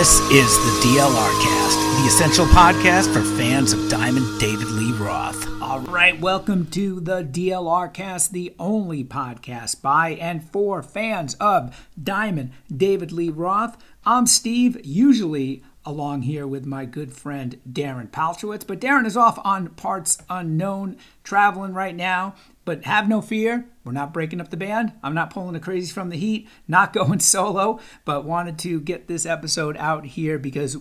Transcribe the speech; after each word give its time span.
This 0.00 0.18
is 0.30 0.56
the 0.56 0.88
DLR 0.88 1.42
Cast, 1.42 1.78
the 2.00 2.06
essential 2.06 2.46
podcast 2.46 3.12
for 3.12 3.20
fans 3.36 3.74
of 3.74 3.90
Diamond 3.90 4.40
David 4.40 4.68
Lee 4.68 4.92
Roth. 4.92 5.46
All 5.60 5.80
right, 5.80 6.18
welcome 6.18 6.64
to 6.70 7.00
the 7.00 7.22
DLR 7.22 7.92
Cast, 7.92 8.32
the 8.32 8.54
only 8.58 9.04
podcast 9.04 9.82
by 9.82 10.12
and 10.12 10.42
for 10.42 10.82
fans 10.82 11.34
of 11.34 11.86
Diamond 12.02 12.52
David 12.74 13.12
Lee 13.12 13.28
Roth. 13.28 13.76
I'm 14.06 14.26
Steve, 14.26 14.80
usually 14.86 15.62
along 15.84 16.22
here 16.22 16.46
with 16.46 16.64
my 16.64 16.86
good 16.86 17.12
friend 17.12 17.60
Darren 17.70 18.08
Paltrowitz, 18.08 18.66
but 18.66 18.80
Darren 18.80 19.04
is 19.04 19.18
off 19.18 19.38
on 19.44 19.68
parts 19.68 20.16
unknown, 20.30 20.96
traveling 21.24 21.74
right 21.74 21.94
now. 21.94 22.34
But 22.70 22.84
have 22.84 23.08
no 23.08 23.20
fear, 23.20 23.66
we're 23.82 23.90
not 23.90 24.12
breaking 24.12 24.40
up 24.40 24.50
the 24.50 24.56
band. 24.56 24.92
I'm 25.02 25.12
not 25.12 25.30
pulling 25.30 25.54
the 25.54 25.58
crazies 25.58 25.90
from 25.90 26.08
the 26.08 26.16
heat, 26.16 26.48
not 26.68 26.92
going 26.92 27.18
solo, 27.18 27.80
but 28.04 28.24
wanted 28.24 28.60
to 28.60 28.80
get 28.80 29.08
this 29.08 29.26
episode 29.26 29.76
out 29.76 30.06
here 30.06 30.38
because 30.38 30.76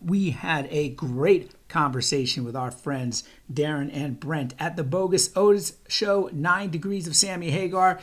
we 0.00 0.30
had 0.30 0.66
a 0.70 0.88
great 0.88 1.68
conversation 1.68 2.42
with 2.42 2.56
our 2.56 2.70
friends 2.70 3.28
Darren 3.52 3.90
and 3.92 4.18
Brent 4.18 4.54
at 4.58 4.76
the 4.76 4.82
Bogus 4.82 5.30
Otis 5.36 5.74
show, 5.88 6.30
Nine 6.32 6.70
Degrees 6.70 7.06
of 7.06 7.14
Sammy 7.14 7.50
Hagar, 7.50 8.00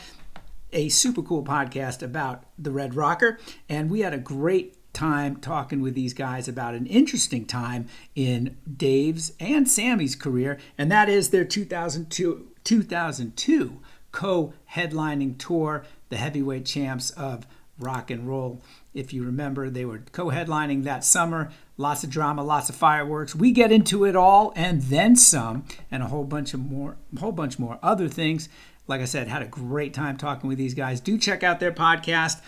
a 0.71 0.89
super 0.89 1.23
cool 1.23 1.43
podcast 1.43 2.03
about 2.03 2.43
the 2.59 2.69
Red 2.69 2.93
Rocker. 2.93 3.39
And 3.67 3.89
we 3.89 4.01
had 4.01 4.13
a 4.13 4.19
great 4.19 4.77
time 4.93 5.37
talking 5.37 5.81
with 5.81 5.95
these 5.95 6.13
guys 6.13 6.47
about 6.47 6.75
an 6.75 6.85
interesting 6.85 7.45
time 7.45 7.87
in 8.13 8.57
Dave's 8.77 9.33
and 9.39 9.67
Sammy's 9.67 10.15
career, 10.15 10.59
and 10.77 10.91
that 10.91 11.09
is 11.09 11.31
their 11.31 11.45
2002, 11.45 12.52
2002 12.63 13.79
co 14.11 14.53
headlining 14.71 15.37
tour, 15.37 15.85
the 16.09 16.17
heavyweight 16.17 16.65
champs 16.65 17.09
of 17.11 17.45
rock 17.79 18.09
and 18.11 18.27
roll. 18.27 18.61
If 18.93 19.11
you 19.11 19.23
remember, 19.23 19.69
they 19.69 19.85
were 19.85 20.03
co 20.11 20.27
headlining 20.27 20.83
that 20.83 21.03
summer. 21.03 21.51
Lots 21.75 22.03
of 22.03 22.09
drama, 22.09 22.43
lots 22.43 22.69
of 22.69 22.75
fireworks. 22.75 23.35
We 23.35 23.51
get 23.51 23.71
into 23.71 24.05
it 24.05 24.15
all 24.15 24.53
and 24.55 24.83
then 24.83 25.15
some, 25.15 25.65
and 25.89 26.03
a 26.03 26.07
whole 26.07 26.23
bunch 26.23 26.53
of 26.53 26.59
more, 26.59 26.97
a 27.15 27.19
whole 27.19 27.31
bunch 27.31 27.57
more 27.57 27.79
other 27.81 28.07
things. 28.07 28.47
Like 28.87 29.01
I 29.01 29.05
said, 29.05 29.27
had 29.27 29.41
a 29.41 29.47
great 29.47 29.93
time 29.93 30.17
talking 30.17 30.47
with 30.47 30.57
these 30.57 30.73
guys. 30.73 30.99
Do 30.99 31.17
check 31.17 31.41
out 31.41 31.59
their 31.59 31.71
podcast, 31.71 32.41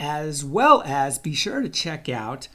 as 0.00 0.44
well 0.44 0.82
as 0.84 1.18
be 1.18 1.34
sure 1.34 1.60
to 1.60 1.68
check 1.68 2.08
out 2.08 2.48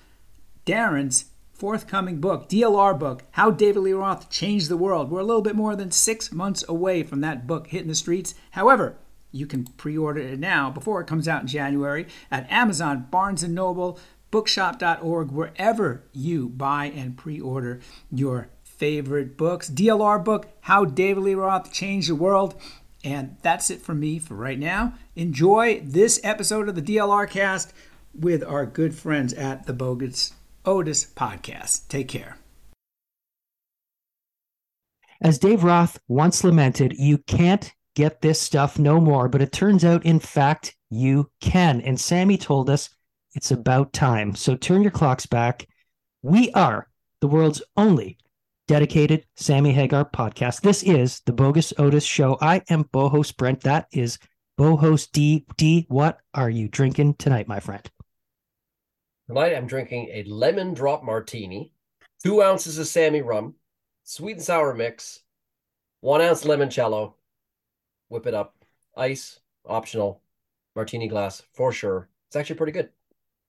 Darren's 0.65 1.25
forthcoming 1.59 2.21
book, 2.21 2.47
DLR 2.47 2.97
book, 2.97 3.23
How 3.31 3.51
David 3.51 3.81
Lee 3.81 3.91
Roth 3.91 4.29
Changed 4.29 4.69
the 4.69 4.77
World. 4.77 5.11
We're 5.11 5.19
a 5.19 5.25
little 5.25 5.41
bit 5.41 5.55
more 5.55 5.75
than 5.75 5.91
six 5.91 6.31
months 6.31 6.63
away 6.69 7.03
from 7.03 7.19
that 7.21 7.45
book 7.45 7.67
hitting 7.67 7.89
the 7.89 7.95
streets. 7.95 8.33
However, 8.51 8.95
you 9.31 9.45
can 9.45 9.65
pre-order 9.65 10.21
it 10.21 10.39
now 10.39 10.69
before 10.69 11.01
it 11.01 11.07
comes 11.07 11.27
out 11.27 11.41
in 11.41 11.47
January 11.47 12.07
at 12.31 12.49
Amazon, 12.49 13.07
Barnes 13.11 13.43
& 13.43 13.47
Noble, 13.47 13.99
bookshop.org, 14.31 15.31
wherever 15.31 16.05
you 16.13 16.47
buy 16.47 16.85
and 16.85 17.17
pre-order 17.17 17.81
your 18.09 18.47
favorite 18.63 19.37
books. 19.37 19.69
DLR 19.69 20.23
book, 20.23 20.47
How 20.61 20.85
David 20.85 21.23
Lee 21.23 21.35
Roth 21.35 21.73
Changed 21.73 22.09
the 22.09 22.15
World. 22.15 22.55
And 23.03 23.35
that's 23.41 23.69
it 23.69 23.81
for 23.81 23.93
me 23.93 24.17
for 24.17 24.35
right 24.35 24.59
now. 24.59 24.93
Enjoy 25.15 25.81
this 25.83 26.21
episode 26.23 26.69
of 26.69 26.75
the 26.75 26.81
DLR 26.81 27.29
cast 27.29 27.73
with 28.17 28.43
our 28.43 28.65
good 28.65 28.95
friends 28.95 29.33
at 29.33 29.65
the 29.65 29.73
Bogus 29.73 30.33
Otis 30.65 31.05
podcast. 31.05 31.87
Take 31.87 32.07
care. 32.07 32.37
As 35.21 35.37
Dave 35.37 35.63
Roth 35.63 35.99
once 36.07 36.43
lamented, 36.43 36.93
you 36.97 37.17
can't 37.17 37.73
get 37.95 38.21
this 38.21 38.39
stuff 38.39 38.79
no 38.79 39.01
more, 39.01 39.27
but 39.27 39.41
it 39.41 39.51
turns 39.51 39.83
out, 39.83 40.05
in 40.05 40.19
fact, 40.19 40.75
you 40.89 41.29
can. 41.41 41.81
And 41.81 41.99
Sammy 41.99 42.37
told 42.37 42.69
us 42.69 42.89
it's 43.35 43.51
about 43.51 43.91
time. 43.91 44.35
So 44.35 44.55
turn 44.55 44.81
your 44.81 44.91
clocks 44.91 45.25
back. 45.25 45.67
We 46.21 46.51
are 46.53 46.87
the 47.21 47.27
world's 47.27 47.61
only 47.75 48.17
dedicated 48.67 49.25
Sammy 49.35 49.73
Hagar 49.73 50.05
podcast. 50.05 50.61
This 50.61 50.83
is 50.83 51.21
the 51.25 51.33
Bogus 51.33 51.73
Otis 51.77 52.05
Show. 52.05 52.37
I 52.41 52.61
am 52.69 52.85
Bohos 52.85 53.35
Brent. 53.35 53.61
That 53.61 53.87
is 53.91 54.19
Bohos 54.57 55.11
D. 55.11 55.45
D. 55.57 55.85
What 55.89 56.19
are 56.33 56.49
you 56.49 56.67
drinking 56.67 57.15
tonight, 57.15 57.47
my 57.47 57.59
friend? 57.59 57.89
Tonight 59.29 59.53
I'm 59.53 59.67
drinking 59.67 60.09
a 60.11 60.23
lemon 60.23 60.73
drop 60.73 61.03
martini, 61.03 61.71
two 62.23 62.41
ounces 62.41 62.79
of 62.79 62.87
Sammy 62.87 63.21
rum, 63.21 63.53
sweet 64.03 64.37
and 64.37 64.41
sour 64.41 64.73
mix, 64.73 65.19
one 66.01 66.19
ounce 66.19 66.45
limoncello. 66.45 67.13
Whip 68.07 68.25
it 68.25 68.33
up, 68.33 68.55
ice 68.97 69.39
optional, 69.67 70.23
martini 70.75 71.07
glass 71.07 71.43
for 71.53 71.71
sure. 71.71 72.09
It's 72.27 72.37
actually 72.37 72.55
pretty 72.55 72.71
good. 72.71 72.89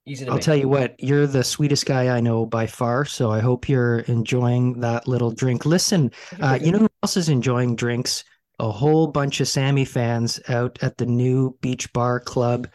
Easy 0.04 0.26
to 0.26 0.32
I'll 0.32 0.36
make. 0.36 0.44
tell 0.44 0.56
you 0.56 0.68
what, 0.68 1.02
you're 1.02 1.26
the 1.26 1.42
sweetest 1.42 1.86
guy 1.86 2.14
I 2.14 2.20
know 2.20 2.44
by 2.44 2.66
far. 2.66 3.06
So 3.06 3.30
I 3.30 3.40
hope 3.40 3.66
you're 3.66 4.00
enjoying 4.00 4.80
that 4.80 5.08
little 5.08 5.30
drink. 5.30 5.64
Listen, 5.64 6.12
uh, 6.42 6.58
you 6.60 6.72
know 6.72 6.80
who 6.80 6.88
else 7.02 7.16
is 7.16 7.30
enjoying 7.30 7.74
drinks? 7.74 8.22
A 8.58 8.70
whole 8.70 9.06
bunch 9.06 9.40
of 9.40 9.48
Sammy 9.48 9.86
fans 9.86 10.40
out 10.50 10.78
at 10.82 10.98
the 10.98 11.06
new 11.06 11.56
Beach 11.62 11.90
Bar 11.94 12.20
Club, 12.20 12.68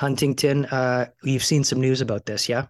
Huntington. 0.00 0.64
Uh, 0.64 1.04
you've 1.22 1.44
seen 1.44 1.62
some 1.62 1.78
news 1.78 2.00
about 2.00 2.24
this, 2.24 2.48
yeah? 2.48 2.68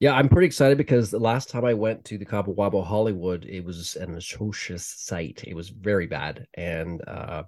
Yeah, 0.00 0.14
I'm 0.14 0.30
pretty 0.30 0.46
excited 0.46 0.78
because 0.78 1.10
the 1.10 1.18
last 1.18 1.50
time 1.50 1.62
I 1.66 1.74
went 1.74 2.06
to 2.06 2.16
the 2.16 2.24
Cabo 2.24 2.54
Wabo 2.54 2.82
Hollywood, 2.82 3.44
it 3.44 3.62
was 3.62 3.96
an 3.96 4.14
atrocious 4.14 4.86
sight. 4.86 5.44
It 5.46 5.54
was 5.54 5.68
very 5.68 6.06
bad 6.06 6.46
and 6.54 7.06
uh, 7.06 7.42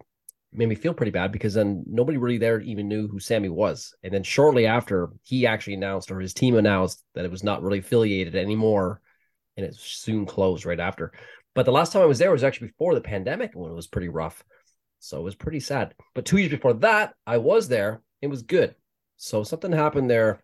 made 0.52 0.68
me 0.68 0.74
feel 0.74 0.92
pretty 0.92 1.12
bad 1.12 1.32
because 1.32 1.54
then 1.54 1.82
nobody 1.86 2.18
really 2.18 2.36
there 2.36 2.60
even 2.60 2.88
knew 2.88 3.08
who 3.08 3.18
Sammy 3.18 3.48
was. 3.48 3.94
And 4.02 4.12
then 4.12 4.22
shortly 4.22 4.66
after, 4.66 5.08
he 5.22 5.46
actually 5.46 5.74
announced 5.74 6.10
or 6.10 6.20
his 6.20 6.34
team 6.34 6.54
announced 6.54 7.02
that 7.14 7.24
it 7.24 7.30
was 7.30 7.42
not 7.42 7.62
really 7.62 7.78
affiliated 7.78 8.36
anymore, 8.36 9.00
and 9.56 9.64
it 9.64 9.74
soon 9.76 10.26
closed 10.26 10.66
right 10.66 10.78
after. 10.78 11.12
But 11.54 11.64
the 11.64 11.72
last 11.72 11.94
time 11.94 12.02
I 12.02 12.06
was 12.06 12.18
there 12.18 12.32
was 12.32 12.44
actually 12.44 12.68
before 12.68 12.94
the 12.94 13.00
pandemic 13.00 13.52
when 13.54 13.72
it 13.72 13.74
was 13.74 13.86
pretty 13.86 14.10
rough. 14.10 14.44
So 14.98 15.18
it 15.18 15.24
was 15.24 15.34
pretty 15.34 15.60
sad. 15.60 15.94
But 16.14 16.26
two 16.26 16.36
years 16.36 16.50
before 16.50 16.74
that, 16.74 17.14
I 17.26 17.38
was 17.38 17.66
there. 17.66 18.02
It 18.20 18.26
was 18.26 18.42
good. 18.42 18.74
So 19.16 19.42
something 19.42 19.72
happened 19.72 20.10
there 20.10 20.40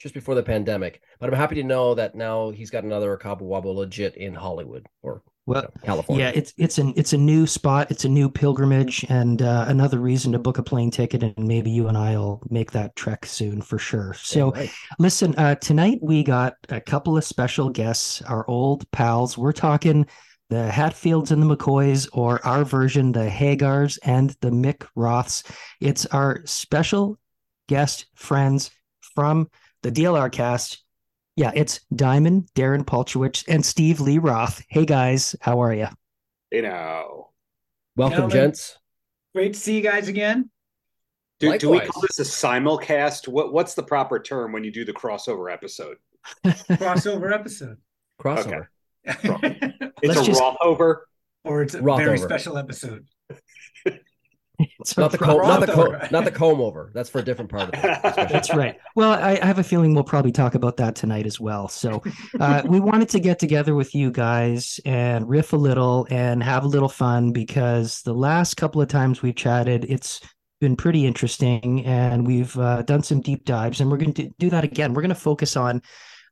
just 0.00 0.14
before 0.14 0.34
the 0.34 0.42
pandemic. 0.42 1.02
But 1.20 1.28
I'm 1.28 1.36
happy 1.36 1.54
to 1.56 1.62
know 1.62 1.94
that 1.94 2.14
now 2.14 2.50
he's 2.50 2.70
got 2.70 2.84
another 2.84 3.16
Cabo 3.16 3.44
Wabo 3.44 3.74
legit 3.74 4.16
in 4.16 4.34
Hollywood 4.34 4.86
or 5.02 5.22
Well, 5.46 5.62
you 5.62 5.68
know, 5.68 5.84
California. 5.84 6.24
Yeah, 6.24 6.32
it's 6.34 6.54
it's 6.56 6.78
an 6.78 6.94
it's 6.96 7.12
a 7.12 7.18
new 7.18 7.46
spot, 7.46 7.90
it's 7.90 8.06
a 8.06 8.08
new 8.08 8.30
pilgrimage, 8.30 9.04
and 9.10 9.42
uh, 9.42 9.66
another 9.68 9.98
reason 9.98 10.32
to 10.32 10.38
book 10.38 10.56
a 10.56 10.62
plane 10.62 10.90
ticket, 10.90 11.22
and 11.22 11.34
maybe 11.36 11.70
you 11.70 11.86
and 11.88 11.98
I'll 11.98 12.40
make 12.48 12.72
that 12.72 12.96
trek 12.96 13.26
soon 13.26 13.60
for 13.60 13.78
sure. 13.78 14.14
So, 14.14 14.52
right. 14.52 14.70
listen, 14.98 15.34
uh, 15.36 15.56
tonight 15.56 15.98
we 16.00 16.22
got 16.22 16.54
a 16.70 16.80
couple 16.80 17.18
of 17.18 17.24
special 17.24 17.68
guests, 17.68 18.22
our 18.22 18.48
old 18.48 18.90
pals. 18.92 19.36
We're 19.36 19.52
talking 19.52 20.06
the 20.48 20.68
Hatfields 20.68 21.30
and 21.30 21.42
the 21.42 21.56
McCoys, 21.56 22.08
or 22.12 22.44
our 22.44 22.64
version, 22.64 23.12
the 23.12 23.28
Hagars 23.28 23.98
and 24.02 24.30
the 24.40 24.50
Mick 24.50 24.86
Roths. 24.96 25.44
It's 25.80 26.06
our 26.06 26.40
special 26.46 27.19
guest 27.70 28.06
friends 28.16 28.72
from 29.14 29.48
the 29.82 29.92
DLR 29.92 30.30
cast. 30.30 30.82
Yeah, 31.36 31.52
it's 31.54 31.80
Diamond, 31.94 32.48
Darren 32.56 32.84
Paltrowitz, 32.84 33.44
and 33.46 33.64
Steve 33.64 34.00
Lee 34.00 34.18
Roth. 34.18 34.60
Hey 34.68 34.84
guys, 34.84 35.36
how 35.40 35.62
are 35.62 35.72
you? 35.72 35.86
You 36.50 36.62
know, 36.62 37.30
Welcome, 37.96 38.28
Gentlemen. 38.28 38.36
gents. 38.48 38.76
Great 39.36 39.52
to 39.54 39.60
see 39.60 39.76
you 39.76 39.82
guys 39.82 40.08
again. 40.08 40.50
do, 41.38 41.56
do 41.58 41.70
we 41.70 41.78
call 41.78 42.02
this 42.02 42.18
a 42.18 42.24
simulcast? 42.24 43.28
What 43.28 43.52
what's 43.52 43.74
the 43.74 43.84
proper 43.84 44.18
term 44.18 44.50
when 44.52 44.64
you 44.64 44.72
do 44.72 44.84
the 44.84 44.92
crossover 44.92 45.50
episode? 45.52 45.96
Crossover 46.44 47.32
episode. 47.32 47.78
Crossover. 48.20 48.66
It's 50.02 50.16
Let's 50.16 50.20
a 50.20 50.24
just- 50.24 50.40
Rothover. 50.42 50.96
or 51.44 51.62
it's 51.62 51.74
a 51.74 51.80
Roth 51.82 51.98
very 52.00 52.18
over. 52.18 52.26
special 52.28 52.58
episode. 52.58 53.06
It's 54.80 54.96
Not 54.96 55.12
the 55.12 55.16
a- 55.16 55.20
comb, 55.20 55.38
not 55.42 55.60
the 55.60 55.72
comb, 55.72 55.96
not 56.10 56.24
the 56.24 56.30
comb 56.30 56.60
over. 56.60 56.90
That's 56.94 57.08
for 57.10 57.18
a 57.18 57.22
different 57.22 57.50
part 57.50 57.64
of 57.64 57.70
it. 57.74 57.82
That's 58.30 58.54
right. 58.54 58.76
Well, 58.96 59.12
I, 59.12 59.38
I 59.42 59.46
have 59.46 59.58
a 59.58 59.62
feeling 59.62 59.94
we'll 59.94 60.04
probably 60.04 60.32
talk 60.32 60.54
about 60.54 60.76
that 60.78 60.94
tonight 60.96 61.26
as 61.26 61.38
well. 61.40 61.68
So, 61.68 62.02
uh, 62.40 62.62
we 62.66 62.80
wanted 62.80 63.08
to 63.10 63.20
get 63.20 63.38
together 63.38 63.74
with 63.74 63.94
you 63.94 64.10
guys 64.10 64.80
and 64.84 65.28
riff 65.28 65.52
a 65.52 65.56
little 65.56 66.06
and 66.10 66.42
have 66.42 66.64
a 66.64 66.68
little 66.68 66.88
fun 66.88 67.32
because 67.32 68.02
the 68.02 68.14
last 68.14 68.54
couple 68.56 68.80
of 68.80 68.88
times 68.88 69.22
we've 69.22 69.36
chatted, 69.36 69.84
it's 69.88 70.20
been 70.60 70.76
pretty 70.76 71.06
interesting 71.06 71.84
and 71.86 72.26
we've 72.26 72.56
uh, 72.58 72.82
done 72.82 73.02
some 73.02 73.20
deep 73.20 73.44
dives 73.44 73.80
and 73.80 73.90
we're 73.90 73.96
going 73.96 74.12
to 74.12 74.28
do 74.38 74.50
that 74.50 74.62
again. 74.64 74.92
We're 74.92 75.02
going 75.02 75.08
to 75.08 75.14
focus 75.14 75.56
on 75.56 75.80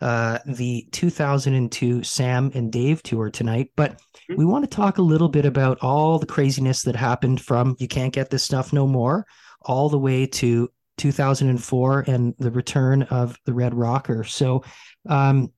uh, 0.01 0.39
the 0.47 0.87
2002 0.93 2.03
Sam 2.03 2.51
and 2.55 2.71
Dave 2.73 3.03
tour 3.03 3.31
tonight, 3.31 3.71
but 3.77 4.01
we 4.37 4.45
want 4.45 4.65
to 4.65 4.77
talk 4.77 4.99
a 4.99 5.03
little 5.03 5.29
bit 5.29 5.45
about 5.45 5.79
all 5.81 6.19
the 6.19 6.27
craziness 6.27 6.83
that 6.83 6.95
happened 6.95 7.41
from 7.41 7.77
You 7.79 7.89
Can't 7.89 8.13
Get 8.13 8.31
This 8.31 8.45
Stuff 8.45 8.73
No 8.73 8.87
More 8.87 9.27
all 9.63 9.89
the 9.89 9.99
way 9.99 10.27
to 10.27 10.71
2004 10.99 12.05
and 12.07 12.35
the 12.39 12.51
return 12.51 13.03
of 13.05 13.37
the 13.45 13.55
Red 13.55 13.75
Rocker. 13.75 14.25
So, 14.25 14.65
um, 15.09 15.53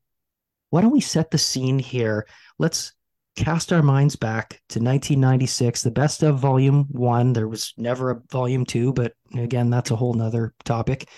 why 0.71 0.81
don't 0.81 0.93
we 0.93 1.01
set 1.01 1.31
the 1.31 1.39
scene 1.39 1.79
here? 1.79 2.27
Let's 2.59 2.93
cast 3.37 3.73
our 3.73 3.83
minds 3.83 4.17
back 4.17 4.51
to 4.71 4.79
1996, 4.79 5.83
the 5.83 5.91
best 5.91 6.23
of 6.23 6.39
volume 6.39 6.87
one. 6.91 7.33
There 7.33 7.49
was 7.49 7.73
never 7.77 8.11
a 8.11 8.21
volume 8.31 8.65
two, 8.65 8.93
but 8.93 9.15
again, 9.37 9.71
that's 9.71 9.91
a 9.91 9.97
whole 9.97 10.15
nother 10.15 10.55
topic. 10.65 11.09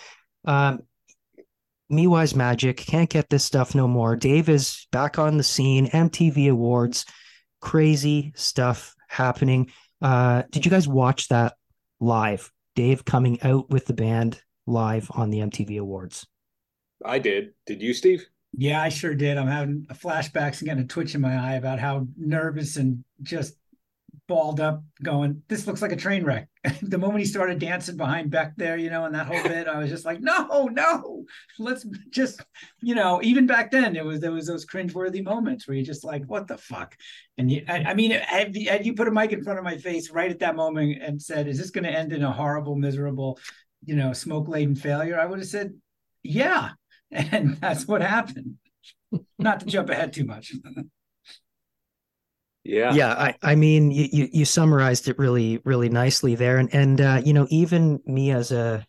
Um, 0.45 0.81
Me 1.93 2.06
Wise 2.06 2.35
Magic 2.35 2.79
can't 2.79 3.11
get 3.11 3.29
this 3.29 3.44
stuff 3.44 3.75
no 3.75 3.87
more. 3.87 4.17
Dave 4.17 4.49
is 4.49 4.87
back 4.93 5.19
on 5.19 5.37
the 5.37 5.43
scene. 5.43 5.89
MTV 5.89 6.50
Awards, 6.50 7.05
crazy 7.61 8.33
stuff 8.35 8.94
happening. 9.09 9.71
Uh, 10.00 10.43
did 10.50 10.65
you 10.65 10.71
guys 10.71 10.89
watch 10.89 11.29
that 11.29 11.55
live? 12.00 12.50
Dave 12.75 13.05
coming 13.05 13.41
out 13.43 13.69
with 13.69 13.85
the 13.85 13.93
band 13.93 14.41
live 14.67 15.11
on 15.12 15.29
the 15.29 15.41
MTV 15.41 15.79
Awards. 15.79 16.27
I 17.05 17.19
did. 17.19 17.50
Did 17.67 17.83
you, 17.83 17.93
Steve? 17.93 18.25
Yeah, 18.56 18.83
I 18.83 18.88
sure 18.88 19.15
did. 19.15 19.37
I'm 19.37 19.47
having 19.47 19.87
flashbacks 19.93 20.61
and 20.61 20.69
getting 20.69 20.85
a 20.85 20.87
twitch 20.87 21.15
in 21.15 21.21
my 21.21 21.35
eye 21.35 21.56
about 21.56 21.79
how 21.79 22.06
nervous 22.17 22.79
and 22.79 23.05
just 23.23 23.55
balled 24.32 24.61
up, 24.61 24.82
going, 25.02 25.43
"This 25.49 25.67
looks 25.67 25.82
like 25.82 25.93
a 25.93 25.96
train 25.96 26.25
wreck." 26.25 26.49
the 26.82 26.99
moment 26.99 27.20
he 27.20 27.26
started 27.26 27.58
dancing 27.58 27.96
behind 27.96 28.31
Beck 28.31 28.55
there, 28.56 28.76
you 28.76 28.90
know, 28.90 29.05
and 29.05 29.14
that 29.14 29.26
whole 29.26 29.43
bit, 29.43 29.69
I 29.69 29.79
was 29.79 29.90
just 29.90 30.05
like, 30.05 30.20
"No, 30.20 30.69
no, 30.73 31.25
let's 31.58 31.84
just," 32.11 32.40
you 32.81 32.94
know. 32.94 33.20
Even 33.23 33.46
back 33.46 33.70
then, 33.70 33.96
it 33.96 34.05
was 34.05 34.20
there 34.20 34.32
was 34.32 34.46
those 34.46 34.67
cringeworthy 34.67 35.23
moments 35.23 35.67
where 35.67 35.76
you're 35.76 35.84
just 35.84 36.05
like, 36.05 36.25
"What 36.26 36.49
the 36.49 36.58
fuck?" 36.58 36.96
And 37.38 37.50
you, 37.50 37.64
I, 37.69 37.84
I 37.84 37.94
mean, 37.94 38.12
had, 38.12 38.56
had 38.56 38.87
you 38.87 38.94
put 38.94 39.08
a 39.08 39.12
mic 39.12 39.32
in 39.32 39.44
front 39.44 39.58
of 39.58 39.64
my 39.64 39.76
face 39.76 40.11
right 40.11 40.31
at 40.31 40.40
that 40.40 40.56
moment 40.56 41.02
and 41.02 41.20
said, 41.20 41.49
"Is 41.49 41.58
this 41.58 41.70
going 41.70 41.85
to 41.85 41.90
end 41.90 42.12
in 42.12 42.23
a 42.23 42.32
horrible, 42.32 42.76
miserable?" 42.76 43.38
you 43.85 43.96
know, 43.96 44.12
smoke 44.12 44.49
laden 44.49 44.76
failure, 44.76 45.19
I 45.19 45.26
would 45.26 45.40
have 45.40 45.49
said, 45.49 45.75
yeah. 46.23 46.70
And 47.11 47.58
that's 47.58 47.87
what 47.87 48.00
happened. 48.00 48.56
Not 49.38 49.61
to 49.61 49.67
jump 49.67 49.90
ahead 49.90 50.14
too 50.14 50.25
much. 50.25 50.55
yeah. 52.64 52.93
Yeah. 52.94 53.12
I, 53.12 53.35
I 53.43 53.55
mean, 53.55 53.91
you, 53.91 54.09
you, 54.12 54.29
you 54.32 54.44
summarized 54.44 55.09
it 55.09 55.19
really, 55.19 55.61
really 55.64 55.88
nicely 55.88 56.35
there. 56.35 56.59
And, 56.59 56.73
and, 56.75 57.00
uh, 57.00 57.23
you 57.25 57.32
know, 57.32 57.47
even 57.50 58.00
me 58.06 58.31
as 58.31 58.53
a 58.53 58.87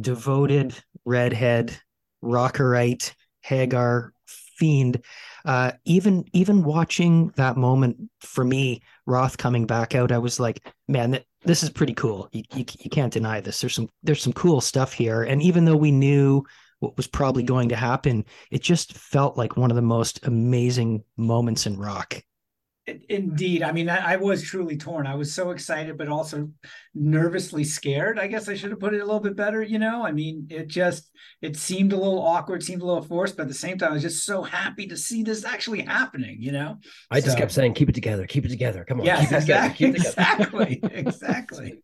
devoted 0.00 0.74
redhead, 1.04 1.76
rockerite, 2.22 3.12
Hagar 3.42 4.12
fiend, 4.26 5.02
uh, 5.44 5.72
even, 5.84 6.24
even 6.32 6.62
watching 6.62 7.28
that 7.36 7.56
moment 7.56 7.96
for 8.20 8.44
me, 8.44 8.82
Roth 9.06 9.38
coming 9.38 9.66
back 9.66 9.94
out, 9.94 10.12
I 10.12 10.18
was 10.18 10.38
like, 10.38 10.72
man, 10.88 11.12
that, 11.12 11.24
this 11.42 11.62
is 11.62 11.70
pretty 11.70 11.94
cool. 11.94 12.28
You, 12.32 12.42
you, 12.54 12.64
you 12.80 12.90
can't 12.90 13.12
deny 13.12 13.40
this. 13.40 13.60
There's 13.60 13.74
some 13.74 13.88
there's 14.02 14.22
some 14.22 14.34
cool 14.34 14.60
stuff 14.60 14.92
here, 14.92 15.22
and 15.22 15.40
even 15.40 15.64
though 15.64 15.76
we 15.76 15.90
knew 15.90 16.44
what 16.80 16.96
was 16.98 17.06
probably 17.06 17.42
going 17.42 17.70
to 17.70 17.76
happen, 17.76 18.26
it 18.50 18.60
just 18.60 18.92
felt 18.92 19.38
like 19.38 19.56
one 19.56 19.70
of 19.70 19.76
the 19.76 19.82
most 19.82 20.26
amazing 20.26 21.02
moments 21.16 21.66
in 21.66 21.78
rock. 21.78 22.22
Indeed. 22.86 23.62
I 23.62 23.72
mean, 23.72 23.88
I, 23.88 24.14
I, 24.14 24.16
was 24.16 24.42
truly 24.42 24.76
torn. 24.76 25.06
I 25.06 25.14
was 25.14 25.34
so 25.34 25.50
excited, 25.50 25.96
but 25.98 26.08
also 26.08 26.50
nervously 26.94 27.62
scared. 27.62 28.18
I 28.18 28.26
guess 28.26 28.48
I 28.48 28.54
should 28.54 28.70
have 28.70 28.80
put 28.80 28.94
it 28.94 29.00
a 29.00 29.04
little 29.04 29.20
bit 29.20 29.36
better. 29.36 29.62
You 29.62 29.78
know, 29.78 30.04
I 30.04 30.12
mean, 30.12 30.46
it 30.50 30.66
just, 30.66 31.10
it 31.42 31.56
seemed 31.56 31.92
a 31.92 31.96
little 31.96 32.20
awkward, 32.20 32.62
seemed 32.62 32.82
a 32.82 32.86
little 32.86 33.02
forced, 33.02 33.36
but 33.36 33.42
at 33.42 33.48
the 33.48 33.54
same 33.54 33.78
time, 33.78 33.90
I 33.90 33.94
was 33.94 34.02
just 34.02 34.24
so 34.24 34.42
happy 34.42 34.86
to 34.88 34.96
see 34.96 35.22
this 35.22 35.44
actually 35.44 35.82
happening, 35.82 36.38
you 36.40 36.52
know? 36.52 36.78
I 37.10 37.20
just 37.20 37.32
so, 37.32 37.38
kept 37.38 37.52
saying, 37.52 37.74
keep 37.74 37.88
it 37.88 37.94
together, 37.94 38.26
keep 38.26 38.44
it 38.44 38.50
together. 38.50 38.84
Come 38.84 39.00
on. 39.00 39.06
Yes, 39.06 39.30
exactly. 39.32 39.86
exactly. 39.86 40.80
exactly. 40.82 41.82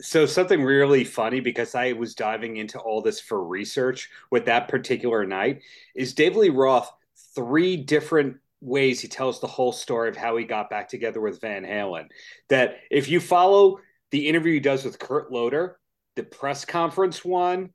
So 0.00 0.26
something 0.26 0.62
really 0.62 1.04
funny 1.04 1.40
because 1.40 1.74
I 1.74 1.92
was 1.92 2.14
diving 2.14 2.56
into 2.56 2.78
all 2.78 3.02
this 3.02 3.20
for 3.20 3.44
research 3.44 4.08
with 4.30 4.46
that 4.46 4.68
particular 4.68 5.24
night 5.24 5.62
is 5.94 6.14
Dave 6.14 6.36
Lee 6.36 6.48
Roth 6.48 6.90
three 7.34 7.76
different 7.76 8.36
ways 8.60 9.00
he 9.00 9.08
tells 9.08 9.40
the 9.40 9.46
whole 9.46 9.72
story 9.72 10.08
of 10.08 10.16
how 10.16 10.36
he 10.36 10.44
got 10.44 10.70
back 10.70 10.88
together 10.88 11.20
with 11.20 11.40
Van 11.40 11.64
Halen. 11.64 12.08
That 12.48 12.78
if 12.90 13.08
you 13.08 13.20
follow 13.20 13.80
the 14.10 14.28
interview 14.28 14.54
he 14.54 14.60
does 14.60 14.84
with 14.84 14.98
Kurt 14.98 15.32
Loder, 15.32 15.78
the 16.16 16.22
press 16.22 16.64
conference 16.64 17.24
one, 17.24 17.70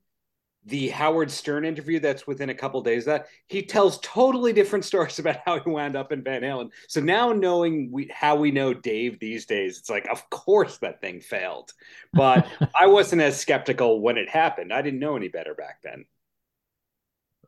the 0.68 0.90
Howard 0.90 1.30
Stern 1.30 1.64
interview 1.64 2.00
that's 2.00 2.26
within 2.26 2.50
a 2.50 2.56
couple 2.56 2.82
days 2.82 3.06
that 3.06 3.28
he 3.48 3.62
tells 3.62 4.00
totally 4.00 4.52
different 4.52 4.84
stories 4.86 5.20
about 5.20 5.38
how 5.46 5.60
he 5.60 5.70
wound 5.70 5.96
up 5.96 6.12
in 6.12 6.24
Van 6.24 6.42
Halen. 6.42 6.72
So 6.88 7.02
now 7.02 7.31
knowing 7.31 7.92
we, 7.92 8.10
how 8.14 8.36
we 8.36 8.52
know 8.52 8.74
Dave 8.74 9.20
these 9.20 9.46
days, 9.46 9.78
it's 9.78 9.90
like, 9.90 10.08
of 10.10 10.28
course 10.30 10.78
that 10.80 11.02
thing 11.02 11.22
failed. 11.22 11.72
But 12.14 12.48
I 12.80 12.88
wasn't 12.88 13.22
as 13.22 13.40
skeptical 13.40 14.02
when 14.02 14.18
it 14.18 14.30
happened. 14.30 14.74
I 14.74 14.81
didn't 14.81 15.00
know 15.00 15.16
any 15.16 15.28
better 15.28 15.54
back 15.54 15.81
then 15.84 16.06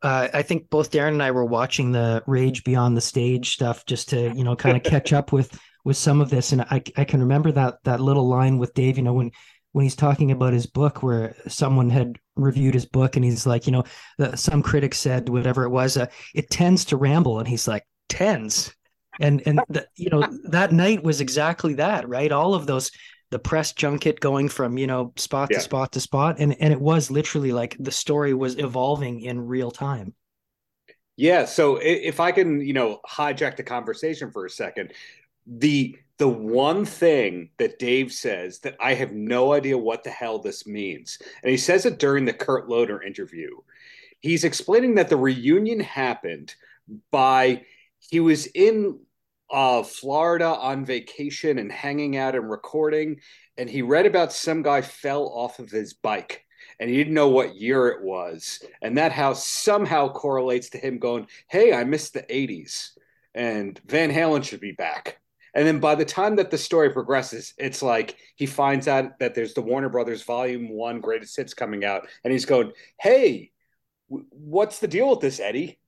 uh, 0.01 0.27
I 0.33 0.41
think 0.41 0.69
both 0.69 0.91
Darren 0.91 1.09
and 1.09 1.23
I 1.23 1.31
were 1.31 1.45
watching 1.45 1.91
the 1.91 2.23
Rage 2.27 2.63
Beyond 2.63 2.95
the 2.95 3.01
Stage 3.01 3.53
stuff 3.53 3.85
just 3.85 4.09
to 4.09 4.33
you 4.35 4.43
know 4.43 4.55
kind 4.55 4.77
of 4.77 4.83
catch 4.91 5.13
up 5.13 5.31
with 5.31 5.57
with 5.83 5.97
some 5.97 6.21
of 6.21 6.29
this, 6.29 6.51
and 6.51 6.61
I 6.61 6.83
I 6.97 7.03
can 7.03 7.21
remember 7.21 7.51
that 7.53 7.79
that 7.83 7.99
little 7.99 8.27
line 8.27 8.57
with 8.57 8.73
Dave, 8.73 8.97
you 8.97 9.03
know 9.03 9.13
when 9.13 9.31
when 9.77 9.83
he's 9.83 9.95
talking 9.95 10.31
about 10.31 10.53
his 10.53 10.65
book 10.65 11.03
where 11.03 11.35
someone 11.47 11.89
had 11.89 12.17
reviewed 12.35 12.73
his 12.73 12.85
book 12.85 13.15
and 13.15 13.23
he's 13.23 13.45
like 13.45 13.67
you 13.67 13.71
know 13.71 13.83
the, 14.17 14.35
some 14.35 14.63
critics 14.63 14.97
said 14.97 15.29
whatever 15.29 15.63
it 15.65 15.69
was 15.69 15.97
uh, 15.97 16.07
it 16.33 16.49
tends 16.49 16.85
to 16.85 16.97
ramble. 16.97 17.39
And 17.39 17.47
he's 17.47 17.67
like 17.67 17.85
tends? 18.09 18.73
And 19.19 19.41
and 19.45 19.59
the, 19.69 19.87
you 19.95 20.09
know 20.09 20.27
that 20.49 20.71
night 20.71 21.03
was 21.03 21.21
exactly 21.21 21.75
that 21.75 22.07
right? 22.07 22.31
All 22.31 22.53
of 22.53 22.67
those 22.67 22.91
the 23.29 23.39
press 23.39 23.73
junket 23.73 24.19
going 24.19 24.49
from 24.49 24.77
you 24.77 24.87
know 24.87 25.11
spot 25.15 25.49
yeah. 25.51 25.57
to 25.57 25.63
spot 25.63 25.91
to 25.91 25.99
spot 25.99 26.37
and 26.39 26.55
and 26.61 26.71
it 26.71 26.79
was 26.79 27.11
literally 27.11 27.51
like 27.51 27.75
the 27.79 27.91
story 27.91 28.33
was 28.33 28.57
evolving 28.57 29.21
in 29.21 29.39
real 29.39 29.71
time 29.71 30.13
yeah 31.15 31.45
so 31.45 31.77
if 31.81 32.19
i 32.19 32.31
can 32.31 32.61
you 32.61 32.73
know 32.73 32.99
hijack 33.07 33.55
the 33.55 33.63
conversation 33.63 34.31
for 34.31 34.45
a 34.45 34.49
second 34.49 34.91
the 35.45 35.97
the 36.17 36.27
one 36.27 36.85
thing 36.85 37.49
that 37.57 37.79
dave 37.79 38.11
says 38.11 38.59
that 38.59 38.75
i 38.79 38.93
have 38.93 39.11
no 39.11 39.53
idea 39.53 39.77
what 39.77 40.03
the 40.03 40.09
hell 40.09 40.39
this 40.39 40.65
means 40.65 41.19
and 41.43 41.51
he 41.51 41.57
says 41.57 41.85
it 41.85 41.99
during 41.99 42.25
the 42.25 42.33
kurt 42.33 42.69
loder 42.69 43.01
interview 43.01 43.49
he's 44.21 44.43
explaining 44.43 44.95
that 44.95 45.09
the 45.09 45.17
reunion 45.17 45.79
happened 45.79 46.55
by 47.11 47.61
he 47.99 48.19
was 48.19 48.45
in 48.47 48.99
uh, 49.49 49.83
Florida 49.83 50.47
on 50.47 50.85
vacation 50.85 51.59
and 51.59 51.71
hanging 51.71 52.17
out 52.17 52.35
and 52.35 52.49
recording. 52.49 53.19
And 53.57 53.69
he 53.69 53.81
read 53.81 54.05
about 54.05 54.33
some 54.33 54.61
guy 54.61 54.81
fell 54.81 55.27
off 55.27 55.59
of 55.59 55.71
his 55.71 55.93
bike 55.93 56.43
and 56.79 56.89
he 56.89 56.97
didn't 56.97 57.13
know 57.13 57.29
what 57.29 57.55
year 57.55 57.87
it 57.87 58.03
was. 58.03 58.63
And 58.81 58.97
that 58.97 59.11
house 59.11 59.45
somehow 59.47 60.09
correlates 60.09 60.69
to 60.71 60.77
him 60.77 60.99
going, 60.99 61.27
Hey, 61.47 61.73
I 61.73 61.83
missed 61.83 62.13
the 62.13 62.23
80s 62.23 62.91
and 63.33 63.79
Van 63.85 64.11
Halen 64.11 64.43
should 64.43 64.59
be 64.59 64.73
back. 64.73 65.19
And 65.53 65.65
then 65.65 65.79
by 65.79 65.95
the 65.95 66.05
time 66.05 66.35
that 66.35 66.51
the 66.51 66.57
story 66.57 66.91
progresses, 66.91 67.53
it's 67.57 67.81
like 67.81 68.15
he 68.35 68.45
finds 68.45 68.87
out 68.87 69.17
that 69.19 69.33
there's 69.33 69.53
the 69.53 69.61
Warner 69.61 69.89
Brothers 69.89 70.23
Volume 70.23 70.69
One 70.69 70.99
Greatest 70.99 71.35
Hits 71.35 71.53
coming 71.53 71.83
out, 71.83 72.07
and 72.23 72.31
he's 72.31 72.45
going, 72.45 72.73
"Hey, 72.99 73.51
what's 74.07 74.77
the 74.79 74.87
deal 74.87 75.09
with 75.09 75.19
this, 75.19 75.39
Eddie?" 75.39 75.79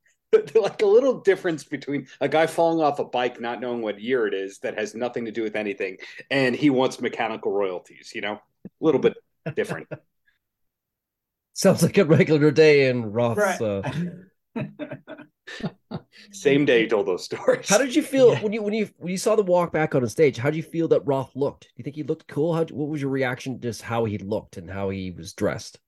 Like 0.55 0.81
a 0.81 0.86
little 0.86 1.21
difference 1.21 1.63
between 1.63 2.07
a 2.21 2.27
guy 2.27 2.45
falling 2.45 2.83
off 2.83 3.00
a 3.00 3.05
bike, 3.05 3.41
not 3.41 3.62
knowing 3.62 3.81
what 3.81 4.00
year 4.00 4.27
it 4.27 4.33
is, 4.33 4.59
that 4.59 4.77
has 4.77 4.93
nothing 4.93 5.25
to 5.25 5.31
do 5.31 5.43
with 5.43 5.55
anything, 5.55 5.98
and 6.29 6.55
he 6.55 6.69
wants 6.69 7.01
mechanical 7.01 7.51
royalties. 7.51 8.12
You 8.13 8.21
know, 8.21 8.33
a 8.33 8.69
little 8.79 9.01
bit 9.01 9.17
different. 9.55 9.88
Sounds 11.53 11.83
like 11.83 11.98
a 11.98 12.05
regular 12.05 12.51
day 12.51 12.89
in 12.89 13.12
Roth's. 13.12 13.59
Right. 13.59 13.62
Uh... 13.62 13.91
Same 16.31 16.65
day, 16.65 16.88
told 16.88 17.07
those 17.07 17.25
stories. 17.25 17.67
How 17.67 17.77
did 17.77 17.95
you 17.95 18.03
feel 18.03 18.33
yeah. 18.33 18.41
when 18.43 18.53
you 18.53 18.62
when 18.62 18.74
you 18.74 18.89
when 18.98 19.12
you 19.12 19.17
saw 19.17 19.36
the 19.36 19.43
walk 19.43 19.71
back 19.71 19.95
on 19.95 20.03
the 20.03 20.09
stage? 20.09 20.38
How 20.38 20.50
did 20.51 20.57
you 20.57 20.63
feel 20.63 20.88
that 20.89 21.01
Roth 21.05 21.36
looked? 21.36 21.63
Do 21.63 21.69
you 21.77 21.83
think 21.83 21.95
he 21.95 22.03
looked 22.03 22.27
cool? 22.27 22.53
How 22.53 22.63
what 22.65 22.89
was 22.89 23.01
your 23.01 23.09
reaction 23.09 23.55
to 23.55 23.59
just 23.59 23.81
how 23.81 24.05
he 24.05 24.19
looked 24.19 24.57
and 24.57 24.69
how 24.69 24.89
he 24.89 25.12
was 25.12 25.33
dressed? 25.33 25.79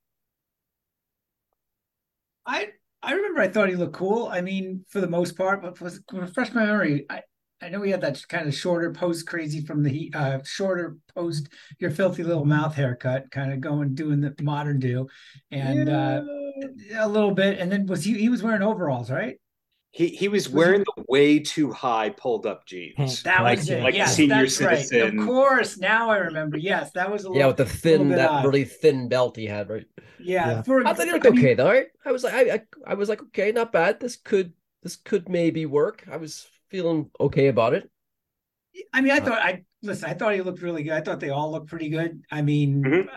I 2.45 2.69
I 3.03 3.13
remember 3.13 3.41
I 3.41 3.47
thought 3.47 3.69
he 3.69 3.75
looked 3.75 3.95
cool. 3.95 4.27
I 4.27 4.41
mean, 4.41 4.85
for 4.89 5.01
the 5.01 5.09
most 5.09 5.35
part, 5.35 5.61
but 5.61 5.79
was 5.81 6.01
refresh 6.11 6.53
my 6.53 6.65
memory. 6.65 7.05
I, 7.09 7.21
I 7.61 7.69
know 7.69 7.81
he 7.81 7.91
had 7.91 8.01
that 8.01 8.27
kind 8.27 8.47
of 8.47 8.55
shorter 8.55 8.91
post 8.91 9.27
crazy 9.27 9.63
from 9.63 9.83
the 9.83 10.11
uh, 10.13 10.39
shorter 10.43 10.97
post 11.15 11.49
your 11.79 11.91
filthy 11.91 12.23
little 12.23 12.45
mouth 12.45 12.75
haircut, 12.75 13.29
kind 13.31 13.51
of 13.53 13.61
going 13.61 13.95
doing 13.95 14.21
the 14.21 14.35
modern 14.41 14.79
do, 14.79 15.07
and 15.51 15.89
uh, 15.89 16.21
yeah. 16.89 17.01
uh, 17.03 17.07
a 17.07 17.09
little 17.09 17.31
bit. 17.31 17.59
And 17.59 17.71
then 17.71 17.85
was 17.85 18.03
he 18.03 18.15
he 18.19 18.29
was 18.29 18.43
wearing 18.43 18.61
overalls, 18.61 19.09
right? 19.09 19.37
He 19.93 20.07
he 20.07 20.29
was 20.29 20.47
wearing 20.47 20.85
the 20.95 21.03
way 21.09 21.39
too 21.39 21.69
high 21.69 22.11
pulled 22.11 22.45
up 22.45 22.65
jeans. 22.65 23.23
That 23.23 23.43
was 23.43 23.69
it. 23.69 23.83
Like 23.83 23.93
yes, 23.93 24.15
senior 24.15 24.43
that's 24.43 24.55
citizen. 24.55 25.17
Right. 25.17 25.19
Of 25.19 25.25
course, 25.25 25.77
now 25.77 26.09
I 26.09 26.17
remember. 26.17 26.57
Yes, 26.57 26.91
that 26.93 27.11
was 27.11 27.25
a 27.25 27.27
little, 27.27 27.37
yeah 27.37 27.47
with 27.47 27.57
the 27.57 27.65
thin 27.65 28.07
that 28.09 28.29
odd. 28.29 28.45
really 28.45 28.63
thin 28.63 29.09
belt 29.09 29.35
he 29.35 29.45
had, 29.45 29.69
right? 29.69 29.85
Yeah, 30.17 30.47
yeah. 30.47 30.61
For, 30.61 30.87
I 30.87 30.93
thought 30.93 31.07
he 31.07 31.11
looked 31.11 31.25
I 31.25 31.29
okay 31.29 31.41
mean, 31.41 31.57
though. 31.57 31.69
Right? 31.69 31.87
I 32.05 32.11
was 32.13 32.23
like, 32.23 32.33
I, 32.33 32.53
I 32.53 32.61
I 32.87 32.93
was 32.93 33.09
like, 33.09 33.21
okay, 33.23 33.51
not 33.51 33.73
bad. 33.73 33.99
This 33.99 34.15
could 34.15 34.53
this 34.81 34.95
could 34.95 35.27
maybe 35.27 35.65
work. 35.65 36.07
I 36.09 36.15
was 36.15 36.47
feeling 36.69 37.11
okay 37.19 37.47
about 37.47 37.73
it. 37.73 37.89
I 38.93 39.01
mean, 39.01 39.11
I 39.11 39.17
uh, 39.17 39.25
thought 39.25 39.39
I 39.39 39.65
listen. 39.83 40.09
I 40.09 40.13
thought 40.13 40.33
he 40.33 40.41
looked 40.41 40.61
really 40.61 40.83
good. 40.83 40.93
I 40.93 41.01
thought 41.01 41.19
they 41.19 41.31
all 41.31 41.51
looked 41.51 41.67
pretty 41.67 41.89
good. 41.89 42.23
I 42.31 42.41
mean, 42.41 42.81
mm-hmm. 42.81 43.09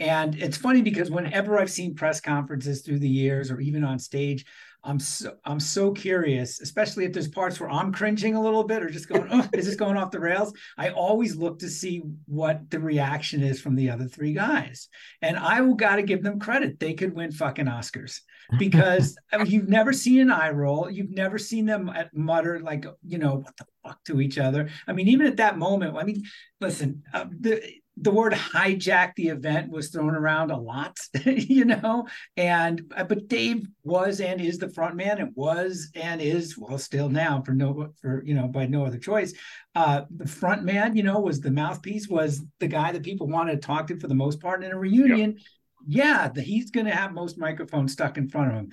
And 0.00 0.34
it's 0.34 0.56
funny 0.56 0.82
because 0.82 1.10
whenever 1.10 1.58
I've 1.58 1.70
seen 1.70 1.94
press 1.94 2.20
conferences 2.20 2.82
through 2.82 2.98
the 2.98 3.08
years 3.08 3.50
or 3.50 3.60
even 3.60 3.84
on 3.84 3.98
stage, 3.98 4.44
I'm 4.84 5.00
so 5.00 5.34
I'm 5.44 5.60
so 5.60 5.92
curious, 5.92 6.60
especially 6.60 7.04
if 7.04 7.12
there's 7.12 7.28
parts 7.28 7.58
where 7.58 7.70
I'm 7.70 7.92
cringing 7.92 8.34
a 8.34 8.40
little 8.40 8.64
bit 8.64 8.82
or 8.82 8.90
just 8.90 9.08
going, 9.08 9.26
oh, 9.30 9.48
is 9.52 9.66
this 9.66 9.76
going 9.76 9.96
off 9.96 10.10
the 10.10 10.20
rails? 10.20 10.52
I 10.76 10.90
always 10.90 11.36
look 11.36 11.58
to 11.60 11.68
see 11.68 12.02
what 12.26 12.70
the 12.70 12.78
reaction 12.78 13.42
is 13.42 13.60
from 13.60 13.74
the 13.74 13.90
other 13.90 14.06
three 14.06 14.34
guys. 14.34 14.88
And 15.22 15.38
I 15.38 15.62
will 15.62 15.74
gotta 15.74 16.02
give 16.02 16.22
them 16.22 16.38
credit. 16.38 16.78
They 16.78 16.94
could 16.94 17.14
win 17.14 17.32
fucking 17.32 17.66
Oscars 17.66 18.20
because 18.58 19.16
I 19.32 19.38
mean, 19.38 19.46
you've 19.46 19.68
never 19.68 19.92
seen 19.92 20.20
an 20.20 20.30
eye 20.30 20.50
roll, 20.50 20.90
you've 20.90 21.10
never 21.10 21.38
seen 21.38 21.64
them 21.64 21.90
mutter 22.12 22.60
like, 22.60 22.84
you 23.02 23.18
know, 23.18 23.36
what 23.36 23.56
the 23.56 23.64
fuck 23.82 24.04
to 24.04 24.20
each 24.20 24.38
other. 24.38 24.68
I 24.86 24.92
mean, 24.92 25.08
even 25.08 25.26
at 25.26 25.38
that 25.38 25.58
moment, 25.58 25.96
I 25.96 26.04
mean, 26.04 26.22
listen, 26.60 27.02
uh, 27.12 27.24
the 27.40 27.62
the 27.96 28.10
word 28.10 28.32
hijack 28.32 29.14
the 29.14 29.28
event 29.28 29.70
was 29.70 29.88
thrown 29.88 30.14
around 30.14 30.50
a 30.50 30.56
lot, 30.56 30.98
you 31.24 31.64
know, 31.64 32.08
and 32.36 32.92
uh, 32.96 33.04
but 33.04 33.28
Dave 33.28 33.66
was 33.84 34.20
and 34.20 34.40
is 34.40 34.58
the 34.58 34.68
front 34.68 34.96
man. 34.96 35.20
It 35.20 35.30
was 35.36 35.90
and 35.94 36.20
is 36.20 36.58
well 36.58 36.78
still 36.78 37.08
now 37.08 37.42
for 37.42 37.52
no 37.52 37.92
for 38.00 38.24
you 38.24 38.34
know 38.34 38.48
by 38.48 38.66
no 38.66 38.84
other 38.84 38.98
choice. 38.98 39.32
Uh, 39.74 40.02
the 40.10 40.26
front 40.26 40.64
man, 40.64 40.96
you 40.96 41.02
know, 41.02 41.20
was 41.20 41.40
the 41.40 41.50
mouthpiece, 41.50 42.08
was 42.08 42.42
the 42.58 42.68
guy 42.68 42.90
that 42.92 43.04
people 43.04 43.28
wanted 43.28 43.60
to 43.60 43.66
talk 43.66 43.86
to 43.88 43.98
for 43.98 44.08
the 44.08 44.14
most 44.14 44.40
part 44.40 44.64
in 44.64 44.72
a 44.72 44.78
reunion. 44.78 45.32
Yep. 45.32 45.40
Yeah, 45.86 46.28
the, 46.28 46.40
he's 46.40 46.70
going 46.70 46.86
to 46.86 46.94
have 46.94 47.12
most 47.12 47.38
microphones 47.38 47.92
stuck 47.92 48.16
in 48.16 48.28
front 48.28 48.50
of 48.50 48.56
him. 48.56 48.72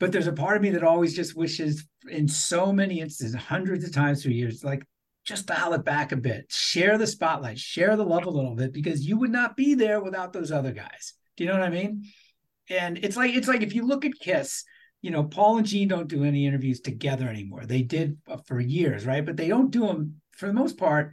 But 0.00 0.10
there's 0.10 0.26
a 0.26 0.32
part 0.32 0.56
of 0.56 0.62
me 0.62 0.70
that 0.70 0.82
always 0.82 1.14
just 1.14 1.36
wishes, 1.36 1.86
in 2.10 2.26
so 2.26 2.72
many 2.72 3.00
instances, 3.00 3.40
hundreds 3.40 3.84
of 3.84 3.92
times 3.92 4.22
through 4.22 4.32
years, 4.32 4.64
like 4.64 4.84
just 5.24 5.46
dial 5.46 5.72
it 5.74 5.84
back 5.84 6.12
a 6.12 6.16
bit, 6.16 6.50
share 6.50 6.98
the 6.98 7.06
spotlight, 7.06 7.58
share 7.58 7.96
the 7.96 8.04
love 8.04 8.26
a 8.26 8.30
little 8.30 8.54
bit, 8.54 8.72
because 8.72 9.06
you 9.06 9.18
would 9.18 9.30
not 9.30 9.56
be 9.56 9.74
there 9.74 10.00
without 10.00 10.32
those 10.32 10.50
other 10.50 10.72
guys. 10.72 11.14
Do 11.36 11.44
you 11.44 11.50
know 11.50 11.58
what 11.58 11.66
I 11.66 11.70
mean? 11.70 12.04
And 12.68 12.98
it's 12.98 13.16
like 13.16 13.34
it's 13.34 13.48
like 13.48 13.62
if 13.62 13.74
you 13.74 13.86
look 13.86 14.04
at 14.04 14.18
Kiss, 14.20 14.64
you 15.00 15.10
know, 15.10 15.24
Paul 15.24 15.58
and 15.58 15.66
Gene 15.66 15.88
don't 15.88 16.08
do 16.08 16.24
any 16.24 16.46
interviews 16.46 16.80
together 16.80 17.28
anymore. 17.28 17.64
They 17.66 17.82
did 17.82 18.18
uh, 18.28 18.38
for 18.46 18.60
years, 18.60 19.04
right? 19.04 19.24
But 19.24 19.36
they 19.36 19.48
don't 19.48 19.70
do 19.70 19.86
them 19.86 20.20
for 20.36 20.46
the 20.46 20.52
most 20.52 20.78
part. 20.78 21.12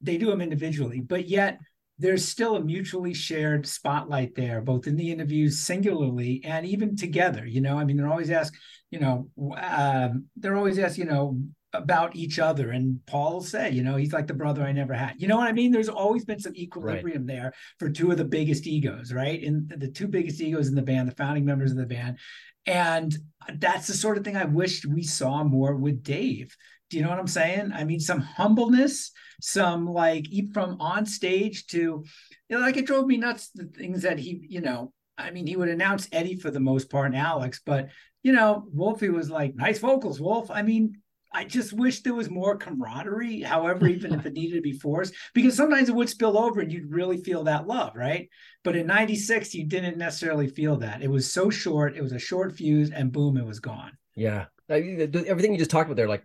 They 0.00 0.18
do 0.18 0.26
them 0.26 0.40
individually, 0.40 1.00
but 1.00 1.28
yet 1.28 1.58
there's 1.98 2.26
still 2.26 2.56
a 2.56 2.62
mutually 2.62 3.14
shared 3.14 3.66
spotlight 3.66 4.34
there, 4.34 4.60
both 4.60 4.86
in 4.86 4.96
the 4.96 5.10
interviews 5.10 5.60
singularly 5.60 6.42
and 6.44 6.66
even 6.66 6.94
together. 6.94 7.46
You 7.46 7.62
know, 7.62 7.78
I 7.78 7.84
mean, 7.84 7.96
they're 7.96 8.10
always 8.10 8.30
asked, 8.30 8.56
you 8.90 9.00
know, 9.00 9.30
um, 9.58 10.26
they're 10.36 10.56
always 10.56 10.78
asked, 10.78 10.98
you 10.98 11.06
know, 11.06 11.40
about 11.76 12.16
each 12.16 12.38
other. 12.38 12.70
And 12.70 13.04
Paul 13.06 13.40
said, 13.40 13.74
you 13.74 13.82
know, 13.82 13.96
he's 13.96 14.12
like 14.12 14.26
the 14.26 14.34
brother 14.34 14.62
I 14.62 14.72
never 14.72 14.94
had. 14.94 15.14
You 15.18 15.28
know 15.28 15.36
what 15.36 15.48
I 15.48 15.52
mean? 15.52 15.70
There's 15.70 15.88
always 15.88 16.24
been 16.24 16.40
some 16.40 16.56
equilibrium 16.56 17.26
right. 17.26 17.26
there 17.26 17.52
for 17.78 17.90
two 17.90 18.10
of 18.10 18.16
the 18.16 18.24
biggest 18.24 18.66
egos, 18.66 19.12
right? 19.12 19.42
And 19.42 19.68
the 19.68 19.88
two 19.88 20.08
biggest 20.08 20.40
egos 20.40 20.68
in 20.68 20.74
the 20.74 20.82
band, 20.82 21.08
the 21.08 21.14
founding 21.14 21.44
members 21.44 21.70
of 21.70 21.76
the 21.76 21.86
band. 21.86 22.18
And 22.66 23.16
that's 23.58 23.86
the 23.86 23.94
sort 23.94 24.18
of 24.18 24.24
thing 24.24 24.36
I 24.36 24.44
wished 24.44 24.86
we 24.86 25.02
saw 25.02 25.44
more 25.44 25.76
with 25.76 26.02
Dave. 26.02 26.56
Do 26.90 26.96
you 26.96 27.02
know 27.02 27.10
what 27.10 27.18
I'm 27.18 27.26
saying? 27.26 27.72
I 27.72 27.84
mean, 27.84 28.00
some 28.00 28.20
humbleness, 28.20 29.10
some 29.40 29.86
like 29.86 30.26
from 30.52 30.80
on 30.80 31.06
stage 31.06 31.66
to, 31.68 31.78
you 31.78 32.04
know, 32.48 32.58
like 32.58 32.76
it 32.76 32.86
drove 32.86 33.06
me 33.06 33.16
nuts 33.16 33.50
the 33.54 33.64
things 33.64 34.02
that 34.02 34.18
he, 34.18 34.46
you 34.48 34.60
know, 34.60 34.92
I 35.18 35.30
mean, 35.30 35.46
he 35.46 35.56
would 35.56 35.68
announce 35.68 36.08
Eddie 36.12 36.36
for 36.36 36.50
the 36.50 36.60
most 36.60 36.90
part 36.90 37.06
and 37.06 37.16
Alex, 37.16 37.60
but 37.64 37.88
you 38.26 38.32
know, 38.32 38.64
Wolfie 38.72 39.08
was 39.08 39.30
like, 39.30 39.54
nice 39.54 39.78
vocals, 39.78 40.20
Wolf. 40.20 40.50
I 40.50 40.62
mean, 40.62 40.96
I 41.36 41.44
just 41.44 41.74
wish 41.74 42.00
there 42.00 42.14
was 42.14 42.30
more 42.30 42.56
camaraderie, 42.56 43.42
however, 43.42 43.86
even 43.86 44.14
if 44.14 44.24
it 44.24 44.32
needed 44.32 44.56
to 44.56 44.62
be 44.62 44.72
forced, 44.72 45.12
because 45.34 45.54
sometimes 45.54 45.90
it 45.90 45.94
would 45.94 46.08
spill 46.08 46.38
over 46.38 46.60
and 46.60 46.72
you'd 46.72 46.90
really 46.90 47.18
feel 47.18 47.44
that 47.44 47.66
love, 47.66 47.94
right? 47.94 48.30
But 48.64 48.74
in 48.74 48.86
96, 48.86 49.54
you 49.54 49.66
didn't 49.66 49.98
necessarily 49.98 50.48
feel 50.48 50.76
that. 50.78 51.02
It 51.02 51.10
was 51.10 51.30
so 51.30 51.50
short, 51.50 51.94
it 51.94 52.00
was 52.00 52.12
a 52.12 52.18
short 52.18 52.56
fuse, 52.56 52.90
and 52.90 53.12
boom, 53.12 53.36
it 53.36 53.44
was 53.44 53.60
gone. 53.60 53.98
Yeah. 54.14 54.46
Everything 54.70 55.52
you 55.52 55.58
just 55.58 55.70
talked 55.70 55.88
about 55.88 55.96
there, 55.96 56.08
like, 56.08 56.24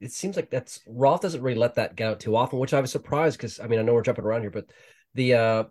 it 0.00 0.10
seems 0.10 0.34
like 0.34 0.50
that's 0.50 0.80
Roth 0.88 1.20
doesn't 1.20 1.40
really 1.40 1.56
let 1.56 1.76
that 1.76 1.94
get 1.94 2.08
out 2.08 2.18
too 2.18 2.34
often, 2.34 2.58
which 2.58 2.74
I 2.74 2.80
was 2.80 2.90
surprised 2.90 3.38
because 3.38 3.60
I 3.60 3.68
mean, 3.68 3.78
I 3.78 3.82
know 3.82 3.94
we're 3.94 4.02
jumping 4.02 4.24
around 4.24 4.40
here, 4.40 4.50
but 4.50 4.66
the 5.14 5.34
uh 5.34 5.64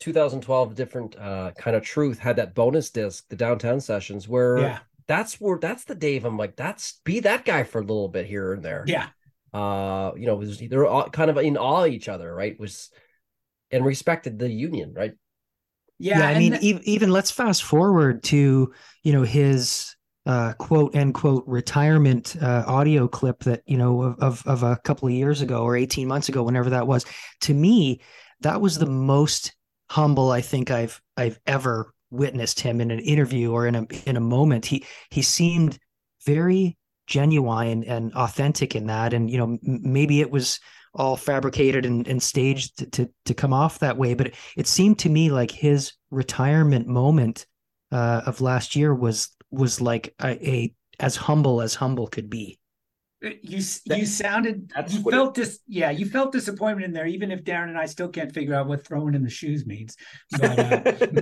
2012 0.00 0.74
different 0.74 1.16
uh 1.18 1.50
kind 1.58 1.76
of 1.76 1.82
truth 1.82 2.20
had 2.20 2.36
that 2.36 2.54
bonus 2.54 2.90
disc, 2.90 3.28
the 3.28 3.36
downtown 3.36 3.80
sessions, 3.80 4.28
where 4.28 4.58
yeah 4.58 4.78
that's 5.06 5.40
where 5.40 5.58
that's 5.58 5.84
the 5.84 5.94
Dave. 5.94 6.24
I'm 6.24 6.36
like, 6.36 6.56
that's 6.56 7.00
be 7.04 7.20
that 7.20 7.44
guy 7.44 7.64
for 7.64 7.78
a 7.78 7.84
little 7.84 8.08
bit 8.08 8.26
here 8.26 8.52
and 8.52 8.62
there. 8.62 8.84
Yeah. 8.86 9.08
Uh, 9.52 10.12
you 10.16 10.26
know, 10.26 10.36
was 10.36 10.58
they're 10.58 10.86
all 10.86 11.08
kind 11.08 11.30
of 11.30 11.38
in 11.38 11.56
awe 11.56 11.84
of 11.84 11.92
each 11.92 12.08
other, 12.08 12.34
right? 12.34 12.58
Was 12.58 12.90
and 13.70 13.84
respected 13.84 14.38
the 14.38 14.50
union, 14.50 14.92
right? 14.94 15.12
Yeah, 15.98 16.18
yeah 16.20 16.28
I 16.28 16.38
mean, 16.38 16.58
th- 16.58 16.82
even 16.82 17.10
let's 17.10 17.30
fast 17.30 17.62
forward 17.62 18.22
to 18.24 18.72
you 19.02 19.12
know 19.12 19.22
his 19.22 19.94
uh, 20.26 20.54
quote 20.54 20.94
end 20.94 21.14
quote 21.14 21.44
retirement 21.46 22.36
uh, 22.40 22.64
audio 22.66 23.06
clip 23.06 23.44
that 23.44 23.62
you 23.66 23.76
know 23.76 24.02
of, 24.02 24.18
of 24.20 24.46
of 24.46 24.62
a 24.62 24.76
couple 24.84 25.08
of 25.08 25.14
years 25.14 25.40
ago 25.40 25.62
or 25.62 25.76
18 25.76 26.08
months 26.08 26.28
ago 26.28 26.42
whenever 26.42 26.70
that 26.70 26.86
was 26.86 27.04
to 27.42 27.52
me 27.52 28.00
that 28.40 28.60
was 28.60 28.78
the 28.78 28.86
most 28.86 29.54
humble 29.90 30.30
i 30.30 30.40
think 30.40 30.70
i've 30.70 31.00
i've 31.18 31.38
ever 31.46 31.92
witnessed 32.14 32.60
him 32.60 32.80
in 32.80 32.90
an 32.90 33.00
interview 33.00 33.52
or 33.52 33.66
in 33.66 33.74
a 33.74 33.86
in 34.06 34.16
a 34.16 34.20
moment. 34.20 34.66
He 34.66 34.84
he 35.10 35.22
seemed 35.22 35.78
very 36.24 36.76
genuine 37.06 37.84
and 37.84 38.12
authentic 38.14 38.74
in 38.74 38.86
that. 38.86 39.12
And 39.12 39.30
you 39.30 39.38
know 39.38 39.58
maybe 39.62 40.20
it 40.20 40.30
was 40.30 40.60
all 40.94 41.16
fabricated 41.16 41.84
and, 41.84 42.06
and 42.06 42.22
staged 42.22 42.78
to, 42.78 42.86
to, 42.86 43.10
to 43.24 43.34
come 43.34 43.52
off 43.52 43.80
that 43.80 43.96
way. 43.96 44.14
But 44.14 44.28
it, 44.28 44.34
it 44.56 44.66
seemed 44.68 45.00
to 45.00 45.08
me 45.08 45.30
like 45.30 45.50
his 45.50 45.92
retirement 46.10 46.86
moment 46.86 47.46
uh, 47.90 48.22
of 48.26 48.40
last 48.40 48.76
year 48.76 48.94
was 48.94 49.30
was 49.50 49.80
like 49.80 50.14
a, 50.22 50.48
a 50.48 50.74
as 51.00 51.16
humble 51.16 51.60
as 51.60 51.74
humble 51.74 52.06
could 52.06 52.30
be 52.30 52.58
you 53.42 53.62
you 53.84 54.06
sounded 54.06 54.70
you 54.88 55.02
felt 55.10 55.34
this 55.34 55.60
yeah 55.66 55.90
you 55.90 56.06
felt 56.06 56.32
disappointment 56.32 56.84
in 56.84 56.92
there 56.92 57.06
even 57.06 57.30
if 57.30 57.44
darren 57.44 57.68
and 57.68 57.78
i 57.78 57.86
still 57.86 58.08
can't 58.08 58.32
figure 58.32 58.54
out 58.54 58.66
what 58.66 58.86
throwing 58.86 59.14
in 59.14 59.22
the 59.22 59.30
shoes 59.30 59.66
means. 59.66 59.96
But, 60.30 60.58
uh, 60.58 61.18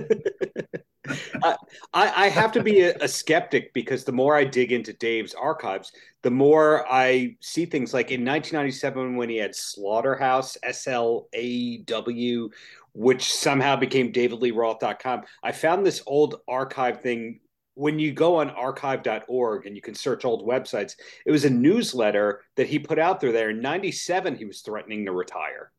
I, 1.93 2.25
I, 2.25 2.29
have 2.29 2.53
to 2.53 2.63
be 2.63 2.81
a, 2.81 2.95
a, 3.01 3.07
skeptic 3.07 3.73
because 3.73 4.05
the 4.05 4.11
more 4.11 4.37
i 4.37 4.45
dig 4.45 4.71
into 4.71 4.93
dave's 4.93 5.33
archives 5.33 5.91
the 6.21 6.31
more 6.31 6.85
i 6.89 7.35
see 7.41 7.65
things 7.65 7.93
like 7.93 8.11
in 8.11 8.21
1997 8.21 9.17
when 9.17 9.29
he 9.29 9.35
had 9.35 9.53
slaughterhouse 9.53 10.57
s-l-a-w 10.63 12.49
which 12.93 13.33
somehow 13.33 13.75
became 13.75 14.13
davidleeroth.com 14.13 15.23
i 15.43 15.51
found 15.51 15.85
this 15.85 16.01
old 16.07 16.41
archive 16.47 17.01
thing 17.01 17.39
when 17.75 17.99
you 17.99 18.11
go 18.11 18.35
on 18.37 18.49
archive.org 18.49 19.65
and 19.65 19.75
you 19.75 19.81
can 19.81 19.95
search 19.95 20.25
old 20.25 20.47
websites, 20.47 20.95
it 21.25 21.31
was 21.31 21.45
a 21.45 21.49
newsletter 21.49 22.41
that 22.55 22.67
he 22.67 22.79
put 22.79 22.99
out 22.99 23.19
there. 23.19 23.31
There 23.31 23.49
in 23.49 23.61
'97, 23.61 24.35
he 24.35 24.45
was 24.45 24.61
threatening 24.61 25.05
to 25.05 25.11
retire. 25.11 25.71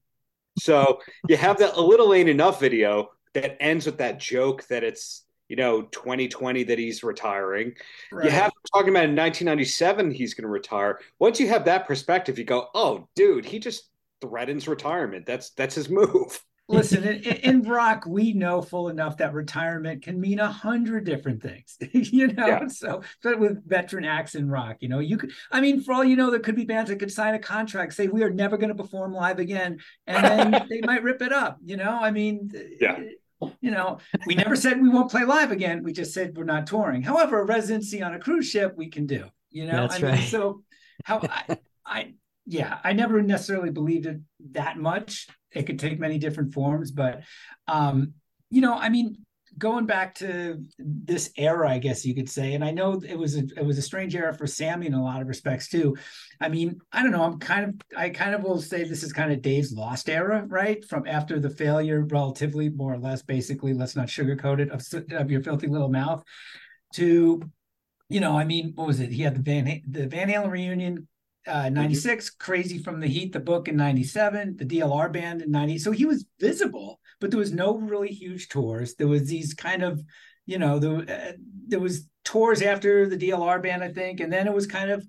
So 0.59 1.01
you 1.29 1.37
have 1.37 1.59
that 1.59 1.77
a 1.77 1.81
little 1.81 2.13
ain't 2.15 2.29
enough 2.29 2.61
video 2.61 3.11
that 3.35 3.57
ends 3.61 3.87
with 3.87 3.99
that 3.99 4.19
joke 4.19 4.67
that 4.69 4.85
it's 4.85 5.25
you 5.49 5.57
know 5.57 5.83
2020 5.83 6.65
that 6.65 6.79
he's 6.79 7.03
retiring. 7.03 7.75
Right. 8.11 8.25
You 8.25 8.31
have 8.31 8.53
talking 8.73 8.91
about 8.91 9.05
in 9.05 9.17
1997 9.17 10.11
he's 10.11 10.35
going 10.35 10.45
to 10.45 10.49
retire. 10.49 11.01
Once 11.19 11.39
you 11.39 11.49
have 11.49 11.65
that 11.67 11.87
perspective, 11.87 12.39
you 12.39 12.45
go, 12.45 12.69
oh, 12.75 13.09
dude, 13.15 13.45
he 13.45 13.59
just 13.59 13.91
threatens 14.21 14.67
retirement. 14.69 15.27
That's 15.27 15.51
that's 15.51 15.75
his 15.75 15.89
move. 15.89 16.41
Listen, 16.67 17.05
in, 17.09 17.23
in, 17.23 17.63
rock, 17.63 18.05
we 18.07 18.33
know 18.33 18.63
full 18.63 18.89
enough 18.89 19.19
that 19.19 19.35
retirement 19.35 20.03
can 20.03 20.21
mean 20.21 20.39
a 20.39 20.51
hundred 20.51 21.05
different 21.05 21.43
things, 21.43 21.77
you 21.93 22.29
know. 22.29 22.47
Yeah. 22.47 22.69
So, 22.69 23.03
but 23.23 23.39
with 23.39 23.69
veteran 23.69 24.05
acts 24.05 24.35
in 24.35 24.49
rock, 24.49 24.77
you 24.81 24.89
know, 24.89 24.99
you 24.99 25.19
could. 25.19 25.33
I 25.51 25.61
mean, 25.61 25.83
for 25.83 25.93
all 25.93 26.05
you 26.05 26.17
know, 26.17 26.31
there 26.31 26.41
could 26.41 26.57
be 26.57 26.65
bands 26.65 26.91
that 26.91 26.99
could 26.99 27.13
sign 27.13 27.35
a 27.35 27.39
contract, 27.39 27.95
say 27.95 28.09
we 28.09 28.23
are 28.23 28.31
never 28.31 28.57
going 28.57 28.75
to 28.75 28.83
perform 28.83 29.13
live 29.13 29.39
again, 29.39 29.79
and 30.07 30.25
then 30.25 30.67
they 30.71 30.81
might 30.81 31.03
rip 31.03 31.21
it 31.23 31.33
up. 31.33 31.59
You 31.63 31.77
know, 31.77 31.99
I 32.01 32.11
mean, 32.11 32.51
yeah. 32.81 32.97
Eh, 32.99 33.49
you 33.61 33.71
know, 33.71 33.99
we 34.27 34.35
never 34.35 34.57
said 34.57 34.81
we 34.81 34.89
won't 34.89 35.11
play 35.11 35.25
live 35.25 35.51
again. 35.51 35.83
We 35.83 35.93
just 35.93 36.15
said 36.15 36.35
we're 36.35 36.45
not 36.45 36.67
touring. 36.67 37.03
However, 37.03 37.41
a 37.41 37.45
residency 37.45 38.03
on 38.03 38.15
a 38.15 38.19
cruise 38.19 38.49
ship 38.49 38.75
we 38.75 38.89
can 38.89 39.07
do. 39.07 39.27
You 39.51 39.67
know, 39.67 39.87
that's 39.87 40.03
I 40.03 40.07
right. 40.07 40.19
Mean, 40.19 40.29
so 40.29 40.63
how 41.05 41.21
I, 41.23 41.59
I 41.85 42.15
yeah, 42.47 42.79
I 42.85 42.93
never 42.93 43.23
necessarily 43.23 43.71
believed 43.71 44.07
it 44.07 44.21
that 44.53 44.77
much. 44.77 45.29
It 45.53 45.65
could 45.65 45.79
take 45.79 45.99
many 45.99 46.19
different 46.19 46.53
forms, 46.53 46.91
but 46.91 47.23
um, 47.67 48.15
you 48.51 48.61
know, 48.61 48.75
I 48.75 48.89
mean, 48.89 49.25
going 49.57 49.87
back 49.87 50.17
to 50.17 50.63
this 50.79 51.31
era, 51.37 51.71
I 51.71 51.79
guess 51.79 52.05
you 52.05 52.15
could 52.15 52.29
say, 52.29 52.55
and 52.55 52.65
I 52.65 52.71
know 52.71 53.01
it 53.07 53.17
was 53.17 53.37
a 53.37 53.45
it 53.57 53.65
was 53.65 53.79
a 53.79 53.83
strange 53.83 54.15
era 54.15 54.35
for 54.35 54.47
Sammy 54.47 54.87
in 54.87 54.95
a 54.95 55.03
lot 55.03 55.23
of 55.23 55.29
respects 55.29 55.69
too. 55.69 55.97
I 56.41 56.49
mean, 56.49 56.81
I 56.93 57.03
don't 57.03 57.13
know. 57.13 57.23
I'm 57.23 57.39
kind 57.39 57.65
of 57.65 57.75
I 57.97 58.11
kind 58.11 58.35
of 58.35 58.43
will 58.43 58.61
say 58.61 58.85
this 58.85 59.03
is 59.03 59.13
kind 59.13 59.33
of 59.33 59.43
Dave's 59.43 59.73
lost 59.73 60.09
era, 60.09 60.45
right? 60.47 60.85
From 60.85 61.07
after 61.07 61.39
the 61.39 61.51
failure, 61.51 62.05
relatively 62.05 62.69
more 62.69 62.93
or 62.93 62.99
less, 62.99 63.23
basically, 63.23 63.73
let's 63.73 63.97
not 63.97 64.09
sugarcoat 64.09 64.61
it 64.61 64.71
of, 64.71 64.83
of 65.13 65.31
your 65.31 65.43
filthy 65.43 65.69
little 65.69 65.91
mouth, 65.91 66.23
to 66.95 67.43
you 68.09 68.21
know, 68.21 68.37
I 68.37 68.45
mean, 68.45 68.73
what 68.75 68.87
was 68.87 69.01
it? 69.01 69.11
He 69.11 69.23
had 69.23 69.35
the 69.35 69.43
Van 69.43 69.83
the 69.89 70.07
Van 70.07 70.29
Halen 70.29 70.51
reunion 70.51 71.09
uh, 71.47 71.69
96, 71.69 72.31
mm-hmm. 72.31 72.45
Crazy 72.45 72.79
from 72.79 73.01
the 73.01 73.07
Heat, 73.07 73.33
the 73.33 73.41
book 73.41 73.69
in 73.69 73.77
97, 73.77 74.57
the 74.57 74.65
DLR 74.65 75.13
band 75.13 75.43
in 75.43 75.51
90. 75.51 75.79
So 75.79 75.91
he 75.93 76.07
was 76.07 76.25
visible, 76.41 77.01
but 77.21 77.31
there 77.31 77.39
was 77.39 77.53
no 77.53 77.77
really 77.77 78.09
huge 78.09 78.49
tours. 78.49 78.95
There 78.95 79.09
was 79.09 79.29
these 79.29 79.55
kind 79.55 79.83
of, 79.83 80.03
you 80.47 80.59
know, 80.59 80.79
there, 80.79 80.97
uh, 80.99 81.33
there 81.67 81.81
was 81.81 82.09
tours 82.25 82.63
after 82.63 83.09
the 83.09 83.17
DLR 83.17 83.63
band, 83.63 83.83
I 83.83 83.93
think, 83.93 84.21
and 84.21 84.33
then 84.33 84.47
it 84.47 84.55
was 84.55 84.67
kind 84.67 84.91
of 84.91 85.07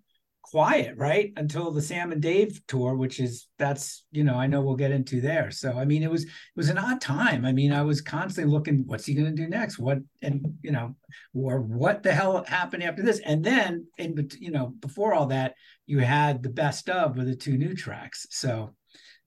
quiet, 0.52 0.96
right? 0.96 1.34
Until 1.38 1.72
the 1.72 1.82
Sam 1.82 2.12
and 2.12 2.22
Dave 2.22 2.62
tour, 2.68 2.96
which 2.96 3.20
is 3.20 3.48
that's 3.58 4.06
you 4.12 4.24
know 4.24 4.36
I 4.36 4.46
know 4.46 4.62
we'll 4.62 4.75
get 4.75 4.92
into 4.92 5.20
there. 5.20 5.50
So 5.50 5.74
I 5.74 5.86
mean, 5.86 6.04
it 6.04 6.12
was 6.12 6.24
it 6.24 6.30
was 6.56 6.70
an 6.70 6.78
odd 6.78 7.02
time. 7.02 7.46
I 7.46 7.52
mean, 7.52 7.72
I 7.72 7.82
was 7.82 8.00
constantly 8.02 8.52
looking, 8.52 8.84
what's 8.86 9.06
he 9.06 9.16
going 9.16 9.36
to 9.36 9.42
do 9.42 9.50
next? 9.50 9.80
What 9.80 10.00
and 10.22 10.58
you 10.62 10.72
know, 10.72 10.96
or 11.34 11.62
what 11.62 12.04
the 12.04 12.14
hell 12.14 12.44
happened 12.48 12.84
after 12.84 13.02
this? 13.02 13.20
And 13.25 13.44
then 13.44 13.88
in 13.98 14.30
you 14.40 14.52
know 14.52 14.74
before 14.80 15.14
all 15.14 15.28
that, 15.28 15.56
you 15.88 16.00
had 16.00 16.44
the 16.44 16.50
best 16.50 16.90
of 16.90 17.18
with 17.18 17.28
the 17.28 17.36
two 17.36 17.58
new 17.58 17.74
tracks. 17.74 18.28
So 18.30 18.75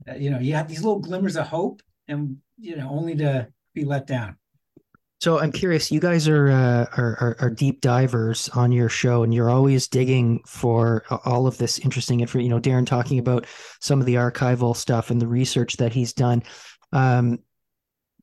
uh, 0.08 0.14
you 0.14 0.30
know, 0.30 0.38
you 0.38 0.54
had 0.54 0.68
these 0.68 0.82
little 0.82 1.00
glimmers 1.00 1.36
of 1.36 1.48
hope, 1.48 1.82
and 2.06 2.36
you 2.58 2.76
know, 2.76 2.88
only 2.90 3.16
to 3.16 3.48
be 3.74 3.84
let 3.84 4.06
down. 4.06 4.36
So 5.20 5.40
I'm 5.40 5.50
curious. 5.50 5.90
You 5.90 5.98
guys 5.98 6.28
are, 6.28 6.48
uh, 6.48 6.86
are, 6.96 7.36
are 7.40 7.50
deep 7.50 7.80
divers 7.80 8.48
on 8.50 8.70
your 8.70 8.88
show, 8.88 9.24
and 9.24 9.34
you're 9.34 9.50
always 9.50 9.88
digging 9.88 10.40
for 10.46 11.04
all 11.24 11.48
of 11.48 11.58
this 11.58 11.80
interesting 11.80 12.20
info. 12.20 12.38
You 12.38 12.48
know, 12.48 12.60
Darren 12.60 12.86
talking 12.86 13.18
about 13.18 13.46
some 13.80 13.98
of 13.98 14.06
the 14.06 14.14
archival 14.14 14.76
stuff 14.76 15.10
and 15.10 15.20
the 15.20 15.26
research 15.26 15.76
that 15.78 15.92
he's 15.92 16.12
done. 16.12 16.44
Um, 16.92 17.40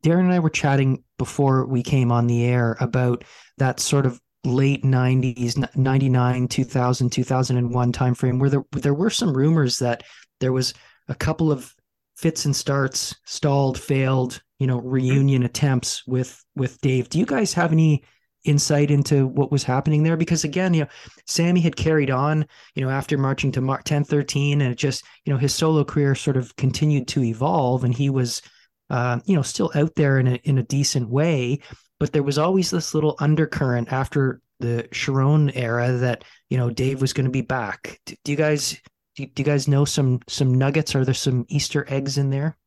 Darren 0.06 0.22
and 0.22 0.34
I 0.34 0.40
were 0.40 0.50
chatting 0.50 1.04
before 1.18 1.66
we 1.66 1.84
came 1.84 2.14
on 2.14 2.28
the 2.28 2.46
air 2.46 2.78
about 2.80 3.26
that 3.58 3.82
sort 3.82 4.06
of 4.06 4.22
late 4.46 4.84
90s 4.84 5.76
99 5.76 6.48
2000 6.48 7.10
2001 7.10 7.92
timeframe 7.92 8.40
where 8.40 8.50
there 8.52 8.64
there 8.74 8.94
were 8.94 9.10
some 9.10 9.36
rumors 9.36 9.80
that 9.80 10.04
there 10.40 10.52
was 10.52 10.76
a 11.08 11.16
couple 11.16 11.52
of 11.52 11.74
fits 12.16 12.46
and 12.46 12.56
starts 12.56 13.16
stalled 13.26 13.80
failed 13.80 14.44
you 14.60 14.68
know 14.68 14.80
reunion 14.80 15.44
attempts 15.44 16.06
with 16.08 16.44
with 16.56 16.80
Dave. 16.82 17.10
Do 17.10 17.20
you 17.20 17.26
guys 17.26 17.54
have 17.54 17.72
any 17.72 18.04
insight 18.46 18.92
into 18.92 19.28
what 19.28 19.52
was 19.52 19.64
happening 19.64 20.04
there? 20.04 20.18
Because 20.18 20.44
again, 20.44 20.74
you 20.74 20.82
know, 20.82 20.90
Sammy 21.26 21.62
had 21.62 21.76
carried 21.76 22.12
on, 22.12 22.46
you 22.76 22.84
know, 22.84 22.92
after 22.92 23.18
marching 23.18 23.52
to 23.54 23.62
Mar- 23.62 23.78
1013, 23.78 24.62
and 24.62 24.72
it 24.72 24.78
just, 24.78 25.04
you 25.26 25.34
know, 25.34 25.40
his 25.40 25.54
solo 25.54 25.84
career 25.84 26.16
sort 26.16 26.38
of 26.38 26.56
continued 26.56 27.08
to 27.10 27.24
evolve, 27.24 27.84
and 27.84 27.94
he 27.94 28.10
was, 28.10 28.42
uh, 28.90 29.20
you 29.26 29.36
know, 29.36 29.42
still 29.42 29.72
out 29.76 29.96
there 29.96 30.20
in 30.20 30.28
a 30.28 30.36
in 30.44 30.58
a 30.58 30.64
decent 30.64 31.10
way. 31.10 31.60
But 32.00 32.14
there 32.14 32.24
was 32.24 32.38
always 32.38 32.72
this 32.72 32.94
little 32.94 33.16
undercurrent 33.20 33.92
after 33.92 34.42
the 34.60 34.88
Cherone 34.92 35.52
era 35.56 35.92
that 35.94 36.24
you 36.50 36.58
know 36.58 36.70
Dave 36.70 37.02
was 37.02 37.14
going 37.14 37.26
to 37.26 37.32
be 37.32 37.42
back. 37.42 38.00
Do, 38.06 38.16
do 38.24 38.32
you 38.32 38.38
guys 38.38 38.80
do 39.16 39.28
you 39.36 39.44
guys 39.44 39.68
know 39.68 39.86
some 39.86 40.20
some 40.28 40.54
nuggets? 40.54 40.96
Are 40.96 41.06
there 41.06 41.14
some 41.14 41.46
Easter 41.50 41.86
eggs 41.90 42.18
in 42.18 42.30
there? 42.30 42.58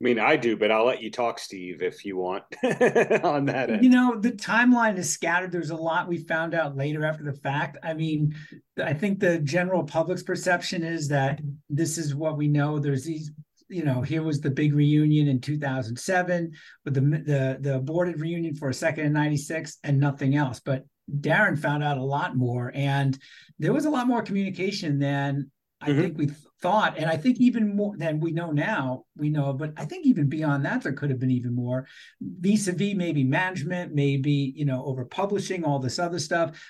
I 0.00 0.04
mean, 0.04 0.20
I 0.20 0.36
do, 0.36 0.56
but 0.56 0.70
I'll 0.70 0.84
let 0.84 1.02
you 1.02 1.10
talk, 1.10 1.40
Steve, 1.40 1.82
if 1.82 2.04
you 2.04 2.16
want 2.16 2.44
on 2.62 3.46
that. 3.46 3.68
End. 3.68 3.82
You 3.82 3.90
know, 3.90 4.20
the 4.20 4.30
timeline 4.30 4.96
is 4.96 5.10
scattered. 5.10 5.50
There's 5.50 5.70
a 5.70 5.76
lot 5.76 6.06
we 6.06 6.18
found 6.18 6.54
out 6.54 6.76
later 6.76 7.04
after 7.04 7.24
the 7.24 7.32
fact. 7.32 7.78
I 7.82 7.94
mean, 7.94 8.36
I 8.80 8.92
think 8.92 9.18
the 9.18 9.40
general 9.40 9.82
public's 9.82 10.22
perception 10.22 10.84
is 10.84 11.08
that 11.08 11.40
this 11.68 11.98
is 11.98 12.14
what 12.14 12.36
we 12.36 12.46
know. 12.46 12.78
There's 12.78 13.04
these, 13.04 13.32
you 13.68 13.82
know, 13.82 14.00
here 14.00 14.22
was 14.22 14.40
the 14.40 14.50
big 14.50 14.72
reunion 14.72 15.26
in 15.26 15.40
2007 15.40 16.52
with 16.84 16.94
the 16.94 17.00
the 17.00 17.58
the 17.60 17.76
aborted 17.76 18.20
reunion 18.20 18.54
for 18.54 18.68
a 18.68 18.74
second 18.74 19.04
in 19.06 19.12
96 19.12 19.78
and 19.82 19.98
nothing 19.98 20.36
else. 20.36 20.60
But 20.60 20.84
Darren 21.12 21.58
found 21.58 21.82
out 21.82 21.98
a 21.98 22.04
lot 22.04 22.36
more, 22.36 22.70
and 22.72 23.18
there 23.58 23.72
was 23.72 23.84
a 23.84 23.90
lot 23.90 24.06
more 24.06 24.22
communication 24.22 25.00
than 25.00 25.50
I 25.80 25.90
mm-hmm. 25.90 26.00
think 26.00 26.18
we 26.18 26.30
thought, 26.60 26.98
and 26.98 27.06
I 27.06 27.16
think 27.16 27.38
even 27.38 27.76
more 27.76 27.96
than 27.96 28.18
we 28.20 28.32
know 28.32 28.50
now, 28.50 29.04
we 29.16 29.30
know, 29.30 29.52
but 29.52 29.72
I 29.76 29.84
think 29.84 30.06
even 30.06 30.28
beyond 30.28 30.64
that, 30.64 30.82
there 30.82 30.92
could 30.92 31.10
have 31.10 31.20
been 31.20 31.30
even 31.30 31.54
more 31.54 31.86
vis-a-vis 32.20 32.94
maybe 32.94 33.22
management, 33.22 33.94
maybe, 33.94 34.52
you 34.56 34.64
know, 34.64 34.84
over 34.84 35.04
publishing, 35.04 35.64
all 35.64 35.78
this 35.78 35.98
other 35.98 36.18
stuff. 36.18 36.60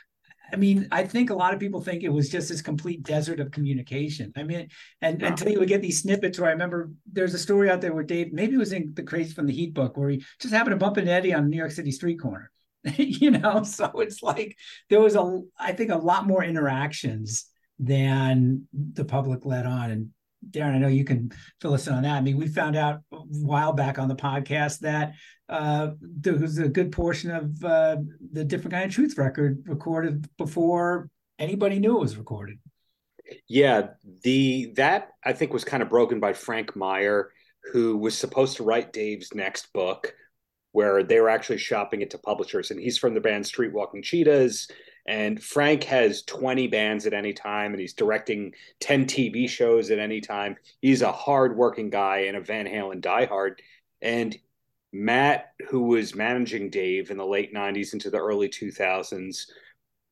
I 0.53 0.57
mean, 0.57 0.89
I 0.91 1.05
think 1.05 1.31
a 1.31 1.35
lot 1.35 1.53
of 1.53 1.61
people 1.61 1.81
think 1.81 2.03
it 2.03 2.09
was 2.09 2.31
just 2.31 2.49
this 2.49 2.63
complete 2.63 3.03
desert 3.03 3.41
of 3.41 3.51
communication. 3.51 4.33
I 4.37 4.43
mean, 4.43 4.69
and 5.03 5.21
yeah. 5.21 5.29
until 5.29 5.51
you 5.51 5.59
would 5.59 5.69
get 5.69 5.83
these 5.83 6.01
snippets 6.01 6.39
where 6.39 6.49
I 6.49 6.53
remember 6.53 6.91
there's 7.11 7.35
a 7.35 7.39
story 7.39 7.71
out 7.71 7.81
there 7.81 7.93
where 7.93 8.05
Dave, 8.05 8.33
maybe 8.33 8.55
it 8.55 8.59
was 8.59 8.73
in 8.73 8.93
the 8.95 9.03
Crazy 9.03 9.33
from 9.33 9.47
the 9.47 9.53
Heat 9.53 9.75
book, 9.75 9.97
where 9.97 10.11
he 10.11 10.25
just 10.41 10.55
happened 10.55 10.73
to 10.73 10.85
bump 10.85 10.97
into 10.97 11.13
Eddie 11.13 11.35
on 11.35 11.49
New 11.49 11.57
York 11.57 11.71
City 11.71 11.91
street 11.91 12.21
corner. 12.21 12.51
you 12.97 13.31
know, 13.31 13.63
so 13.63 13.91
it's 13.97 14.23
like 14.23 14.57
there 14.89 15.01
was 15.01 15.17
a, 15.17 15.41
I 15.59 15.73
think, 15.73 15.91
a 15.91 15.97
lot 15.97 16.27
more 16.27 16.43
interactions 16.43 17.47
than 17.79 18.67
the 18.73 19.05
public 19.05 19.45
let 19.45 19.67
on. 19.67 19.91
And 19.91 20.11
Darren, 20.51 20.75
I 20.75 20.79
know 20.79 20.89
you 20.89 21.05
can 21.05 21.31
fill 21.61 21.75
us 21.75 21.87
in 21.87 21.95
on 21.95 22.03
that. 22.03 22.17
I 22.17 22.21
mean, 22.21 22.37
we 22.37 22.47
found 22.47 22.77
out 22.77 23.01
a 23.13 23.17
while 23.17 23.73
back 23.73 23.99
on 23.99 24.09
the 24.09 24.17
podcast 24.17 24.81
that 24.81 25.15
uh, 25.49 25.91
there 26.01 26.35
was 26.35 26.59
a 26.59 26.69
good 26.69 26.93
portion 26.93 27.31
of 27.31 27.65
uh, 27.65 27.97
the 28.33 28.45
Different 28.45 28.73
Kind 28.73 28.85
of 28.85 28.93
Truth 28.93 29.19
record 29.19 29.65
recorded 29.67 30.29
before 30.37 31.11
anybody 31.39 31.79
knew 31.79 31.97
it 31.97 32.01
was 32.01 32.17
recorded. 32.17 32.59
Yeah, 33.47 33.89
the 34.23 34.73
that 34.77 35.11
I 35.25 35.33
think 35.35 35.53
was 35.53 35.65
kind 35.65 35.83
of 35.83 35.91
broken 35.91 36.19
by 36.19 36.33
Frank 36.33 36.75
Meyer, 36.75 37.31
who 37.73 37.99
was 37.99 38.17
supposed 38.17 38.57
to 38.57 38.63
write 38.63 38.93
Dave's 38.93 39.35
next 39.35 39.73
book, 39.75 40.15
where 40.73 41.03
they 41.03 41.21
were 41.21 41.29
actually 41.29 41.59
shopping 41.59 42.01
it 42.01 42.11
to 42.11 42.19
publishers, 42.19 42.71
and 42.71 42.81
he's 42.81 42.97
from 42.97 43.15
the 43.15 43.21
band 43.21 43.45
Streetwalking 43.45 44.03
Cheetahs 44.03 44.69
and 45.09 45.43
Frank 45.43 45.85
has 45.85 46.21
20 46.23 46.67
bands 46.67 47.07
at 47.07 47.15
any 47.15 47.33
time, 47.33 47.73
and 47.73 47.81
he's 47.81 47.95
directing 47.95 48.53
10 48.81 49.07
TV 49.07 49.49
shows 49.49 49.91
at 49.91 49.99
any 49.99 50.21
time. 50.21 50.55
He's 50.83 51.01
a 51.01 51.11
hardworking 51.11 51.89
guy 51.89 52.27
and 52.27 52.37
a 52.37 52.43
Van 52.43 52.67
Halen 52.67 53.01
diehard. 53.01 53.61
And 54.03 54.39
Matt, 54.93 55.55
who 55.71 55.85
was 55.85 56.15
managing 56.15 56.69
Dave 56.69 57.11
in 57.11 57.17
the 57.17 57.25
late 57.25 57.55
90s 57.55 57.95
into 57.95 58.11
the 58.11 58.19
early 58.19 58.51
2000s, 58.51 59.47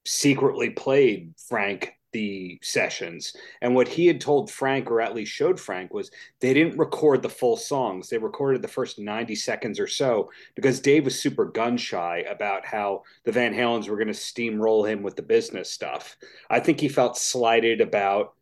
secretly 0.06 0.70
played 0.70 1.34
Frank 1.46 1.92
the 2.16 2.58
sessions. 2.62 3.36
And 3.60 3.74
what 3.74 3.88
he 3.88 4.06
had 4.06 4.22
told 4.22 4.50
Frank, 4.50 4.90
or 4.90 5.02
at 5.02 5.14
least 5.14 5.32
showed 5.32 5.60
Frank, 5.60 5.92
was 5.92 6.10
they 6.40 6.54
didn't 6.54 6.78
record 6.78 7.20
the 7.20 7.28
full 7.28 7.58
songs. 7.58 8.08
They 8.08 8.16
recorded 8.16 8.62
the 8.62 8.68
first 8.68 8.98
90 8.98 9.34
seconds 9.34 9.78
or 9.78 9.86
so 9.86 10.30
because 10.54 10.80
Dave 10.80 11.04
was 11.04 11.20
super 11.20 11.44
gun 11.44 11.76
shy 11.76 12.24
about 12.26 12.64
how 12.64 13.02
the 13.24 13.32
Van 13.32 13.52
Halens 13.52 13.90
were 13.90 13.98
going 13.98 14.06
to 14.06 14.14
steamroll 14.14 14.88
him 14.88 15.02
with 15.02 15.14
the 15.14 15.22
business 15.22 15.70
stuff. 15.70 16.16
I 16.48 16.58
think 16.58 16.80
he 16.80 16.88
felt 16.88 17.18
slighted 17.18 17.82
about 17.82 18.32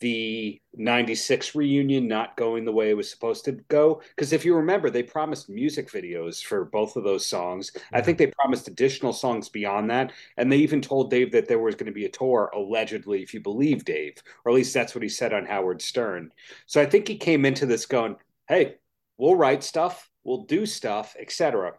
the 0.00 0.60
96 0.74 1.54
reunion 1.54 2.08
not 2.08 2.36
going 2.36 2.64
the 2.64 2.72
way 2.72 2.90
it 2.90 2.96
was 2.96 3.10
supposed 3.10 3.44
to 3.44 3.52
go. 3.52 4.02
Because 4.16 4.32
if 4.32 4.44
you 4.44 4.54
remember 4.54 4.90
they 4.90 5.02
promised 5.02 5.48
music 5.48 5.90
videos 5.90 6.42
for 6.42 6.64
both 6.64 6.96
of 6.96 7.04
those 7.04 7.26
songs. 7.26 7.72
I 7.92 8.00
think 8.00 8.18
they 8.18 8.28
promised 8.28 8.68
additional 8.68 9.12
songs 9.12 9.48
beyond 9.48 9.90
that. 9.90 10.12
And 10.36 10.50
they 10.50 10.56
even 10.58 10.80
told 10.80 11.10
dave 11.10 11.32
that 11.32 11.48
there 11.48 11.58
was 11.58 11.74
going 11.74 11.86
to 11.86 11.92
be 11.92 12.06
a 12.06 12.10
tour 12.10 12.50
allegedly 12.54 13.22
if 13.22 13.34
you 13.34 13.40
believe 13.40 13.84
dave. 13.84 14.14
Or 14.44 14.52
at 14.52 14.56
least 14.56 14.74
that's 14.74 14.94
what 14.94 15.02
he 15.02 15.08
said 15.08 15.32
on 15.32 15.46
howard 15.46 15.82
stern. 15.82 16.32
So 16.66 16.80
i 16.80 16.86
think 16.86 17.06
he 17.06 17.16
came 17.16 17.44
into 17.44 17.66
this 17.66 17.86
going 17.86 18.16
hey 18.48 18.76
we'll 19.18 19.36
write 19.36 19.62
stuff 19.62 20.10
we'll 20.24 20.44
do 20.44 20.66
stuff 20.66 21.14
etc 21.18 21.72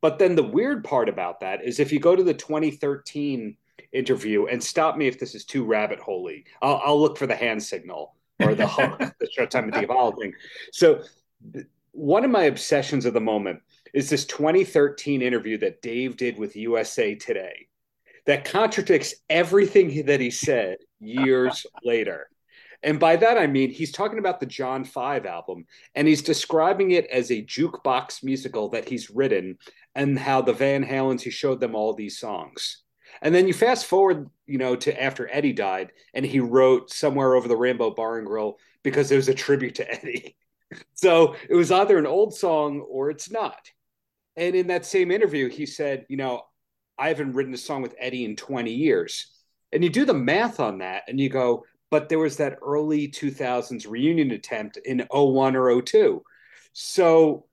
but 0.00 0.18
then 0.18 0.34
the 0.34 0.42
weird 0.42 0.84
part 0.84 1.08
about 1.08 1.40
that 1.40 1.64
is 1.64 1.80
if 1.80 1.92
you 1.92 2.00
go 2.00 2.14
to 2.14 2.22
the 2.22 2.34
2013 2.34 3.56
interview 3.92 4.46
and 4.46 4.62
stop 4.62 4.96
me 4.96 5.06
if 5.06 5.18
this 5.18 5.34
is 5.34 5.44
too 5.44 5.64
rabbit 5.64 6.00
holey. 6.00 6.44
I'll, 6.62 6.80
I'll 6.84 7.00
look 7.00 7.16
for 7.16 7.26
the 7.26 7.36
hand 7.36 7.62
signal 7.62 8.14
or 8.40 8.54
the 8.54 8.66
hook, 8.66 8.98
the 9.20 9.28
Showtime 9.36 9.68
at 9.68 9.74
the 9.74 9.84
Apollo 9.84 10.16
thing. 10.20 10.34
So 10.72 11.02
one 11.92 12.24
of 12.24 12.30
my 12.30 12.44
obsessions 12.44 13.06
of 13.06 13.14
the 13.14 13.20
moment 13.20 13.60
is 13.94 14.10
this 14.10 14.24
2013 14.26 15.22
interview 15.22 15.58
that 15.58 15.82
Dave 15.82 16.16
did 16.16 16.38
with 16.38 16.56
USA 16.56 17.14
Today 17.14 17.68
that 18.26 18.44
contradicts 18.44 19.14
everything 19.30 20.04
that 20.06 20.20
he 20.20 20.30
said 20.30 20.76
years 21.00 21.66
later. 21.84 22.28
And 22.82 23.00
by 23.00 23.16
that, 23.16 23.38
I 23.38 23.46
mean 23.46 23.70
he's 23.70 23.90
talking 23.90 24.18
about 24.18 24.38
the 24.38 24.46
John 24.46 24.84
5 24.84 25.26
album 25.26 25.66
and 25.94 26.06
he's 26.06 26.22
describing 26.22 26.92
it 26.92 27.06
as 27.06 27.30
a 27.30 27.42
jukebox 27.42 28.22
musical 28.22 28.68
that 28.68 28.88
he's 28.88 29.10
written 29.10 29.58
and 29.94 30.18
how 30.18 30.42
the 30.42 30.52
Van 30.52 30.84
Halens, 30.84 31.22
he 31.22 31.30
showed 31.30 31.58
them 31.58 31.74
all 31.74 31.94
these 31.94 32.18
songs. 32.18 32.82
And 33.22 33.34
then 33.34 33.46
you 33.46 33.52
fast 33.52 33.86
forward, 33.86 34.28
you 34.46 34.58
know, 34.58 34.76
to 34.76 35.02
after 35.02 35.28
Eddie 35.30 35.52
died, 35.52 35.92
and 36.14 36.24
he 36.24 36.40
wrote 36.40 36.90
somewhere 36.90 37.34
over 37.34 37.48
the 37.48 37.56
Rainbow 37.56 37.90
Bar 37.90 38.18
and 38.18 38.26
Grill 38.26 38.58
because 38.82 39.10
it 39.10 39.16
was 39.16 39.28
a 39.28 39.34
tribute 39.34 39.76
to 39.76 39.90
Eddie. 39.94 40.36
so 40.94 41.34
it 41.48 41.54
was 41.54 41.72
either 41.72 41.98
an 41.98 42.06
old 42.06 42.34
song 42.34 42.80
or 42.80 43.10
it's 43.10 43.30
not. 43.30 43.70
And 44.36 44.54
in 44.54 44.68
that 44.68 44.86
same 44.86 45.10
interview, 45.10 45.48
he 45.48 45.66
said, 45.66 46.06
you 46.08 46.16
know, 46.16 46.42
I 46.98 47.08
haven't 47.08 47.32
written 47.32 47.54
a 47.54 47.58
song 47.58 47.82
with 47.82 47.94
Eddie 47.98 48.24
in 48.24 48.36
20 48.36 48.72
years. 48.72 49.26
And 49.72 49.82
you 49.82 49.90
do 49.90 50.04
the 50.04 50.14
math 50.14 50.60
on 50.60 50.78
that 50.78 51.02
and 51.08 51.18
you 51.18 51.28
go, 51.28 51.64
but 51.90 52.08
there 52.08 52.18
was 52.18 52.36
that 52.36 52.58
early 52.62 53.08
2000s 53.08 53.88
reunion 53.88 54.30
attempt 54.30 54.78
in 54.84 55.06
01 55.10 55.56
or 55.56 55.82
02. 55.82 56.22
So 56.72 57.46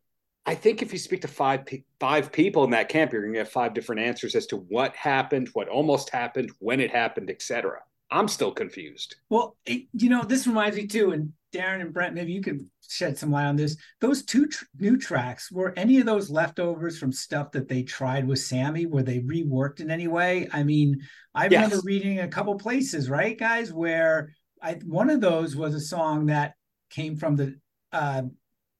I 0.46 0.56
think 0.56 0.82
if 0.82 0.94
you 0.94 1.00
speak 1.00 1.22
to 1.22 1.28
five 1.28 1.68
five 2.00 2.32
people 2.32 2.64
in 2.64 2.70
that 2.72 2.90
camp, 2.90 3.12
you're 3.12 3.22
going 3.22 3.34
to 3.34 3.40
get 3.40 3.48
five 3.48 3.74
different 3.74 4.02
answers 4.02 4.36
as 4.36 4.46
to 4.48 4.58
what 4.58 4.96
happened, 4.96 5.50
what 5.54 5.68
almost 5.68 6.10
happened, 6.12 6.52
when 6.60 6.80
it 6.80 6.92
happened, 6.92 7.30
etc. 7.30 7.80
I'm 8.12 8.28
still 8.28 8.52
confused. 8.52 9.16
Well, 9.30 9.58
it, 9.66 9.88
you 9.94 10.10
know, 10.10 10.24
this 10.24 10.46
reminds 10.46 10.78
me 10.78 10.86
too, 10.86 11.12
and 11.12 11.34
Darren 11.52 11.82
and 11.82 11.94
Brent, 11.94 12.14
maybe 12.14 12.32
you 12.32 12.42
could 12.42 12.66
shed 12.88 13.18
some 13.18 13.32
light 13.32 13.46
on 13.46 13.56
this. 13.56 13.78
Those 14.02 14.24
two 14.24 14.48
tr- 14.48 14.66
new 14.80 14.98
tracks 14.98 15.52
were 15.52 15.74
any 15.76 16.00
of 16.00 16.06
those 16.06 16.30
leftovers 16.30 17.00
from 17.00 17.12
stuff 17.12 17.52
that 17.54 17.68
they 17.68 17.82
tried 17.82 18.28
with 18.28 18.40
Sammy? 18.40 18.86
Were 18.86 19.04
they 19.04 19.20
reworked 19.20 19.80
in 19.80 19.90
any 19.90 20.08
way? 20.08 20.48
I 20.52 20.64
mean, 20.64 21.02
I 21.34 21.48
yes. 21.48 21.64
remember 21.64 21.82
reading 21.84 22.20
a 22.20 22.28
couple 22.28 22.56
places, 22.56 23.10
right, 23.10 23.38
guys, 23.38 23.74
where 23.74 24.34
I 24.62 24.74
one 24.86 25.10
of 25.10 25.22
those 25.22 25.56
was 25.56 25.74
a 25.74 25.80
song 25.80 26.28
that 26.28 26.54
came 26.90 27.16
from 27.16 27.36
the 27.36 27.60
uh, 27.92 28.24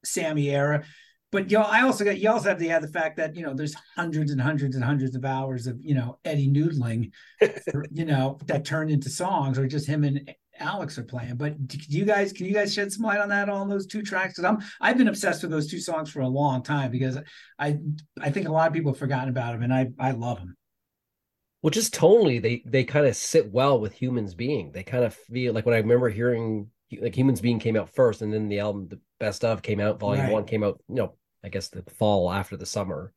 Sammy 0.04 0.50
era. 0.50 0.84
But 1.32 1.52
you 1.52 1.58
know, 1.58 1.64
I 1.64 1.82
also 1.82 2.06
got 2.06 2.20
you 2.20 2.30
also 2.30 2.50
have 2.50 2.60
to 2.60 2.70
add 2.70 2.84
the 2.84 2.88
fact 2.88 3.18
that 3.18 3.36
you 3.36 3.44
know 3.44 3.54
there's 3.54 3.76
hundreds 3.96 4.32
and 4.32 4.40
hundreds 4.40 4.76
and 4.76 4.84
hundreds 4.84 5.16
of 5.16 5.26
hours 5.26 5.68
of 5.68 5.78
you 5.84 5.96
know 5.96 6.20
Eddie 6.24 6.50
noodling, 6.50 7.12
you 7.92 8.06
know 8.06 8.38
that 8.46 8.66
turned 8.66 8.92
into 8.92 9.10
songs 9.10 9.58
or 9.58 9.68
just 9.68 9.88
him 9.88 10.04
and 10.04 10.34
Alex 10.60 10.98
are 10.98 11.04
playing. 11.04 11.36
But 11.36 11.68
do 11.68 11.78
you 11.90 12.06
guys 12.06 12.32
can 12.32 12.46
you 12.46 12.54
guys 12.54 12.74
shed 12.74 12.92
some 12.92 13.04
light 13.04 13.20
on 13.20 13.30
that 13.30 13.50
on 13.50 13.70
those 13.70 13.88
two 13.88 14.02
tracks? 14.02 14.36
Because 14.36 14.46
I'm 14.46 14.64
I've 14.80 14.98
been 14.98 15.08
obsessed 15.08 15.42
with 15.42 15.52
those 15.52 15.68
two 15.68 15.80
songs 15.80 16.10
for 16.10 16.22
a 16.22 16.28
long 16.28 16.64
time 16.64 16.92
because 16.92 17.18
I 17.60 17.78
I 18.22 18.30
think 18.30 18.48
a 18.48 18.52
lot 18.52 18.68
of 18.68 18.74
people 18.74 18.92
have 18.92 19.00
forgotten 19.00 19.30
about 19.30 19.54
them 19.54 19.64
and 19.64 19.74
I 19.74 19.90
I 20.00 20.12
love 20.12 20.38
them. 20.38 20.56
Well, 21.62 21.72
just 21.72 21.96
tonally, 21.96 22.42
they 22.42 22.62
they 22.66 22.84
kind 22.84 23.08
of 23.08 23.16
sit 23.16 23.52
well 23.52 23.80
with 23.80 23.94
humans 23.94 24.36
being. 24.36 24.72
They 24.72 24.84
kind 24.84 25.04
of 25.04 25.16
feel 25.16 25.54
like 25.54 25.66
when 25.66 25.76
I 25.76 25.80
remember 25.80 26.10
hearing 26.10 26.70
like 27.02 27.18
humans 27.18 27.42
being 27.42 27.60
came 27.60 27.76
out 27.76 27.90
first, 27.90 28.22
and 28.22 28.34
then 28.34 28.48
the 28.48 28.60
album 28.60 28.88
the 28.88 29.00
best 29.20 29.44
of 29.44 29.62
came 29.62 29.80
out. 29.80 30.00
Volume 30.00 30.26
right. 30.26 30.34
one 30.34 30.46
came 30.46 30.64
out. 30.64 30.82
You 30.88 30.96
know, 30.96 31.16
I 31.44 31.50
guess 31.50 31.70
the 31.70 31.84
fall 31.84 32.32
after 32.32 32.58
the 32.58 32.66
summer. 32.66 33.14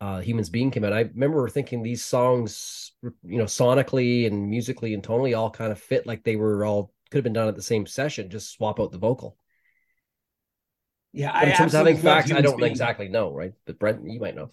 Uh, 0.00 0.20
humans 0.20 0.48
being 0.48 0.70
came 0.70 0.82
out. 0.82 0.94
I 0.94 1.00
remember 1.00 1.46
thinking 1.48 1.82
these 1.82 2.02
songs, 2.02 2.92
you 3.02 3.36
know, 3.36 3.44
sonically 3.44 4.26
and 4.26 4.48
musically 4.48 4.94
and 4.94 5.02
tonally 5.02 5.36
all 5.36 5.50
kind 5.50 5.70
of 5.70 5.78
fit 5.78 6.06
like 6.06 6.24
they 6.24 6.36
were 6.36 6.64
all 6.64 6.94
could 7.10 7.18
have 7.18 7.24
been 7.24 7.34
done 7.34 7.48
at 7.48 7.56
the 7.56 7.62
same 7.62 7.86
session. 7.86 8.30
Just 8.30 8.52
swap 8.52 8.80
out 8.80 8.92
the 8.92 8.98
vocal. 8.98 9.36
Yeah, 11.12 11.32
but 11.32 11.48
in 11.48 11.54
terms 11.54 11.74
of 11.74 11.78
having 11.78 11.98
facts, 11.98 12.32
I 12.32 12.40
don't 12.40 12.56
being. 12.56 12.70
exactly 12.70 13.08
know, 13.08 13.32
right? 13.32 13.52
But 13.66 13.78
Brent, 13.78 14.08
you 14.08 14.20
might 14.20 14.36
know. 14.36 14.52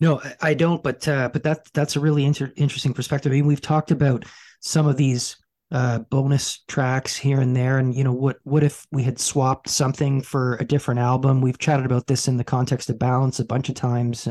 No, 0.00 0.22
I 0.40 0.54
don't. 0.54 0.82
But 0.82 1.06
uh, 1.06 1.28
but 1.32 1.42
that's 1.42 1.70
that's 1.70 1.96
a 1.96 2.00
really 2.00 2.24
inter- 2.24 2.52
interesting 2.56 2.94
perspective. 2.94 3.30
I 3.30 3.36
mean, 3.36 3.46
we've 3.46 3.60
talked 3.60 3.90
about 3.90 4.24
some 4.60 4.86
of 4.86 4.96
these 4.96 5.36
uh, 5.70 6.00
bonus 6.00 6.60
tracks 6.68 7.16
here 7.16 7.40
and 7.40 7.54
there, 7.54 7.78
and 7.78 7.94
you 7.94 8.04
know, 8.04 8.12
what 8.12 8.38
what 8.44 8.64
if 8.64 8.86
we 8.90 9.02
had 9.02 9.18
swapped 9.18 9.68
something 9.68 10.22
for 10.22 10.56
a 10.56 10.64
different 10.64 11.00
album? 11.00 11.40
We've 11.40 11.58
chatted 11.58 11.86
about 11.86 12.06
this 12.06 12.28
in 12.28 12.36
the 12.36 12.44
context 12.44 12.90
of 12.90 12.98
balance 12.98 13.40
a 13.40 13.44
bunch 13.44 13.68
of 13.68 13.74
times, 13.74 14.28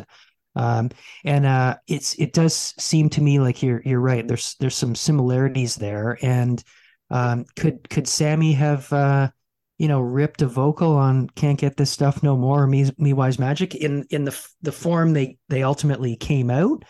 um, 0.56 0.90
and 1.24 1.46
uh, 1.46 1.78
it's 1.88 2.16
it 2.16 2.34
does 2.34 2.74
seem 2.80 3.10
to 3.12 3.22
me 3.22 3.40
like 3.40 3.62
you're 3.62 3.82
you're 3.86 4.00
right. 4.00 4.28
There's 4.28 4.56
there's 4.60 4.76
some 4.76 4.96
similarities 4.96 5.76
there, 5.76 6.18
and 6.22 6.64
um, 7.12 7.46
could 7.56 7.88
could 7.90 8.08
Sammy 8.08 8.54
have 8.54 8.92
uh, 8.92 9.30
you 9.78 9.88
know, 9.88 10.02
ripped 10.02 10.42
a 10.42 10.48
vocal 10.48 10.96
on 10.96 11.30
"Can't 11.30 11.60
Get 11.60 11.78
This 11.78 11.92
Stuff 11.92 12.24
No 12.24 12.36
More" 12.36 12.64
or 12.64 12.68
"Me, 12.68 12.90
Me 12.98 13.14
Wise 13.14 13.38
Magic" 13.38 13.76
in 13.76 14.06
in 14.10 14.26
the 14.26 14.48
the 14.62 14.72
form 14.72 15.14
they 15.14 15.38
they 15.50 15.64
ultimately 15.64 16.16
came 16.16 16.50
out. 16.50 16.84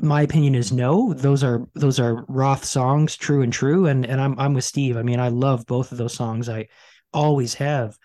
My 0.00 0.22
opinion 0.22 0.54
is 0.54 0.72
no. 0.72 1.12
Those 1.12 1.44
are 1.44 1.66
those 1.74 2.00
are 2.00 2.24
Roth 2.28 2.64
songs, 2.64 3.16
true 3.16 3.42
and 3.42 3.52
true. 3.52 3.86
And 3.86 4.06
and 4.06 4.20
I'm 4.20 4.38
I'm 4.38 4.54
with 4.54 4.64
Steve. 4.64 4.96
I 4.96 5.02
mean, 5.02 5.20
I 5.20 5.28
love 5.28 5.66
both 5.66 5.92
of 5.92 5.98
those 5.98 6.14
songs. 6.14 6.48
I 6.48 6.68
always 7.12 7.54
have. 7.54 7.96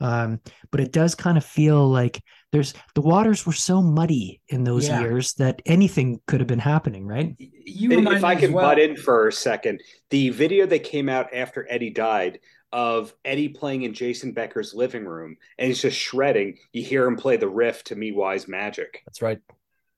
Um, 0.00 0.40
but 0.70 0.80
it 0.80 0.92
does 0.92 1.14
kind 1.14 1.38
of 1.38 1.44
feel 1.44 1.88
like 1.88 2.20
there's 2.52 2.74
the 2.94 3.00
waters 3.00 3.46
were 3.46 3.52
so 3.52 3.80
muddy 3.80 4.40
in 4.48 4.64
those 4.64 4.88
yeah. 4.88 5.00
years 5.00 5.34
that 5.34 5.62
anything 5.66 6.20
could 6.26 6.40
have 6.40 6.46
been 6.46 6.58
happening, 6.58 7.06
right? 7.06 7.34
You 7.38 7.90
if 7.92 8.24
I 8.24 8.34
can 8.34 8.52
well. 8.52 8.66
butt 8.66 8.78
in 8.78 8.96
for 8.96 9.28
a 9.28 9.32
second, 9.32 9.80
the 10.10 10.30
video 10.30 10.66
that 10.66 10.84
came 10.84 11.08
out 11.08 11.32
after 11.32 11.66
Eddie 11.70 11.90
died 11.90 12.40
of 12.72 13.14
Eddie 13.24 13.48
playing 13.48 13.82
in 13.82 13.94
Jason 13.94 14.32
Becker's 14.32 14.74
living 14.74 15.04
room 15.04 15.36
and 15.58 15.68
he's 15.68 15.80
just 15.80 15.96
shredding. 15.96 16.58
You 16.72 16.82
hear 16.82 17.06
him 17.06 17.16
play 17.16 17.36
the 17.36 17.48
riff 17.48 17.84
to 17.84 17.94
Me 17.94 18.10
Wise 18.10 18.48
Magic. 18.48 19.00
That's 19.06 19.22
right. 19.22 19.38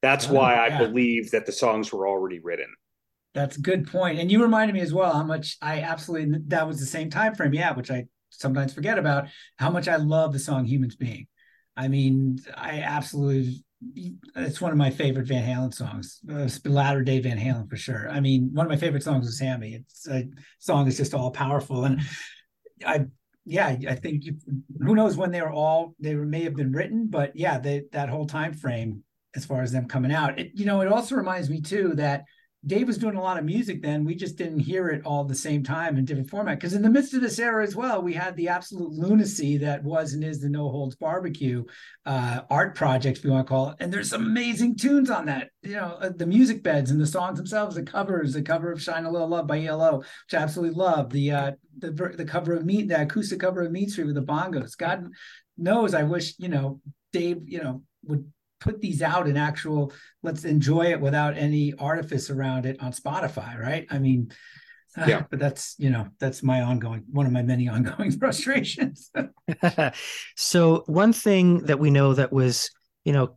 That's 0.06 0.28
oh, 0.28 0.34
why 0.34 0.54
yeah. 0.54 0.62
I 0.62 0.78
believe 0.78 1.32
that 1.32 1.46
the 1.46 1.52
songs 1.52 1.92
were 1.92 2.06
already 2.06 2.38
written. 2.38 2.72
That's 3.34 3.56
a 3.56 3.60
good 3.60 3.90
point. 3.90 4.20
And 4.20 4.30
you 4.30 4.40
reminded 4.40 4.72
me 4.72 4.80
as 4.80 4.94
well 4.94 5.12
how 5.12 5.24
much 5.24 5.56
I 5.60 5.80
absolutely 5.80 6.38
that 6.46 6.64
was 6.68 6.78
the 6.78 6.86
same 6.86 7.10
time 7.10 7.34
frame, 7.34 7.52
yeah, 7.52 7.74
which 7.74 7.90
I 7.90 8.04
sometimes 8.30 8.72
forget 8.72 8.98
about 8.98 9.26
how 9.56 9.68
much 9.68 9.88
I 9.88 9.96
love 9.96 10.32
the 10.32 10.38
song 10.38 10.64
Humans 10.64 10.94
Being. 10.94 11.26
I 11.76 11.88
mean, 11.88 12.38
I 12.56 12.82
absolutely 12.82 13.64
it's 14.36 14.60
one 14.60 14.70
of 14.70 14.78
my 14.78 14.90
favorite 14.90 15.26
Van 15.26 15.44
Halen 15.44 15.74
songs. 15.74 16.20
Uh, 16.30 16.48
latter 16.70 17.02
day 17.02 17.18
Van 17.18 17.36
Halen 17.36 17.68
for 17.68 17.76
sure. 17.76 18.08
I 18.08 18.20
mean, 18.20 18.50
one 18.52 18.64
of 18.64 18.70
my 18.70 18.76
favorite 18.76 19.02
songs 19.02 19.26
is 19.26 19.38
Sammy. 19.38 19.74
It's 19.74 20.06
a 20.06 20.28
song 20.60 20.86
is 20.86 20.96
just 20.96 21.14
all 21.14 21.32
powerful 21.32 21.84
and 21.84 22.00
I 22.86 23.06
yeah, 23.44 23.76
I 23.88 23.96
think 23.96 24.24
you, 24.24 24.36
who 24.80 24.94
knows 24.94 25.16
when 25.16 25.32
they 25.32 25.40
were 25.40 25.52
all 25.52 25.96
they 25.98 26.14
may 26.14 26.44
have 26.44 26.54
been 26.54 26.72
written, 26.72 27.08
but 27.08 27.32
yeah, 27.34 27.58
they, 27.58 27.84
that 27.90 28.08
whole 28.08 28.26
time 28.26 28.54
frame 28.54 29.02
as 29.36 29.44
far 29.44 29.62
as 29.62 29.70
them 29.70 29.86
coming 29.86 30.12
out. 30.12 30.38
It, 30.38 30.52
you 30.54 30.64
know, 30.64 30.80
it 30.80 30.88
also 30.88 31.14
reminds 31.14 31.50
me 31.50 31.60
too 31.60 31.94
that 31.94 32.24
Dave 32.66 32.88
was 32.88 32.98
doing 32.98 33.14
a 33.14 33.22
lot 33.22 33.38
of 33.38 33.44
music 33.44 33.80
then. 33.80 34.04
We 34.04 34.16
just 34.16 34.36
didn't 34.36 34.58
hear 34.58 34.88
it 34.88 35.06
all 35.06 35.22
the 35.22 35.36
same 35.36 35.62
time 35.62 35.96
in 35.96 36.04
different 36.04 36.30
format. 36.30 36.58
Because 36.58 36.72
in 36.72 36.82
the 36.82 36.90
midst 36.90 37.14
of 37.14 37.20
this 37.20 37.38
era 37.38 37.62
as 37.62 37.76
well, 37.76 38.02
we 38.02 38.12
had 38.12 38.34
the 38.34 38.48
absolute 38.48 38.90
lunacy 38.90 39.58
that 39.58 39.84
was 39.84 40.14
and 40.14 40.24
is 40.24 40.40
the 40.40 40.48
No 40.48 40.68
Holds 40.68 40.96
Barbecue 40.96 41.62
uh, 42.06 42.40
art 42.50 42.74
project, 42.74 43.18
if 43.18 43.24
you 43.24 43.30
want 43.30 43.46
to 43.46 43.48
call 43.48 43.68
it. 43.68 43.76
And 43.78 43.92
there's 43.92 44.10
some 44.10 44.26
amazing 44.26 44.76
tunes 44.76 45.10
on 45.10 45.26
that. 45.26 45.50
You 45.62 45.74
know, 45.74 45.96
uh, 46.00 46.10
the 46.16 46.26
music 46.26 46.64
beds 46.64 46.90
and 46.90 47.00
the 47.00 47.06
songs 47.06 47.36
themselves, 47.36 47.76
the 47.76 47.84
covers, 47.84 48.32
the 48.32 48.42
cover 48.42 48.72
of 48.72 48.82
"Shine 48.82 49.04
a 49.04 49.10
Little 49.12 49.28
Love" 49.28 49.46
by 49.46 49.62
ELO, 49.62 49.98
which 49.98 50.34
I 50.34 50.38
absolutely 50.38 50.76
love. 50.76 51.10
The 51.10 51.30
uh, 51.30 51.52
the 51.78 51.92
the 52.16 52.24
cover 52.24 52.54
of 52.54 52.64
Meat, 52.64 52.88
the 52.88 53.02
acoustic 53.02 53.38
cover 53.38 53.62
of 53.62 53.70
Mean 53.70 53.88
Street 53.88 54.06
with 54.06 54.16
the 54.16 54.22
bongos. 54.22 54.76
God 54.76 55.06
knows, 55.56 55.94
I 55.94 56.02
wish 56.02 56.34
you 56.38 56.48
know 56.48 56.80
Dave, 57.12 57.42
you 57.46 57.62
know, 57.62 57.82
would 58.04 58.30
put 58.60 58.80
these 58.80 59.02
out 59.02 59.28
in 59.28 59.36
actual 59.36 59.92
let's 60.22 60.44
enjoy 60.44 60.86
it 60.86 61.00
without 61.00 61.36
any 61.36 61.74
artifice 61.78 62.30
around 62.30 62.66
it 62.66 62.80
on 62.82 62.92
spotify 62.92 63.58
right? 63.58 63.86
I 63.90 63.98
mean 63.98 64.32
yeah. 65.06 65.18
Uh, 65.18 65.22
but 65.30 65.38
that's 65.38 65.74
you 65.78 65.90
know 65.90 66.08
that's 66.18 66.42
my 66.42 66.62
ongoing 66.62 67.04
one 67.10 67.26
of 67.26 67.32
my 67.32 67.42
many 67.42 67.68
ongoing 67.76 68.10
frustrations. 68.10 69.10
So 70.36 70.84
one 70.86 71.12
thing 71.12 71.60
that 71.66 71.78
we 71.78 71.90
know 71.90 72.14
that 72.14 72.32
was 72.32 72.70
you 73.04 73.12
know 73.12 73.36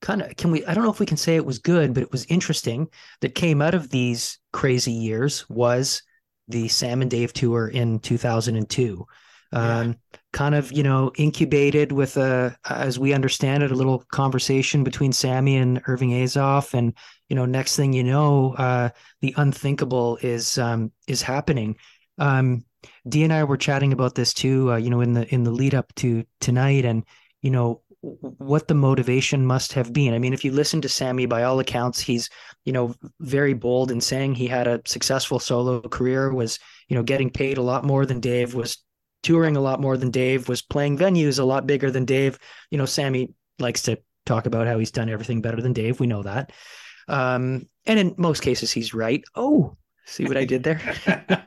kind 0.00 0.20
of 0.20 0.36
can 0.36 0.50
we 0.50 0.66
i 0.66 0.74
don't 0.74 0.84
know 0.84 0.90
if 0.90 0.98
we 0.98 1.06
can 1.06 1.16
say 1.16 1.36
it 1.36 1.46
was 1.46 1.60
good 1.60 1.94
but 1.94 2.02
it 2.02 2.10
was 2.10 2.26
interesting 2.26 2.88
that 3.20 3.34
came 3.36 3.62
out 3.62 3.74
of 3.74 3.88
these 3.88 4.38
crazy 4.52 4.92
years 4.92 5.48
was 5.48 6.02
the 6.48 6.66
sam 6.68 7.00
and 7.00 7.10
dave 7.10 7.32
tour 7.32 7.68
in 7.68 8.00
2002 8.00 9.06
um, 9.52 9.96
kind 10.32 10.54
of 10.54 10.72
you 10.72 10.82
know 10.82 11.12
incubated 11.16 11.92
with 11.92 12.16
a 12.16 12.56
as 12.68 12.98
we 12.98 13.12
understand 13.12 13.62
it 13.62 13.70
a 13.70 13.76
little 13.76 14.04
conversation 14.12 14.82
between 14.84 15.12
sammy 15.12 15.56
and 15.56 15.82
irving 15.86 16.10
azoff. 16.10 16.74
And 16.74 16.94
you 17.28 17.36
know 17.36 17.44
next 17.44 17.76
thing 17.76 17.92
you 17.92 18.04
know 18.04 18.54
uh, 18.54 18.90
the 19.20 19.34
unthinkable 19.36 20.18
is 20.22 20.58
um, 20.58 20.92
is 21.06 21.22
happening. 21.22 21.76
Um, 22.18 22.64
d 23.08 23.22
and 23.22 23.32
i 23.32 23.44
were 23.44 23.56
chatting 23.56 23.92
about 23.92 24.16
this 24.16 24.34
too 24.34 24.72
uh, 24.72 24.76
you 24.76 24.90
know 24.90 25.00
in 25.00 25.12
the 25.12 25.32
in 25.32 25.44
the 25.44 25.50
lead 25.50 25.74
up 25.74 25.94
to 25.96 26.24
tonight. 26.40 26.84
And 26.84 27.04
you 27.42 27.50
know 27.50 27.82
what 28.02 28.66
the 28.66 28.74
motivation 28.74 29.46
must 29.46 29.72
have 29.74 29.92
been. 29.92 30.12
I 30.12 30.18
mean, 30.18 30.32
if 30.32 30.44
you 30.44 30.50
listen 30.50 30.80
to 30.82 30.88
Sammy, 30.88 31.26
by 31.26 31.44
all 31.44 31.60
accounts, 31.60 32.00
he's 32.00 32.28
you 32.64 32.72
know 32.72 32.94
very 33.20 33.54
bold 33.54 33.90
in 33.90 34.00
saying 34.00 34.34
he 34.34 34.48
had 34.48 34.66
a 34.66 34.82
successful 34.86 35.38
solo 35.38 35.80
career, 35.80 36.32
was 36.32 36.58
you 36.88 36.96
know 36.96 37.02
getting 37.02 37.30
paid 37.30 37.58
a 37.58 37.62
lot 37.62 37.84
more 37.84 38.04
than 38.04 38.20
Dave, 38.20 38.54
was 38.54 38.78
touring 39.22 39.56
a 39.56 39.60
lot 39.60 39.80
more 39.80 39.96
than 39.96 40.10
Dave, 40.10 40.48
was 40.48 40.62
playing 40.62 40.98
venues 40.98 41.38
a 41.38 41.44
lot 41.44 41.66
bigger 41.66 41.90
than 41.90 42.04
Dave. 42.04 42.38
You 42.70 42.78
know, 42.78 42.86
Sammy 42.86 43.30
likes 43.58 43.82
to 43.82 43.98
talk 44.26 44.46
about 44.46 44.66
how 44.66 44.78
he's 44.78 44.90
done 44.90 45.08
everything 45.08 45.40
better 45.40 45.60
than 45.60 45.72
Dave. 45.72 46.00
We 46.00 46.06
know 46.06 46.22
that. 46.22 46.52
Um, 47.08 47.68
and 47.86 47.98
in 47.98 48.14
most 48.16 48.42
cases, 48.42 48.70
he's 48.70 48.94
right. 48.94 49.22
Oh, 49.34 49.76
see 50.06 50.24
what 50.24 50.36
I 50.36 50.44
did 50.44 50.62
there? 50.62 50.80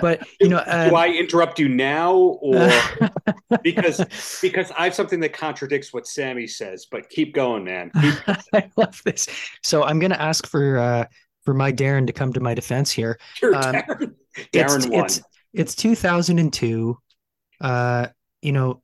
but 0.00 0.26
you 0.40 0.48
know, 0.48 0.62
um, 0.66 0.90
do 0.90 0.96
I 0.96 1.08
interrupt 1.08 1.58
you 1.58 1.68
now, 1.68 2.14
or 2.14 2.70
because 3.62 4.38
because 4.40 4.70
I 4.76 4.84
have 4.84 4.94
something 4.94 5.20
that 5.20 5.32
contradicts 5.32 5.92
what 5.92 6.06
Sammy 6.06 6.46
says? 6.46 6.86
But 6.90 7.08
keep 7.10 7.34
going, 7.34 7.64
man. 7.64 7.90
Keep... 8.00 8.14
I 8.54 8.70
love 8.76 9.00
this. 9.04 9.28
So 9.62 9.84
I'm 9.84 9.98
going 9.98 10.12
to 10.12 10.20
ask 10.20 10.46
for 10.46 10.78
uh, 10.78 11.04
for 11.44 11.54
my 11.54 11.72
Darren 11.72 12.06
to 12.06 12.12
come 12.12 12.32
to 12.32 12.40
my 12.40 12.54
defense 12.54 12.90
here. 12.90 13.18
Sure, 13.34 13.54
um, 13.54 13.74
Darren. 13.74 14.14
Darren 14.52 15.04
it's. 15.04 15.18
It's, 15.18 15.26
it's 15.52 15.74
2002. 15.74 16.98
Uh, 17.60 18.06
you 18.40 18.52
know, 18.52 18.82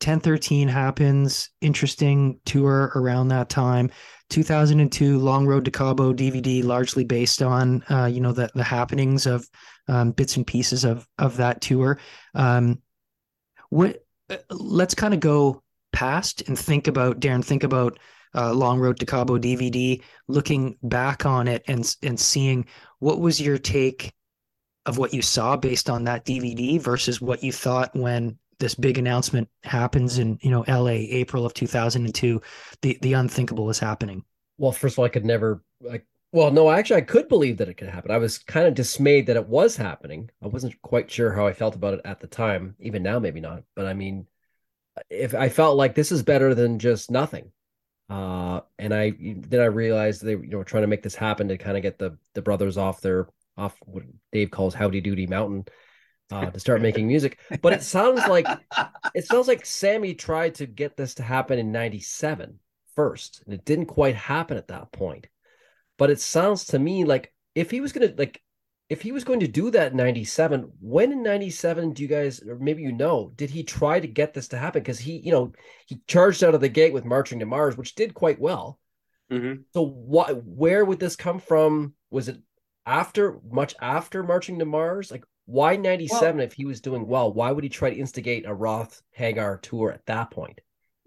1013 0.00 0.68
happens. 0.68 1.50
Interesting 1.60 2.40
tour 2.44 2.92
around 2.94 3.28
that 3.28 3.48
time. 3.48 3.90
2002, 4.30 5.18
Long 5.18 5.46
Road 5.46 5.64
to 5.64 5.70
Cabo 5.70 6.12
DVD, 6.12 6.62
largely 6.62 7.04
based 7.04 7.42
on 7.42 7.82
uh, 7.90 8.06
you 8.06 8.20
know 8.20 8.32
the 8.32 8.50
the 8.54 8.62
happenings 8.62 9.26
of 9.26 9.48
um, 9.88 10.12
bits 10.12 10.36
and 10.36 10.46
pieces 10.46 10.84
of 10.84 11.06
of 11.18 11.36
that 11.38 11.60
tour. 11.60 11.98
Um, 12.34 12.80
what? 13.70 14.04
Uh, 14.30 14.36
let's 14.50 14.94
kind 14.94 15.14
of 15.14 15.20
go 15.20 15.62
past 15.92 16.46
and 16.48 16.58
think 16.58 16.86
about 16.86 17.20
Darren. 17.20 17.44
Think 17.44 17.64
about 17.64 17.98
uh, 18.34 18.52
Long 18.52 18.78
Road 18.78 18.98
to 19.00 19.06
Cabo 19.06 19.38
DVD, 19.38 20.02
looking 20.28 20.76
back 20.82 21.26
on 21.26 21.48
it 21.48 21.64
and 21.66 21.96
and 22.02 22.20
seeing 22.20 22.66
what 22.98 23.20
was 23.20 23.40
your 23.40 23.58
take 23.58 24.12
of 24.88 24.96
what 24.96 25.12
you 25.12 25.20
saw 25.20 25.54
based 25.54 25.90
on 25.90 26.04
that 26.04 26.24
DVD 26.24 26.80
versus 26.80 27.20
what 27.20 27.44
you 27.44 27.52
thought 27.52 27.94
when 27.94 28.38
this 28.58 28.74
big 28.74 28.96
announcement 28.96 29.46
happens 29.62 30.18
in 30.18 30.38
you 30.40 30.50
know 30.50 30.64
LA 30.66 31.04
April 31.12 31.44
of 31.44 31.52
2002 31.52 32.40
the 32.80 32.98
the 33.02 33.12
unthinkable 33.12 33.68
is 33.68 33.78
happening. 33.78 34.24
Well 34.56 34.72
first 34.72 34.94
of 34.94 35.00
all 35.00 35.04
I 35.04 35.10
could 35.10 35.26
never 35.26 35.62
like 35.82 36.06
well 36.32 36.50
no 36.50 36.70
actually 36.70 36.96
I 36.96 37.02
could 37.02 37.28
believe 37.28 37.58
that 37.58 37.68
it 37.68 37.74
could 37.74 37.90
happen. 37.90 38.10
I 38.10 38.16
was 38.16 38.38
kind 38.38 38.66
of 38.66 38.74
dismayed 38.74 39.26
that 39.26 39.36
it 39.36 39.46
was 39.46 39.76
happening. 39.76 40.30
I 40.42 40.46
wasn't 40.46 40.80
quite 40.80 41.10
sure 41.10 41.32
how 41.34 41.46
I 41.46 41.52
felt 41.52 41.74
about 41.74 41.94
it 41.94 42.00
at 42.06 42.20
the 42.20 42.26
time 42.26 42.74
even 42.80 43.02
now 43.02 43.18
maybe 43.18 43.40
not 43.40 43.64
but 43.76 43.86
I 43.86 43.92
mean 43.92 44.26
if 45.10 45.34
I 45.34 45.50
felt 45.50 45.76
like 45.76 45.94
this 45.94 46.10
is 46.10 46.22
better 46.22 46.54
than 46.54 46.78
just 46.78 47.10
nothing 47.10 47.52
uh 48.08 48.62
and 48.78 48.94
I 48.94 49.12
then 49.20 49.60
I 49.60 49.66
realized 49.66 50.22
they 50.22 50.32
you 50.32 50.48
know 50.48 50.58
were 50.58 50.64
trying 50.64 50.82
to 50.82 50.88
make 50.88 51.02
this 51.02 51.14
happen 51.14 51.48
to 51.48 51.58
kind 51.58 51.76
of 51.76 51.82
get 51.82 51.98
the 51.98 52.16
the 52.32 52.40
brothers 52.40 52.78
off 52.78 53.02
their 53.02 53.28
off 53.58 53.76
what 53.84 54.04
Dave 54.32 54.50
calls 54.50 54.74
Howdy 54.74 55.00
Doody 55.00 55.26
Mountain 55.26 55.66
uh, 56.30 56.50
to 56.50 56.60
start 56.60 56.80
making 56.88 57.06
music. 57.06 57.38
But 57.60 57.72
it 57.72 57.82
sounds 57.82 58.26
like 58.28 58.46
it 59.14 59.26
sounds 59.26 59.48
like 59.48 59.66
Sammy 59.66 60.14
tried 60.14 60.54
to 60.56 60.66
get 60.66 60.96
this 60.96 61.14
to 61.14 61.22
happen 61.22 61.58
in 61.58 61.72
97 61.72 62.58
first, 62.94 63.42
and 63.44 63.54
it 63.54 63.64
didn't 63.64 63.86
quite 63.86 64.14
happen 64.14 64.56
at 64.56 64.68
that 64.68 64.92
point. 64.92 65.26
But 65.98 66.10
it 66.10 66.20
sounds 66.20 66.66
to 66.66 66.78
me 66.78 67.04
like 67.04 67.32
if 67.54 67.70
he 67.70 67.80
was 67.80 67.92
gonna 67.92 68.14
like 68.16 68.40
if 68.88 69.02
he 69.02 69.12
was 69.12 69.24
going 69.24 69.40
to 69.40 69.48
do 69.48 69.70
that 69.70 69.90
in 69.90 69.98
97, 69.98 70.72
when 70.80 71.12
in 71.12 71.22
97 71.22 71.92
do 71.92 72.02
you 72.02 72.08
guys 72.08 72.40
or 72.40 72.56
maybe 72.58 72.82
you 72.82 72.92
know, 72.92 73.32
did 73.36 73.50
he 73.50 73.62
try 73.62 74.00
to 74.00 74.06
get 74.06 74.32
this 74.32 74.48
to 74.48 74.56
happen? 74.56 74.80
Because 74.80 74.98
he, 74.98 75.18
you 75.18 75.30
know, 75.30 75.52
he 75.86 76.00
charged 76.06 76.42
out 76.42 76.54
of 76.54 76.62
the 76.62 76.70
gate 76.70 76.94
with 76.94 77.04
marching 77.04 77.38
to 77.40 77.46
Mars, 77.46 77.76
which 77.76 77.94
did 77.94 78.14
quite 78.14 78.40
well. 78.40 78.78
Mm-hmm. 79.30 79.62
So 79.74 79.84
what 79.84 80.42
where 80.44 80.84
would 80.84 80.98
this 80.98 81.16
come 81.16 81.38
from? 81.38 81.94
Was 82.10 82.28
it 82.28 82.38
after 82.88 83.38
much 83.50 83.74
after 83.80 84.22
marching 84.22 84.58
to 84.58 84.64
Mars? 84.64 85.10
Like 85.10 85.24
why 85.48 85.76
97 85.76 86.36
well, 86.36 86.44
if 86.44 86.52
he 86.52 86.66
was 86.66 86.82
doing 86.82 87.06
well? 87.06 87.32
Why 87.32 87.52
would 87.52 87.64
he 87.64 87.70
try 87.70 87.88
to 87.88 87.96
instigate 87.96 88.44
a 88.44 88.52
Roth 88.52 89.00
Hagar 89.12 89.56
tour 89.56 89.90
at 89.90 90.04
that 90.04 90.30
point? 90.30 90.60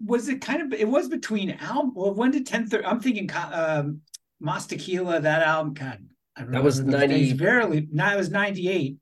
Was 0.04 0.28
it 0.28 0.40
kind 0.40 0.60
of, 0.60 0.72
it 0.78 0.88
was 0.88 1.08
between 1.08 1.50
album, 1.60 1.92
well, 1.94 2.12
when 2.12 2.32
did 2.32 2.44
10 2.44 2.68
I'm 2.84 2.98
thinking 2.98 3.30
um, 3.34 4.00
Mas 4.40 4.66
Tequila, 4.66 5.20
that 5.20 5.42
album, 5.42 5.74
God, 5.74 6.04
I 6.34 6.40
remember 6.40 6.58
that 6.58 6.64
was 6.64 6.80
90. 6.80 7.34
Barely, 7.34 7.86
no, 7.92 8.12
it 8.12 8.16
was 8.16 8.30
98. 8.30 8.96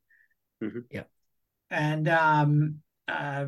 Mm-hmm. 0.63 0.79
Yeah. 0.91 1.05
And 1.71 2.07
um, 2.07 2.75
uh, 3.09 3.47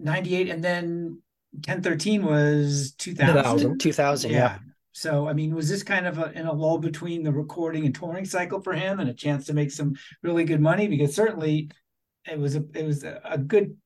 98, 0.00 0.48
and 0.48 0.64
then 0.64 1.22
1013 1.52 2.24
was 2.24 2.94
2000. 2.98 3.78
2000, 3.78 3.78
2000 3.78 4.30
yeah. 4.32 4.38
yeah. 4.38 4.58
So, 4.92 5.26
I 5.26 5.32
mean, 5.32 5.54
was 5.54 5.68
this 5.68 5.82
kind 5.82 6.06
of 6.06 6.18
a, 6.18 6.30
in 6.32 6.46
a 6.46 6.52
lull 6.52 6.78
between 6.78 7.22
the 7.22 7.32
recording 7.32 7.86
and 7.86 7.94
touring 7.94 8.26
cycle 8.26 8.60
for 8.60 8.74
him, 8.74 9.00
and 9.00 9.08
a 9.08 9.14
chance 9.14 9.46
to 9.46 9.54
make 9.54 9.70
some 9.70 9.94
really 10.22 10.44
good 10.44 10.60
money? 10.60 10.86
Because 10.86 11.14
certainly, 11.14 11.70
it 12.30 12.38
was 12.38 12.56
a 12.56 12.64
it 12.74 12.84
was 12.84 13.04
a, 13.04 13.38
good, 13.38 13.76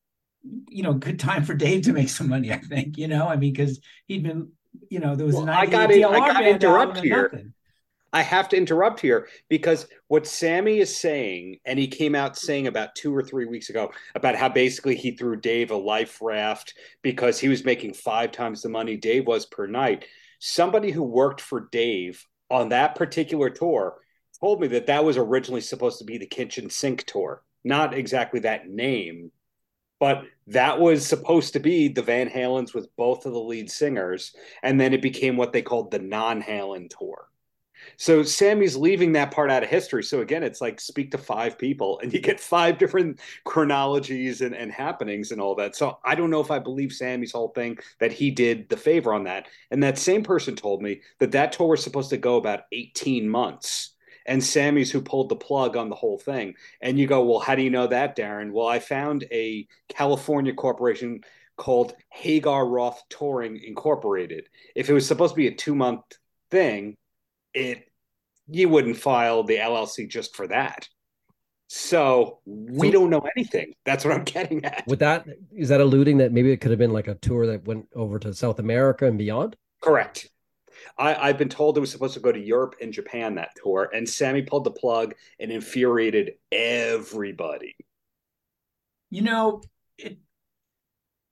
you 0.69 0.83
know, 0.83 0.95
good 0.95 1.19
time 1.19 1.45
for 1.45 1.55
Dave 1.55 1.83
to 1.83 1.93
make 1.93 2.09
some 2.09 2.29
money. 2.29 2.53
I 2.53 2.59
think, 2.59 2.99
you 2.99 3.09
know, 3.09 3.29
I 3.29 3.37
mean, 3.37 3.53
because 3.53 3.81
he'd 4.07 4.25
been, 4.25 4.51
you 4.91 4.99
know, 4.99 5.15
there 5.15 5.27
was 5.27 5.37
well, 5.37 5.49
I 5.49 5.67
got 5.67 5.91
I 5.91 6.01
got 6.01 6.41
to 6.41 6.49
interrupt 6.49 6.99
here. 6.99 7.53
I 8.13 8.23
have 8.23 8.49
to 8.51 8.57
interrupt 8.57 9.01
here 9.01 9.29
because 9.49 9.87
what 10.09 10.27
Sammy 10.27 10.79
is 10.79 10.97
saying, 10.97 11.59
and 11.65 11.79
he 11.79 11.87
came 11.87 12.15
out 12.15 12.37
saying 12.37 12.67
about 12.67 12.95
two 12.95 13.15
or 13.15 13.23
three 13.23 13.45
weeks 13.45 13.69
ago 13.69 13.93
about 14.15 14.37
how 14.37 14.49
basically 14.49 14.97
he 14.97 15.11
threw 15.11 15.37
Dave 15.37 15.71
a 15.71 15.77
life 15.77 16.23
raft 16.23 16.75
because 17.03 17.39
he 17.39 17.49
was 17.49 17.65
making 17.65 17.93
five 17.93 18.33
times 18.33 18.63
the 18.63 18.69
money 18.69 18.97
Dave 18.97 19.27
was 19.27 19.45
per 19.45 19.67
night 19.67 20.07
somebody 20.53 20.91
who 20.91 21.03
worked 21.03 21.41
for 21.41 21.69
Dave 21.73 22.27
on 22.51 22.71
that 22.71 22.95
particular 22.95 23.51
tour 23.51 23.99
told 24.41 24.61
me 24.61 24.69
that 24.69 24.87
that 24.87 25.05
was 25.05 25.17
originally 25.17 25.61
supposed 25.61 25.99
to 25.99 26.05
be 26.05 26.19
the 26.19 26.27
kitchen 26.27 26.71
sink 26.71 27.05
tour. 27.05 27.43
Not 27.65 27.95
exactly 27.95 28.41
that 28.41 28.69
name 28.69 29.33
but 29.99 30.25
that 30.49 30.79
was 30.79 31.07
supposed 31.07 31.55
to 31.55 31.61
be 31.61 31.89
the 31.89 32.03
van 32.03 32.29
halens 32.29 32.75
with 32.75 32.95
both 32.97 33.27
of 33.27 33.33
the 33.33 33.39
lead 33.39 33.71
singers. 33.71 34.35
And 34.63 34.81
then 34.81 34.93
it 34.93 35.03
became 35.03 35.37
what 35.37 35.53
they 35.53 35.63
called 35.63 35.91
the 35.91 35.99
non-halen 35.99 36.91
tour 36.91 37.29
so 37.97 38.23
Sammy's 38.23 38.77
leaving 38.77 39.13
that 39.13 39.31
part 39.31 39.51
out 39.51 39.63
of 39.63 39.69
history. 39.69 40.03
So 40.03 40.21
again, 40.21 40.43
it's 40.43 40.61
like 40.61 40.81
speak 40.81 41.11
to 41.13 41.19
five 41.19 41.59
people 41.59 41.99
and 42.01 42.13
you 42.13 42.21
get 42.21 42.41
five 42.41 42.79
different 42.79 43.21
chronologies 43.45 44.41
and, 44.41 44.55
and 44.55 44.71
happenings 44.73 45.33
and 45.33 45.41
all 45.41 45.55
that. 45.57 45.77
So 45.77 45.99
I 46.05 46.15
don't 46.15 46.31
know 46.31 46.41
if 46.41 46.51
I 46.51 46.59
believe 46.59 46.93
Sammy's 46.93 47.33
whole 47.33 47.49
thing 47.49 47.79
that 48.01 48.13
he 48.13 48.31
did 48.31 48.69
the 48.69 48.77
favor 48.77 49.13
on 49.13 49.25
that. 49.25 49.49
And 49.71 49.83
that 49.83 49.99
same 49.99 50.23
person 50.23 50.57
told 50.57 50.83
me 50.83 51.03
that 51.19 51.33
that 51.33 51.53
tour 51.53 51.69
was 51.69 51.83
supposed 51.83 52.11
to 52.11 52.17
go 52.17 52.37
about 52.37 52.65
18 52.73 53.29
months 53.29 53.93
and 54.27 54.43
Sammy's 54.43 54.91
who 54.91 55.01
pulled 55.01 55.29
the 55.29 55.37
plug 55.37 55.77
on 55.77 55.89
the 55.89 55.95
whole 55.95 56.19
thing. 56.19 56.55
And 56.81 56.99
you 56.99 57.07
go, 57.07 57.25
well, 57.25 57.39
how 57.39 57.55
do 57.55 57.63
you 57.63 57.71
know 57.71 57.87
that, 57.87 58.17
Darren? 58.17 58.53
Well, 58.53 58.67
I 58.67 58.81
found 58.81 59.25
a 59.31 59.67
California 59.89 60.53
corporation 60.53 61.21
called 61.57 61.95
Hagar 62.11 62.67
Roth 62.67 63.03
Touring 63.09 63.63
Incorporated. 63.63 64.49
If 64.75 64.91
it 64.91 64.93
was 64.93 65.07
supposed 65.07 65.33
to 65.35 65.37
be 65.37 65.47
a 65.47 65.55
two 65.55 65.75
month 65.75 66.03
thing, 66.51 66.97
it 67.57 67.89
you 68.49 68.69
wouldn't 68.69 68.97
file 68.97 69.43
the 69.43 69.57
LLC 69.57 70.09
just 70.09 70.37
for 70.37 70.47
that. 70.47 70.89
So 71.69 72.39
we 72.47 72.89
so, 72.89 72.93
don't 72.93 73.11
know 73.11 73.27
anything. 73.37 73.75
That's 73.85 74.05
what 74.05 74.15
I'm 74.15 74.23
getting 74.25 74.65
at. 74.65 74.87
With 74.87 75.01
that, 75.01 75.27
is 75.57 75.69
that 75.71 75.81
alluding 75.81 76.19
that 76.19 76.33
maybe 76.33 76.53
it 76.53 76.59
could 76.59 76.71
have 76.71 76.79
been 76.79 76.93
like 76.93 77.09
a 77.09 77.17
tour 77.17 77.47
that 77.49 77.65
went 77.65 77.89
over 77.95 78.21
to 78.21 78.33
South 78.33 78.61
America 78.61 79.07
and 79.07 79.19
beyond? 79.19 79.57
Correct. 79.83 80.29
I, 80.99 81.27
have 81.27 81.39
been 81.39 81.49
told 81.49 81.77
it 81.77 81.81
was 81.81 81.91
supposed 81.91 82.15
to 82.15 82.21
go 82.21 82.31
to 82.31 82.39
Europe 82.39 82.77
and 82.81 82.93
Japan 82.93 83.35
that 83.35 83.51
tour, 83.61 83.91
and 83.93 84.09
Sammy 84.09 84.43
pulled 84.43 84.65
the 84.65 84.71
plug 84.71 85.15
and 85.41 85.51
infuriated 85.51 86.35
everybody. 86.53 87.75
You 89.11 89.23
know, 89.23 89.57
it, 89.59 89.67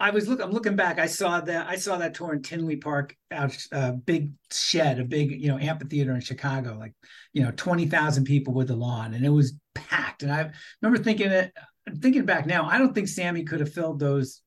I 0.01 0.11
was 0.11 0.29
look. 0.29 0.41
I'm 0.41 0.51
looking 0.51 0.77
back. 0.77 0.99
I 0.99 1.07
saw 1.07 1.41
that. 1.41 1.69
I 1.69 1.77
saw 1.77 1.97
that 1.99 2.15
tour 2.15 2.33
in 2.33 2.43
Tinley 2.43 2.77
Park, 2.77 3.17
out 3.31 3.57
a 3.73 3.77
uh, 3.77 3.93
big 3.93 4.33
shed, 4.53 4.99
a 4.99 5.05
big 5.05 5.31
you 5.41 5.49
know 5.49 5.59
amphitheater 5.59 6.15
in 6.15 6.21
Chicago, 6.21 6.77
like 6.79 6.95
you 7.33 7.43
know 7.43 7.53
twenty 7.53 7.87
thousand 7.87 8.25
people 8.25 8.55
with 8.55 8.69
the 8.69 8.77
lawn, 8.77 9.15
and 9.15 9.25
it 9.25 9.31
was 9.31 9.55
packed. 9.75 10.23
And 10.23 10.33
I 10.33 10.51
remember 10.83 11.03
thinking 11.03 11.31
it. 11.31 11.53
Thinking 12.01 12.25
back 12.25 12.47
now, 12.47 12.65
I 12.65 12.79
don't 12.79 12.95
think 12.95 13.09
Sammy 13.09 13.45
could 13.45 13.61
have 13.61 13.75
filled 13.75 14.01
those, 14.01 14.41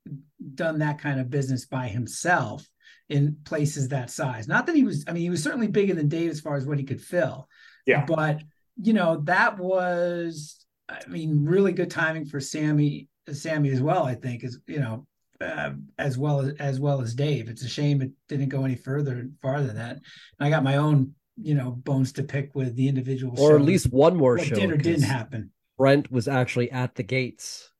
done 0.55 0.79
that 0.79 0.97
kind 0.97 1.19
of 1.19 1.29
business 1.29 1.67
by 1.67 1.87
himself 1.87 2.67
in 3.09 3.37
places 3.45 3.89
that 3.89 4.09
size. 4.09 4.47
Not 4.47 4.65
that 4.65 4.75
he 4.75 4.83
was. 4.83 5.05
I 5.07 5.13
mean, 5.13 5.21
he 5.21 5.29
was 5.29 5.43
certainly 5.43 5.67
bigger 5.67 5.93
than 5.93 6.07
Dave 6.07 6.31
as 6.31 6.41
far 6.41 6.55
as 6.55 6.65
what 6.65 6.79
he 6.79 6.83
could 6.83 6.99
fill. 6.99 7.47
Yeah. 7.85 8.05
But 8.05 8.41
you 8.81 8.93
know 8.93 9.21
that 9.25 9.59
was, 9.59 10.65
I 10.89 11.07
mean, 11.07 11.45
really 11.45 11.73
good 11.73 11.91
timing 11.91 12.25
for 12.25 12.39
Sammy. 12.39 13.07
Sammy 13.31 13.69
as 13.69 13.81
well. 13.81 14.03
I 14.03 14.15
think 14.15 14.43
is 14.43 14.59
you 14.67 14.79
know 14.79 15.05
uh, 15.41 15.71
as 15.97 16.17
well 16.17 16.41
as 16.41 16.53
as 16.59 16.79
well 16.79 17.01
as 17.01 17.13
Dave. 17.13 17.49
It's 17.49 17.63
a 17.63 17.69
shame 17.69 18.01
it 18.01 18.11
didn't 18.27 18.49
go 18.49 18.63
any 18.63 18.75
further 18.75 19.29
farther 19.41 19.67
than 19.67 19.77
that. 19.77 19.95
And 19.95 20.03
I 20.39 20.49
got 20.49 20.63
my 20.63 20.77
own, 20.77 21.13
you 21.41 21.55
know, 21.55 21.71
bones 21.71 22.11
to 22.13 22.23
pick 22.23 22.55
with 22.55 22.75
the 22.75 22.87
individual, 22.87 23.39
or 23.39 23.55
at 23.55 23.61
least 23.61 23.91
one 23.91 24.17
more 24.17 24.37
show. 24.39 24.55
Did 24.55 24.71
or 24.71 24.77
didn't 24.77 25.03
happen. 25.03 25.51
Brent 25.77 26.11
was 26.11 26.27
actually 26.27 26.71
at 26.71 26.95
the 26.95 27.03
gates. 27.03 27.71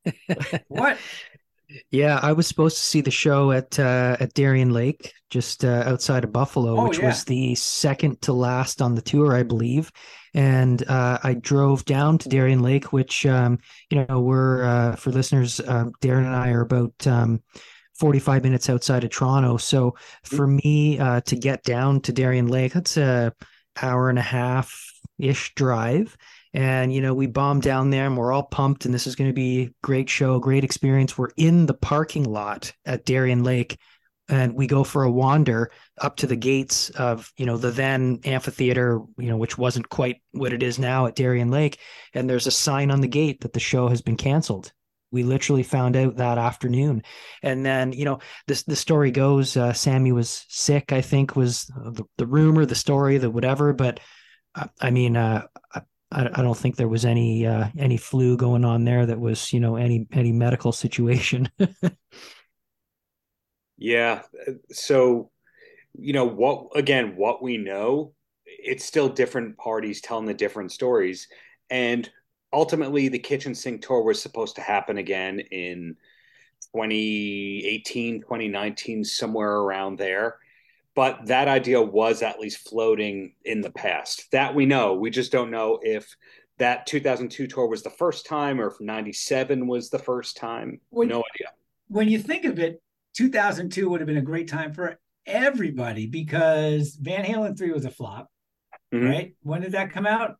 what? 0.67 0.97
Yeah, 1.91 2.19
I 2.21 2.32
was 2.32 2.47
supposed 2.47 2.77
to 2.77 2.84
see 2.84 3.01
the 3.01 3.12
show 3.12 3.51
at 3.51 3.77
uh, 3.77 4.15
at 4.19 4.34
Darien 4.34 4.71
Lake, 4.71 5.13
just 5.30 5.65
uh, 5.65 5.84
outside 5.86 6.23
of 6.23 6.32
Buffalo, 6.32 6.80
oh, 6.80 6.88
which 6.88 6.99
yeah. 6.99 7.08
was 7.08 7.25
the 7.25 7.56
second 7.56 8.21
to 8.21 8.34
last 8.34 8.82
on 8.82 8.95
the 8.95 9.01
tour, 9.01 9.36
I 9.36 9.43
believe. 9.43 9.91
And 10.34 10.88
uh, 10.88 11.19
I 11.23 11.34
drove 11.34 11.84
down 11.84 12.19
to 12.19 12.30
Darien 12.30 12.62
Lake, 12.62 12.93
which 12.93 13.25
um, 13.25 13.60
you 13.89 14.06
know 14.06 14.21
we're 14.21 14.63
uh, 14.63 14.95
for 14.95 15.12
listeners. 15.12 15.60
Uh, 15.60 15.86
Darren 16.01 16.25
and 16.25 16.36
I 16.36 16.51
are 16.51 16.62
about 16.62 17.06
um, 17.06 17.43
45 17.99 18.43
minutes 18.43 18.69
outside 18.69 19.03
of 19.03 19.10
Toronto. 19.10 19.58
So 19.58 19.91
mm-hmm. 19.91 20.36
for 20.36 20.47
me 20.47 20.99
uh, 20.99 21.21
to 21.21 21.36
get 21.36 21.63
down 21.63 21.99
to 22.01 22.13
Darien 22.13 22.47
Lake, 22.47 22.73
that's 22.73 22.95
a 22.95 23.34
hour 23.82 24.10
and 24.10 24.19
a 24.19 24.23
half 24.23 24.73
ish 25.19 25.53
drive 25.56 26.15
and, 26.53 26.93
you 26.93 27.01
know, 27.01 27.13
we 27.13 27.27
bombed 27.27 27.63
down 27.63 27.89
there 27.89 28.05
and 28.05 28.17
we're 28.17 28.31
all 28.31 28.43
pumped 28.43 28.86
and 28.86 28.93
this 28.93 29.07
is 29.07 29.15
going 29.15 29.29
to 29.29 29.33
be 29.33 29.62
a 29.62 29.69
great 29.83 30.10
show, 30.10 30.39
great 30.39 30.63
experience. 30.63 31.17
We're 31.17 31.31
in 31.38 31.65
the 31.65 31.73
parking 31.73 32.23
lot 32.23 32.73
at 32.86 33.05
Darien 33.05 33.43
Lake 33.43 33.77
and 34.29 34.53
we 34.53 34.67
go 34.67 34.83
for 34.83 35.03
a 35.03 35.12
wander 35.12 35.71
up 35.99 36.17
to 36.17 36.27
the 36.27 36.36
gates 36.36 36.89
of, 36.91 37.31
you 37.38 37.45
know, 37.45 37.57
the 37.57 37.71
then 37.71 38.19
amphitheater, 38.25 39.01
you 39.17 39.29
know, 39.29 39.38
which 39.38 39.57
wasn't 39.57 39.89
quite 39.89 40.21
what 40.31 40.53
it 40.53 40.63
is 40.63 40.79
now 40.79 41.05
at 41.05 41.15
Darien 41.15 41.49
Lake. 41.49 41.79
And 42.13 42.29
there's 42.29 42.47
a 42.47 42.51
sign 42.51 42.91
on 42.91 43.01
the 43.01 43.07
gate 43.07 43.41
that 43.41 43.53
the 43.53 43.60
show 43.60 43.88
has 43.88 44.01
been 44.01 44.17
canceled 44.17 44.71
we 45.12 45.23
literally 45.23 45.63
found 45.63 45.95
out 45.95 46.17
that 46.17 46.38
afternoon 46.38 47.01
and 47.41 47.65
then 47.65 47.93
you 47.93 48.05
know 48.05 48.19
this 48.47 48.63
the 48.63 48.75
story 48.75 49.12
goes 49.12 49.55
uh, 49.55 49.73
sammy 49.73 50.12
was 50.12 50.45
sick 50.49 50.91
i 50.91 51.01
think 51.01 51.36
was 51.36 51.65
the, 51.65 52.03
the 52.17 52.25
rumor 52.25 52.65
the 52.65 52.75
story 52.75 53.17
the 53.17 53.29
whatever 53.29 53.73
but 53.73 53.99
uh, 54.55 54.67
i 54.81 54.89
mean 54.89 55.15
uh, 55.15 55.43
I, 56.11 56.25
I 56.25 56.41
don't 56.41 56.57
think 56.57 56.75
there 56.75 56.87
was 56.87 57.05
any 57.05 57.45
uh, 57.45 57.67
any 57.77 57.97
flu 57.97 58.37
going 58.37 58.65
on 58.65 58.85
there 58.85 59.05
that 59.05 59.19
was 59.19 59.53
you 59.53 59.59
know 59.59 59.75
any 59.75 60.07
any 60.11 60.31
medical 60.31 60.71
situation. 60.71 61.49
yeah, 63.77 64.23
so 64.71 65.29
you 65.97 66.13
know 66.13 66.25
what 66.25 66.67
again 66.75 67.15
what 67.15 67.41
we 67.41 67.57
know 67.57 68.13
it's 68.45 68.85
still 68.85 69.09
different 69.09 69.57
parties 69.57 70.01
telling 70.01 70.25
the 70.25 70.33
different 70.33 70.71
stories 70.71 71.27
and 71.69 72.09
ultimately 72.53 73.09
the 73.09 73.19
kitchen 73.19 73.55
sink 73.55 73.81
tour 73.81 74.03
was 74.03 74.21
supposed 74.21 74.55
to 74.55 74.61
happen 74.61 74.97
again 74.97 75.39
in 75.39 75.95
2018 76.75 78.21
2019 78.21 79.03
somewhere 79.03 79.57
around 79.57 79.97
there 79.97 80.37
but 80.97 81.27
that 81.27 81.47
idea 81.47 81.79
was 81.79 82.23
at 82.23 82.39
least 82.39 82.67
floating 82.67 83.36
in 83.45 83.62
the 83.62 83.69
past. 83.69 84.31
That 84.31 84.55
we 84.55 84.65
know. 84.65 84.95
We 84.95 85.12
just 85.12 85.31
don't 85.31 85.51
know 85.51 85.77
if 85.83 86.15
that 86.57 86.88
2002 86.88 87.45
tour 87.45 87.67
was 87.67 87.83
the 87.83 87.91
first 87.91 88.25
time 88.25 88.60
or 88.60 88.65
if 88.65 88.81
97 88.81 89.67
was 89.67 89.91
the 89.91 89.99
first 89.99 90.38
time. 90.38 90.81
When, 90.89 91.10
no 91.10 91.23
idea. 91.36 91.49
when 91.88 92.10
you 92.10 92.17
think 92.17 92.45
of 92.45 92.57
it 92.57 92.81
2002 93.15 93.88
would 93.88 94.01
have 94.01 94.07
been 94.07 94.17
a 94.17 94.21
great 94.23 94.47
time 94.47 94.73
for 94.73 94.99
everybody 95.27 96.07
because 96.07 96.97
van 96.99 97.23
halen 97.23 97.55
3 97.55 97.71
was 97.71 97.86
a 97.86 97.91
flop 97.91 98.31
mm-hmm. 98.91 99.05
right? 99.05 99.36
When 99.43 99.62
did 99.62 99.73
that 99.73 99.91
come 99.91 100.07
out? 100.07 100.38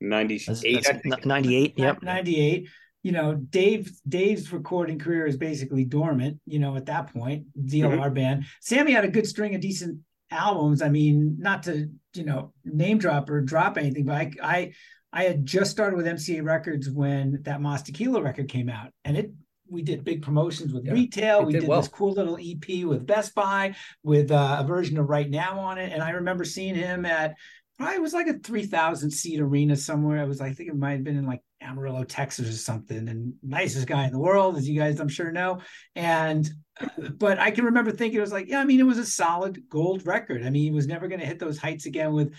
98 0.00 1.24
98 1.24 1.74
yep. 1.76 2.02
98 2.02 2.68
you 3.06 3.12
know 3.12 3.36
dave 3.36 3.92
dave's 4.08 4.52
recording 4.52 4.98
career 4.98 5.28
is 5.28 5.36
basically 5.36 5.84
dormant 5.84 6.40
you 6.44 6.58
know 6.58 6.74
at 6.74 6.86
that 6.86 7.12
point 7.12 7.44
dlr 7.56 7.88
mm-hmm. 7.88 8.14
band 8.14 8.44
sammy 8.60 8.90
had 8.90 9.04
a 9.04 9.08
good 9.08 9.28
string 9.28 9.54
of 9.54 9.60
decent 9.60 10.00
albums 10.32 10.82
i 10.82 10.88
mean 10.88 11.36
not 11.38 11.62
to 11.62 11.88
you 12.14 12.24
know 12.24 12.52
name 12.64 12.98
drop 12.98 13.30
or 13.30 13.40
drop 13.40 13.78
anything 13.78 14.04
but 14.04 14.16
i 14.16 14.32
i 14.42 14.72
i 15.12 15.22
had 15.22 15.46
just 15.46 15.70
started 15.70 15.96
with 15.96 16.04
mca 16.04 16.42
records 16.42 16.90
when 16.90 17.38
that 17.42 17.60
Mas 17.60 17.84
Tequila 17.84 18.20
record 18.20 18.48
came 18.48 18.68
out 18.68 18.90
and 19.04 19.16
it 19.16 19.30
we 19.68 19.82
did 19.82 20.02
big 20.02 20.22
promotions 20.22 20.72
with 20.72 20.86
yeah, 20.86 20.92
retail. 20.92 21.44
We 21.44 21.52
did, 21.52 21.60
did 21.62 21.68
well. 21.68 21.80
this 21.80 21.88
cool 21.88 22.12
little 22.12 22.38
EP 22.40 22.84
with 22.84 23.04
Best 23.04 23.34
Buy 23.34 23.74
with 24.04 24.30
uh, 24.30 24.58
a 24.60 24.64
version 24.64 24.96
of 24.96 25.08
Right 25.08 25.28
Now 25.28 25.58
on 25.58 25.78
it. 25.78 25.92
And 25.92 26.04
I 26.04 26.10
remember 26.10 26.44
seeing 26.44 26.76
him 26.76 27.04
at 27.04 27.34
probably 27.76 27.96
it 27.96 28.00
was 28.00 28.14
like 28.14 28.28
a 28.28 28.38
3000 28.38 29.10
seat 29.10 29.40
arena 29.40 29.74
somewhere. 29.74 30.20
I 30.20 30.24
was, 30.24 30.40
I 30.40 30.52
think 30.52 30.68
it 30.68 30.76
might 30.76 30.92
have 30.92 31.02
been 31.02 31.18
in 31.18 31.26
like 31.26 31.42
Amarillo, 31.66 32.04
Texas 32.04 32.48
or 32.48 32.52
something. 32.52 33.08
And 33.08 33.34
nicest 33.42 33.86
guy 33.86 34.06
in 34.06 34.12
the 34.12 34.18
world, 34.18 34.56
as 34.56 34.68
you 34.68 34.78
guys, 34.78 35.00
I'm 35.00 35.08
sure 35.08 35.32
know. 35.32 35.60
And, 35.94 36.48
but 37.18 37.38
I 37.38 37.50
can 37.50 37.64
remember 37.64 37.90
thinking 37.90 38.18
it 38.18 38.22
was 38.22 38.32
like, 38.32 38.48
yeah, 38.48 38.60
I 38.60 38.64
mean, 38.64 38.80
it 38.80 38.84
was 38.84 38.98
a 38.98 39.06
solid 39.06 39.68
gold 39.68 40.06
record. 40.06 40.44
I 40.44 40.50
mean, 40.50 40.62
he 40.62 40.70
was 40.70 40.86
never 40.86 41.08
going 41.08 41.20
to 41.20 41.26
hit 41.26 41.38
those 41.38 41.58
heights 41.58 41.86
again 41.86 42.12
with 42.12 42.34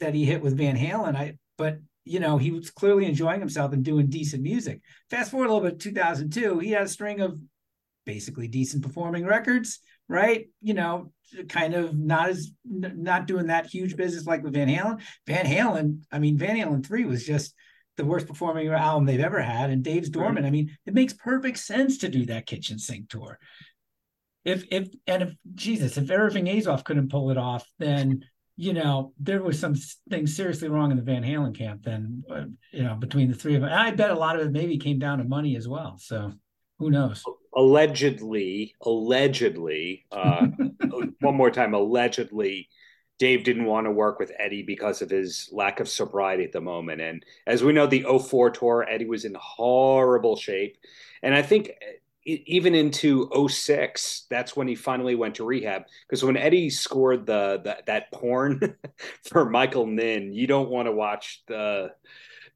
that 0.00 0.14
he 0.14 0.24
hit 0.24 0.42
with 0.42 0.56
Van 0.56 0.76
Halen. 0.76 1.16
I, 1.16 1.36
but 1.58 1.78
you 2.04 2.20
know, 2.20 2.38
he 2.38 2.50
was 2.50 2.70
clearly 2.70 3.06
enjoying 3.06 3.40
himself 3.40 3.72
and 3.72 3.84
doing 3.84 4.08
decent 4.08 4.42
music. 4.42 4.80
Fast 5.10 5.30
forward 5.30 5.50
a 5.50 5.52
little 5.52 5.68
bit, 5.68 5.78
2002, 5.78 6.58
he 6.58 6.70
had 6.70 6.82
a 6.82 6.88
string 6.88 7.20
of 7.20 7.38
basically 8.06 8.48
decent 8.48 8.82
performing 8.82 9.24
records, 9.24 9.80
right? 10.08 10.48
You 10.62 10.74
know, 10.74 11.12
kind 11.48 11.74
of 11.74 11.96
not 11.96 12.30
as 12.30 12.50
not 12.64 13.26
doing 13.26 13.46
that 13.46 13.66
huge 13.66 13.96
business 13.96 14.26
like 14.26 14.42
with 14.42 14.54
Van 14.54 14.68
Halen. 14.68 15.00
Van 15.26 15.44
Halen, 15.44 16.00
I 16.10 16.18
mean, 16.18 16.38
Van 16.38 16.56
Halen 16.56 16.84
three 16.84 17.04
was 17.04 17.24
just 17.24 17.54
the 18.00 18.06
worst 18.06 18.26
performing 18.26 18.68
album 18.68 19.04
they've 19.04 19.20
ever 19.20 19.40
had, 19.40 19.70
and 19.70 19.84
Dave's 19.84 20.08
dormant. 20.08 20.46
I 20.46 20.50
mean, 20.50 20.76
it 20.86 20.94
makes 20.94 21.12
perfect 21.12 21.58
sense 21.58 21.98
to 21.98 22.08
do 22.08 22.26
that 22.26 22.46
kitchen 22.46 22.78
sink 22.78 23.08
tour. 23.08 23.38
If 24.44 24.64
if 24.70 24.88
and 25.06 25.22
if 25.22 25.34
Jesus, 25.54 25.96
if 25.96 26.10
Irving 26.10 26.46
Azoff 26.46 26.84
couldn't 26.84 27.10
pull 27.10 27.30
it 27.30 27.36
off, 27.36 27.66
then 27.78 28.24
you 28.56 28.72
know 28.72 29.12
there 29.20 29.42
was 29.42 29.58
some 29.58 29.74
things 30.08 30.34
seriously 30.34 30.68
wrong 30.68 30.90
in 30.90 30.96
the 30.96 31.02
Van 31.02 31.22
Halen 31.22 31.56
camp. 31.56 31.82
Then 31.82 32.24
uh, 32.30 32.44
you 32.72 32.82
know 32.82 32.94
between 32.94 33.30
the 33.30 33.36
three 33.36 33.54
of 33.54 33.60
them, 33.60 33.70
and 33.70 33.78
I 33.78 33.90
bet 33.90 34.10
a 34.10 34.14
lot 34.14 34.36
of 34.40 34.46
it 34.46 34.52
maybe 34.52 34.78
came 34.78 34.98
down 34.98 35.18
to 35.18 35.24
money 35.24 35.56
as 35.56 35.68
well. 35.68 35.98
So 35.98 36.32
who 36.78 36.90
knows? 36.90 37.22
allegedly, 37.54 38.74
allegedly, 38.82 40.06
uh, 40.10 40.46
one 41.20 41.34
more 41.34 41.50
time, 41.50 41.74
allegedly, 41.74 42.68
Dave 43.20 43.44
didn't 43.44 43.66
want 43.66 43.86
to 43.86 43.90
work 43.90 44.18
with 44.18 44.32
Eddie 44.38 44.62
because 44.62 45.02
of 45.02 45.10
his 45.10 45.50
lack 45.52 45.78
of 45.78 45.90
sobriety 45.90 46.42
at 46.42 46.52
the 46.52 46.60
moment. 46.60 47.02
And 47.02 47.22
as 47.46 47.62
we 47.62 47.74
know, 47.74 47.86
the 47.86 48.06
04 48.18 48.50
tour, 48.50 48.86
Eddie 48.88 49.04
was 49.04 49.26
in 49.26 49.36
horrible 49.38 50.36
shape. 50.36 50.78
And 51.22 51.34
I 51.34 51.42
think 51.42 51.70
even 52.24 52.74
into 52.74 53.30
06, 53.46 54.26
that's 54.30 54.56
when 54.56 54.66
he 54.66 54.74
finally 54.74 55.16
went 55.16 55.34
to 55.34 55.44
rehab. 55.44 55.82
Because 56.08 56.24
when 56.24 56.38
Eddie 56.38 56.70
scored 56.70 57.26
the, 57.26 57.60
the 57.62 57.76
that 57.86 58.10
porn 58.10 58.74
for 59.28 59.48
Michael 59.48 59.86
Ninn, 59.86 60.32
you 60.32 60.46
don't 60.46 60.70
want 60.70 60.86
to 60.86 60.92
watch 60.92 61.42
the 61.46 61.92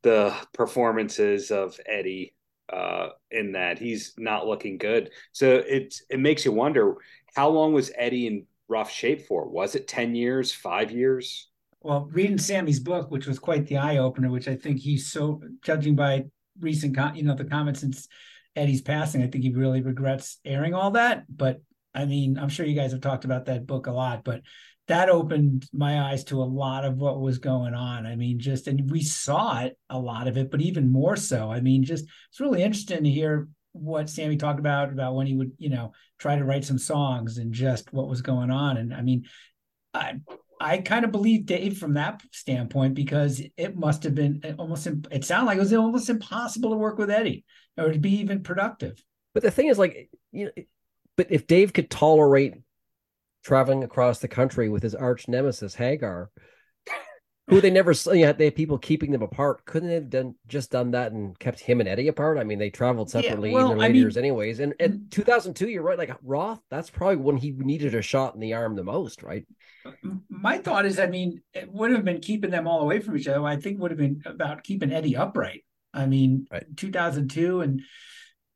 the 0.01 0.35
performances 0.55 1.51
of 1.51 1.79
Eddie 1.87 2.35
uh, 2.73 3.09
in 3.31 3.53
that 3.53 3.79
he's 3.79 4.15
not 4.17 4.47
looking 4.47 4.79
good. 4.79 5.11
So 5.33 5.57
it 5.57 5.95
it 6.09 6.21
makes 6.21 6.47
you 6.47 6.53
wonder 6.53 6.97
how 7.35 7.51
long 7.51 7.75
was 7.75 7.93
Eddie 7.97 8.27
in 8.29 8.47
rough 8.69 8.91
shape 8.91 9.27
for? 9.27 9.49
Was 9.49 9.75
it 9.75 9.89
ten 9.89 10.15
years, 10.15 10.53
five 10.53 10.91
years? 10.91 11.49
Well, 11.81 12.09
reading 12.13 12.39
Sammy's 12.39 12.81
book, 12.81 13.11
which 13.11 13.27
was 13.27 13.39
quite 13.39 13.67
the 13.67 13.77
eye 13.77 13.99
opener, 13.99 14.31
which 14.31 14.49
I 14.49 14.57
think 14.57 14.79
he's 14.79 15.11
so 15.11 15.43
judging 15.63 15.95
by 15.95 16.25
recent, 16.59 16.97
you 17.15 17.25
know, 17.25 17.35
the 17.35 17.45
comments 17.45 17.81
since 17.81 18.09
Eddie's 18.57 18.83
passing, 18.83 19.23
I 19.23 19.27
think 19.27 19.45
he 19.45 19.51
really 19.51 19.83
regrets 19.83 20.39
airing 20.45 20.75
all 20.75 20.93
that. 20.93 21.25
But 21.29 21.61
I 21.95 22.07
mean, 22.07 22.39
I'm 22.39 22.49
sure 22.49 22.67
you 22.67 22.75
guys 22.75 22.93
have 22.93 23.01
talked 23.01 23.25
about 23.25 23.47
that 23.47 23.67
book 23.67 23.87
a 23.87 23.93
lot, 23.93 24.25
but 24.25 24.43
that 24.89 25.09
opened 25.09 25.67
my 25.73 26.03
eyes 26.03 26.25
to 26.25 26.43
a 26.43 26.45
lot 26.45 26.85
of 26.85 26.97
what 26.97 27.21
was 27.21 27.39
going 27.39 27.75
on. 27.75 28.07
I 28.07 28.17
mean, 28.17 28.39
just 28.39 28.67
and 28.67 28.91
we 28.91 29.03
saw 29.03 29.61
it 29.61 29.79
a 29.89 29.99
lot 29.99 30.29
of 30.29 30.37
it, 30.37 30.51
but 30.51 30.61
even 30.61 30.93
more 30.93 31.17
so. 31.17 31.51
I 31.51 31.61
mean, 31.61 31.85
just 31.85 32.05
it's 32.31 32.41
really 32.41 32.63
interesting 32.63 33.05
to 33.05 33.11
hear 33.11 33.49
what 33.75 34.09
Sammy 34.09 34.37
talked 34.37 34.61
about 34.61 34.91
about 34.91 35.15
when 35.15 35.27
he 35.27 35.35
would, 35.35 35.53
you 35.59 35.69
know, 35.69 35.93
try 36.19 36.37
to 36.37 36.45
write 36.45 36.65
some 36.65 36.79
songs 36.79 37.39
and 37.39 37.53
just 37.53 37.93
what 37.93 38.09
was 38.09 38.23
going 38.23 38.51
on. 38.51 38.77
And 38.77 38.95
I 38.95 39.03
mean, 39.03 39.25
I 39.93 40.21
I 40.61 40.79
kind 40.79 41.05
of 41.05 41.13
believe 41.13 41.45
Dave 41.45 41.77
from 41.77 41.95
that 41.95 42.23
standpoint 42.33 42.95
because 42.95 43.43
it 43.57 43.77
must 43.77 44.05
have 44.05 44.15
been 44.15 44.43
almost 44.59 44.87
it 44.87 45.25
sounded 45.25 45.47
like 45.47 45.57
it 45.57 45.61
was 45.61 45.75
almost 45.75 46.09
impossible 46.09 46.71
to 46.71 46.77
work 46.77 46.99
with 46.99 47.11
Eddie 47.11 47.45
or 47.77 47.93
to 47.93 47.99
be 47.99 48.21
even 48.21 48.43
productive. 48.43 49.03
But 49.35 49.43
the 49.43 49.51
thing 49.51 49.67
is, 49.67 49.79
like, 49.79 50.09
you 50.31 50.47
know, 50.47 50.63
but 51.17 51.27
if 51.31 51.47
Dave 51.47 51.73
could 51.73 51.91
tolerate 51.91 52.55
traveling 53.43 53.85
across 53.85 54.21
the 54.21 54.29
country 54.29 54.69
with 54.69 54.83
his 54.83 54.95
arch 54.95 55.29
nemesis 55.29 55.75
Hagar, 55.75 56.31
who 57.49 57.61
they 57.61 57.71
never 57.71 57.93
you 57.93 58.25
know, 58.25 58.33
they 58.33 58.47
had 58.47 58.57
people 58.57 58.79
keeping 58.79 59.13
them 59.13 59.23
apart. 59.23 59.67
Couldn't 59.67 59.89
they 59.89 59.95
have 59.97 60.09
done 60.09 60.35
just 60.49 60.71
done 60.71 60.93
that 60.93 61.13
and 61.13 61.39
kept 61.39 61.61
him 61.61 61.81
and 61.81 61.89
Eddie 61.89 62.09
apart? 62.09 62.39
I 62.39 62.45
mean, 62.45 62.59
they 62.59 62.71
traveled 62.71 63.11
separately 63.11 63.51
yeah, 63.51 63.57
well, 63.57 63.65
in 63.65 63.71
their 63.71 63.79
later 63.79 63.93
mean, 63.93 64.03
years, 64.03 64.17
anyways. 64.17 64.61
And 64.61 64.73
in 64.81 64.93
mm-hmm. 64.93 65.09
2002, 65.11 65.69
you're 65.69 65.83
right. 65.83 65.99
Like 65.99 66.17
Roth, 66.23 66.61
that's 66.71 66.89
probably 66.89 67.17
when 67.17 67.37
he 67.37 67.53
needed 67.53 67.95
a 67.95 68.01
shot 68.01 68.35
in 68.35 68.41
the 68.41 68.55
arm 68.55 68.77
the 68.77 68.85
most, 68.85 69.23
right? 69.23 69.47
Uh, 69.85 69.91
my 70.31 70.57
thought 70.57 70.87
is, 70.87 70.99
I 70.99 71.07
mean, 71.07 71.43
it 71.53 71.71
would 71.71 71.91
have 71.91 72.05
been 72.05 72.21
keeping 72.21 72.51
them 72.51 72.67
all 72.67 72.81
away 72.81 73.01
from 73.01 73.17
each 73.17 73.29
other. 73.29 73.45
I 73.45 73.57
think 73.57 73.79
would 73.79 73.91
have 73.91 73.99
been 73.99 74.23
about 74.25 74.65
keeping 74.65 74.93
Eddie 74.93 75.17
upright. 75.17 75.65
I 75.93 76.07
mean, 76.07 76.47
right. 76.51 76.65
2002 76.77 77.61
and 77.61 77.83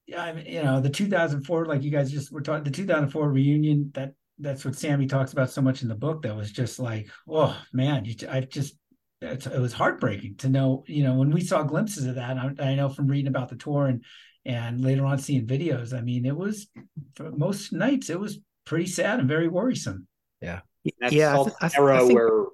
yeah 0.07 0.22
I 0.22 0.33
mean, 0.33 0.46
you 0.46 0.62
know, 0.62 0.81
the 0.81 0.90
2004, 0.90 1.66
like 1.66 1.83
you 1.83 1.90
guys 1.90 2.11
just 2.11 2.33
were 2.33 2.40
talking, 2.40 2.64
the 2.64 2.70
2004 2.70 3.31
reunion 3.31 3.92
that 3.94 4.14
that's 4.38 4.64
what 4.64 4.77
Sammy 4.77 5.07
talks 5.07 5.33
about 5.33 5.51
so 5.51 5.61
much 5.61 5.83
in 5.83 5.88
the 5.88 5.94
book. 5.94 6.22
That 6.22 6.37
was 6.37 6.53
just 6.53 6.79
like, 6.79 7.09
oh 7.29 7.57
man, 7.72 8.05
you, 8.05 8.14
I 8.31 8.40
just 8.40 8.77
it 9.20 9.61
was 9.61 9.72
heartbreaking 9.72 10.37
to 10.38 10.48
know. 10.48 10.85
You 10.87 11.05
know, 11.05 11.14
when 11.14 11.31
we 11.31 11.40
saw 11.40 11.62
glimpses 11.62 12.07
of 12.07 12.14
that, 12.16 12.37
I, 12.37 12.70
I 12.70 12.74
know 12.74 12.88
from 12.88 13.09
reading 13.09 13.29
about 13.29 13.48
the 13.48 13.57
tour 13.57 13.87
and 13.87 14.05
and 14.44 14.81
later 14.81 15.05
on 15.05 15.18
seeing 15.18 15.46
videos. 15.46 15.92
I 15.92 16.01
mean, 16.01 16.24
it 16.24 16.37
was 16.37 16.68
for 17.14 17.31
most 17.33 17.72
nights 17.72 18.11
it 18.11 18.20
was 18.20 18.38
pretty 18.64 18.87
sad 18.87 19.18
and 19.18 19.29
very 19.29 19.48
worrisome. 19.48 20.07
Yeah, 20.40 20.61
that's 21.01 21.12
yeah, 21.12 21.38
I 21.61 21.68
th- 21.68 21.79
era 21.79 21.96
I 21.96 22.07
think... 22.07 22.14
where 22.14 22.44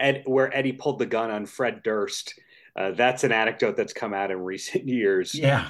Ed, 0.00 0.22
where 0.26 0.56
Eddie 0.56 0.72
pulled 0.72 0.98
the 0.98 1.06
gun 1.06 1.30
on 1.30 1.46
Fred 1.46 1.82
Durst. 1.82 2.34
Uh, 2.74 2.92
that's 2.92 3.24
an 3.24 3.32
anecdote 3.32 3.76
that's 3.76 3.92
come 3.92 4.14
out 4.14 4.30
in 4.30 4.38
recent 4.38 4.86
years. 4.88 5.34
Yeah, 5.34 5.68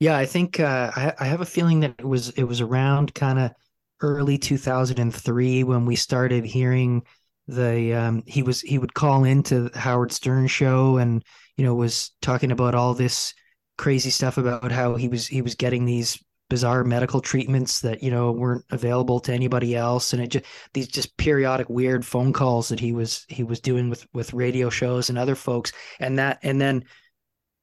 yeah, 0.00 0.16
I 0.16 0.24
think 0.24 0.58
uh, 0.58 0.90
I, 0.96 1.12
I 1.20 1.24
have 1.26 1.42
a 1.42 1.46
feeling 1.46 1.80
that 1.80 1.94
it 1.98 2.06
was 2.06 2.30
it 2.30 2.44
was 2.44 2.60
around 2.60 3.14
kind 3.14 3.38
of 3.38 3.52
early 4.00 4.38
2003 4.38 5.64
when 5.64 5.86
we 5.86 5.96
started 5.96 6.44
hearing 6.44 7.02
the 7.46 7.94
um, 7.94 8.22
he 8.26 8.42
was 8.42 8.60
he 8.60 8.78
would 8.78 8.94
call 8.94 9.24
into 9.24 9.70
Howard 9.74 10.12
Stern 10.12 10.46
show 10.46 10.98
and 10.98 11.24
you 11.56 11.64
know 11.64 11.74
was 11.74 12.12
talking 12.22 12.52
about 12.52 12.74
all 12.74 12.94
this 12.94 13.34
crazy 13.76 14.10
stuff 14.10 14.38
about 14.38 14.70
how 14.70 14.94
he 14.94 15.08
was 15.08 15.26
he 15.26 15.42
was 15.42 15.54
getting 15.54 15.84
these 15.84 16.22
bizarre 16.50 16.84
medical 16.84 17.20
treatments 17.20 17.80
that 17.80 18.02
you 18.02 18.10
know 18.10 18.30
weren't 18.32 18.64
available 18.70 19.20
to 19.20 19.32
anybody 19.32 19.74
else. 19.74 20.12
And 20.12 20.22
it 20.22 20.28
just 20.28 20.44
these 20.74 20.88
just 20.88 21.16
periodic 21.16 21.70
weird 21.70 22.04
phone 22.04 22.32
calls 22.34 22.68
that 22.68 22.80
he 22.80 22.92
was 22.92 23.24
he 23.28 23.42
was 23.42 23.60
doing 23.60 23.88
with 23.88 24.06
with 24.12 24.34
radio 24.34 24.68
shows 24.68 25.08
and 25.08 25.16
other 25.16 25.34
folks. 25.34 25.72
And 25.98 26.18
that 26.18 26.40
and 26.42 26.60
then 26.60 26.84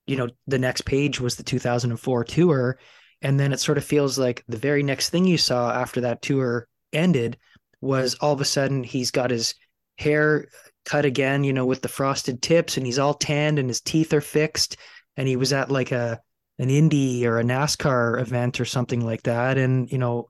you 0.07 0.15
know 0.15 0.29
the 0.47 0.57
next 0.57 0.81
page 0.81 1.19
was 1.19 1.35
the 1.35 1.43
2004 1.43 2.23
tour 2.23 2.79
and 3.21 3.39
then 3.39 3.53
it 3.53 3.59
sort 3.59 3.77
of 3.77 3.83
feels 3.83 4.17
like 4.17 4.43
the 4.47 4.57
very 4.57 4.83
next 4.83 5.09
thing 5.09 5.25
you 5.25 5.37
saw 5.37 5.71
after 5.71 6.01
that 6.01 6.21
tour 6.21 6.67
ended 6.93 7.37
was 7.81 8.15
all 8.15 8.33
of 8.33 8.41
a 8.41 8.45
sudden 8.45 8.83
he's 8.83 9.11
got 9.11 9.31
his 9.31 9.55
hair 9.97 10.47
cut 10.85 11.05
again, 11.05 11.43
you 11.43 11.53
know, 11.53 11.65
with 11.65 11.81
the 11.81 11.87
frosted 11.87 12.41
tips 12.41 12.77
and 12.77 12.85
he's 12.85 12.99
all 12.99 13.13
tanned 13.13 13.59
and 13.59 13.69
his 13.69 13.81
teeth 13.81 14.13
are 14.13 14.21
fixed. 14.21 14.77
And 15.15 15.27
he 15.27 15.35
was 15.35 15.51
at 15.51 15.71
like 15.71 15.91
a 15.91 16.21
an 16.59 16.69
indie 16.69 17.23
or 17.23 17.39
a 17.39 17.43
NASCAR 17.43 18.19
event 18.19 18.59
or 18.59 18.65
something 18.65 19.05
like 19.05 19.23
that. 19.23 19.57
And, 19.57 19.91
you 19.91 19.97
know, 19.97 20.29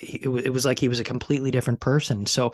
it, 0.00 0.26
it 0.26 0.52
was 0.52 0.64
like 0.64 0.78
he 0.78 0.88
was 0.88 1.00
a 1.00 1.04
completely 1.04 1.50
different 1.50 1.80
person. 1.80 2.24
So, 2.26 2.52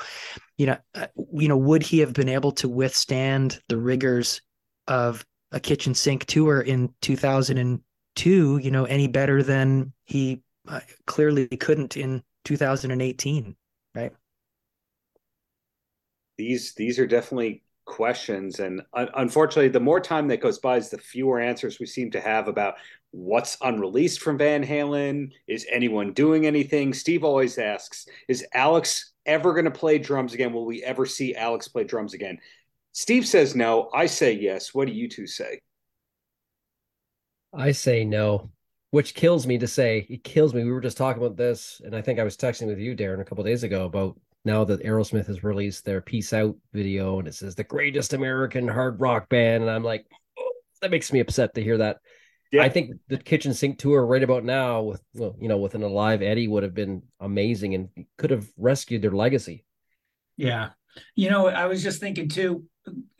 you 0.57 0.67
know, 0.67 0.77
uh, 0.95 1.07
you 1.33 1.49
know, 1.49 1.57
would 1.57 1.83
he 1.83 2.01
have 2.01 2.13
been 2.13 2.29
able 2.29 2.53
to 2.53 2.69
withstand 2.69 3.61
the 3.69 3.77
rigors 3.77 4.41
of 4.89 5.25
a 5.53 5.61
kitchen 5.61 5.95
sink 5.95 6.25
tour 6.25 6.61
in 6.61 6.93
2002? 8.17 8.59
You 8.65 8.71
know, 8.71 8.85
any 8.85 9.07
better 9.07 9.43
than 9.43 9.93
he 10.05 10.43
uh, 10.67 10.81
clearly 11.07 11.47
couldn't 11.49 11.97
in 11.97 12.23
2018, 12.45 13.57
right? 13.95 14.13
These 16.39 16.75
these 16.75 16.99
are 16.99 17.07
definitely 17.07 17.63
questions, 17.85 18.61
and 18.61 18.83
un- 18.93 19.09
unfortunately, 19.15 19.69
the 19.69 19.81
more 19.81 20.01
time 20.01 20.29
that 20.29 20.41
goes 20.41 20.59
by, 20.59 20.77
is 20.77 20.91
the 20.91 20.99
fewer 20.99 21.41
answers 21.41 21.79
we 21.79 21.87
seem 21.87 22.11
to 22.11 22.21
have 22.21 22.49
about 22.49 22.75
what's 23.13 23.57
unreleased 23.63 24.21
from 24.21 24.37
Van 24.37 24.65
Halen. 24.65 25.31
Is 25.47 25.67
anyone 25.71 26.13
doing 26.13 26.47
anything? 26.47 26.93
Steve 26.93 27.25
always 27.25 27.59
asks, 27.59 28.07
"Is 28.29 28.45
Alex 28.53 29.13
ever 29.25 29.53
going 29.53 29.65
to 29.65 29.71
play 29.71 29.99
drums 29.99 30.35
again? 30.35 30.53
Will 30.53 30.67
we 30.67 30.83
ever 30.83 31.07
see 31.07 31.35
Alex 31.35 31.69
play 31.69 31.85
drums 31.85 32.13
again?" 32.13 32.39
Steve 32.93 33.27
says 33.27 33.55
no. 33.55 33.91
I 33.95 34.07
say 34.07 34.33
yes. 34.33 34.75
What 34.75 34.87
do 34.89 34.93
you 34.95 35.09
two 35.09 35.27
say? 35.27 35.61
I 37.53 37.73
say 37.73 38.05
no 38.05 38.51
which 38.91 39.15
kills 39.15 39.47
me 39.47 39.59
to 39.59 39.67
say. 39.67 40.07
It 40.09 40.25
kills 40.25 40.55
me. 40.55 40.65
We 40.65 40.73
were 40.73 40.81
just 40.81 40.97
talking 40.97 41.23
about 41.23 41.37
this, 41.37 41.81
and 41.85 41.95
I 41.95 42.03
think 42.03 42.19
I 42.19 42.25
was 42.25 42.37
texting 42.37 42.67
with 42.67 42.79
you, 42.79 42.97
Darren, 42.97 43.21
a 43.21 43.25
couple 43.25 43.45
days 43.45 43.63
ago 43.63 43.85
about 43.85 44.19
now 44.45 44.65
that 44.65 44.83
Aerosmith 44.85 45.27
has 45.27 45.45
released 45.45 45.85
their 45.85 46.01
Peace 46.01 46.33
Out 46.33 46.57
video, 46.73 47.19
and 47.19 47.29
it 47.29 47.35
says 47.35 47.55
the 47.55 47.65
greatest 47.65 48.13
American 48.13 48.67
hard 48.67 49.01
rock 49.01 49.29
band, 49.29 49.63
and 49.63 49.71
I'm 49.71 49.83
like, 49.83 50.07
oh, 50.39 50.53
that 50.81 50.91
makes 50.91 51.13
me 51.13 51.21
upset 51.21 51.55
to 51.55 51.63
hear 51.63 51.79
that. 51.79 51.99
Yeah. 52.53 52.63
I 52.63 52.69
think 52.69 52.93
the 53.09 53.19
kitchen 53.19 53.53
sink 53.53 53.79
tour 53.79 54.07
right 54.07 54.23
about 54.23 54.45
now 54.45 54.83
with 54.83 55.03
well, 55.15 55.37
you 55.41 55.49
know, 55.49 55.59
with 55.59 55.75
an 55.75 55.83
alive 55.83 56.23
Eddie 56.23 56.47
would 56.47 56.63
have 56.63 56.75
been 56.75 57.03
amazing 57.21 57.75
and 57.75 57.89
could 58.17 58.31
have 58.31 58.49
rescued 58.57 59.03
their 59.03 59.11
legacy. 59.11 59.65
Yeah. 60.37 60.71
You 61.17 61.29
know, 61.29 61.49
I 61.49 61.67
was 61.67 61.83
just 61.83 62.01
thinking 62.01 62.29
too, 62.29 62.65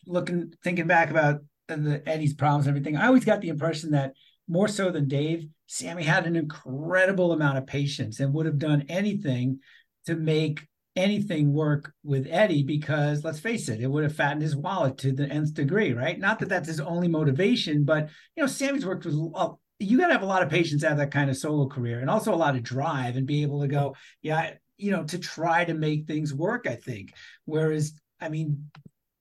looking 0.07 0.55
thinking 0.63 0.87
back 0.87 1.11
about 1.11 1.41
the 1.69 2.03
Eddie's 2.07 2.35
problems 2.35 2.67
and 2.67 2.77
everything. 2.77 2.97
I 2.97 3.07
always 3.07 3.25
got 3.25 3.41
the 3.41 3.49
impression 3.49 3.91
that 3.93 4.13
more 4.49 4.69
so 4.69 4.91
than 4.91 5.09
Dave, 5.09 5.49
Sammy 5.67 6.05
had 6.05 6.27
an 6.27 6.37
incredible 6.37 7.33
amount 7.33 7.59
of 7.59 7.67
patience 7.67 8.21
and 8.21 8.33
would 8.33 8.47
have 8.47 8.59
done 8.59 8.85
anything 8.89 9.59
to 10.07 10.15
make 10.15 10.67
anything 10.95 11.53
work 11.53 11.93
with 12.03 12.27
Eddie 12.31 12.63
because 12.63 13.23
let's 13.23 13.41
face 13.41 13.69
it, 13.69 13.81
it 13.81 13.87
would 13.87 14.05
have 14.05 14.15
fattened 14.15 14.43
his 14.43 14.57
wallet 14.57 14.97
to 14.99 15.13
the 15.13 15.27
nth 15.27 15.53
degree, 15.55 15.93
right? 15.93 16.19
Not 16.19 16.39
that 16.39 16.49
that's 16.49 16.69
his 16.69 16.81
only 16.81 17.09
motivation, 17.09 17.85
but 17.85 18.09
you 18.35 18.43
know, 18.43 18.47
Sammy's 18.47 18.87
worked 18.87 19.05
with. 19.05 19.19
Uh, 19.35 19.51
you 19.79 19.99
got 19.99 20.07
to 20.07 20.15
have 20.15 20.23
a 20.23 20.27
lot 20.27 20.43
of 20.43 20.49
patience 20.49 20.81
to 20.81 20.89
have 20.89 20.97
that 20.97 21.11
kind 21.11 21.29
of 21.29 21.37
solo 21.37 21.69
career, 21.69 22.01
and 22.01 22.09
also 22.09 22.33
a 22.33 22.37
lot 22.37 22.57
of 22.57 22.63
drive 22.63 23.17
and 23.17 23.27
be 23.27 23.43
able 23.43 23.61
to 23.61 23.69
go, 23.69 23.95
yeah, 24.23 24.55
you 24.79 24.91
know, 24.91 25.05
to 25.05 25.19
try 25.19 25.65
to 25.65 25.75
make 25.75 26.07
things 26.07 26.33
work. 26.33 26.67
I 26.67 26.77
think. 26.77 27.13
Whereas, 27.45 27.93
I 28.19 28.31
mean, 28.31 28.71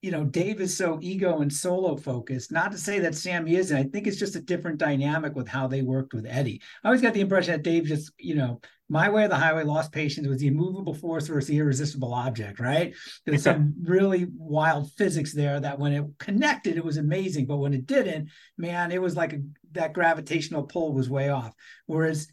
you 0.06 0.12
know, 0.12 0.24
Dave 0.24 0.62
is 0.62 0.78
so 0.78 1.00
ego 1.02 1.40
and 1.42 1.52
solo 1.52 1.96
focused. 1.98 2.52
Not 2.52 2.72
to 2.72 2.78
say 2.78 3.00
that 3.00 3.16
Sammy 3.16 3.56
isn't. 3.56 3.76
I 3.76 3.86
think 3.86 4.06
it's 4.06 4.20
just 4.20 4.36
a 4.36 4.40
different 4.40 4.78
dynamic 4.78 5.36
with 5.36 5.48
how 5.48 5.66
they 5.68 5.82
worked 5.82 6.14
with 6.14 6.28
Eddie. 6.30 6.62
I 6.84 6.90
always 6.90 7.02
got 7.02 7.16
the 7.16 7.22
impression 7.22 7.54
that 7.54 7.64
Dave 7.64 7.86
just, 7.86 8.12
you 8.20 8.36
know, 8.36 8.62
my 8.88 9.10
way 9.10 9.24
of 9.24 9.32
the 9.32 9.36
highway 9.36 9.64
lost 9.64 9.92
patience 9.92 10.28
was 10.28 10.38
the 10.38 10.46
immovable 10.46 10.94
force 10.94 11.26
versus 11.26 11.48
the 11.48 11.58
irresistible 11.58 12.14
object, 12.14 12.60
right? 12.60 12.94
There's 13.26 13.42
some 13.42 13.74
really 13.84 14.28
wild 14.38 14.92
physics 14.92 15.34
there 15.34 15.60
that 15.60 15.80
when 15.80 15.92
it 15.92 16.06
connected, 16.20 16.78
it 16.78 16.86
was 16.86 16.98
amazing. 16.98 17.48
But 17.48 17.58
when 17.58 17.74
it 17.74 17.88
didn't, 17.88 18.30
man, 18.60 18.92
it 18.92 19.02
was 19.02 19.18
like 19.18 19.34
a, 19.34 19.40
that 19.72 19.94
gravitational 19.94 20.66
pull 20.66 20.94
was 20.94 21.10
way 21.10 21.30
off. 21.30 21.56
Whereas 21.88 22.28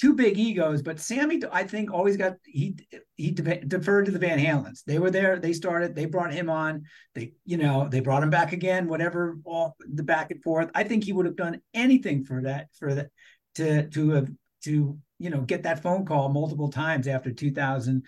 two 0.00 0.14
big 0.14 0.38
egos, 0.38 0.80
but 0.80 0.98
Sammy, 0.98 1.42
I 1.52 1.64
think, 1.64 1.92
always 1.92 2.16
got 2.16 2.36
he 2.44 2.74
he 3.16 3.30
deferred 3.32 4.06
to 4.06 4.12
the 4.12 4.18
Van 4.18 4.38
Halens. 4.38 4.82
They 4.84 4.98
were 4.98 5.10
there, 5.10 5.38
they 5.38 5.52
started, 5.52 5.94
they 5.94 6.06
brought 6.06 6.32
him 6.32 6.48
on, 6.48 6.84
they 7.14 7.34
you 7.44 7.58
know 7.58 7.86
they 7.90 8.00
brought 8.00 8.22
him 8.22 8.30
back 8.30 8.52
again, 8.52 8.88
whatever, 8.88 9.36
all 9.44 9.76
the 9.92 10.02
back 10.02 10.30
and 10.30 10.42
forth. 10.42 10.70
I 10.74 10.84
think 10.84 11.04
he 11.04 11.12
would 11.12 11.26
have 11.26 11.36
done 11.36 11.60
anything 11.74 12.24
for 12.24 12.42
that 12.42 12.68
for 12.78 12.94
that 12.94 13.10
to 13.56 13.88
to 13.88 14.10
have 14.10 14.30
to 14.64 14.98
you 15.18 15.30
know 15.30 15.42
get 15.42 15.64
that 15.64 15.82
phone 15.82 16.06
call 16.06 16.30
multiple 16.30 16.70
times 16.70 17.06
after 17.06 17.30
2000 17.30 18.02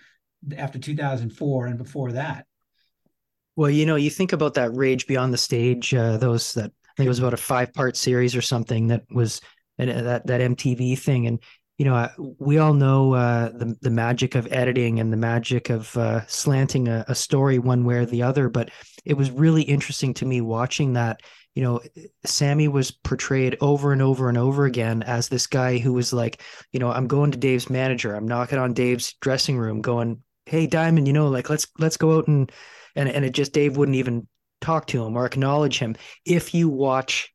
after 0.57 0.79
2004 0.79 1.67
and 1.67 1.77
before 1.77 2.13
that. 2.13 2.45
Well, 3.55 3.69
you 3.69 3.85
know, 3.85 3.97
you 3.97 4.09
think 4.09 4.33
about 4.33 4.55
that 4.55 4.75
Rage 4.75 5.05
Beyond 5.05 5.31
the 5.31 5.37
Stage, 5.37 5.93
uh, 5.93 6.17
those 6.17 6.55
that 6.55 6.71
I 6.71 6.91
think 6.97 7.05
it 7.05 7.09
was 7.09 7.19
about 7.19 7.35
a 7.35 7.37
five 7.37 7.71
part 7.71 7.95
series 7.95 8.35
or 8.35 8.41
something 8.41 8.87
that 8.87 9.03
was 9.11 9.41
and 9.77 9.89
uh, 9.89 10.01
that 10.01 10.27
that 10.27 10.41
MTV 10.41 10.97
thing, 10.97 11.27
and 11.27 11.39
you 11.77 11.85
know, 11.85 12.07
we 12.37 12.59
all 12.59 12.73
know 12.73 13.13
uh, 13.13 13.49
the 13.49 13.75
the 13.81 13.89
magic 13.89 14.35
of 14.35 14.51
editing 14.51 14.99
and 14.99 15.11
the 15.11 15.17
magic 15.17 15.69
of 15.69 15.95
uh, 15.97 16.25
slanting 16.27 16.87
a, 16.87 17.03
a, 17.07 17.15
story 17.15 17.57
one 17.57 17.83
way 17.83 17.95
or 17.95 18.05
the 18.05 18.21
other. 18.21 18.47
But 18.47 18.69
it 19.05 19.15
was 19.15 19.31
really 19.31 19.63
interesting 19.63 20.13
to 20.15 20.25
me 20.25 20.39
watching 20.41 20.93
that. 20.93 21.21
You 21.55 21.63
know, 21.63 21.81
Sammy 22.25 22.67
was 22.67 22.91
portrayed 22.91 23.57
over 23.61 23.91
and 23.91 24.01
over 24.01 24.29
and 24.29 24.37
over 24.37 24.65
again 24.65 25.03
as 25.03 25.29
this 25.29 25.47
guy 25.47 25.77
who 25.77 25.93
was 25.93 26.13
like, 26.13 26.41
you 26.71 26.79
know, 26.79 26.91
I'm 26.91 27.07
going 27.07 27.31
to 27.31 27.37
Dave's 27.37 27.69
manager. 27.69 28.15
I'm 28.15 28.27
knocking 28.27 28.59
on 28.59 28.73
Dave's 28.73 29.13
dressing 29.21 29.57
room, 29.57 29.81
going, 29.81 30.21
"Hey, 30.45 30.67
Diamond, 30.67 31.07
you 31.07 31.13
know, 31.13 31.27
like 31.27 31.49
let's 31.49 31.67
let's 31.79 31.97
go 31.97 32.17
out 32.17 32.27
and 32.27 32.51
and 32.95 33.09
and 33.09 33.25
it 33.25 33.31
just 33.31 33.53
Dave 33.53 33.77
wouldn't 33.77 33.97
even 33.97 34.27
talk 34.61 34.87
to 34.87 35.03
him 35.03 35.17
or 35.17 35.25
acknowledge 35.25 35.79
him. 35.79 35.95
If 36.25 36.53
you 36.53 36.69
watch 36.69 37.32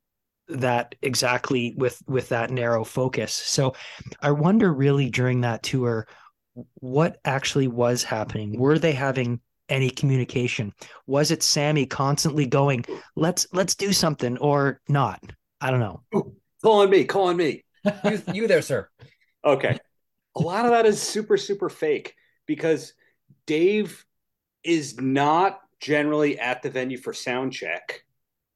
that 0.48 0.94
exactly 1.02 1.74
with 1.76 2.02
with 2.06 2.28
that 2.30 2.50
narrow 2.50 2.84
focus. 2.84 3.32
So 3.32 3.74
I 4.20 4.30
wonder 4.30 4.72
really 4.72 5.10
during 5.10 5.42
that 5.42 5.62
tour 5.62 6.06
what 6.74 7.18
actually 7.24 7.68
was 7.68 8.02
happening. 8.02 8.58
Were 8.58 8.78
they 8.78 8.92
having 8.92 9.40
any 9.68 9.90
communication? 9.90 10.72
Was 11.06 11.30
it 11.30 11.42
Sammy 11.42 11.86
constantly 11.86 12.46
going, 12.46 12.84
"Let's 13.14 13.46
let's 13.52 13.74
do 13.74 13.92
something" 13.92 14.38
or 14.38 14.80
not? 14.88 15.22
I 15.60 15.70
don't 15.70 15.80
know. 15.80 16.02
Ooh, 16.14 16.34
call 16.62 16.80
on 16.80 16.90
me, 16.90 17.04
call 17.04 17.28
on 17.28 17.36
me. 17.36 17.64
you, 18.04 18.22
you 18.32 18.48
there, 18.48 18.62
sir. 18.62 18.88
Okay. 19.44 19.78
A 20.36 20.40
lot 20.40 20.64
of 20.64 20.70
that 20.70 20.86
is 20.86 21.00
super 21.00 21.36
super 21.36 21.68
fake 21.68 22.14
because 22.46 22.94
Dave 23.46 24.04
is 24.64 25.00
not 25.00 25.60
generally 25.80 26.38
at 26.38 26.62
the 26.62 26.70
venue 26.70 26.98
for 26.98 27.12
sound 27.12 27.52
check 27.52 28.04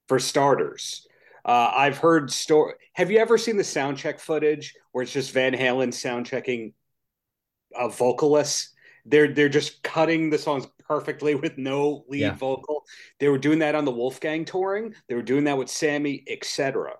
for 0.08 0.18
starters 0.18 1.06
uh, 1.44 1.72
I've 1.74 1.98
heard 1.98 2.30
story. 2.30 2.74
Have 2.94 3.10
you 3.10 3.18
ever 3.18 3.36
seen 3.36 3.56
the 3.56 3.64
sound 3.64 3.98
check 3.98 4.20
footage 4.20 4.74
where 4.92 5.02
it's 5.02 5.12
just 5.12 5.32
Van 5.32 5.52
Halen 5.52 5.92
sound 5.92 6.26
checking 6.26 6.72
a 7.74 7.88
vocalist? 7.88 8.70
They're 9.04 9.32
they're 9.32 9.48
just 9.48 9.82
cutting 9.82 10.30
the 10.30 10.38
songs 10.38 10.66
perfectly 10.86 11.34
with 11.34 11.58
no 11.58 12.04
lead 12.08 12.20
yeah. 12.20 12.34
vocal. 12.34 12.84
They 13.18 13.28
were 13.28 13.38
doing 13.38 13.58
that 13.60 13.74
on 13.74 13.84
the 13.84 13.90
Wolfgang 13.90 14.44
touring. 14.44 14.94
They 15.08 15.14
were 15.14 15.22
doing 15.22 15.44
that 15.44 15.58
with 15.58 15.68
Sammy, 15.68 16.22
etc. 16.28 16.92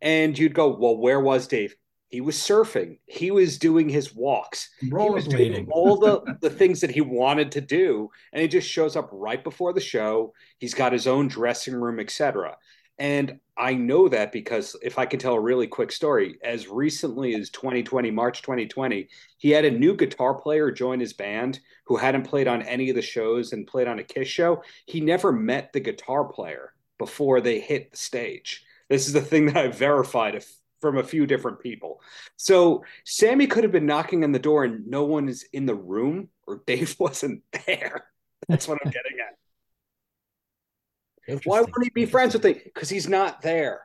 And 0.00 0.36
you'd 0.36 0.54
go, 0.54 0.76
well, 0.76 0.96
where 0.96 1.20
was 1.20 1.46
Dave? 1.46 1.76
He 2.08 2.20
was 2.20 2.36
surfing. 2.36 2.98
He 3.06 3.30
was 3.30 3.58
doing 3.58 3.88
his 3.88 4.14
walks. 4.14 4.70
He 4.80 4.88
was 4.88 5.26
Rollerblading. 5.26 5.66
all 5.72 5.96
the, 5.96 6.36
the 6.40 6.50
things 6.50 6.80
that 6.80 6.90
he 6.90 7.00
wanted 7.00 7.50
to 7.52 7.60
do. 7.60 8.08
And 8.32 8.40
he 8.40 8.46
just 8.46 8.68
shows 8.68 8.94
up 8.94 9.08
right 9.12 9.42
before 9.42 9.72
the 9.72 9.80
show. 9.80 10.32
He's 10.58 10.74
got 10.74 10.92
his 10.92 11.08
own 11.08 11.26
dressing 11.26 11.74
room, 11.74 11.98
etc. 11.98 12.56
And 12.98 13.40
I 13.56 13.74
know 13.74 14.08
that 14.08 14.32
because 14.32 14.76
if 14.82 14.98
I 14.98 15.06
can 15.06 15.18
tell 15.18 15.34
a 15.34 15.40
really 15.40 15.66
quick 15.66 15.92
story, 15.92 16.38
as 16.42 16.68
recently 16.68 17.34
as 17.34 17.50
2020, 17.50 18.10
March 18.10 18.42
2020, 18.42 19.08
he 19.38 19.50
had 19.50 19.64
a 19.64 19.70
new 19.70 19.96
guitar 19.96 20.34
player 20.34 20.70
join 20.70 21.00
his 21.00 21.12
band 21.12 21.60
who 21.86 21.96
hadn't 21.96 22.24
played 22.24 22.48
on 22.48 22.62
any 22.62 22.90
of 22.90 22.96
the 22.96 23.02
shows 23.02 23.52
and 23.52 23.66
played 23.66 23.88
on 23.88 23.98
a 23.98 24.04
Kiss 24.04 24.28
show. 24.28 24.62
He 24.86 25.00
never 25.00 25.32
met 25.32 25.72
the 25.72 25.80
guitar 25.80 26.24
player 26.24 26.72
before 26.98 27.40
they 27.40 27.60
hit 27.60 27.90
the 27.90 27.96
stage. 27.96 28.64
This 28.88 29.06
is 29.06 29.12
the 29.12 29.20
thing 29.20 29.46
that 29.46 29.56
I've 29.56 29.78
verified 29.78 30.44
from 30.80 30.98
a 30.98 31.04
few 31.04 31.26
different 31.26 31.60
people. 31.60 32.00
So 32.36 32.84
Sammy 33.04 33.46
could 33.46 33.64
have 33.64 33.72
been 33.72 33.86
knocking 33.86 34.22
on 34.22 34.32
the 34.32 34.38
door 34.38 34.64
and 34.64 34.86
no 34.86 35.04
one 35.04 35.28
is 35.28 35.46
in 35.52 35.66
the 35.66 35.74
room 35.74 36.28
or 36.46 36.62
Dave 36.66 36.96
wasn't 36.98 37.42
there. 37.66 38.06
That's 38.48 38.68
what 38.68 38.78
I'm 38.84 38.90
getting 38.90 39.18
at. 39.20 39.38
Why 41.44 41.60
wouldn't 41.60 41.84
he 41.84 41.90
be 41.90 42.06
friends 42.06 42.34
with 42.34 42.44
him? 42.44 42.56
Because 42.64 42.88
he's 42.88 43.08
not 43.08 43.42
there. 43.42 43.80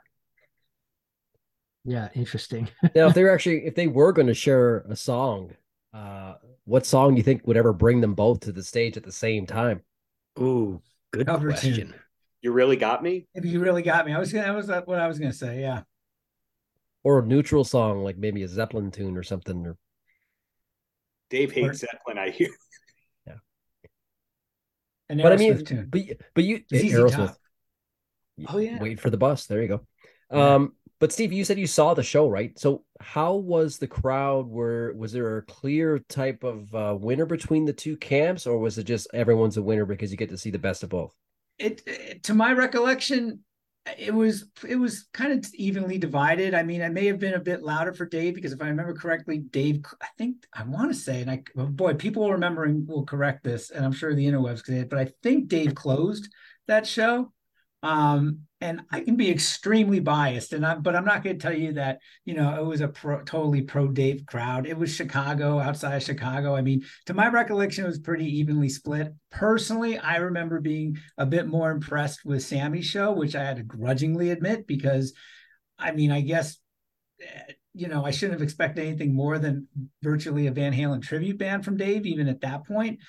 Yeah, 1.85 2.09
interesting. 2.13 2.69
now, 2.95 3.07
if 3.07 3.13
they 3.13 3.23
were 3.23 3.31
actually, 3.33 3.65
if 3.65 3.75
they 3.75 3.87
were 3.87 4.11
going 4.11 4.27
to 4.27 4.33
share 4.33 4.79
a 4.89 4.95
song, 4.95 5.51
uh, 5.93 6.35
what 6.65 6.85
song 6.85 7.11
do 7.11 7.17
you 7.17 7.23
think 7.23 7.47
would 7.47 7.57
ever 7.57 7.73
bring 7.73 8.01
them 8.01 8.13
both 8.13 8.41
to 8.41 8.51
the 8.51 8.63
stage 8.63 8.97
at 8.97 9.03
the 9.03 9.11
same 9.11 9.45
time? 9.45 9.81
Ooh, 10.39 10.81
good 11.11 11.27
Cover 11.27 11.49
question. 11.49 11.87
Tune. 11.87 11.95
You 12.41 12.51
really 12.51 12.77
got 12.77 13.03
me. 13.03 13.27
If 13.33 13.45
you 13.45 13.59
really 13.59 13.81
got 13.81 14.05
me, 14.05 14.13
I 14.13 14.19
was 14.19 14.31
gonna. 14.31 14.45
That 14.45 14.55
was 14.55 14.67
what 14.87 14.99
I 14.99 15.07
was 15.07 15.19
gonna 15.19 15.33
say. 15.33 15.61
Yeah. 15.61 15.81
Or 17.03 17.19
a 17.19 17.25
neutral 17.25 17.63
song, 17.63 18.03
like 18.03 18.17
maybe 18.17 18.43
a 18.43 18.47
Zeppelin 18.47 18.91
tune 18.91 19.17
or 19.17 19.23
something. 19.23 19.65
Or 19.65 19.77
Dave 21.29 21.51
hates 21.51 21.83
or... 21.83 21.87
Zeppelin. 21.87 22.17
I 22.17 22.29
hear. 22.29 22.49
An 25.09 25.17
but 25.17 25.33
I 25.33 25.37
mean, 25.37 25.63
tune. 25.65 25.87
but 25.89 26.01
but 26.35 26.43
you 26.43 26.63
Aerosmith. 26.71 27.35
Oh 28.47 28.57
yeah, 28.57 28.79
wait 28.79 28.99
for 28.99 29.09
the 29.09 29.17
bus. 29.17 29.47
There 29.47 29.61
you 29.61 29.67
go. 29.67 29.81
Um, 30.31 30.73
But 30.99 31.13
Steve, 31.13 31.31
you 31.31 31.45
said 31.45 31.57
you 31.57 31.67
saw 31.67 31.93
the 31.93 32.03
show, 32.03 32.29
right? 32.29 32.57
So 32.59 32.83
how 32.99 33.35
was 33.35 33.77
the 33.77 33.87
crowd? 33.87 34.47
Were 34.47 34.93
was 34.93 35.13
there 35.13 35.37
a 35.37 35.41
clear 35.43 35.99
type 36.09 36.43
of 36.43 36.75
uh, 36.75 36.97
winner 36.99 37.25
between 37.25 37.65
the 37.65 37.73
two 37.73 37.95
camps, 37.97 38.45
or 38.45 38.59
was 38.59 38.77
it 38.77 38.83
just 38.83 39.07
everyone's 39.13 39.57
a 39.57 39.61
winner 39.61 39.85
because 39.85 40.11
you 40.11 40.17
get 40.17 40.29
to 40.29 40.37
see 40.37 40.51
the 40.51 40.59
best 40.59 40.83
of 40.83 40.89
both? 40.89 41.15
It, 41.57 41.81
it 41.87 42.23
to 42.23 42.33
my 42.33 42.51
recollection, 42.53 43.43
it 43.97 44.13
was 44.13 44.45
it 44.67 44.75
was 44.75 45.07
kind 45.13 45.33
of 45.33 45.53
evenly 45.53 45.97
divided. 45.97 46.53
I 46.53 46.63
mean, 46.63 46.81
I 46.81 46.89
may 46.89 47.05
have 47.07 47.19
been 47.19 47.33
a 47.33 47.39
bit 47.39 47.63
louder 47.63 47.93
for 47.93 48.05
Dave 48.05 48.35
because 48.35 48.53
if 48.53 48.61
I 48.61 48.67
remember 48.67 48.93
correctly, 48.93 49.39
Dave, 49.39 49.83
I 50.01 50.07
think 50.17 50.45
I 50.53 50.63
want 50.63 50.91
to 50.91 50.97
say, 50.97 51.21
and 51.21 51.31
I 51.31 51.43
boy, 51.55 51.93
people 51.93 52.31
remembering 52.31 52.85
will 52.87 53.05
correct 53.05 53.43
this, 53.43 53.71
and 53.71 53.85
I'm 53.85 53.91
sure 53.91 54.13
the 54.13 54.25
interwebs 54.25 54.63
could, 54.63 54.89
but 54.89 54.99
I 54.99 55.11
think 55.23 55.47
Dave 55.47 55.75
closed 55.75 56.29
that 56.67 56.85
show. 56.85 57.31
Um, 57.81 58.41
and 58.61 58.81
I 58.91 58.99
can 58.99 59.15
be 59.15 59.31
extremely 59.31 60.01
biased, 60.01 60.51
and 60.51 60.65
I'm, 60.65 60.81
but 60.81 60.93
I'm 60.93 61.05
not 61.05 61.23
going 61.23 61.39
to 61.39 61.41
tell 61.41 61.57
you 61.57 61.73
that 61.73 61.99
you 62.25 62.33
know 62.33 62.59
it 62.59 62.65
was 62.65 62.81
a 62.81 62.89
pro, 62.89 63.23
totally 63.23 63.61
pro 63.61 63.87
Dave 63.87 64.25
crowd. 64.25 64.67
It 64.67 64.77
was 64.77 64.93
Chicago, 64.93 65.59
outside 65.59 65.95
of 65.95 66.03
Chicago. 66.03 66.55
I 66.55 66.61
mean, 66.61 66.83
to 67.05 67.13
my 67.13 67.29
recollection, 67.29 67.85
it 67.85 67.87
was 67.87 67.99
pretty 67.99 68.25
evenly 68.39 68.67
split. 68.67 69.13
Personally, 69.31 69.97
I 69.97 70.17
remember 70.17 70.59
being 70.59 70.97
a 71.17 71.25
bit 71.25 71.47
more 71.47 71.71
impressed 71.71 72.25
with 72.25 72.43
Sammy's 72.43 72.85
show, 72.85 73.13
which 73.13 73.33
I 73.35 73.45
had 73.45 73.57
to 73.57 73.63
grudgingly 73.63 74.31
admit 74.31 74.67
because, 74.67 75.13
I 75.77 75.91
mean, 75.93 76.11
I 76.11 76.19
guess 76.19 76.57
eh, 77.21 77.53
you 77.73 77.87
know, 77.87 78.03
I 78.03 78.11
shouldn't 78.11 78.39
have 78.39 78.43
expected 78.43 78.85
anything 78.85 79.13
more 79.13 79.37
than 79.37 79.67
virtually 80.01 80.47
a 80.47 80.51
Van 80.51 80.73
Halen 80.73 81.01
tribute 81.01 81.37
band 81.37 81.63
from 81.63 81.77
Dave, 81.77 82.05
even 82.05 82.27
at 82.27 82.41
that 82.41 82.65
point. 82.65 82.99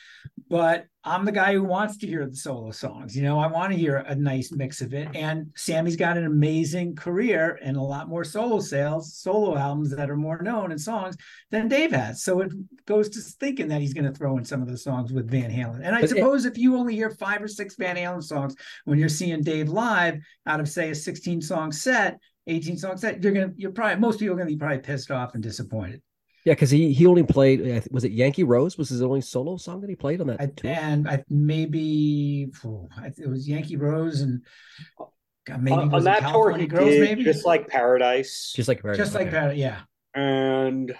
But 0.48 0.86
I'm 1.02 1.24
the 1.24 1.32
guy 1.32 1.54
who 1.54 1.64
wants 1.64 1.96
to 1.98 2.06
hear 2.06 2.26
the 2.26 2.36
solo 2.36 2.70
songs. 2.72 3.16
You 3.16 3.22
know, 3.22 3.38
I 3.38 3.46
want 3.46 3.72
to 3.72 3.78
hear 3.78 3.96
a 3.96 4.14
nice 4.14 4.52
mix 4.52 4.82
of 4.82 4.92
it. 4.92 5.08
And 5.14 5.46
Sammy's 5.56 5.96
got 5.96 6.18
an 6.18 6.26
amazing 6.26 6.94
career 6.94 7.58
and 7.62 7.76
a 7.78 7.82
lot 7.82 8.08
more 8.08 8.22
solo 8.22 8.60
sales, 8.60 9.14
solo 9.16 9.56
albums 9.56 9.96
that 9.96 10.10
are 10.10 10.16
more 10.16 10.42
known 10.42 10.72
and 10.72 10.80
songs 10.80 11.16
than 11.50 11.68
Dave 11.68 11.92
has. 11.92 12.22
So 12.22 12.40
it 12.40 12.52
goes 12.84 13.08
to 13.10 13.20
thinking 13.20 13.68
that 13.68 13.80
he's 13.80 13.94
going 13.94 14.04
to 14.04 14.12
throw 14.12 14.36
in 14.36 14.44
some 14.44 14.60
of 14.60 14.68
the 14.68 14.76
songs 14.76 15.10
with 15.10 15.30
Van 15.30 15.50
Halen. 15.50 15.80
And 15.82 15.96
I 15.96 16.02
but 16.02 16.10
suppose 16.10 16.44
it, 16.44 16.52
if 16.52 16.58
you 16.58 16.76
only 16.76 16.96
hear 16.96 17.10
five 17.10 17.42
or 17.42 17.48
six 17.48 17.76
Van 17.76 17.96
Halen 17.96 18.22
songs 18.22 18.54
when 18.84 18.98
you're 18.98 19.08
seeing 19.08 19.42
Dave 19.42 19.70
live 19.70 20.18
out 20.46 20.60
of, 20.60 20.68
say, 20.68 20.90
a 20.90 20.94
16 20.94 21.40
song 21.40 21.72
set, 21.72 22.18
18 22.50 22.76
songs 22.76 23.00
set, 23.00 23.22
you're 23.22 23.32
gonna 23.32 23.52
you're 23.56 23.72
probably 23.72 23.96
most 23.96 24.18
people 24.18 24.34
are 24.34 24.38
gonna 24.38 24.50
be 24.50 24.56
probably 24.56 24.78
pissed 24.78 25.10
off 25.10 25.34
and 25.34 25.42
disappointed. 25.42 26.02
Yeah, 26.44 26.54
because 26.54 26.70
he 26.70 26.92
he 26.92 27.06
only 27.06 27.22
played 27.22 27.84
was 27.90 28.04
it 28.04 28.12
Yankee 28.12 28.44
Rose 28.44 28.78
was 28.78 28.88
his 28.88 29.02
only 29.02 29.20
solo 29.20 29.56
song 29.56 29.80
that 29.82 29.90
he 29.90 29.96
played 29.96 30.20
on 30.20 30.28
that 30.28 30.40
I, 30.40 30.46
tour? 30.46 30.70
and 30.70 31.08
I 31.08 31.22
maybe 31.28 32.50
oh, 32.64 32.88
it 33.04 33.28
was 33.28 33.48
Yankee 33.48 33.76
Rose 33.76 34.22
and 34.22 34.42
God, 35.46 35.62
maybe 35.62 35.76
on, 35.76 35.94
on 35.94 36.04
that 36.04 36.32
tour 36.32 36.56
he 36.56 36.66
Girls, 36.66 36.88
did 36.88 37.00
maybe? 37.00 37.24
just 37.24 37.44
like 37.44 37.68
Paradise, 37.68 38.52
just 38.56 38.68
like 38.68 38.80
Paradise, 38.80 38.98
just 38.98 39.14
like 39.14 39.28
okay. 39.28 39.36
Paradise, 39.36 39.58
yeah. 39.58 39.80
And 40.14 40.94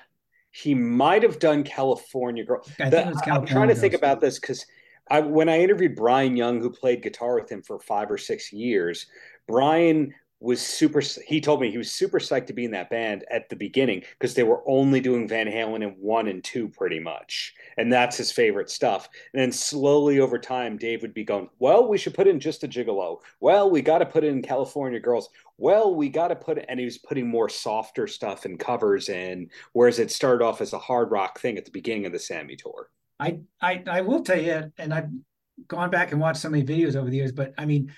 he 0.50 0.74
might 0.74 1.22
have 1.22 1.38
done 1.38 1.62
California 1.62 2.44
Girl. 2.44 2.62
I 2.78 2.90
the, 2.90 2.96
California 3.02 3.32
I'm 3.32 3.46
trying 3.46 3.68
to 3.68 3.74
think 3.74 3.94
about 3.94 4.20
this 4.20 4.38
because 4.38 4.66
I 5.10 5.20
when 5.20 5.48
I 5.48 5.60
interviewed 5.60 5.96
Brian 5.96 6.36
Young, 6.36 6.60
who 6.60 6.70
played 6.70 7.02
guitar 7.02 7.34
with 7.40 7.50
him 7.50 7.62
for 7.62 7.80
five 7.80 8.10
or 8.10 8.18
six 8.18 8.52
years, 8.52 9.06
Brian 9.48 10.14
was 10.40 10.60
super 10.60 11.00
he 11.26 11.40
told 11.40 11.60
me 11.60 11.70
he 11.70 11.78
was 11.78 11.92
super 11.92 12.18
psyched 12.18 12.46
to 12.46 12.54
be 12.54 12.64
in 12.64 12.70
that 12.70 12.88
band 12.88 13.24
at 13.30 13.48
the 13.50 13.56
beginning 13.56 14.02
because 14.18 14.34
they 14.34 14.42
were 14.42 14.62
only 14.66 15.00
doing 15.00 15.28
Van 15.28 15.46
Halen 15.46 15.82
in 15.82 15.90
one 15.90 16.28
and 16.28 16.42
two 16.42 16.68
pretty 16.68 16.98
much. 16.98 17.54
And 17.76 17.92
that's 17.92 18.16
his 18.16 18.32
favorite 18.32 18.70
stuff. 18.70 19.08
And 19.34 19.42
then 19.42 19.52
slowly 19.52 20.18
over 20.18 20.38
time, 20.38 20.78
Dave 20.78 21.02
would 21.02 21.12
be 21.12 21.24
going, 21.24 21.50
Well, 21.58 21.86
we 21.88 21.98
should 21.98 22.14
put 22.14 22.26
in 22.26 22.40
just 22.40 22.64
a 22.64 22.68
gigolo. 22.68 23.18
Well, 23.40 23.70
we 23.70 23.82
got 23.82 23.98
to 23.98 24.06
put 24.06 24.24
in 24.24 24.42
California 24.42 24.98
Girls. 24.98 25.28
Well, 25.58 25.94
we 25.94 26.08
got 26.08 26.28
to 26.28 26.36
put. 26.36 26.64
And 26.68 26.80
he 26.80 26.86
was 26.86 26.98
putting 26.98 27.28
more 27.28 27.50
softer 27.50 28.06
stuff 28.06 28.46
and 28.46 28.58
covers 28.58 29.10
in, 29.10 29.50
whereas 29.72 29.98
it 29.98 30.10
started 30.10 30.42
off 30.42 30.62
as 30.62 30.72
a 30.72 30.78
hard 30.78 31.10
rock 31.10 31.38
thing 31.38 31.58
at 31.58 31.66
the 31.66 31.70
beginning 31.70 32.06
of 32.06 32.12
the 32.12 32.18
Sammy 32.18 32.56
tour. 32.56 32.88
I, 33.18 33.40
I, 33.60 33.82
I 33.86 34.00
will 34.00 34.22
tell 34.22 34.40
you, 34.40 34.72
and 34.78 34.94
I've 34.94 35.10
gone 35.68 35.90
back 35.90 36.12
and 36.12 36.20
watched 36.20 36.40
so 36.40 36.48
many 36.48 36.64
videos 36.64 36.96
over 36.96 37.10
the 37.10 37.16
years, 37.18 37.32
but 37.32 37.52
I 37.58 37.66
mean, 37.66 37.92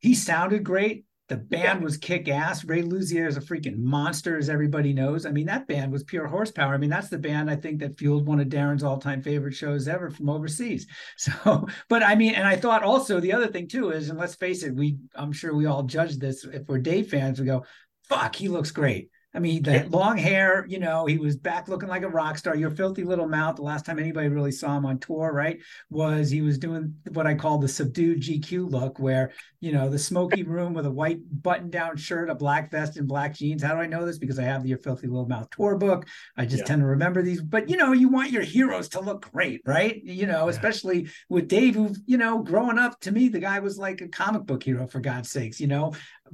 he 0.00 0.14
sounded 0.14 0.64
great 0.64 1.04
the 1.28 1.36
band 1.36 1.82
was 1.82 1.96
kick 1.96 2.28
ass. 2.28 2.64
Ray 2.64 2.82
Luzier 2.82 3.26
is 3.26 3.38
a 3.38 3.40
freaking 3.40 3.78
monster, 3.78 4.36
as 4.36 4.50
everybody 4.50 4.92
knows. 4.92 5.24
I 5.24 5.30
mean, 5.30 5.46
that 5.46 5.66
band 5.66 5.90
was 5.90 6.04
pure 6.04 6.26
horsepower. 6.26 6.74
I 6.74 6.76
mean, 6.76 6.90
that's 6.90 7.08
the 7.08 7.18
band 7.18 7.50
I 7.50 7.56
think 7.56 7.80
that 7.80 7.98
fueled 7.98 8.26
one 8.26 8.40
of 8.40 8.48
Darren's 8.48 8.82
all 8.82 8.98
time 8.98 9.22
favorite 9.22 9.54
shows 9.54 9.88
ever 9.88 10.10
from 10.10 10.28
overseas. 10.28 10.86
So, 11.16 11.66
but 11.88 12.02
I 12.02 12.16
mean, 12.16 12.34
and 12.34 12.46
I 12.46 12.56
thought 12.56 12.82
also 12.82 13.18
the 13.18 13.32
other 13.32 13.46
thing 13.46 13.68
too 13.68 13.90
is, 13.90 14.10
and 14.10 14.18
let's 14.18 14.34
face 14.34 14.62
it, 14.62 14.74
we, 14.74 14.98
I'm 15.14 15.32
sure 15.32 15.54
we 15.54 15.66
all 15.66 15.84
judge 15.84 16.16
this. 16.18 16.44
If 16.44 16.66
we're 16.66 16.78
Dave 16.78 17.08
fans, 17.08 17.40
we 17.40 17.46
go, 17.46 17.64
fuck, 18.08 18.36
he 18.36 18.48
looks 18.48 18.70
great. 18.70 19.10
I 19.34 19.40
mean, 19.40 19.64
the 19.64 19.88
long 19.90 20.16
hair, 20.16 20.64
you 20.68 20.78
know, 20.78 21.06
he 21.06 21.18
was 21.18 21.36
back 21.36 21.66
looking 21.66 21.88
like 21.88 22.02
a 22.02 22.08
rock 22.08 22.38
star. 22.38 22.54
Your 22.54 22.70
filthy 22.70 23.02
little 23.02 23.26
mouth, 23.26 23.56
the 23.56 23.62
last 23.62 23.84
time 23.84 23.98
anybody 23.98 24.28
really 24.28 24.52
saw 24.52 24.76
him 24.76 24.86
on 24.86 25.00
tour, 25.00 25.32
right, 25.32 25.60
was 25.90 26.30
he 26.30 26.40
was 26.40 26.56
doing 26.56 26.94
what 27.12 27.26
I 27.26 27.34
call 27.34 27.58
the 27.58 27.66
subdued 27.66 28.20
GQ 28.20 28.70
look, 28.70 29.00
where, 29.00 29.32
you 29.60 29.72
know, 29.72 29.88
the 29.88 29.98
smoky 29.98 30.44
room 30.44 30.72
with 30.72 30.86
a 30.86 30.90
white 30.90 31.18
button 31.42 31.68
down 31.68 31.96
shirt, 31.96 32.30
a 32.30 32.34
black 32.34 32.70
vest, 32.70 32.96
and 32.96 33.08
black 33.08 33.34
jeans. 33.34 33.62
How 33.62 33.74
do 33.74 33.80
I 33.80 33.86
know 33.86 34.06
this? 34.06 34.18
Because 34.18 34.38
I 34.38 34.44
have 34.44 34.62
the 34.62 34.68
Your 34.68 34.78
Filthy 34.78 35.08
Little 35.08 35.28
Mouth 35.28 35.50
tour 35.50 35.76
book. 35.76 36.06
I 36.36 36.44
just 36.44 36.58
yeah. 36.58 36.66
tend 36.66 36.82
to 36.82 36.86
remember 36.86 37.20
these. 37.20 37.42
But, 37.42 37.68
you 37.68 37.76
know, 37.76 37.92
you 37.92 38.08
want 38.08 38.30
your 38.30 38.42
heroes 38.42 38.88
to 38.90 39.00
look 39.00 39.32
great, 39.32 39.62
right? 39.66 40.00
You 40.04 40.26
know, 40.26 40.44
yeah. 40.44 40.50
especially 40.50 41.08
with 41.28 41.48
Dave, 41.48 41.74
who, 41.74 41.92
you 42.06 42.18
know, 42.18 42.42
growing 42.42 42.78
up, 42.78 43.00
to 43.00 43.10
me, 43.10 43.28
the 43.28 43.40
guy 43.40 43.58
was 43.58 43.78
like 43.78 44.00
a 44.00 44.08
comic 44.08 44.46
book 44.46 44.62
hero, 44.62 44.86
for 44.86 45.00
God's 45.00 45.30
sakes, 45.30 45.60
you 45.60 45.66
know, 45.66 45.92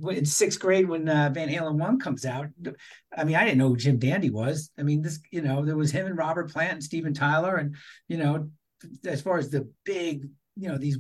in 0.08 0.24
sixth 0.24 0.60
grade 0.60 0.88
when 0.88 1.08
uh, 1.08 1.30
Van 1.32 1.48
Halen 1.48 1.78
1 1.78 1.98
comes 1.98 2.24
out 2.24 2.46
I 3.16 3.24
mean, 3.24 3.36
I 3.36 3.44
didn't 3.44 3.58
know 3.58 3.68
who 3.68 3.76
Jim 3.76 3.98
Dandy 3.98 4.30
was. 4.30 4.70
I 4.78 4.82
mean, 4.82 5.02
this, 5.02 5.20
you 5.30 5.42
know, 5.42 5.64
there 5.64 5.76
was 5.76 5.90
him 5.90 6.06
and 6.06 6.16
Robert 6.16 6.52
Plant 6.52 6.74
and 6.74 6.84
Steven 6.84 7.12
Tyler. 7.12 7.56
And, 7.56 7.74
you 8.08 8.18
know, 8.18 8.50
as 9.04 9.20
far 9.20 9.38
as 9.38 9.50
the 9.50 9.70
big, 9.84 10.28
you 10.56 10.68
know, 10.68 10.78
these 10.78 10.98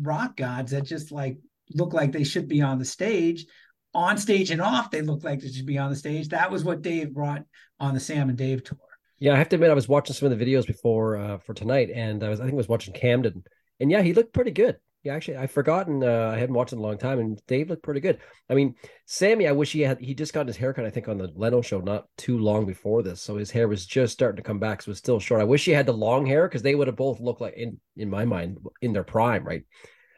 rock 0.00 0.36
gods 0.36 0.72
that 0.72 0.84
just 0.84 1.12
like 1.12 1.38
look 1.74 1.92
like 1.92 2.12
they 2.12 2.24
should 2.24 2.48
be 2.48 2.62
on 2.62 2.78
the 2.78 2.84
stage, 2.84 3.46
on 3.92 4.16
stage 4.16 4.50
and 4.50 4.60
off, 4.60 4.90
they 4.90 5.02
look 5.02 5.22
like 5.22 5.40
they 5.40 5.50
should 5.50 5.66
be 5.66 5.78
on 5.78 5.90
the 5.90 5.96
stage. 5.96 6.28
That 6.28 6.50
was 6.50 6.64
what 6.64 6.82
Dave 6.82 7.12
brought 7.12 7.44
on 7.78 7.94
the 7.94 8.00
Sam 8.00 8.28
and 8.28 8.38
Dave 8.38 8.64
tour. 8.64 8.78
Yeah, 9.18 9.34
I 9.34 9.38
have 9.38 9.50
to 9.50 9.56
admit, 9.56 9.70
I 9.70 9.74
was 9.74 9.88
watching 9.88 10.14
some 10.14 10.32
of 10.32 10.38
the 10.38 10.44
videos 10.44 10.66
before 10.66 11.16
uh, 11.16 11.38
for 11.38 11.52
tonight, 11.52 11.90
and 11.94 12.24
I 12.24 12.30
was, 12.30 12.40
I 12.40 12.44
think, 12.44 12.54
I 12.54 12.56
was 12.56 12.68
watching 12.68 12.94
Camden, 12.94 13.44
and 13.78 13.90
yeah, 13.90 14.00
he 14.00 14.14
looked 14.14 14.32
pretty 14.32 14.50
good. 14.50 14.76
Yeah, 15.02 15.14
actually, 15.14 15.38
I've 15.38 15.50
forgotten. 15.50 16.04
Uh, 16.04 16.32
I 16.34 16.38
hadn't 16.38 16.54
watched 16.54 16.74
it 16.74 16.76
in 16.76 16.80
a 16.80 16.82
long 16.82 16.98
time, 16.98 17.18
and 17.20 17.40
Dave 17.46 17.70
looked 17.70 17.82
pretty 17.82 18.00
good. 18.00 18.18
I 18.50 18.54
mean, 18.54 18.74
Sammy, 19.06 19.48
I 19.48 19.52
wish 19.52 19.72
he 19.72 19.80
had. 19.80 19.98
He 19.98 20.12
just 20.12 20.34
got 20.34 20.46
his 20.46 20.58
haircut, 20.58 20.84
I 20.84 20.90
think, 20.90 21.08
on 21.08 21.16
the 21.16 21.32
Leno 21.34 21.62
show 21.62 21.80
not 21.80 22.04
too 22.18 22.38
long 22.38 22.66
before 22.66 23.02
this, 23.02 23.22
so 23.22 23.36
his 23.36 23.50
hair 23.50 23.66
was 23.66 23.86
just 23.86 24.12
starting 24.12 24.36
to 24.36 24.42
come 24.42 24.58
back. 24.58 24.82
So 24.82 24.88
it 24.88 24.92
was 24.92 24.98
still 24.98 25.18
short. 25.18 25.40
I 25.40 25.44
wish 25.44 25.64
he 25.64 25.70
had 25.70 25.86
the 25.86 25.92
long 25.92 26.26
hair 26.26 26.46
because 26.46 26.60
they 26.60 26.74
would 26.74 26.86
have 26.86 26.96
both 26.96 27.18
looked 27.18 27.40
like, 27.40 27.54
in 27.56 27.80
in 27.96 28.10
my 28.10 28.26
mind, 28.26 28.58
in 28.82 28.92
their 28.92 29.04
prime, 29.04 29.42
right? 29.42 29.62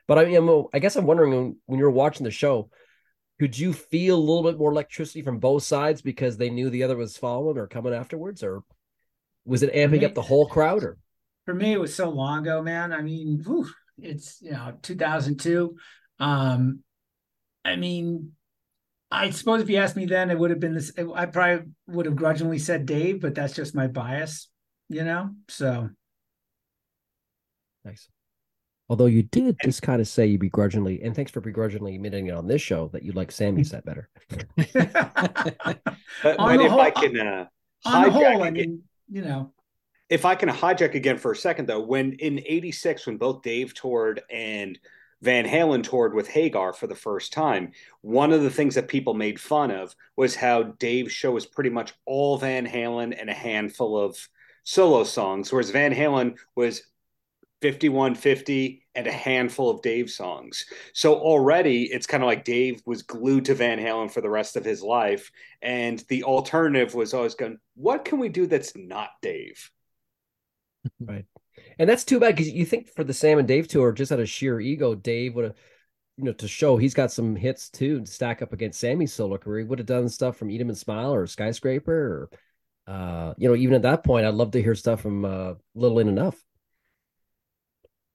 But 0.08 0.18
I 0.18 0.24
mean, 0.24 0.64
I 0.74 0.80
guess 0.80 0.96
I'm 0.96 1.06
wondering 1.06 1.30
when, 1.30 1.56
when 1.66 1.78
you 1.78 1.84
were 1.84 1.90
watching 1.92 2.24
the 2.24 2.32
show, 2.32 2.68
could 3.38 3.56
you 3.56 3.72
feel 3.72 4.16
a 4.16 4.18
little 4.18 4.42
bit 4.42 4.58
more 4.58 4.72
electricity 4.72 5.22
from 5.22 5.38
both 5.38 5.62
sides 5.62 6.02
because 6.02 6.36
they 6.36 6.50
knew 6.50 6.70
the 6.70 6.82
other 6.82 6.96
was 6.96 7.16
following 7.16 7.56
or 7.56 7.68
coming 7.68 7.94
afterwards, 7.94 8.42
or 8.42 8.64
was 9.44 9.62
it 9.62 9.72
amping 9.74 10.00
me, 10.00 10.04
up 10.04 10.14
the 10.14 10.22
whole 10.22 10.48
crowd? 10.48 10.82
Or 10.82 10.98
for 11.44 11.54
me, 11.54 11.72
it 11.72 11.80
was 11.80 11.94
so 11.94 12.10
long 12.10 12.40
ago, 12.40 12.62
man. 12.62 12.92
I 12.92 13.00
mean, 13.00 13.42
whew, 13.46 13.68
it's 14.02 14.40
you 14.42 14.52
know 14.52 14.74
2002. 14.82 15.76
Um, 16.18 16.80
I 17.64 17.76
mean, 17.76 18.32
I 19.10 19.30
suppose 19.30 19.60
if 19.60 19.70
you 19.70 19.76
asked 19.76 19.96
me 19.96 20.06
then, 20.06 20.30
it 20.30 20.38
would 20.38 20.50
have 20.50 20.60
been 20.60 20.74
this. 20.74 20.92
I 21.14 21.26
probably 21.26 21.70
would 21.88 22.06
have 22.06 22.16
grudgingly 22.16 22.58
said 22.58 22.86
Dave, 22.86 23.20
but 23.20 23.34
that's 23.34 23.54
just 23.54 23.74
my 23.74 23.86
bias, 23.86 24.48
you 24.88 25.04
know. 25.04 25.30
So 25.48 25.90
nice. 27.84 28.08
Although 28.88 29.06
you 29.06 29.22
did 29.22 29.56
just 29.62 29.82
kind 29.82 30.00
of 30.00 30.08
say 30.08 30.26
you 30.26 30.38
begrudgingly, 30.38 31.02
and 31.02 31.14
thanks 31.16 31.30
for 31.30 31.40
begrudgingly 31.40 31.94
admitting 31.94 32.26
it 32.26 32.34
on 32.34 32.46
this 32.46 32.60
show 32.60 32.88
that 32.88 33.02
you 33.02 33.12
like 33.12 33.32
Sammy 33.32 33.64
set 33.64 33.84
better. 33.84 34.10
but, 34.28 34.66
but 36.22 36.60
if 36.60 36.70
whole, 36.70 36.80
I 36.80 36.90
can, 36.90 37.18
uh, 37.18 37.46
on 37.86 38.02
the 38.02 38.10
whole, 38.10 38.42
I 38.42 38.50
mean, 38.50 38.82
you 39.10 39.22
know, 39.22 39.52
if 40.12 40.26
I 40.26 40.34
can 40.34 40.50
hijack 40.50 40.94
again 40.94 41.16
for 41.16 41.32
a 41.32 41.36
second, 41.36 41.66
though, 41.66 41.80
when 41.80 42.12
in 42.12 42.38
'86, 42.44 43.06
when 43.06 43.16
both 43.16 43.40
Dave 43.40 43.72
toured 43.72 44.20
and 44.30 44.78
Van 45.22 45.46
Halen 45.46 45.82
toured 45.82 46.12
with 46.12 46.28
Hagar 46.28 46.74
for 46.74 46.86
the 46.86 46.94
first 46.94 47.32
time, 47.32 47.72
one 48.02 48.30
of 48.30 48.42
the 48.42 48.50
things 48.50 48.74
that 48.74 48.88
people 48.88 49.14
made 49.14 49.40
fun 49.40 49.70
of 49.70 49.96
was 50.16 50.34
how 50.34 50.64
Dave's 50.64 51.12
show 51.12 51.30
was 51.30 51.46
pretty 51.46 51.70
much 51.70 51.94
all 52.04 52.36
Van 52.36 52.66
Halen 52.66 53.18
and 53.18 53.30
a 53.30 53.34
handful 53.34 53.96
of 53.98 54.28
solo 54.64 55.02
songs, 55.04 55.50
whereas 55.50 55.70
Van 55.70 55.94
Halen 55.94 56.36
was 56.56 56.82
5150 57.62 58.84
and 58.94 59.06
a 59.06 59.12
handful 59.12 59.70
of 59.70 59.80
Dave 59.80 60.10
songs. 60.10 60.66
So 60.92 61.14
already 61.14 61.84
it's 61.84 62.06
kind 62.06 62.22
of 62.22 62.26
like 62.26 62.44
Dave 62.44 62.82
was 62.84 63.02
glued 63.02 63.46
to 63.46 63.54
Van 63.54 63.78
Halen 63.78 64.10
for 64.10 64.20
the 64.20 64.28
rest 64.28 64.56
of 64.56 64.64
his 64.64 64.82
life. 64.82 65.32
And 65.62 66.04
the 66.08 66.24
alternative 66.24 66.94
was 66.94 67.14
always 67.14 67.34
going, 67.34 67.58
what 67.76 68.04
can 68.04 68.18
we 68.18 68.28
do 68.28 68.46
that's 68.46 68.76
not 68.76 69.08
Dave? 69.22 69.70
Right. 71.00 71.24
And 71.78 71.88
that's 71.88 72.04
too 72.04 72.18
bad 72.20 72.34
because 72.36 72.50
you 72.50 72.64
think 72.64 72.88
for 72.88 73.04
the 73.04 73.14
Sam 73.14 73.38
and 73.38 73.46
Dave 73.48 73.68
tour, 73.68 73.92
just 73.92 74.12
out 74.12 74.20
of 74.20 74.28
sheer 74.28 74.60
ego, 74.60 74.94
Dave 74.94 75.34
would 75.34 75.44
have 75.44 75.54
you 76.18 76.24
know, 76.24 76.32
to 76.34 76.48
show 76.48 76.76
he's 76.76 76.94
got 76.94 77.12
some 77.12 77.36
hits 77.36 77.70
too 77.70 78.00
to 78.00 78.06
stack 78.06 78.42
up 78.42 78.52
against 78.52 78.80
Sammy's 78.80 79.12
solo 79.12 79.38
career. 79.38 79.60
He 79.60 79.64
would 79.66 79.78
have 79.78 79.86
done 79.86 80.08
stuff 80.08 80.36
from 80.36 80.50
Eat 80.50 80.56
Eat 80.56 80.60
'em 80.62 80.68
and 80.68 80.78
Smile 80.78 81.14
or 81.14 81.26
Skyscraper 81.26 82.30
or 82.88 82.92
uh, 82.92 83.34
you 83.38 83.48
know, 83.48 83.54
even 83.54 83.74
at 83.74 83.82
that 83.82 84.04
point, 84.04 84.26
I'd 84.26 84.34
love 84.34 84.52
to 84.52 84.62
hear 84.62 84.74
stuff 84.74 85.00
from 85.02 85.24
uh, 85.24 85.54
Little 85.74 86.00
Ain't 86.00 86.08
Enough. 86.08 86.36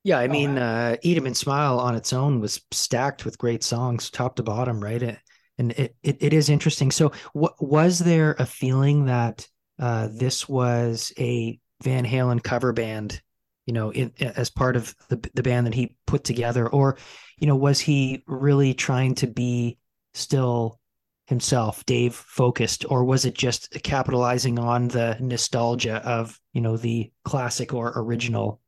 Yeah, 0.03 0.20
I 0.20 0.28
mean, 0.28 0.57
oh, 0.57 0.61
uh, 0.61 0.95
Eat 1.01 1.18
'em 1.18 1.26
and 1.26 1.36
Smile 1.36 1.80
on 1.80 1.95
its 1.95 2.13
own 2.13 2.39
was 2.39 2.61
stacked 2.72 3.26
with 3.26 3.38
great 3.38 3.63
songs, 3.63 4.09
top 4.09 4.38
to 4.38 4.43
bottom, 4.43 4.82
right? 4.82 5.01
It, 5.01 5.20
and 5.57 5.72
it, 5.74 5.95
it, 6.03 6.18
it 6.22 6.34
is 6.34 6.49
interesting. 6.49 6.91
So, 6.91 7.11
what 7.34 7.55
was 7.61 7.99
there 7.99 8.36
a 8.39 8.45
feeling 8.45 9.05
that 9.05 9.47
uh, 9.80 10.07
this 10.11 10.47
was 10.47 11.11
a 11.18 11.59
Van 11.84 12.05
Halen 12.05 12.43
cover 12.43 12.73
band, 12.73 13.21
you 13.65 13.73
know, 13.73 13.91
in, 13.91 14.11
as 14.19 14.49
part 14.49 14.75
of 14.75 14.95
the 15.09 15.17
the 15.34 15.43
band 15.43 15.67
that 15.67 15.73
he 15.73 15.95
put 16.05 16.23
together, 16.23 16.67
or, 16.67 16.97
you 17.38 17.47
know, 17.47 17.55
was 17.55 17.80
he 17.80 18.23
really 18.28 18.73
trying 18.73 19.15
to 19.15 19.28
be 19.28 19.78
still 20.13 20.80
himself, 21.28 21.86
Dave 21.86 22.15
focused, 22.15 22.86
or 22.89 23.03
was 23.03 23.25
it 23.25 23.36
just 23.36 23.71
capitalizing 23.84 24.57
on 24.57 24.88
the 24.88 25.17
nostalgia 25.19 25.97
of 26.07 26.39
you 26.53 26.61
know 26.61 26.78
the 26.78 27.11
classic 27.23 27.73
or 27.73 27.93
original 27.95 28.61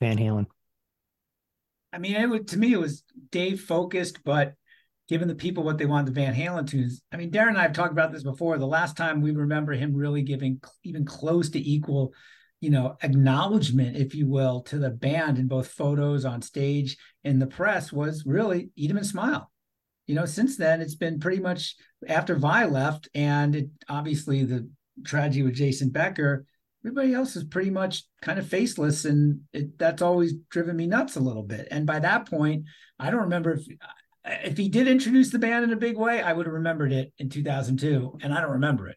Van 0.00 0.18
Halen? 0.18 0.46
I 1.92 1.98
mean, 1.98 2.16
it 2.16 2.28
would 2.28 2.48
to 2.48 2.58
me 2.58 2.72
it 2.72 2.80
was 2.80 3.02
Dave 3.30 3.60
focused, 3.62 4.22
but 4.24 4.54
given 5.08 5.28
the 5.28 5.34
people 5.34 5.64
what 5.64 5.78
they 5.78 5.86
wanted 5.86 6.06
the 6.06 6.20
Van 6.20 6.34
Halen 6.34 6.66
tunes. 6.66 7.02
I 7.12 7.16
mean, 7.16 7.30
Darren 7.30 7.48
and 7.48 7.58
I 7.58 7.62
have 7.62 7.72
talked 7.72 7.92
about 7.92 8.12
this 8.12 8.22
before. 8.22 8.56
The 8.56 8.66
last 8.66 8.96
time 8.96 9.20
we 9.20 9.32
remember 9.32 9.72
him 9.72 9.94
really 9.94 10.22
giving 10.22 10.60
even 10.84 11.04
close 11.04 11.50
to 11.50 11.58
equal, 11.58 12.14
you 12.62 12.70
know, 12.70 12.96
acknowledgement, 13.02 13.96
if 13.98 14.14
you 14.14 14.26
will, 14.26 14.62
to 14.62 14.78
the 14.78 14.88
band 14.88 15.38
in 15.38 15.48
both 15.48 15.68
photos 15.68 16.24
on 16.24 16.40
stage 16.40 16.96
in 17.24 17.38
the 17.38 17.46
press 17.46 17.92
was 17.92 18.24
really 18.24 18.70
Eat 18.76 18.90
'em 18.90 18.96
and 18.96 19.06
Smile 19.06 19.52
you 20.06 20.14
know, 20.14 20.26
since 20.26 20.56
then 20.56 20.80
it's 20.80 20.94
been 20.94 21.20
pretty 21.20 21.40
much 21.40 21.76
after 22.08 22.34
Vai 22.34 22.66
left, 22.66 23.08
and 23.14 23.54
it, 23.54 23.70
obviously 23.88 24.44
the 24.44 24.68
tragedy 25.04 25.42
with 25.42 25.54
Jason 25.54 25.90
Becker. 25.90 26.44
Everybody 26.84 27.14
else 27.14 27.36
is 27.36 27.44
pretty 27.44 27.70
much 27.70 28.04
kind 28.20 28.38
of 28.38 28.46
faceless, 28.46 29.04
and 29.04 29.42
it, 29.52 29.78
that's 29.78 30.02
always 30.02 30.34
driven 30.50 30.76
me 30.76 30.86
nuts 30.86 31.16
a 31.16 31.20
little 31.20 31.44
bit. 31.44 31.68
And 31.70 31.86
by 31.86 32.00
that 32.00 32.28
point, 32.28 32.64
I 32.98 33.10
don't 33.10 33.22
remember 33.22 33.52
if 33.52 33.66
if 34.24 34.56
he 34.56 34.68
did 34.68 34.86
introduce 34.86 35.30
the 35.30 35.38
band 35.38 35.64
in 35.64 35.72
a 35.72 35.76
big 35.76 35.96
way, 35.96 36.20
I 36.20 36.32
would 36.32 36.46
have 36.46 36.52
remembered 36.52 36.92
it 36.92 37.12
in 37.18 37.28
2002, 37.28 38.18
and 38.22 38.34
I 38.34 38.40
don't 38.40 38.52
remember 38.52 38.88
it. 38.88 38.96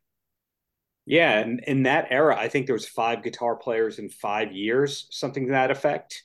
Yeah, 1.06 1.39
and 1.39 1.62
in 1.68 1.84
that 1.84 2.08
era, 2.10 2.36
I 2.38 2.49
think 2.49 2.66
there 2.66 2.76
was 2.76 2.88
five 2.88 3.24
guitar 3.24 3.56
players 3.56 3.99
in 3.99 4.10
five 4.10 4.51
years, 4.51 5.08
something 5.12 5.45
to 5.45 5.51
that 5.51 5.72
effect 5.72 6.24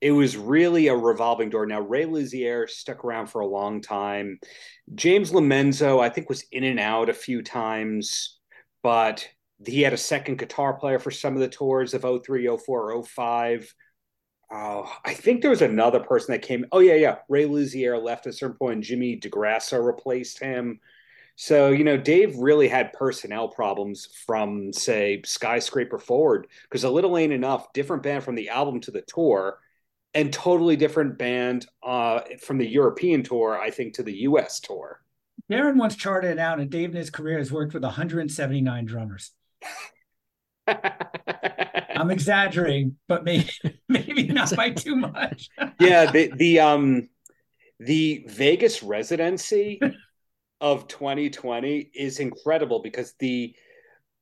it 0.00 0.12
was 0.12 0.36
really 0.36 0.86
a 0.86 0.96
revolving 0.96 1.50
door. 1.50 1.66
Now, 1.66 1.80
Ray 1.80 2.04
Luzier 2.04 2.68
stuck 2.68 3.04
around 3.04 3.28
for 3.28 3.40
a 3.40 3.46
long 3.46 3.80
time. 3.80 4.38
James 4.94 5.32
Lomenzo, 5.32 6.00
I 6.00 6.08
think, 6.08 6.28
was 6.28 6.44
in 6.52 6.64
and 6.64 6.78
out 6.78 7.08
a 7.08 7.14
few 7.14 7.42
times, 7.42 8.38
but 8.82 9.28
he 9.66 9.82
had 9.82 9.92
a 9.92 9.98
second 9.98 10.38
guitar 10.38 10.74
player 10.74 11.00
for 11.00 11.10
some 11.10 11.34
of 11.34 11.40
the 11.40 11.48
tours 11.48 11.94
of 11.94 12.02
03, 12.02 12.48
04, 12.64 13.02
05. 13.02 13.74
Oh, 14.50 14.96
I 15.04 15.14
think 15.14 15.42
there 15.42 15.50
was 15.50 15.62
another 15.62 16.00
person 16.00 16.32
that 16.32 16.42
came. 16.42 16.64
Oh, 16.70 16.78
yeah, 16.78 16.94
yeah. 16.94 17.16
Ray 17.28 17.46
Luzier 17.46 18.00
left 18.00 18.26
at 18.26 18.32
a 18.32 18.36
certain 18.36 18.56
point, 18.56 18.84
Jimmy 18.84 19.18
DeGrasso 19.18 19.84
replaced 19.84 20.38
him. 20.38 20.78
So, 21.40 21.68
you 21.68 21.84
know, 21.84 21.96
Dave 21.96 22.36
really 22.36 22.66
had 22.66 22.92
personnel 22.92 23.46
problems 23.46 24.08
from, 24.26 24.72
say, 24.72 25.22
Skyscraper 25.24 26.00
forward 26.00 26.48
because 26.64 26.82
A 26.82 26.90
Little 26.90 27.16
Ain't 27.16 27.32
Enough, 27.32 27.72
different 27.72 28.02
band 28.02 28.24
from 28.24 28.34
the 28.34 28.48
album 28.48 28.80
to 28.80 28.90
the 28.90 29.02
tour 29.02 29.60
and 30.14 30.32
totally 30.32 30.74
different 30.74 31.16
band 31.16 31.64
uh, 31.84 32.22
from 32.40 32.58
the 32.58 32.66
European 32.66 33.22
tour, 33.22 33.56
I 33.56 33.70
think, 33.70 33.94
to 33.94 34.02
the 34.02 34.22
US 34.22 34.58
tour. 34.58 35.00
Darren 35.48 35.76
once 35.76 35.94
charted 35.94 36.32
it 36.32 36.38
out, 36.40 36.58
and 36.58 36.70
Dave 36.70 36.90
in 36.90 36.96
his 36.96 37.08
career 37.08 37.38
has 37.38 37.52
worked 37.52 37.72
with 37.72 37.84
179 37.84 38.84
drummers. 38.84 39.30
I'm 40.66 42.10
exaggerating, 42.10 42.96
but 43.06 43.22
maybe 43.22 43.48
maybe 43.88 44.26
not 44.26 44.56
by 44.56 44.70
too 44.70 44.96
much. 44.96 45.50
yeah, 45.78 46.10
the 46.10 46.32
the 46.34 46.58
um 46.58 47.08
the 47.78 48.24
Vegas 48.26 48.82
residency 48.82 49.78
of 50.60 50.88
2020 50.88 51.90
is 51.94 52.20
incredible 52.20 52.80
because 52.80 53.14
the 53.18 53.54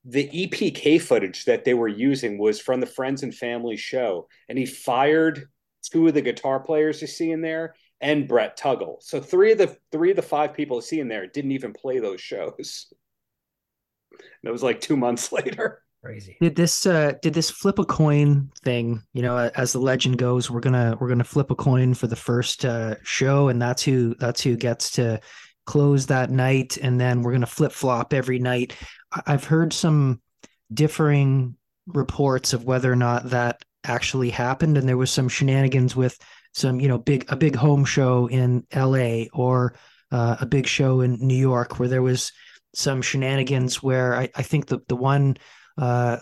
the 0.09 0.29
EPK 0.29 1.03
footage 1.03 1.47
that 1.47 1.65
they 1.65 1.75
were 1.75 1.89
using 1.89 2.39
was 2.39 2.61
from 2.61 2.79
the 2.79 2.87
Friends 2.87 3.25
and 3.25 3.35
Family 3.35 3.77
show, 3.77 4.29
and 4.49 4.57
he 4.57 4.65
fired 4.65 5.49
two 5.83 6.07
of 6.07 6.15
the 6.15 6.23
guitar 6.23 6.61
players 6.61 7.01
you 7.01 7.09
see 7.09 7.33
in 7.33 7.41
there, 7.41 7.75
and 8.01 8.29
Brett 8.29 8.57
Tuggle. 8.57 9.03
So 9.03 9.21
three 9.21 9.53
of 9.53 9.59
the 9.59 9.77
three 9.91 10.11
of 10.11 10.17
the 10.17 10.23
five 10.23 10.55
people 10.55 10.79
you 10.79 10.83
see 10.83 11.01
in 11.01 11.09
there 11.09 11.27
didn't 11.27 11.53
even 11.53 11.73
play 11.73 11.99
those 11.99 12.21
shows. 12.21 12.93
That 14.43 14.53
was 14.53 14.63
like 14.63 14.81
two 14.81 14.97
months 14.97 15.31
later. 15.33 15.83
Crazy. 16.03 16.37
Did 16.41 16.55
this 16.55 16.87
uh 16.87 17.15
did 17.21 17.35
this 17.35 17.51
flip 17.51 17.79
a 17.79 17.85
coin 17.85 18.51
thing? 18.63 19.03
You 19.13 19.23
know, 19.23 19.51
as 19.57 19.73
the 19.73 19.81
legend 19.81 20.19
goes, 20.19 20.51
we're 20.51 20.61
gonna 20.61 20.97
we're 21.01 21.09
gonna 21.09 21.25
flip 21.25 21.51
a 21.51 21.55
coin 21.55 21.95
for 21.95 22.07
the 22.07 22.17
first 22.17 22.65
uh 22.65 22.95
show, 23.03 23.49
and 23.49 23.61
that's 23.61 23.83
who 23.83 24.15
that's 24.15 24.41
who 24.41 24.57
gets 24.57 24.93
to 24.93 25.21
close 25.67 26.07
that 26.07 26.31
night, 26.31 26.79
and 26.79 27.01
then 27.01 27.23
we're 27.23 27.33
gonna 27.33 27.47
flip 27.47 27.73
flop 27.73 28.15
every 28.15 28.39
night. 28.39 28.75
I've 29.27 29.45
heard 29.45 29.73
some 29.73 30.21
differing 30.73 31.57
reports 31.87 32.53
of 32.53 32.65
whether 32.65 32.91
or 32.91 32.97
not 32.97 33.31
that 33.31 33.65
actually 33.85 34.31
happened 34.31 34.77
and 34.77 34.89
there 34.89 34.97
was 34.97 35.11
some 35.11 35.29
shenanigans 35.29 35.95
with 35.95 36.19
some 36.53 36.81
you 36.81 36.89
know 36.89 36.99
big 36.99 37.25
a 37.29 37.37
big 37.37 37.55
home 37.55 37.85
show 37.85 38.27
in 38.29 38.67
la 38.75 39.25
or 39.33 39.75
uh, 40.11 40.37
a 40.41 40.47
big 40.47 40.67
show 40.67 41.01
in 41.01 41.17
new 41.21 41.37
york 41.37 41.79
where 41.79 41.89
there 41.89 42.03
was 42.03 42.33
some 42.75 43.01
shenanigans 43.01 43.83
where 43.83 44.17
i, 44.17 44.29
I 44.35 44.43
think 44.43 44.67
the, 44.67 44.81
the 44.89 44.97
one 44.97 45.37
uh, 45.79 46.17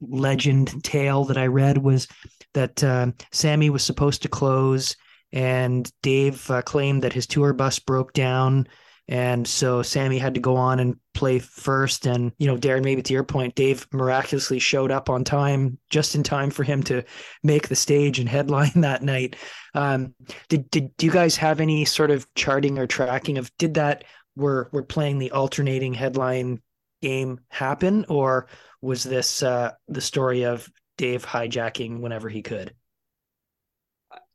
legend 0.00 0.82
tale 0.82 1.24
that 1.24 1.36
i 1.36 1.46
read 1.46 1.78
was 1.78 2.08
that 2.54 2.82
uh, 2.82 3.08
sammy 3.32 3.68
was 3.68 3.82
supposed 3.82 4.22
to 4.22 4.28
close 4.28 4.96
and 5.32 5.90
dave 6.02 6.50
uh, 6.50 6.62
claimed 6.62 7.02
that 7.02 7.12
his 7.12 7.26
tour 7.26 7.52
bus 7.52 7.78
broke 7.78 8.12
down 8.12 8.66
and 9.10 9.46
so 9.46 9.82
Sammy 9.82 10.18
had 10.18 10.34
to 10.34 10.40
go 10.40 10.54
on 10.54 10.78
and 10.78 10.96
play 11.14 11.40
first. 11.40 12.06
And, 12.06 12.30
you 12.38 12.46
know, 12.46 12.56
Darren, 12.56 12.84
maybe 12.84 13.02
to 13.02 13.12
your 13.12 13.24
point, 13.24 13.56
Dave 13.56 13.88
miraculously 13.92 14.60
showed 14.60 14.92
up 14.92 15.10
on 15.10 15.24
time, 15.24 15.78
just 15.90 16.14
in 16.14 16.22
time 16.22 16.50
for 16.50 16.62
him 16.62 16.80
to 16.84 17.02
make 17.42 17.66
the 17.66 17.74
stage 17.74 18.20
and 18.20 18.28
headline 18.28 18.80
that 18.82 19.02
night. 19.02 19.34
Um, 19.74 20.14
did, 20.48 20.70
did 20.70 20.92
you 21.00 21.10
guys 21.10 21.36
have 21.36 21.60
any 21.60 21.84
sort 21.84 22.12
of 22.12 22.32
charting 22.34 22.78
or 22.78 22.86
tracking 22.86 23.36
of 23.36 23.50
did 23.58 23.74
that 23.74 24.04
we're 24.36 24.68
we're 24.70 24.84
playing 24.84 25.18
the 25.18 25.32
alternating 25.32 25.92
headline 25.92 26.62
game 27.02 27.40
happen, 27.48 28.04
or 28.08 28.46
was 28.80 29.02
this 29.02 29.42
uh, 29.42 29.72
the 29.88 30.00
story 30.00 30.44
of 30.44 30.68
Dave 30.96 31.26
hijacking 31.26 32.00
whenever 32.00 32.28
he 32.28 32.42
could? 32.42 32.74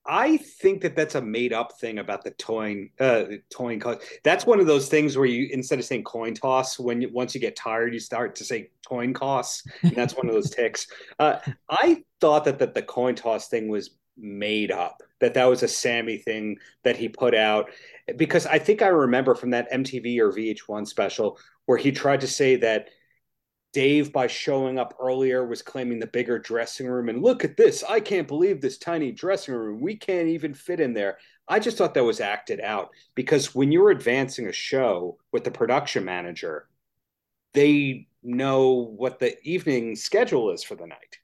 I 0.08 0.38
think 0.38 0.82
that 0.82 0.95
that's 0.95 1.16
a 1.16 1.22
made 1.22 1.51
up 1.51 1.80
thing 1.80 1.97
about 1.97 2.24
the 2.24 2.32
coin, 2.32 2.89
uh, 2.99 3.26
coin 3.53 3.80
toss. 3.80 3.97
That's 4.24 4.45
one 4.45 4.60
of 4.60 4.68
those 4.68 4.88
things 4.88 5.18
where 5.18 5.26
you 5.26 5.49
instead 5.51 5.80
of 5.80 5.86
saying 5.86 6.03
coin 6.03 6.34
toss, 6.36 6.78
when 6.80 7.01
you, 7.01 7.10
once 7.12 7.34
you 7.34 7.41
get 7.41 7.56
tired, 7.56 7.93
you 7.93 7.99
start 7.99 8.36
to 8.36 8.43
say 8.43 8.70
coin 8.88 9.14
costs, 9.14 9.64
and 9.82 9.95
that's 9.95 10.16
one 10.16 10.28
of 10.28 10.34
those 10.34 10.49
ticks. 10.49 10.88
Uh, 11.18 11.39
I 11.70 12.03
thought 12.20 12.43
that 12.43 12.60
that 12.60 12.74
the 12.74 12.82
coin 12.82 13.16
toss 13.16 13.47
thing 13.47 13.70
was 13.70 13.91
made 14.18 14.70
up. 14.70 15.01
That 15.22 15.34
that 15.36 15.45
was 15.45 15.64
a 15.64 15.68
Sammy 15.68 16.18
thing 16.18 16.58
that 16.84 16.97
he 16.97 17.08
put 17.08 17.34
out 17.34 17.70
because 18.18 18.45
I 18.45 18.60
think 18.60 18.82
I 18.82 18.88
remember 18.88 19.34
from 19.34 19.51
that 19.51 19.72
MTV 19.72 20.20
or 20.20 20.32
VH1 20.32 20.88
special 20.88 21.39
where 21.66 21.78
he 21.78 21.91
tried 21.91 22.22
to 22.22 22.28
say 22.28 22.58
that 22.58 22.89
Dave, 23.76 24.13
by 24.13 24.26
showing 24.26 24.80
up 24.80 24.95
earlier, 25.01 25.45
was 25.45 25.61
claiming 25.61 25.99
the 25.99 26.07
bigger 26.07 26.39
dressing 26.39 26.88
room. 26.88 27.09
And 27.09 27.21
look 27.21 27.43
at 27.43 27.57
this. 27.57 27.84
I 27.84 27.99
can't 27.99 28.26
believe 28.26 28.61
this 28.61 28.78
tiny 28.78 29.11
dressing 29.11 29.53
room. 29.53 29.82
We 29.82 29.97
can't 29.97 30.30
even 30.30 30.53
fit 30.53 30.80
in 30.80 30.93
there. 30.93 31.17
I 31.49 31.59
just 31.59 31.78
thought 31.78 31.93
that 31.95 32.05
was 32.05 32.21
acted 32.21 32.61
out 32.61 32.91
because 33.15 33.53
when 33.53 33.73
you're 33.73 33.91
advancing 33.91 34.47
a 34.47 34.53
show 34.53 35.17
with 35.34 35.43
the 35.43 35.51
production 35.51 36.05
manager, 36.05 36.69
they 37.53 38.07
know 38.23 38.93
what 38.95 39.19
the 39.19 39.38
evening 39.45 39.97
schedule 39.97 40.51
is 40.51 40.63
for 40.63 40.76
the 40.76 40.88
night. 40.88 41.17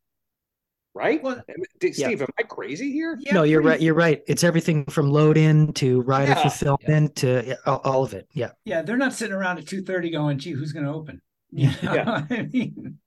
Right? 0.93 1.23
Well, 1.23 1.41
Steve, 1.77 1.97
yeah. 1.97 2.09
am 2.09 2.27
I 2.37 2.43
crazy 2.43 2.91
here? 2.91 3.17
Yeah, 3.21 3.33
no, 3.33 3.43
you're 3.43 3.61
right. 3.61 3.79
You're 3.79 3.93
right. 3.93 4.21
It's 4.27 4.43
everything 4.43 4.83
from 4.87 5.09
load 5.09 5.37
in 5.37 5.71
to 5.75 6.01
rider 6.01 6.33
yeah. 6.33 6.41
fulfillment 6.41 7.15
to 7.15 7.55
all 7.65 8.03
of 8.03 8.13
it. 8.13 8.27
Yeah. 8.33 8.49
Yeah. 8.65 8.81
They're 8.81 8.97
not 8.97 9.13
sitting 9.13 9.33
around 9.33 9.59
at 9.59 9.63
2.30 9.63 10.11
going, 10.11 10.37
gee, 10.37 10.51
who's 10.51 10.73
going 10.73 10.85
to 10.85 10.91
open? 10.91 11.21
yeah. 11.51 12.25
I 12.29 12.43
mean, 12.43 12.97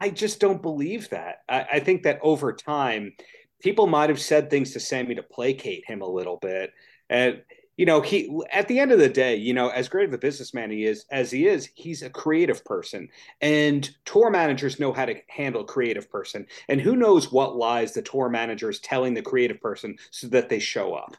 I 0.00 0.10
just 0.10 0.40
don't 0.40 0.62
believe 0.62 1.08
that. 1.10 1.42
I, 1.48 1.66
I, 1.74 1.80
think 1.80 2.02
that 2.02 2.18
over 2.22 2.52
time, 2.52 3.12
people 3.60 3.86
might 3.86 4.10
have 4.10 4.20
said 4.20 4.50
things 4.50 4.72
to 4.72 4.80
Sammy 4.80 5.14
to 5.14 5.22
placate 5.22 5.84
him 5.86 6.02
a 6.02 6.06
little 6.08 6.36
bit. 6.36 6.72
And, 7.08 7.42
you 7.76 7.86
know, 7.86 8.00
he, 8.00 8.36
at 8.52 8.66
the 8.66 8.80
end 8.80 8.90
of 8.90 8.98
the 8.98 9.08
day, 9.08 9.36
you 9.36 9.54
know, 9.54 9.68
as 9.68 9.88
great 9.88 10.08
of 10.08 10.14
a 10.14 10.18
businessman 10.18 10.70
he 10.70 10.84
is, 10.84 11.04
as 11.10 11.30
he 11.30 11.46
is, 11.46 11.68
he's 11.74 12.02
a 12.02 12.10
creative 12.10 12.64
person. 12.64 13.08
And 13.40 13.88
tour 14.04 14.30
managers 14.30 14.80
know 14.80 14.92
how 14.92 15.04
to 15.04 15.14
handle 15.28 15.62
a 15.62 15.66
creative 15.66 16.10
person. 16.10 16.46
And 16.68 16.80
who 16.80 16.96
knows 16.96 17.30
what 17.30 17.56
lies 17.56 17.92
the 17.92 18.02
tour 18.02 18.28
manager 18.28 18.70
is 18.70 18.80
telling 18.80 19.14
the 19.14 19.22
creative 19.22 19.60
person 19.60 19.96
so 20.10 20.26
that 20.28 20.48
they 20.48 20.58
show 20.58 20.94
up. 20.94 21.16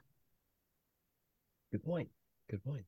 Good 1.72 1.84
point. 1.84 2.10
Good 2.50 2.64
point. 2.64 2.86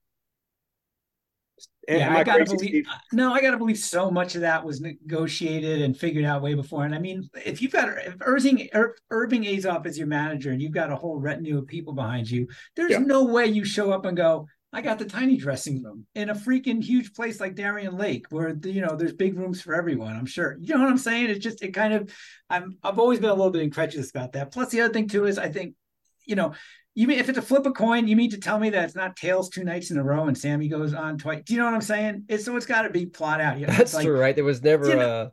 Yeah, 1.87 2.15
I, 2.15 2.23
gotta 2.23 2.45
believe. 2.45 2.59
Steve? 2.59 2.85
Uh, 2.89 2.97
no, 3.11 3.33
I 3.33 3.41
gotta 3.41 3.57
believe 3.57 3.77
so 3.77 4.11
much 4.11 4.35
of 4.35 4.41
that 4.41 4.63
was 4.63 4.81
negotiated 4.81 5.81
and 5.81 5.97
figured 5.97 6.25
out 6.25 6.41
way 6.41 6.53
before. 6.53 6.85
And 6.85 6.93
I 6.93 6.99
mean, 6.99 7.29
if 7.45 7.61
you've 7.61 7.71
got 7.71 7.89
if 7.89 8.15
Irving 8.21 8.69
Ir, 8.73 8.95
Irving 9.09 9.43
Azoff 9.43 9.85
as 9.85 9.97
your 9.97 10.07
manager 10.07 10.51
and 10.51 10.61
you've 10.61 10.71
got 10.73 10.91
a 10.91 10.95
whole 10.95 11.17
retinue 11.17 11.57
of 11.57 11.67
people 11.67 11.93
behind 11.93 12.29
you, 12.29 12.47
there's 12.75 12.91
yeah. 12.91 12.99
no 12.99 13.25
way 13.25 13.47
you 13.47 13.65
show 13.65 13.91
up 13.91 14.05
and 14.05 14.15
go, 14.15 14.47
I 14.73 14.81
got 14.81 14.99
the 14.99 15.05
tiny 15.05 15.37
dressing 15.37 15.83
room 15.83 16.05
in 16.15 16.29
a 16.29 16.35
freaking 16.35 16.81
huge 16.81 17.13
place 17.13 17.41
like 17.41 17.55
Darien 17.55 17.97
Lake, 17.97 18.25
where 18.29 18.55
you 18.63 18.81
know 18.81 18.95
there's 18.95 19.13
big 19.13 19.37
rooms 19.37 19.61
for 19.61 19.73
everyone. 19.73 20.15
I'm 20.15 20.25
sure. 20.25 20.57
You 20.61 20.75
know 20.75 20.81
what 20.81 20.89
I'm 20.89 20.97
saying? 20.97 21.29
It's 21.29 21.43
just 21.43 21.61
it 21.61 21.73
kind 21.73 21.93
of. 21.93 22.13
I'm 22.49 22.77
I've 22.83 22.99
always 22.99 23.19
been 23.19 23.29
a 23.29 23.33
little 23.33 23.51
bit 23.51 23.63
incredulous 23.63 24.11
about 24.11 24.33
that. 24.33 24.51
Plus, 24.51 24.69
the 24.69 24.81
other 24.81 24.93
thing 24.93 25.09
too 25.09 25.25
is 25.25 25.37
I 25.37 25.49
think, 25.49 25.75
you 26.25 26.35
know, 26.35 26.53
you 26.93 27.07
mean 27.07 27.19
if 27.19 27.29
it's 27.29 27.37
a 27.37 27.41
flip 27.41 27.65
a 27.65 27.71
coin, 27.71 28.07
you 28.07 28.15
mean 28.15 28.31
to 28.31 28.37
tell 28.37 28.59
me 28.59 28.69
that 28.71 28.83
it's 28.83 28.95
not 28.95 29.15
tails 29.15 29.49
two 29.49 29.63
nights 29.63 29.91
in 29.91 29.97
a 29.97 30.03
row 30.03 30.27
and 30.27 30.37
Sammy 30.37 30.67
goes 30.67 30.93
on 30.93 31.17
twice? 31.17 31.43
Do 31.45 31.53
you 31.53 31.59
know 31.59 31.65
what 31.65 31.73
I'm 31.73 31.81
saying? 31.81 32.25
It's 32.27 32.45
so 32.45 32.55
it's 32.57 32.65
got 32.65 32.83
to 32.83 32.89
be 32.89 33.05
plot 33.05 33.39
out. 33.39 33.59
You 33.59 33.67
know, 33.67 33.73
That's 33.73 33.93
like, 33.93 34.05
true, 34.05 34.19
right? 34.19 34.35
There 34.35 34.43
was 34.43 34.61
never. 34.61 34.89
You 34.89 34.95
know, 34.95 35.09
uh, 35.09 35.29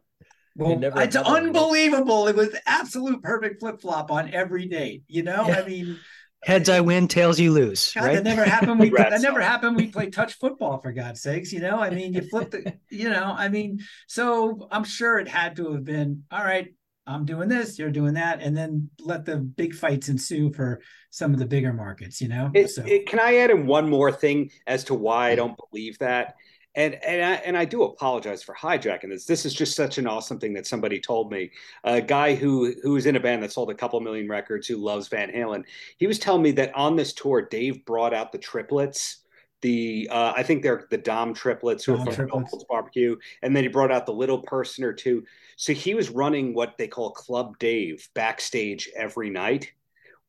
well, 0.57 0.99
it's 0.99 1.17
unbelievable. 1.17 2.27
It 2.27 2.35
was 2.35 2.49
absolute 2.67 3.23
perfect 3.23 3.61
flip 3.61 3.81
flop 3.81 4.11
on 4.11 4.33
every 4.33 4.67
date. 4.67 5.05
You 5.07 5.23
know, 5.23 5.47
yeah. 5.47 5.61
I 5.61 5.69
mean, 5.69 5.99
heads 6.43 6.69
I 6.69 6.81
win, 6.81 7.09
tails 7.09 7.39
you 7.39 7.53
lose. 7.53 7.93
God, 7.93 8.05
right? 8.05 8.15
That 8.17 8.25
never 8.25 8.45
happened. 8.45 8.81
We 8.81 8.91
that 8.97 9.21
never 9.21 9.41
happened. 9.41 9.77
We 9.77 9.89
play 9.89 10.11
touch 10.11 10.35
football 10.35 10.79
for 10.81 10.93
God's 10.93 11.23
sakes. 11.23 11.53
You 11.53 11.61
know, 11.61 11.79
I 11.79 11.91
mean, 11.91 12.13
you 12.13 12.23
flip 12.23 12.51
the. 12.51 12.75
You 12.91 13.11
know, 13.11 13.35
I 13.37 13.49
mean, 13.49 13.81
so 14.07 14.69
I'm 14.71 14.85
sure 14.85 15.19
it 15.19 15.29
had 15.29 15.57
to 15.57 15.73
have 15.73 15.85
been 15.85 16.25
all 16.31 16.43
right. 16.45 16.69
I'm 17.09 17.25
doing 17.25 17.49
this, 17.49 17.79
you're 17.79 17.91
doing 17.91 18.15
that, 18.15 18.41
and 18.43 18.57
then 18.57 18.91
let 19.01 19.25
the 19.25 19.37
big 19.37 19.75
fights 19.75 20.09
ensue 20.09 20.53
for 20.53 20.83
some 21.11 21.33
of 21.33 21.39
the 21.39 21.47
bigger 21.47 21.73
markets, 21.73 22.21
you 22.21 22.29
know. 22.29 22.51
It, 22.55 22.69
so. 22.69 22.85
it, 22.85 23.07
can 23.07 23.19
I 23.19 23.37
add 23.37 23.51
in 23.51 23.67
one 23.67 23.89
more 23.89 24.13
thing 24.13 24.51
as 24.67 24.85
to 24.85 24.95
why 24.95 25.31
I 25.31 25.35
don't 25.35 25.59
believe 25.71 25.99
that? 25.99 26.37
And 26.75 26.95
and 27.03 27.25
I, 27.25 27.35
and 27.37 27.57
I 27.57 27.65
do 27.65 27.83
apologize 27.83 28.43
for 28.43 28.55
hijacking 28.55 29.09
this. 29.09 29.25
This 29.25 29.47
is 29.47 29.55
just 29.55 29.75
such 29.75 29.97
an 29.97 30.07
awesome 30.07 30.39
thing 30.39 30.53
that 30.53 30.67
somebody 30.67 31.01
told 31.01 31.33
me. 31.33 31.51
A 31.83 32.01
guy 32.01 32.35
who 32.35 32.75
who 32.83 32.95
is 32.97 33.07
in 33.07 33.17
a 33.17 33.21
band 33.21 33.43
that 33.43 33.53
sold 33.53 33.71
a 33.71 33.75
couple 33.75 33.99
million 34.01 34.29
records, 34.29 34.69
who 34.69 34.77
loves 34.77 35.09
Van 35.09 35.31
Halen, 35.31 35.65
he 35.97 36.07
was 36.07 36.19
telling 36.19 36.43
me 36.43 36.53
that 36.53 36.75
on 36.77 36.95
this 36.95 37.15
tour, 37.15 37.41
Dave 37.41 37.85
brought 37.87 38.13
out 38.13 38.33
the 38.33 38.39
triplets 38.39 39.25
the 39.61 40.09
uh, 40.11 40.33
I 40.37 40.43
think 40.43 40.63
they're 40.63 40.87
the 40.91 40.99
Dom 40.99 41.35
triplets 41.35 41.85
who 41.85 41.97
Dom 41.97 42.09
are 42.09 42.13
from 42.13 42.29
triplets. 42.29 42.65
Barbecue, 42.69 43.17
and 43.43 43.55
then 43.55 43.65
he 43.65 43.69
brought 43.69 43.91
out 43.91 44.07
the 44.07 44.13
little 44.13 44.43
person 44.43 44.85
or 44.85 44.93
two. 44.93 45.25
So 45.57 45.73
he 45.73 45.95
was 45.95 46.11
running 46.11 46.55
what 46.55 46.79
they 46.79 46.89
call 46.89 47.11
Club 47.11 47.59
Dave 47.59 48.09
backstage 48.15 48.91
every 48.97 49.31
night. 49.31 49.73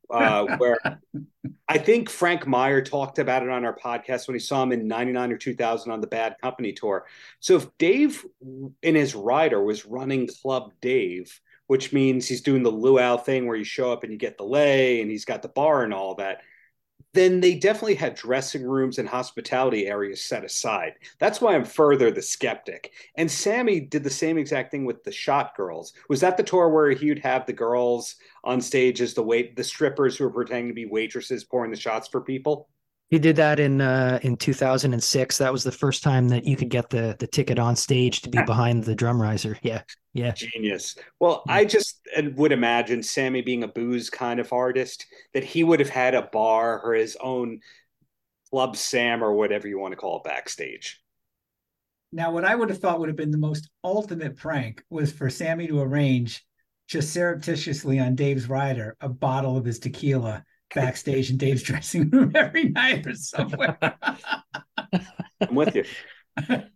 Uh, 0.09 0.45
where 0.57 0.77
I 1.67 1.77
think 1.77 2.09
Frank 2.09 2.47
Meyer 2.47 2.81
talked 2.81 3.19
about 3.19 3.43
it 3.43 3.49
on 3.49 3.63
our 3.63 3.77
podcast 3.77 4.27
when 4.27 4.33
he 4.33 4.39
saw 4.39 4.63
him 4.63 4.71
in 4.71 4.87
99 4.87 5.31
or 5.31 5.37
2000 5.37 5.91
on 5.91 6.01
the 6.01 6.07
Bad 6.07 6.35
Company 6.41 6.73
tour. 6.73 7.05
So 7.39 7.57
if 7.57 7.77
Dave 7.77 8.25
in 8.81 8.95
his 8.95 9.13
rider 9.13 9.63
was 9.63 9.85
running 9.85 10.27
Club 10.41 10.73
Dave, 10.81 11.39
which 11.67 11.93
means 11.93 12.27
he's 12.27 12.41
doing 12.41 12.63
the 12.63 12.71
luau 12.71 13.17
thing 13.17 13.45
where 13.45 13.55
you 13.55 13.63
show 13.63 13.91
up 13.91 14.01
and 14.03 14.11
you 14.11 14.17
get 14.17 14.39
the 14.39 14.43
lay 14.43 15.01
and 15.01 15.11
he's 15.11 15.25
got 15.25 15.43
the 15.43 15.49
bar 15.49 15.83
and 15.83 15.93
all 15.93 16.15
that, 16.15 16.41
then 17.13 17.39
they 17.39 17.55
definitely 17.55 17.95
had 17.95 18.15
dressing 18.15 18.63
rooms 18.63 18.99
and 18.99 19.09
hospitality 19.09 19.87
areas 19.87 20.21
set 20.21 20.45
aside. 20.45 20.93
That's 21.17 21.41
why 21.41 21.55
I'm 21.55 21.65
further 21.65 22.11
the 22.11 22.21
skeptic. 22.21 22.91
And 23.15 23.29
Sammy 23.29 23.79
did 23.79 24.03
the 24.03 24.09
same 24.09 24.37
exact 24.37 24.71
thing 24.71 24.85
with 24.85 25.03
the 25.03 25.11
Shot 25.11 25.55
Girls. 25.55 25.93
Was 26.07 26.21
that 26.21 26.37
the 26.37 26.43
tour 26.43 26.69
where 26.69 26.91
he 26.91 27.09
would 27.09 27.19
have 27.19 27.45
the 27.45 27.53
girls 27.53 28.15
on 28.43 28.61
stage 28.61 29.01
as 29.01 29.13
the 29.13 29.23
wait 29.23 29.55
the 29.55 29.63
strippers 29.63 30.17
who 30.17 30.25
were 30.25 30.29
pretending 30.29 30.67
to 30.67 30.73
be 30.73 30.85
waitresses 30.85 31.43
pouring 31.43 31.71
the 31.71 31.77
shots 31.77 32.07
for 32.07 32.21
people? 32.21 32.69
He 33.09 33.17
did 33.17 33.37
that 33.37 33.59
in 33.59 33.81
uh, 33.81 34.19
in 34.21 34.37
2006. 34.37 35.37
That 35.39 35.51
was 35.51 35.63
the 35.63 35.71
first 35.71 36.03
time 36.03 36.29
that 36.29 36.45
you 36.45 36.55
could 36.55 36.69
get 36.69 36.89
the 36.89 37.15
the 37.17 37.25
ticket 37.25 37.57
on 37.57 37.75
stage 37.75 38.21
to 38.21 38.29
be 38.29 38.41
behind 38.43 38.83
the 38.83 38.93
drum 38.93 39.19
riser. 39.19 39.57
Yeah, 39.63 39.81
yeah, 40.13 40.31
genius. 40.31 40.95
Well, 41.19 41.43
yeah. 41.47 41.53
I 41.53 41.65
just 41.65 42.07
would 42.35 42.51
imagine 42.51 43.01
Sammy 43.01 43.41
being 43.41 43.63
a 43.63 43.67
booze 43.67 44.11
kind 44.11 44.39
of 44.39 44.53
artist 44.53 45.07
that 45.33 45.43
he 45.43 45.63
would 45.63 45.79
have 45.79 45.89
had 45.89 46.13
a 46.13 46.29
bar 46.31 46.81
or 46.81 46.93
his 46.93 47.17
own 47.19 47.61
club 48.51 48.75
Sam 48.75 49.23
or 49.23 49.33
whatever 49.33 49.67
you 49.67 49.79
want 49.79 49.93
to 49.93 49.97
call 49.97 50.17
it 50.17 50.23
backstage. 50.23 51.01
Now, 52.11 52.31
what 52.31 52.45
I 52.45 52.55
would 52.55 52.69
have 52.69 52.79
thought 52.79 52.99
would 52.99 53.09
have 53.09 53.15
been 53.15 53.31
the 53.31 53.37
most 53.37 53.69
ultimate 53.83 54.37
prank 54.37 54.83
was 54.89 55.11
for 55.11 55.29
Sammy 55.29 55.67
to 55.67 55.81
arrange 55.81 56.43
just 56.87 57.13
surreptitiously 57.13 57.99
on 57.99 58.15
Dave's 58.15 58.49
rider 58.49 58.97
a 59.01 59.09
bottle 59.09 59.57
of 59.57 59.65
his 59.65 59.79
tequila 59.79 60.43
backstage 60.73 61.29
in 61.29 61.37
Dave's 61.37 61.63
dressing 61.63 62.09
room 62.09 62.31
every 62.35 62.69
night 62.69 63.05
or 63.07 63.15
somewhere. 63.15 63.77
I'm 65.41 65.55
with 65.55 65.75
you. 65.75 65.85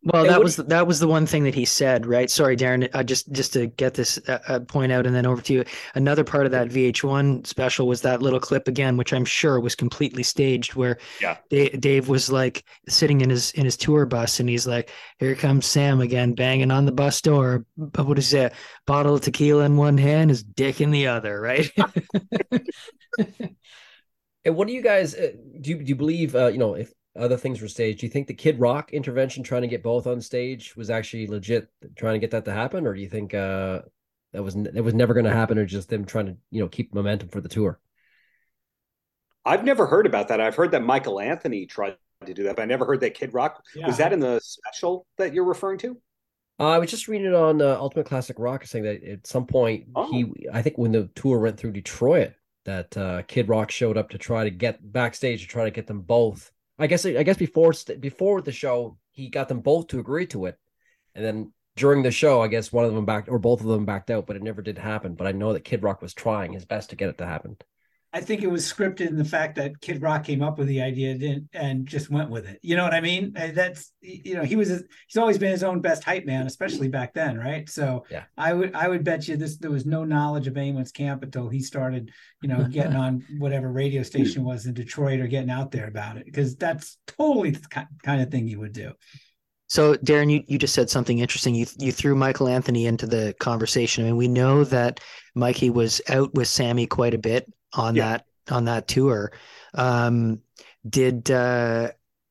Well, 0.03 0.25
that 0.25 0.43
was 0.43 0.57
that 0.57 0.87
was 0.87 0.99
the 0.99 1.07
one 1.07 1.25
thing 1.25 1.43
that 1.45 1.55
he 1.55 1.65
said, 1.65 2.05
right? 2.05 2.29
Sorry, 2.29 2.57
Darren. 2.57 2.89
Uh, 2.93 3.03
just 3.03 3.31
just 3.31 3.53
to 3.53 3.67
get 3.67 3.93
this 3.93 4.19
uh, 4.27 4.39
uh 4.47 4.59
point 4.59 4.91
out, 4.91 5.05
and 5.05 5.15
then 5.15 5.25
over 5.25 5.41
to 5.41 5.53
you. 5.53 5.63
Another 5.95 6.23
part 6.23 6.45
of 6.45 6.51
that 6.51 6.69
VH1 6.69 7.47
special 7.47 7.87
was 7.87 8.01
that 8.01 8.21
little 8.21 8.39
clip 8.39 8.67
again, 8.67 8.97
which 8.97 9.13
I'm 9.13 9.25
sure 9.25 9.59
was 9.59 9.75
completely 9.75 10.23
staged, 10.23 10.75
where 10.75 10.97
yeah. 11.21 11.37
Dave, 11.49 11.79
Dave 11.79 12.09
was 12.09 12.31
like 12.31 12.65
sitting 12.89 13.21
in 13.21 13.29
his 13.29 13.51
in 13.51 13.65
his 13.65 13.77
tour 13.77 14.05
bus, 14.05 14.39
and 14.39 14.49
he's 14.49 14.67
like, 14.67 14.89
"Here 15.19 15.35
comes 15.35 15.65
Sam 15.65 16.01
again, 16.01 16.33
banging 16.33 16.71
on 16.71 16.85
the 16.85 16.91
bus 16.91 17.21
door. 17.21 17.65
But 17.77 18.05
what 18.05 18.19
is 18.19 18.31
that? 18.31 18.53
Bottle 18.85 19.15
of 19.15 19.21
tequila 19.21 19.63
in 19.65 19.77
one 19.77 19.97
hand, 19.97 20.29
his 20.29 20.43
dick 20.43 20.81
in 20.81 20.91
the 20.91 21.07
other, 21.07 21.39
right?" 21.39 21.71
And 24.45 24.55
what 24.55 24.67
do 24.67 24.73
you 24.73 24.81
guys 24.81 25.15
uh, 25.15 25.31
do? 25.61 25.71
You, 25.71 25.77
do 25.77 25.85
you 25.85 25.95
believe? 25.95 26.35
Uh, 26.35 26.47
you 26.47 26.57
know, 26.57 26.75
if 26.75 26.91
other 27.17 27.37
things 27.37 27.61
were 27.61 27.67
staged, 27.67 27.99
do 27.99 28.05
you 28.05 28.11
think 28.11 28.27
the 28.27 28.33
Kid 28.33 28.59
Rock 28.59 28.91
intervention, 28.91 29.43
trying 29.43 29.61
to 29.61 29.67
get 29.67 29.83
both 29.83 30.07
on 30.07 30.19
stage, 30.19 30.75
was 30.75 30.89
actually 30.89 31.27
legit, 31.27 31.69
trying 31.95 32.13
to 32.13 32.19
get 32.19 32.31
that 32.31 32.45
to 32.45 32.51
happen, 32.51 32.85
or 32.85 32.93
do 32.93 33.01
you 33.01 33.09
think 33.09 33.33
uh, 33.33 33.81
that 34.33 34.43
was 34.43 34.55
that 34.55 34.83
was 34.83 34.93
never 34.93 35.13
going 35.13 35.25
to 35.25 35.31
happen, 35.31 35.57
or 35.57 35.65
just 35.65 35.89
them 35.89 36.05
trying 36.05 36.25
to 36.27 36.37
you 36.51 36.61
know 36.61 36.67
keep 36.67 36.93
momentum 36.93 37.29
for 37.29 37.41
the 37.41 37.49
tour? 37.49 37.79
I've 39.45 39.63
never 39.63 39.85
heard 39.85 40.05
about 40.05 40.29
that. 40.29 40.39
I've 40.39 40.55
heard 40.55 40.71
that 40.71 40.83
Michael 40.83 41.19
Anthony 41.19 41.65
tried 41.65 41.97
to 42.25 42.33
do 42.33 42.43
that, 42.43 42.55
but 42.55 42.63
I 42.63 42.65
never 42.65 42.85
heard 42.85 43.01
that 43.01 43.13
Kid 43.13 43.33
Rock. 43.33 43.63
Yeah. 43.75 43.87
Was 43.87 43.97
that 43.97 44.13
in 44.13 44.19
the 44.19 44.39
special 44.39 45.05
that 45.17 45.33
you're 45.33 45.43
referring 45.43 45.79
to? 45.79 45.97
Uh, 46.59 46.69
I 46.69 46.79
was 46.79 46.89
just 46.89 47.07
reading 47.07 47.27
it 47.27 47.33
on 47.33 47.61
uh, 47.61 47.75
Ultimate 47.79 48.05
Classic 48.05 48.37
Rock, 48.39 48.65
saying 48.65 48.85
that 48.85 49.03
at 49.03 49.27
some 49.27 49.45
point 49.45 49.85
oh. 49.95 50.11
he, 50.11 50.47
I 50.51 50.61
think 50.61 50.77
when 50.77 50.91
the 50.91 51.09
tour 51.15 51.39
went 51.39 51.57
through 51.57 51.71
Detroit, 51.71 52.33
that 52.65 52.95
uh, 52.97 53.21
Kid 53.23 53.49
Rock 53.49 53.71
showed 53.71 53.97
up 53.97 54.09
to 54.09 54.17
try 54.17 54.43
to 54.43 54.49
get 54.49 54.91
backstage 54.91 55.41
to 55.41 55.47
try 55.47 55.65
to 55.65 55.71
get 55.71 55.87
them 55.87 56.01
both. 56.01 56.51
I 56.79 56.87
guess 56.87 57.05
I 57.05 57.23
guess 57.23 57.37
before 57.37 57.73
before 57.99 58.41
the 58.41 58.51
show 58.51 58.97
he 59.11 59.29
got 59.29 59.47
them 59.47 59.61
both 59.61 59.87
to 59.87 59.99
agree 59.99 60.25
to 60.27 60.45
it, 60.45 60.57
and 61.13 61.23
then 61.23 61.53
during 61.75 62.03
the 62.03 62.11
show 62.11 62.41
I 62.41 62.47
guess 62.47 62.71
one 62.71 62.85
of 62.85 62.93
them 62.93 63.05
backed 63.05 63.29
or 63.29 63.39
both 63.39 63.61
of 63.61 63.67
them 63.67 63.85
backed 63.85 64.09
out, 64.09 64.25
but 64.25 64.35
it 64.35 64.43
never 64.43 64.61
did 64.61 64.77
happen. 64.77 65.15
But 65.15 65.27
I 65.27 65.31
know 65.31 65.53
that 65.53 65.65
Kid 65.65 65.83
Rock 65.83 66.01
was 66.01 66.13
trying 66.13 66.53
his 66.53 66.65
best 66.65 66.89
to 66.89 66.95
get 66.95 67.09
it 67.09 67.17
to 67.19 67.25
happen. 67.25 67.57
I 68.15 68.21
think 68.21 68.43
it 68.43 68.47
was 68.47 68.71
scripted 68.71 69.07
in 69.07 69.17
the 69.17 69.25
fact 69.25 69.55
that 69.55 69.81
Kid 69.81 69.99
Rock 69.99 70.23
came 70.23 70.43
up 70.43 70.59
with 70.59 70.67
the 70.67 70.83
idea 70.83 71.41
and 71.53 71.87
just 71.87 72.11
went 72.11 72.29
with 72.29 72.47
it. 72.47 72.59
You 72.61 72.75
know 72.75 72.83
what 72.83 72.93
I 72.93 73.01
mean? 73.01 73.33
That's 73.33 73.91
you 74.01 74.35
know 74.35 74.43
he 74.43 74.55
was 74.55 74.69
he's 74.69 75.17
always 75.17 75.39
been 75.39 75.51
his 75.51 75.63
own 75.63 75.81
best 75.81 76.03
hype 76.03 76.25
man, 76.25 76.45
especially 76.45 76.89
back 76.89 77.15
then, 77.15 77.39
right? 77.39 77.67
So 77.67 78.05
yeah, 78.11 78.25
I 78.37 78.53
would 78.53 78.75
I 78.75 78.87
would 78.87 79.03
bet 79.03 79.27
you 79.27 79.35
this 79.35 79.57
there 79.57 79.71
was 79.71 79.87
no 79.87 80.03
knowledge 80.03 80.45
of 80.45 80.57
anyone's 80.57 80.91
camp 80.91 81.23
until 81.23 81.49
he 81.49 81.59
started 81.59 82.11
you 82.43 82.49
know 82.49 82.63
getting 82.65 82.95
on 82.95 83.25
whatever 83.39 83.71
radio 83.71 84.03
station 84.03 84.43
was 84.43 84.67
in 84.67 84.75
Detroit 84.75 85.19
or 85.19 85.27
getting 85.27 85.49
out 85.49 85.71
there 85.71 85.87
about 85.87 86.17
it 86.17 86.25
because 86.25 86.55
that's 86.55 86.97
totally 87.07 87.49
the 87.49 87.87
kind 88.03 88.21
of 88.21 88.29
thing 88.29 88.47
you 88.47 88.59
would 88.59 88.73
do. 88.73 88.93
So, 89.73 89.95
Darren, 89.95 90.29
you, 90.29 90.43
you 90.45 90.59
just 90.59 90.75
said 90.75 90.91
something 90.91 91.17
interesting. 91.17 91.55
You 91.55 91.65
you 91.79 91.91
threw 91.91 92.13
Michael 92.13 92.47
Anthony 92.47 92.85
into 92.85 93.07
the 93.07 93.33
conversation. 93.39 94.03
I 94.03 94.07
mean, 94.09 94.17
we 94.17 94.27
know 94.27 94.63
that 94.65 94.99
Mikey 95.33 95.71
was 95.71 95.99
out 96.09 96.31
with 96.35 96.47
Sammy 96.47 96.85
quite 96.85 97.15
a 97.15 97.17
bit 97.17 97.51
on 97.73 97.95
yeah. 97.95 98.09
that 98.09 98.25
on 98.51 98.65
that 98.65 98.87
tour. 98.87 99.31
Um, 99.73 100.41
did 100.87 101.31
uh, 101.31 101.89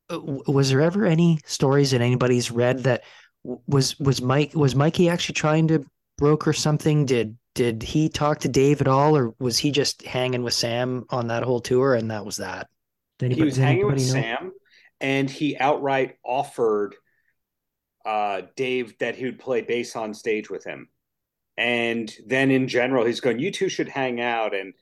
was 0.09 0.71
there 0.71 0.83
ever 0.83 1.05
any 1.05 1.41
stories 1.45 1.91
that 1.91 2.01
anybody's 2.01 2.53
read 2.53 2.85
that 2.85 3.03
was 3.43 3.99
was 3.99 4.23
Mike 4.23 4.55
was 4.55 4.77
Mikey 4.77 5.09
actually 5.09 5.35
trying 5.35 5.67
to 5.67 5.85
broker 6.19 6.53
something? 6.53 7.07
Did 7.07 7.37
did 7.57 7.83
he 7.83 8.09
talk 8.09 8.39
to 8.43 8.49
Dave 8.49 8.81
at 8.81 8.87
all, 8.87 9.17
or 9.17 9.35
was 9.41 9.59
he 9.59 9.73
just 9.73 10.03
hanging 10.03 10.45
with 10.45 10.55
Sam 10.55 11.07
on 11.11 11.27
that 11.27 11.43
whole 11.43 11.59
tour 11.59 11.97
and 11.97 12.09
that 12.13 12.25
was 12.25 12.37
that? 12.37 12.69
Anybody, 13.21 13.41
he 13.41 13.45
was 13.45 13.57
hanging 13.57 13.87
with 13.87 13.97
know? 13.97 14.05
Sam, 14.05 14.53
and 15.01 15.29
he 15.29 15.59
outright 15.59 16.19
offered 16.25 16.95
uh, 18.05 18.43
Dave 18.57 18.99
that 18.99 19.17
he 19.17 19.25
would 19.25 19.39
play 19.39 19.61
bass 19.61 19.97
on 19.97 20.15
stage 20.15 20.51
with 20.51 20.65
him. 20.65 20.89
And 21.57 22.13
then 22.27 22.51
in 22.51 22.69
general, 22.69 23.05
he's 23.05 23.21
going, 23.21 23.39
"You 23.39 23.51
two 23.51 23.69
should 23.69 23.89
hang 23.89 24.21
out." 24.21 24.55
And 24.55 24.75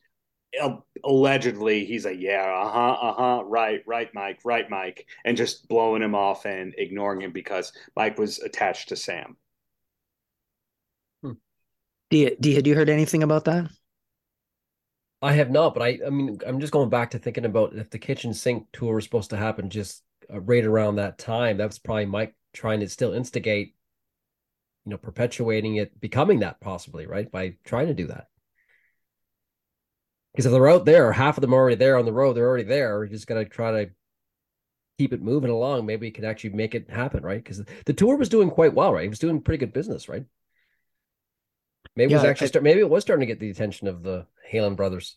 allegedly 1.05 1.85
he's 1.85 2.05
like 2.05 2.19
yeah 2.19 2.43
uh-huh 2.43 3.09
uh-huh 3.09 3.45
right 3.45 3.83
right 3.87 4.13
mike 4.15 4.41
right 4.45 4.69
mike 4.69 5.07
and 5.25 5.37
just 5.37 5.69
blowing 5.69 6.03
him 6.03 6.15
off 6.15 6.45
and 6.45 6.75
ignoring 6.77 7.21
him 7.21 7.31
because 7.33 7.73
mike 7.95 8.19
was 8.19 8.41
attached 8.41 8.89
to 8.89 8.97
sam 8.97 9.37
hmm. 11.23 11.33
Dia, 12.11 12.35
Dia, 12.41 12.57
had 12.57 12.67
you 12.67 12.75
heard 12.75 12.91
anything 12.91 13.23
about 13.23 13.45
that 13.45 13.71
I 15.23 15.35
have 15.35 15.51
not, 15.51 15.75
but 15.75 15.83
I 15.83 15.99
I 16.07 16.11
mean 16.11 16.39
I'm 16.47 16.61
just 16.61 16.73
going 16.73 16.89
back 16.89 17.11
to 17.11 17.19
thinking 17.19 17.45
about 17.45 17.75
if 17.75 17.91
the 17.91 17.99
kitchen 17.99 18.33
sink 18.33 18.67
tour 18.73 18.95
was 18.95 19.05
supposed 19.05 19.31
to 19.31 19.37
happen 19.37 19.69
just 19.69 20.03
uh, 20.33 20.41
right 20.41 20.65
around 20.65 20.97
that 20.97 21.19
time. 21.19 21.59
That's 21.59 21.79
probably 21.79 22.07
Mike 22.07 22.35
trying 22.53 22.81
to 22.81 22.89
still 22.89 23.13
instigate, 23.13 23.75
you 24.85 24.91
know, 24.91 24.99
perpetuating 24.99 25.77
it, 25.77 26.01
becoming 26.01 26.41
that 26.41 26.61
possibly 26.61 27.07
right 27.07 27.31
by 27.31 27.55
trying 27.65 27.87
to 27.87 27.95
do 27.95 28.07
that. 28.09 28.29
Because 30.33 30.47
if 30.47 30.53
they're 30.53 30.69
out 30.69 30.85
there, 30.85 31.13
half 31.13 31.37
of 31.37 31.43
them 31.43 31.53
are 31.53 31.59
already 31.59 31.77
there 31.77 31.97
on 31.97 32.05
the 32.05 32.13
road. 32.13 32.35
They're 32.35 32.49
already 32.49 32.65
there. 32.65 32.99
We're 32.99 33.07
just 33.07 33.27
gonna 33.27 33.45
try 33.45 33.73
to 33.73 33.91
keep 34.99 35.13
it 35.13 35.23
moving 35.23 35.51
along. 35.51 35.87
Maybe 35.87 36.07
we 36.07 36.11
can 36.11 36.25
actually 36.25 36.51
make 36.51 36.75
it 36.75 36.91
happen, 36.91 37.23
right? 37.23 37.43
Because 37.43 37.63
the 37.87 37.93
tour 37.93 38.17
was 38.17 38.29
doing 38.29 38.51
quite 38.51 38.75
well, 38.75 38.93
right? 38.93 39.03
He 39.03 39.09
was 39.09 39.19
doing 39.19 39.41
pretty 39.41 39.59
good 39.59 39.73
business, 39.73 40.09
right? 40.09 40.25
Maybe 41.97 42.13
yeah, 42.13 42.19
it 42.19 42.21
was 42.21 42.31
actually 42.31 42.47
I, 42.47 42.49
start, 42.49 42.65
maybe 42.65 42.81
it 42.81 42.89
was 42.89 43.03
starting 43.03 43.27
to 43.27 43.33
get 43.33 43.41
the 43.41 43.51
attention 43.51 43.89
of 43.89 44.03
the 44.03 44.27
Halen 44.53 44.77
brothers. 44.77 45.17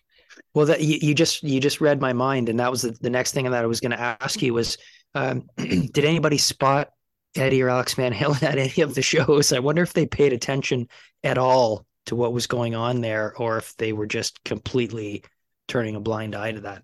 Well, 0.53 0.65
that 0.67 0.81
you, 0.81 0.97
you 1.01 1.13
just 1.13 1.43
you 1.43 1.59
just 1.59 1.81
read 1.81 2.01
my 2.01 2.13
mind, 2.13 2.49
and 2.49 2.59
that 2.59 2.71
was 2.71 2.81
the, 2.81 2.91
the 3.01 3.09
next 3.09 3.34
thing 3.34 3.43
that 3.49 3.63
I 3.63 3.67
was 3.67 3.79
going 3.79 3.91
to 3.91 3.99
ask 3.99 4.41
you 4.41 4.53
was, 4.53 4.77
um, 5.13 5.47
did 5.57 6.05
anybody 6.05 6.38
spot 6.38 6.89
Eddie 7.36 7.61
or 7.61 7.69
Alex 7.69 7.93
Van 7.93 8.13
Halen 8.13 8.43
at 8.43 8.57
any 8.57 8.81
of 8.81 8.95
the 8.95 9.01
shows? 9.01 9.53
I 9.53 9.59
wonder 9.59 9.81
if 9.81 9.93
they 9.93 10.05
paid 10.05 10.34
attention 10.34 10.88
at 11.23 11.38
all 11.38 11.86
to 12.07 12.15
what 12.15 12.34
was 12.34 12.47
going 12.47 12.75
on 12.75 13.01
there, 13.01 13.34
or 13.38 13.57
if 13.57 13.75
they 13.77 13.93
were 13.93 14.07
just 14.07 14.43
completely 14.43 15.23
turning 15.67 15.95
a 15.95 16.01
blind 16.01 16.36
eye 16.36 16.51
to 16.51 16.61
that. 16.61 16.84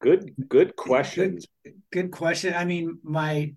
Good, 0.00 0.32
good 0.48 0.76
question. 0.76 1.38
Good, 1.64 1.74
good 1.92 2.10
question. 2.10 2.54
I 2.54 2.64
mean, 2.64 2.98
my 3.02 3.52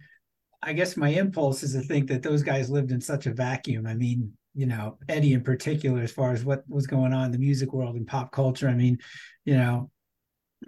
I 0.61 0.73
guess 0.73 0.97
my 0.97 1.09
impulse 1.09 1.61
is 1.61 1.73
to 1.73 1.82
think 1.82 2.07
that 2.07 2.23
those 2.23 2.41
guys 2.41 2.71
lived 2.71 2.91
in 2.91 2.99
such 2.99 3.28
a 3.28 3.34
vacuum. 3.34 3.86
I 3.86 3.93
mean, 3.93 4.34
you 4.55 4.65
know, 4.65 4.97
Eddie 5.07 5.34
in 5.34 5.43
particular, 5.43 6.01
as 6.01 6.11
far 6.11 6.32
as 6.32 6.43
what 6.43 6.63
was 6.67 6.88
going 6.88 7.13
on 7.13 7.26
in 7.26 7.32
the 7.32 7.38
music 7.38 7.71
world 7.71 7.95
and 7.95 8.07
pop 8.07 8.32
culture. 8.32 8.67
I 8.67 8.73
mean, 8.73 8.97
you 9.43 9.55
know, 9.55 9.91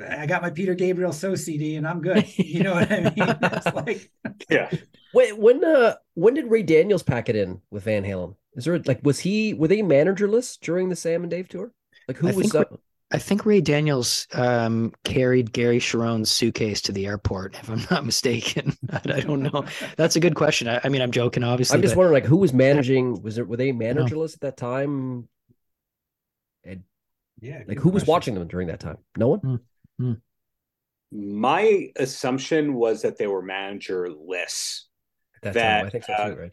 I 0.05 0.25
got 0.25 0.41
my 0.41 0.49
Peter 0.49 0.75
Gabriel 0.75 1.13
So 1.13 1.35
CD 1.35 1.75
and 1.75 1.87
I'm 1.87 2.01
good. 2.01 2.25
You 2.37 2.63
know 2.63 2.73
what 2.73 2.91
I 2.91 2.99
mean? 2.99 3.13
It's 3.17 3.73
like, 3.73 4.11
yeah. 4.49 4.71
Wait, 5.13 5.37
when 5.37 5.63
uh, 5.63 5.95
when 6.13 6.33
did 6.33 6.49
Ray 6.49 6.63
Daniels 6.63 7.03
pack 7.03 7.29
it 7.29 7.35
in 7.35 7.61
with 7.71 7.83
Van 7.83 8.03
Halen? 8.03 8.35
Is 8.53 8.65
there 8.65 8.79
like 8.79 8.99
was 9.03 9.19
he 9.19 9.53
were 9.53 9.67
they 9.67 9.81
managerless 9.81 10.59
during 10.59 10.89
the 10.89 10.95
Sam 10.95 11.23
and 11.23 11.31
Dave 11.31 11.47
tour? 11.47 11.71
Like 12.07 12.17
who 12.17 12.27
I 12.27 12.31
was? 12.33 12.51
Think, 12.51 12.67
I 13.11 13.17
think 13.17 13.45
Ray 13.45 13.61
Daniels 13.61 14.27
um, 14.33 14.93
carried 15.05 15.53
Gary 15.53 15.79
Cherone's 15.79 16.29
suitcase 16.29 16.81
to 16.81 16.91
the 16.91 17.05
airport, 17.05 17.55
if 17.55 17.69
I'm 17.69 17.85
not 17.89 18.05
mistaken. 18.05 18.75
I, 18.91 19.21
don't 19.21 19.43
know. 19.43 19.63
That's 19.95 20.17
a 20.17 20.19
good 20.19 20.35
question. 20.35 20.67
I, 20.67 20.81
I 20.83 20.89
mean, 20.89 21.01
I'm 21.01 21.11
joking, 21.11 21.43
obviously. 21.43 21.75
I'm 21.75 21.81
just 21.81 21.95
but... 21.95 21.99
wondering, 21.99 22.21
like, 22.21 22.29
who 22.29 22.37
was 22.37 22.51
managing? 22.51 23.21
Was 23.21 23.37
it 23.37 23.47
were 23.47 23.55
they 23.55 23.71
managerless 23.71 24.33
at 24.33 24.41
that 24.41 24.57
time? 24.57 25.29
And 26.65 26.83
yeah, 27.39 27.59
like 27.59 27.77
who 27.77 27.91
question. 27.91 27.93
was 27.93 28.07
watching 28.07 28.33
them 28.35 28.47
during 28.47 28.67
that 28.67 28.81
time? 28.81 28.97
No 29.15 29.29
one. 29.29 29.61
Mm-hmm. 30.01 31.41
My 31.41 31.89
assumption 31.95 32.73
was 32.73 33.01
that 33.01 33.17
they 33.17 33.27
were 33.27 33.43
managerless. 33.43 34.81
That, 35.41 35.53
that 35.53 35.85
I 35.85 35.89
think 35.89 36.03
so 36.03 36.15
too, 36.15 36.21
uh, 36.21 36.35
right? 36.35 36.51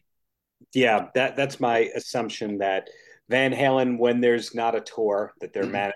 Yeah, 0.73 1.07
that 1.15 1.37
that's 1.37 1.61
my 1.61 1.91
assumption 1.95 2.59
that 2.59 2.89
Van 3.31 3.53
Halen, 3.53 3.99
when 3.99 4.21
there's 4.21 4.55
not 4.55 4.75
a 4.75 4.81
tour, 4.81 5.33
that 5.41 5.53
they're 5.53 5.65
mm-hmm. 5.65 5.91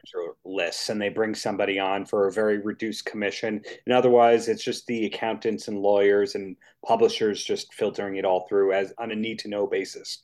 managerless 0.47 0.89
and 0.89 1.01
they 1.01 1.11
bring 1.11 1.35
somebody 1.35 1.79
on 1.79 2.07
for 2.07 2.27
a 2.27 2.33
very 2.33 2.59
reduced 2.59 3.05
commission. 3.05 3.63
And 3.87 3.95
otherwise, 3.95 4.49
it's 4.49 4.65
just 4.65 4.87
the 4.87 5.07
accountants 5.07 5.69
and 5.69 5.79
lawyers 5.79 6.35
and 6.35 6.57
publishers 6.87 7.45
just 7.45 7.75
filtering 7.75 8.17
it 8.17 8.25
all 8.25 8.47
through 8.49 8.73
as 8.73 8.95
on 8.99 9.11
a 9.11 9.17
need 9.17 9.39
to 9.41 9.49
know 9.49 9.67
basis. 9.67 10.23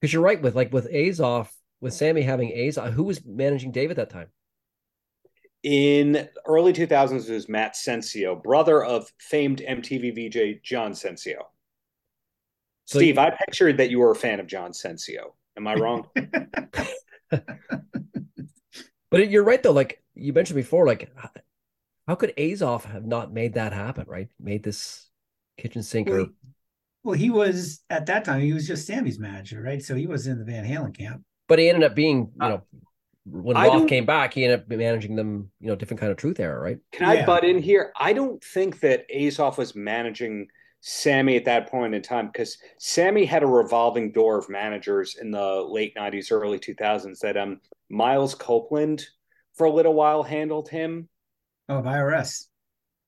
Because 0.00 0.12
you're 0.12 0.22
right 0.22 0.40
with 0.40 0.56
like 0.56 0.72
with 0.72 0.90
Azoff, 0.90 1.50
with 1.80 1.92
Sammy 1.92 2.22
having 2.22 2.50
Azoff, 2.50 2.92
who 2.92 3.04
was 3.04 3.24
managing 3.24 3.70
Dave 3.70 3.90
at 3.90 3.96
that 3.96 4.10
time? 4.10 4.28
In 5.62 6.28
early 6.46 6.72
2000s, 6.72 7.28
it 7.28 7.32
was 7.32 7.48
Matt 7.48 7.74
Sencio, 7.74 8.42
brother 8.42 8.82
of 8.82 9.10
famed 9.18 9.60
MTV 9.60 10.14
VJ 10.14 10.62
John 10.62 10.92
Sencio. 10.92 11.42
So 12.86 12.98
Steve, 12.98 13.16
you, 13.16 13.20
I 13.20 13.30
pictured 13.30 13.76
that 13.76 13.90
you 13.90 13.98
were 13.98 14.10
a 14.10 14.16
fan 14.16 14.40
of 14.40 14.46
John 14.46 14.72
Sencio. 14.72 15.34
Am 15.56 15.66
I 15.66 15.74
wrong? 15.74 16.08
but 19.10 19.28
you're 19.28 19.44
right 19.44 19.62
though. 19.62 19.72
Like 19.72 20.02
you 20.14 20.32
mentioned 20.32 20.56
before, 20.56 20.86
like 20.86 21.12
how 22.08 22.14
could 22.14 22.34
Azoff 22.36 22.84
have 22.84 23.06
not 23.06 23.32
made 23.32 23.54
that 23.54 23.72
happen? 23.72 24.06
Right, 24.08 24.28
made 24.40 24.62
this 24.62 25.08
kitchen 25.58 25.82
sinker. 25.82 26.16
Well, 26.16 26.28
well, 27.02 27.14
he 27.14 27.30
was 27.30 27.82
at 27.88 28.06
that 28.06 28.24
time. 28.24 28.40
He 28.40 28.52
was 28.52 28.66
just 28.66 28.86
Sammy's 28.86 29.18
manager, 29.18 29.62
right? 29.62 29.82
So 29.82 29.94
he 29.94 30.06
was 30.06 30.26
in 30.26 30.38
the 30.38 30.44
Van 30.44 30.64
Halen 30.64 30.96
camp. 30.96 31.22
But 31.48 31.58
he 31.58 31.68
ended 31.68 31.84
up 31.84 31.94
being, 31.94 32.30
you 32.34 32.46
uh, 32.46 32.48
know, 32.48 32.62
when 33.24 33.56
I 33.56 33.66
Roth 33.66 33.88
came 33.88 34.06
back, 34.06 34.34
he 34.34 34.44
ended 34.44 34.60
up 34.60 34.68
managing 34.68 35.16
them, 35.16 35.50
you 35.60 35.68
know, 35.68 35.76
different 35.76 36.00
kind 36.00 36.10
of 36.10 36.18
truth 36.18 36.40
era, 36.40 36.58
right? 36.58 36.78
Can 36.92 37.08
I 37.08 37.14
yeah. 37.14 37.26
butt 37.26 37.44
in 37.44 37.60
here? 37.60 37.92
I 37.96 38.12
don't 38.12 38.42
think 38.42 38.80
that 38.80 39.08
Azoff 39.10 39.58
was 39.58 39.74
managing 39.74 40.48
Sammy 40.80 41.36
at 41.36 41.44
that 41.44 41.70
point 41.70 41.94
in 41.94 42.02
time 42.02 42.28
because 42.28 42.56
Sammy 42.78 43.24
had 43.26 43.42
a 43.42 43.46
revolving 43.46 44.12
door 44.12 44.38
of 44.38 44.48
managers 44.48 45.16
in 45.20 45.30
the 45.30 45.66
late 45.68 45.94
90s, 45.94 46.32
early 46.32 46.58
2000s 46.58 47.18
that 47.20 47.36
um 47.36 47.60
Miles 47.90 48.34
Copeland 48.34 49.06
for 49.54 49.66
a 49.66 49.70
little 49.70 49.94
while 49.94 50.22
handled 50.22 50.68
him. 50.68 51.08
Oh, 51.68 51.82
IRS. 51.82 52.46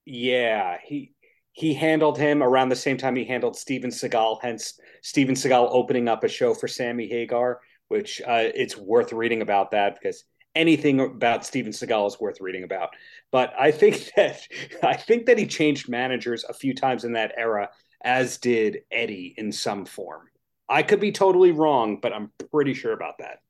Yeah, 0.05 0.79
he 0.85 1.15
he 1.53 1.75
handled 1.75 2.19
him 2.19 2.43
around 2.43 2.69
the 2.71 2.77
same 2.77 2.97
time 2.97 3.15
he 3.15 3.25
handled 3.25 3.57
Steven 3.57 3.91
Seagal, 3.91 4.39
hence 4.43 4.79
Steven 5.03 5.35
Seagal 5.35 5.69
opening 5.71 6.09
up 6.09 6.25
a 6.25 6.29
show 6.29 6.55
for 6.55 6.67
Sammy 6.67 7.07
Hagar, 7.09 7.61
which 7.93 8.23
uh, 8.23 8.49
it's 8.55 8.75
worth 8.75 9.13
reading 9.13 9.43
about 9.43 9.73
that 9.73 9.99
because 10.01 10.25
anything 10.55 10.99
about 10.99 11.45
Steven 11.45 11.73
Seagal 11.73 12.07
is 12.07 12.19
worth 12.19 12.41
reading 12.41 12.65
about. 12.65 12.89
But 13.31 13.53
I 13.59 13.71
think 13.71 14.11
that 14.17 14.41
I 14.83 14.97
think 14.97 15.27
that 15.27 15.37
he 15.37 15.47
changed 15.47 15.91
managers 15.91 16.45
a 16.49 16.55
few 16.55 16.75
times 16.75 17.05
in 17.05 17.13
that 17.13 17.35
era, 17.37 17.69
as 18.03 18.39
did 18.39 18.79
Eddie 18.91 19.35
in 19.37 19.53
some 19.53 19.85
form. 19.85 20.23
I 20.71 20.83
could 20.83 21.01
be 21.01 21.13
totally 21.13 21.53
wrong, 21.53 21.99
but 22.01 22.15
I'm 22.15 22.33
pretty 22.51 22.73
sure 22.73 22.95
about 22.95 23.19
that. 23.19 23.41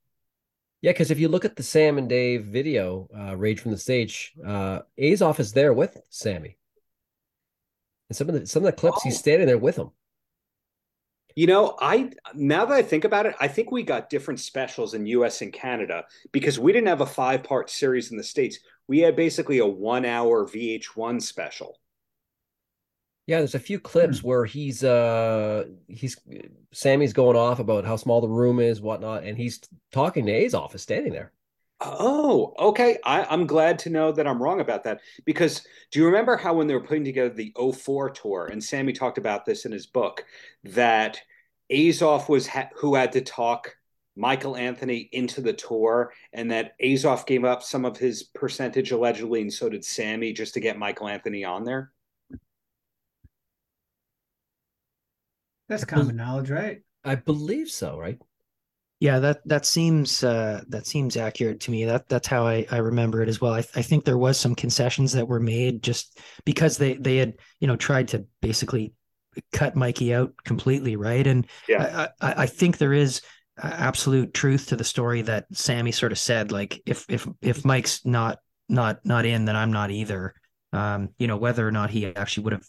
Yeah, 0.81 0.91
because 0.91 1.09
if 1.09 1.19
you 1.19 1.29
look 1.29 1.45
at 1.45 1.55
the 1.55 1.63
Sam 1.63 1.97
and 1.97 2.09
Dave 2.09 2.43
video, 2.43 3.07
uh, 3.17 3.37
Rage 3.37 3.61
from 3.61 3.71
the 3.71 3.77
Stage, 3.77 4.33
uh, 4.45 4.79
Azoff 4.99 5.39
is 5.39 5.53
there 5.53 5.71
with 5.71 5.97
Sammy. 6.09 6.57
And 8.09 8.17
some 8.17 8.27
of 8.27 8.35
the 8.35 8.45
some 8.45 8.65
of 8.65 8.65
the 8.65 8.77
clips, 8.77 8.97
oh. 8.99 9.01
he's 9.05 9.17
standing 9.17 9.47
there 9.47 9.57
with 9.57 9.77
him. 9.77 9.91
You 11.35 11.47
know, 11.47 11.75
I 11.81 12.11
now 12.33 12.65
that 12.65 12.73
I 12.73 12.81
think 12.83 13.05
about 13.05 13.25
it, 13.25 13.35
I 13.39 13.47
think 13.47 13.71
we 13.71 13.83
got 13.83 14.09
different 14.09 14.39
specials 14.39 14.93
in 14.93 15.05
US 15.07 15.41
and 15.41 15.51
Canada 15.51 16.05
because 16.31 16.59
we 16.59 16.71
didn't 16.71 16.87
have 16.87 17.01
a 17.01 17.05
five 17.05 17.43
part 17.43 17.69
series 17.69 18.11
in 18.11 18.17
the 18.17 18.23
States. 18.23 18.59
We 18.87 18.99
had 18.99 19.15
basically 19.15 19.59
a 19.59 19.65
one 19.65 20.05
hour 20.05 20.45
VH1 20.45 21.21
special. 21.21 21.79
Yeah, 23.25 23.37
there's 23.37 23.55
a 23.55 23.59
few 23.59 23.79
clips 23.79 24.19
hmm. 24.19 24.27
where 24.27 24.45
he's 24.45 24.83
uh 24.83 25.65
he's 25.87 26.17
Sammy's 26.71 27.13
going 27.13 27.37
off 27.37 27.59
about 27.59 27.85
how 27.85 27.95
small 27.95 28.21
the 28.21 28.27
room 28.27 28.59
is, 28.59 28.81
whatnot, 28.81 29.23
and 29.23 29.37
he's 29.37 29.61
talking 29.91 30.25
to 30.25 30.31
Azoff 30.31 30.77
standing 30.79 31.13
there. 31.13 31.31
Oh, 31.85 32.53
okay. 32.57 32.97
I, 33.03 33.25
I'm 33.25 33.45
glad 33.45 33.77
to 33.79 33.89
know 33.89 34.11
that 34.11 34.27
I'm 34.27 34.41
wrong 34.41 34.61
about 34.61 34.83
that 34.85 35.01
because 35.25 35.63
do 35.91 35.99
you 35.99 36.05
remember 36.05 36.37
how 36.37 36.53
when 36.53 36.67
they 36.67 36.73
were 36.73 36.83
putting 36.83 37.03
together 37.03 37.33
the 37.33 37.53
04 37.73 38.09
tour, 38.11 38.47
and 38.51 38.63
Sammy 38.63 38.93
talked 38.93 39.17
about 39.17 39.45
this 39.45 39.65
in 39.65 39.71
his 39.71 39.85
book, 39.85 40.25
that 40.63 41.19
Azoff 41.71 42.29
was 42.29 42.47
ha- 42.47 42.69
who 42.75 42.95
had 42.95 43.11
to 43.13 43.21
talk 43.21 43.75
Michael 44.15 44.55
Anthony 44.55 45.09
into 45.11 45.41
the 45.41 45.53
tour, 45.53 46.13
and 46.31 46.51
that 46.51 46.73
Azoff 46.81 47.25
gave 47.25 47.43
up 47.43 47.63
some 47.63 47.83
of 47.83 47.97
his 47.97 48.23
percentage 48.23 48.91
allegedly, 48.91 49.41
and 49.41 49.51
so 49.51 49.69
did 49.69 49.83
Sammy 49.83 50.31
just 50.31 50.53
to 50.53 50.59
get 50.59 50.77
Michael 50.77 51.07
Anthony 51.07 51.43
on 51.43 51.63
there? 51.63 51.91
That's 55.67 55.85
common 55.85 56.15
knowledge, 56.15 56.49
right? 56.49 56.81
I 57.03 57.15
believe 57.15 57.69
so, 57.69 57.97
right? 57.97 58.19
Yeah, 59.03 59.19
that 59.19 59.45
that 59.45 59.65
seems 59.65 60.23
uh, 60.23 60.61
that 60.69 60.87
seems 60.87 61.17
accurate 61.17 61.59
to 61.59 61.71
me. 61.71 61.83
That 61.83 62.07
that's 62.07 62.25
how 62.25 62.47
I, 62.47 62.65
I 62.71 62.77
remember 62.77 63.21
it 63.21 63.27
as 63.27 63.41
well. 63.41 63.51
I, 63.53 63.57
I 63.75 63.81
think 63.81 64.05
there 64.05 64.17
was 64.17 64.39
some 64.39 64.55
concessions 64.55 65.11
that 65.11 65.27
were 65.27 65.41
made 65.41 65.83
just 65.83 66.21
because 66.45 66.77
they 66.77 66.93
they 66.93 67.17
had 67.17 67.33
you 67.59 67.67
know 67.67 67.75
tried 67.75 68.07
to 68.07 68.25
basically 68.41 68.93
cut 69.51 69.75
Mikey 69.75 70.13
out 70.13 70.31
completely, 70.45 70.95
right? 70.95 71.27
And 71.27 71.45
yeah. 71.67 72.07
I, 72.21 72.29
I, 72.29 72.33
I 72.43 72.45
think 72.45 72.77
there 72.77 72.93
is 72.93 73.19
absolute 73.61 74.33
truth 74.33 74.67
to 74.67 74.77
the 74.77 74.85
story 74.85 75.21
that 75.23 75.47
Sammy 75.51 75.91
sort 75.91 76.13
of 76.13 76.17
said, 76.17 76.53
like 76.53 76.81
if 76.85 77.05
if 77.09 77.27
if 77.41 77.65
Mike's 77.65 78.05
not 78.05 78.39
not 78.69 79.05
not 79.05 79.25
in, 79.25 79.43
then 79.43 79.57
I'm 79.57 79.73
not 79.73 79.91
either. 79.91 80.33
Um, 80.71 81.09
you 81.17 81.27
know 81.27 81.35
whether 81.35 81.67
or 81.67 81.73
not 81.73 81.89
he 81.89 82.05
actually 82.15 82.45
would 82.45 82.53
have 82.53 82.67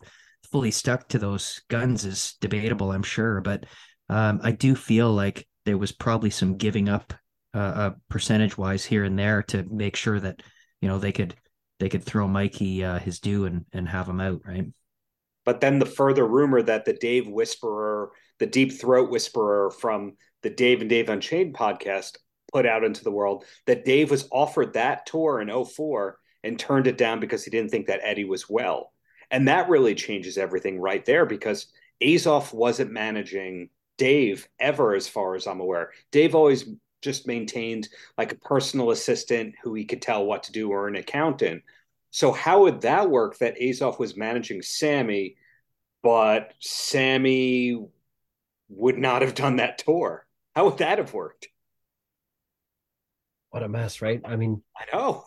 fully 0.50 0.72
stuck 0.72 1.06
to 1.10 1.18
those 1.20 1.62
guns 1.68 2.04
is 2.04 2.34
debatable, 2.40 2.90
I'm 2.90 3.04
sure, 3.04 3.40
but 3.40 3.66
um, 4.08 4.40
I 4.42 4.50
do 4.50 4.74
feel 4.74 5.12
like 5.12 5.46
there 5.64 5.78
was 5.78 5.92
probably 5.92 6.30
some 6.30 6.56
giving 6.56 6.88
up 6.88 7.14
uh, 7.54 7.58
uh 7.58 7.90
percentage 8.08 8.58
wise 8.58 8.84
here 8.84 9.04
and 9.04 9.18
there 9.18 9.42
to 9.42 9.62
make 9.64 9.96
sure 9.96 10.18
that 10.18 10.42
you 10.80 10.88
know 10.88 10.98
they 10.98 11.12
could 11.12 11.34
they 11.80 11.88
could 11.88 12.04
throw 12.04 12.26
Mikey 12.28 12.84
uh, 12.84 12.98
his 12.98 13.20
due 13.20 13.46
and 13.46 13.64
and 13.72 13.88
have 13.88 14.08
him 14.08 14.20
out, 14.20 14.42
right? 14.46 14.66
But 15.44 15.60
then 15.60 15.78
the 15.78 15.86
further 15.86 16.26
rumor 16.26 16.62
that 16.62 16.84
the 16.84 16.94
Dave 16.94 17.28
Whisperer, 17.28 18.12
the 18.38 18.46
Deep 18.46 18.72
Throat 18.72 19.10
Whisperer 19.10 19.70
from 19.70 20.16
the 20.42 20.50
Dave 20.50 20.80
and 20.80 20.88
Dave 20.88 21.08
Unchained 21.08 21.54
podcast, 21.54 22.16
put 22.52 22.66
out 22.66 22.84
into 22.84 23.04
the 23.04 23.10
world 23.10 23.44
that 23.66 23.84
Dave 23.84 24.10
was 24.10 24.28
offered 24.32 24.72
that 24.74 25.06
tour 25.06 25.40
in 25.40 25.64
04 25.64 26.18
and 26.44 26.58
turned 26.58 26.86
it 26.86 26.96
down 26.96 27.20
because 27.20 27.44
he 27.44 27.50
didn't 27.50 27.70
think 27.70 27.86
that 27.86 28.00
Eddie 28.02 28.24
was 28.24 28.48
well. 28.48 28.92
And 29.30 29.48
that 29.48 29.68
really 29.68 29.94
changes 29.94 30.38
everything 30.38 30.78
right 30.78 31.04
there 31.04 31.26
because 31.26 31.66
Azoff 32.02 32.52
wasn't 32.52 32.92
managing 32.92 33.70
Dave 33.96 34.48
ever, 34.58 34.94
as 34.94 35.08
far 35.08 35.34
as 35.34 35.46
I'm 35.46 35.60
aware. 35.60 35.92
Dave 36.10 36.34
always 36.34 36.64
just 37.02 37.26
maintained 37.26 37.88
like 38.16 38.32
a 38.32 38.36
personal 38.36 38.90
assistant 38.90 39.54
who 39.62 39.74
he 39.74 39.84
could 39.84 40.02
tell 40.02 40.24
what 40.24 40.44
to 40.44 40.52
do 40.52 40.70
or 40.70 40.88
an 40.88 40.96
accountant. 40.96 41.62
So 42.10 42.32
how 42.32 42.62
would 42.62 42.82
that 42.82 43.10
work 43.10 43.38
that 43.38 43.58
Azoff 43.58 43.98
was 43.98 44.16
managing 44.16 44.62
Sammy, 44.62 45.36
but 46.02 46.54
Sammy 46.60 47.86
would 48.68 48.98
not 48.98 49.22
have 49.22 49.34
done 49.34 49.56
that 49.56 49.78
tour? 49.78 50.26
How 50.54 50.66
would 50.66 50.78
that 50.78 50.98
have 50.98 51.12
worked? 51.12 51.48
What 53.50 53.62
a 53.62 53.68
mess, 53.68 54.00
right? 54.00 54.20
I 54.24 54.36
mean, 54.36 54.62
I 54.76 54.84
know. 54.92 55.24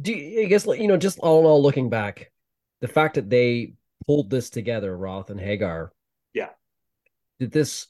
Do 0.00 0.12
you, 0.12 0.42
I 0.42 0.44
guess 0.46 0.66
you 0.66 0.88
know, 0.88 0.96
just 0.96 1.18
all 1.20 1.40
in 1.40 1.46
all, 1.46 1.62
looking 1.62 1.88
back, 1.88 2.32
the 2.80 2.88
fact 2.88 3.14
that 3.14 3.30
they 3.30 3.74
pulled 4.06 4.30
this 4.30 4.50
together, 4.50 4.96
Roth 4.96 5.30
and 5.30 5.40
Hagar. 5.40 5.92
Yeah. 6.32 6.50
Did 7.38 7.52
this 7.52 7.86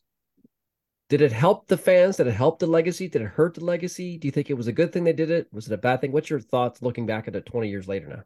did 1.08 1.20
it 1.20 1.32
help 1.32 1.68
the 1.68 1.76
fans? 1.76 2.16
Did 2.16 2.26
it 2.26 2.34
help 2.34 2.58
the 2.58 2.66
legacy? 2.66 3.08
Did 3.08 3.22
it 3.22 3.28
hurt 3.28 3.54
the 3.54 3.64
legacy? 3.64 4.16
Do 4.16 4.26
you 4.26 4.32
think 4.32 4.48
it 4.48 4.56
was 4.56 4.68
a 4.68 4.72
good 4.72 4.92
thing 4.92 5.04
they 5.04 5.12
did 5.12 5.30
it? 5.30 5.48
Was 5.52 5.66
it 5.66 5.74
a 5.74 5.78
bad 5.78 6.00
thing? 6.00 6.12
What's 6.12 6.30
your 6.30 6.40
thoughts 6.40 6.82
looking 6.82 7.06
back 7.06 7.28
at 7.28 7.36
it 7.36 7.46
20 7.46 7.68
years 7.68 7.86
later 7.86 8.08
now? 8.08 8.22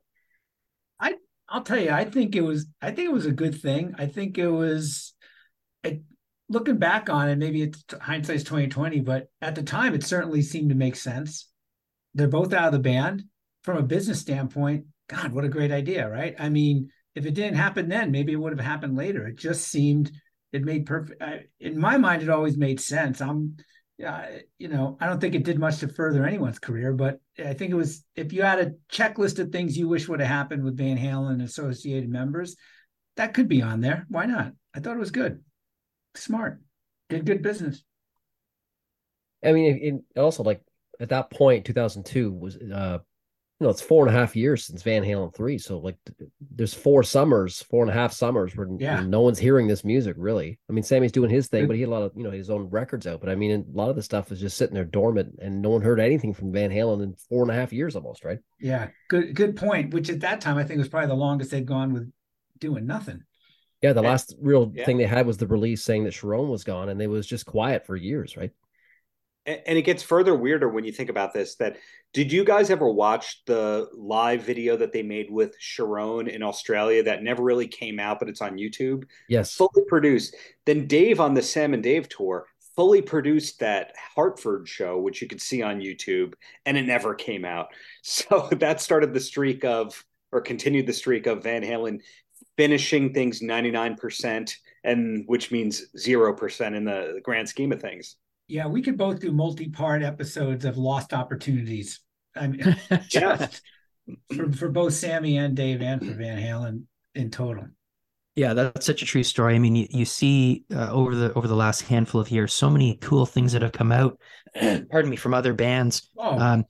I 1.01 1.15
I'll 1.49 1.63
tell 1.63 1.81
you, 1.81 1.91
I 1.91 2.05
think 2.05 2.37
it 2.37 2.43
was 2.43 2.67
I 2.81 2.93
think 2.93 3.09
it 3.09 3.13
was 3.13 3.27
a 3.27 3.33
good 3.33 3.61
thing. 3.61 3.95
I 3.99 4.07
think 4.07 4.39
it 4.39 4.49
was 4.49 5.15
it, 5.83 6.03
looking 6.49 6.79
back 6.79 7.11
on 7.11 7.29
it, 7.29 7.37
maybe 7.37 7.63
it's 7.63 7.83
hindsight's 8.01 8.45
2020, 8.45 9.01
but 9.01 9.29
at 9.41 9.55
the 9.55 9.63
time 9.63 9.95
it 9.95 10.05
certainly 10.05 10.43
seemed 10.43 10.69
to 10.71 10.77
make 10.77 10.97
sense. 10.97 11.51
They're 12.15 12.29
both 12.29 12.53
out 12.53 12.67
of 12.67 12.73
the 12.73 12.79
band. 12.79 13.25
From 13.65 13.77
a 13.77 13.83
business 13.83 14.21
standpoint, 14.21 14.87
God, 15.09 15.33
what 15.33 15.45
a 15.45 15.49
great 15.49 15.73
idea, 15.73 16.09
right? 16.09 16.35
I 16.39 16.49
mean, 16.49 16.91
if 17.15 17.27
it 17.27 17.35
didn't 17.35 17.57
happen 17.57 17.89
then, 17.89 18.13
maybe 18.13 18.33
it 18.33 18.37
would 18.37 18.57
have 18.57 18.65
happened 18.65 18.97
later. 18.97 19.27
It 19.27 19.37
just 19.37 19.69
seemed 19.69 20.13
it 20.53 20.65
made 20.65 20.87
perfect. 20.87 21.23
I, 21.23 21.45
in 21.61 21.79
my 21.79 21.99
mind, 21.99 22.23
it 22.23 22.29
always 22.29 22.57
made 22.57 22.81
sense. 22.81 23.21
I'm, 23.21 23.57
uh, 24.05 24.27
you 24.59 24.69
know, 24.69 24.97
I 25.01 25.07
don't 25.07 25.21
think 25.21 25.35
it 25.35 25.45
did 25.45 25.59
much 25.59 25.79
to 25.79 25.89
further 25.89 26.25
anyone's 26.25 26.59
career, 26.59 26.93
but 26.93 27.21
I 27.39 27.55
think 27.55 27.71
it 27.71 27.77
was 27.77 28.05
if 28.15 28.33
you 28.33 28.43
had 28.43 28.61
a 28.61 28.73
checklist 28.91 29.39
of 29.39 29.51
things 29.51 29.77
you 29.77 29.89
wish 29.89 30.09
would 30.09 30.21
have 30.21 30.29
happened 30.29 30.65
with 30.65 30.77
Van 30.77 30.97
Halen 30.97 31.33
and 31.33 31.43
associated 31.43 32.09
members, 32.09 32.57
that 33.17 33.35
could 33.35 33.49
be 33.49 33.63
on 33.63 33.81
there. 33.81 34.07
Why 34.09 34.27
not? 34.27 34.53
I 34.75 34.81
thought 34.81 34.97
it 34.97 35.01
was 35.01 35.11
good, 35.11 35.43
smart, 36.15 36.61
did 37.09 37.27
good 37.27 37.43
business. 37.43 37.83
I 39.45 39.53
mean, 39.53 40.05
also 40.17 40.43
like 40.43 40.63
at 41.01 41.11
that 41.11 41.31
point, 41.31 41.65
2002 41.65 42.33
was 42.33 42.57
uh, 42.57 42.99
you 43.61 43.65
know, 43.65 43.71
it's 43.71 43.83
four 43.83 44.07
and 44.07 44.15
a 44.15 44.19
half 44.19 44.37
years 44.37 44.65
since 44.65 44.83
Van 44.83 45.03
Halen 45.03 45.35
three. 45.35 45.59
So 45.59 45.79
like, 45.79 45.97
there's 46.41 46.75
four 46.75 47.03
summers, 47.03 47.61
four 47.63 47.83
and 47.83 47.91
a 47.91 47.95
half 47.95 48.13
summers 48.13 48.55
where 48.55 48.69
yeah. 48.79 49.01
no 49.01 49.21
one's 49.21 49.39
hearing 49.39 49.67
this 49.67 49.85
music 49.85 50.15
really. 50.17 50.61
I 50.71 50.73
mean, 50.73 50.85
Sammy's 50.85 51.11
doing 51.11 51.29
his 51.29 51.49
thing, 51.49 51.67
but 51.67 51.75
he 51.75 51.83
had 51.83 51.89
a 51.89 51.91
lot 51.91 52.03
of 52.03 52.13
you 52.15 52.23
know 52.23 52.31
his 52.31 52.51
own 52.51 52.71
records 52.71 53.09
out. 53.09 53.21
But 53.21 53.31
I 53.31 53.35
mean, 53.35 53.51
a 53.51 53.77
lot 53.77 53.91
of 53.91 53.97
the 53.97 54.03
stuff 54.03 54.31
is 54.31 54.39
just 54.39 54.57
sitting 54.57 54.75
there 54.75 54.85
dormant, 54.85 55.41
and 55.43 55.61
no 55.61 55.71
one 55.71 55.83
heard 55.83 55.99
anything 55.99 56.33
from 56.33 56.53
Van 56.53 56.71
Halen 56.71 57.03
in 57.03 57.15
four 57.29 57.43
and 57.43 57.51
a 57.51 57.55
half 57.55 57.73
years 57.73 57.97
almost, 57.97 58.25
right? 58.25 58.39
Yeah, 58.61 58.89
good 59.09 59.35
good 59.35 59.57
point. 59.57 59.93
Which 59.93 60.09
at 60.09 60.21
that 60.21 60.41
time 60.41 60.57
I 60.57 60.63
think 60.63 60.79
was 60.79 60.89
probably 60.89 61.09
the 61.09 61.15
longest 61.15 61.51
they'd 61.51 61.67
gone 61.67 61.93
with 61.93 62.13
doing 62.61 62.87
nothing. 62.87 63.25
Yeah, 63.83 63.93
the 63.93 64.03
last 64.03 64.35
real 64.41 64.73
yeah. 64.75 64.85
thing 64.85 64.99
they 64.99 65.07
had 65.07 65.27
was 65.27 65.37
the 65.37 65.47
release 65.47 65.83
saying 65.83 66.05
that 66.05 66.15
Cherone 66.15 66.49
was 66.49 66.65
gone, 66.65 66.89
and 66.91 67.01
they 67.01 67.07
was 67.09 67.27
just 67.27 67.47
quiet 67.47 67.87
for 67.87 67.97
years, 67.97 68.37
right? 68.37 68.53
And 69.49 69.79
it 69.79 69.83
gets 69.83 70.03
further 70.03 70.35
weirder 70.35 70.69
when 70.69 70.85
you 70.85 70.93
think 70.93 71.09
about 71.09 71.33
this 71.33 71.55
that 71.57 71.79
did 72.13 72.31
you 72.31 72.45
guys 72.45 72.69
ever 72.69 72.91
watch 72.91 73.43
the 73.47 73.89
live 73.95 74.43
video 74.43 74.77
that 74.77 74.93
they 74.93 75.03
made 75.03 75.31
with 75.31 75.59
Cherone 75.59 76.29
in 76.29 76.43
Australia 76.43 77.03
that 77.05 77.23
never 77.23 77.43
really 77.43 77.67
came 77.67 77.99
out 77.99 78.19
but 78.19 78.29
it's 78.29 78.43
on 78.43 78.59
YouTube? 78.59 79.05
Yes. 79.29 79.55
Fully 79.55 79.85
produced. 79.89 80.37
Then 80.67 80.87
Dave 80.87 81.19
on 81.19 81.33
the 81.33 81.43
Sam 81.43 81.73
and 81.73 81.83
Dave 81.83 82.09
tour 82.11 82.47
fully 82.77 83.01
produced 83.01 83.59
that 83.61 83.95
Hartford 84.15 84.69
show 84.69 84.99
which 84.99 85.23
you 85.23 85.29
could 85.29 85.41
see 85.41 85.63
on 85.63 85.81
YouTube 85.81 86.35
and 86.67 86.77
it 86.77 86.87
never 86.87 87.15
came 87.15 87.45
out. 87.45 87.69
So 88.03 88.49
that 88.53 88.81
started 88.81 89.15
the 89.15 89.21
streak 89.21 89.65
of 89.65 90.05
or 90.31 90.43
continued 90.43 90.87
the 90.87 90.93
streak 90.93 91.27
of 91.27 91.43
Van 91.43 91.63
Halen 91.63 92.01
finishing 92.59 93.15
things 93.15 93.41
99% 93.41 94.53
and 94.85 95.25
which 95.27 95.51
means 95.51 95.87
0% 95.97 96.77
in 96.77 96.85
the 96.85 97.21
grand 97.23 97.49
scheme 97.49 97.73
of 97.73 97.81
things. 97.81 98.17
Yeah, 98.49 98.67
we 98.67 98.83
could 98.83 98.97
both 98.97 99.21
do 99.21 99.31
multi-part 99.31 100.03
episodes 100.03 100.65
of 100.65 100.79
lost 100.79 101.13
opportunities. 101.13 102.01
I 102.35 102.49
mean, 102.49 102.77
just 103.09 103.63
for, 104.35 104.51
for 104.53 104.69
both 104.71 104.95
Sammy 104.95 105.37
and 105.37 105.55
Dave 105.55 105.83
and 105.83 106.05
for 106.05 106.15
Van 106.15 106.39
Halen 106.39 106.85
in 107.15 107.31
total. 107.31 107.67
Yeah, 108.39 108.55
that's 108.55 108.87
such 108.87 109.03
a 109.03 109.05
true 109.05 109.25
story. 109.25 109.57
I 109.57 109.59
mean, 109.59 109.75
you, 109.75 109.89
you 109.91 110.05
see 110.05 110.65
uh, 110.73 110.93
over 110.93 111.13
the 111.17 111.35
over 111.35 111.49
the 111.49 111.57
last 111.57 111.83
handful 111.83 112.21
of 112.21 112.31
years, 112.31 112.55
so 112.55 112.71
many 112.71 112.97
cool 113.01 113.27
things 113.27 113.51
that 113.53 113.63
have 113.63 113.73
come 113.73 113.91
out. 113.91 114.17
pardon 114.55 115.11
me, 115.11 115.17
from 115.17 115.35
other 115.35 115.53
bands. 115.53 116.09
Oh. 116.17 116.39
Um, 116.39 116.65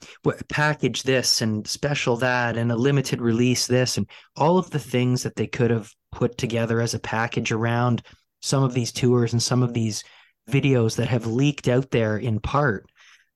package 0.49 1.03
this 1.03 1.43
and 1.43 1.67
special 1.67 2.17
that, 2.17 2.57
and 2.57 2.73
a 2.73 2.77
limited 2.77 3.21
release 3.21 3.67
this, 3.67 3.99
and 3.99 4.09
all 4.35 4.57
of 4.57 4.71
the 4.71 4.79
things 4.79 5.23
that 5.25 5.37
they 5.37 5.47
could 5.47 5.71
have 5.71 5.93
put 6.11 6.39
together 6.39 6.81
as 6.81 6.95
a 6.95 6.99
package 6.99 7.53
around 7.53 8.03
some 8.41 8.63
of 8.63 8.73
these 8.73 8.91
tours 8.91 9.35
and 9.35 9.43
some 9.43 9.63
of 9.63 9.75
these 9.75 10.03
videos 10.49 10.97
that 10.97 11.09
have 11.09 11.27
leaked 11.27 11.69
out 11.69 11.91
there 11.91 12.17
in 12.17 12.41
part, 12.41 12.87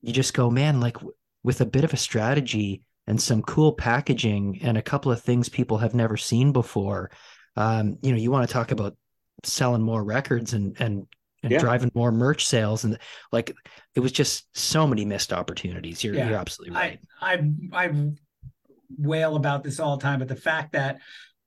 you 0.00 0.12
just 0.12 0.34
go, 0.34 0.50
man, 0.50 0.80
like 0.80 0.96
with 1.42 1.60
a 1.60 1.66
bit 1.66 1.84
of 1.84 1.92
a 1.92 1.96
strategy 1.96 2.82
and 3.06 3.20
some 3.20 3.42
cool 3.42 3.72
packaging 3.72 4.60
and 4.62 4.78
a 4.78 4.82
couple 4.82 5.12
of 5.12 5.22
things 5.22 5.48
people 5.48 5.78
have 5.78 5.94
never 5.94 6.16
seen 6.16 6.52
before. 6.52 7.10
Um, 7.56 7.98
you 8.02 8.12
know, 8.12 8.18
you 8.18 8.30
want 8.30 8.48
to 8.48 8.52
talk 8.52 8.70
about 8.70 8.96
selling 9.44 9.82
more 9.82 10.04
records 10.04 10.52
and 10.52 10.80
and 10.80 11.06
and 11.42 11.52
yeah. 11.52 11.58
driving 11.58 11.90
more 11.94 12.12
merch 12.12 12.46
sales 12.46 12.84
and 12.84 12.96
like 13.32 13.52
it 13.96 14.00
was 14.00 14.12
just 14.12 14.46
so 14.56 14.86
many 14.86 15.04
missed 15.04 15.32
opportunities. 15.32 16.04
You're 16.04 16.14
yeah. 16.14 16.28
you're 16.28 16.38
absolutely 16.38 16.76
right. 16.76 17.00
I, 17.20 17.34
I 17.34 17.86
I 17.86 18.10
wail 18.96 19.36
about 19.36 19.64
this 19.64 19.80
all 19.80 19.96
the 19.96 20.02
time, 20.02 20.20
but 20.20 20.28
the 20.28 20.36
fact 20.36 20.72
that 20.72 21.00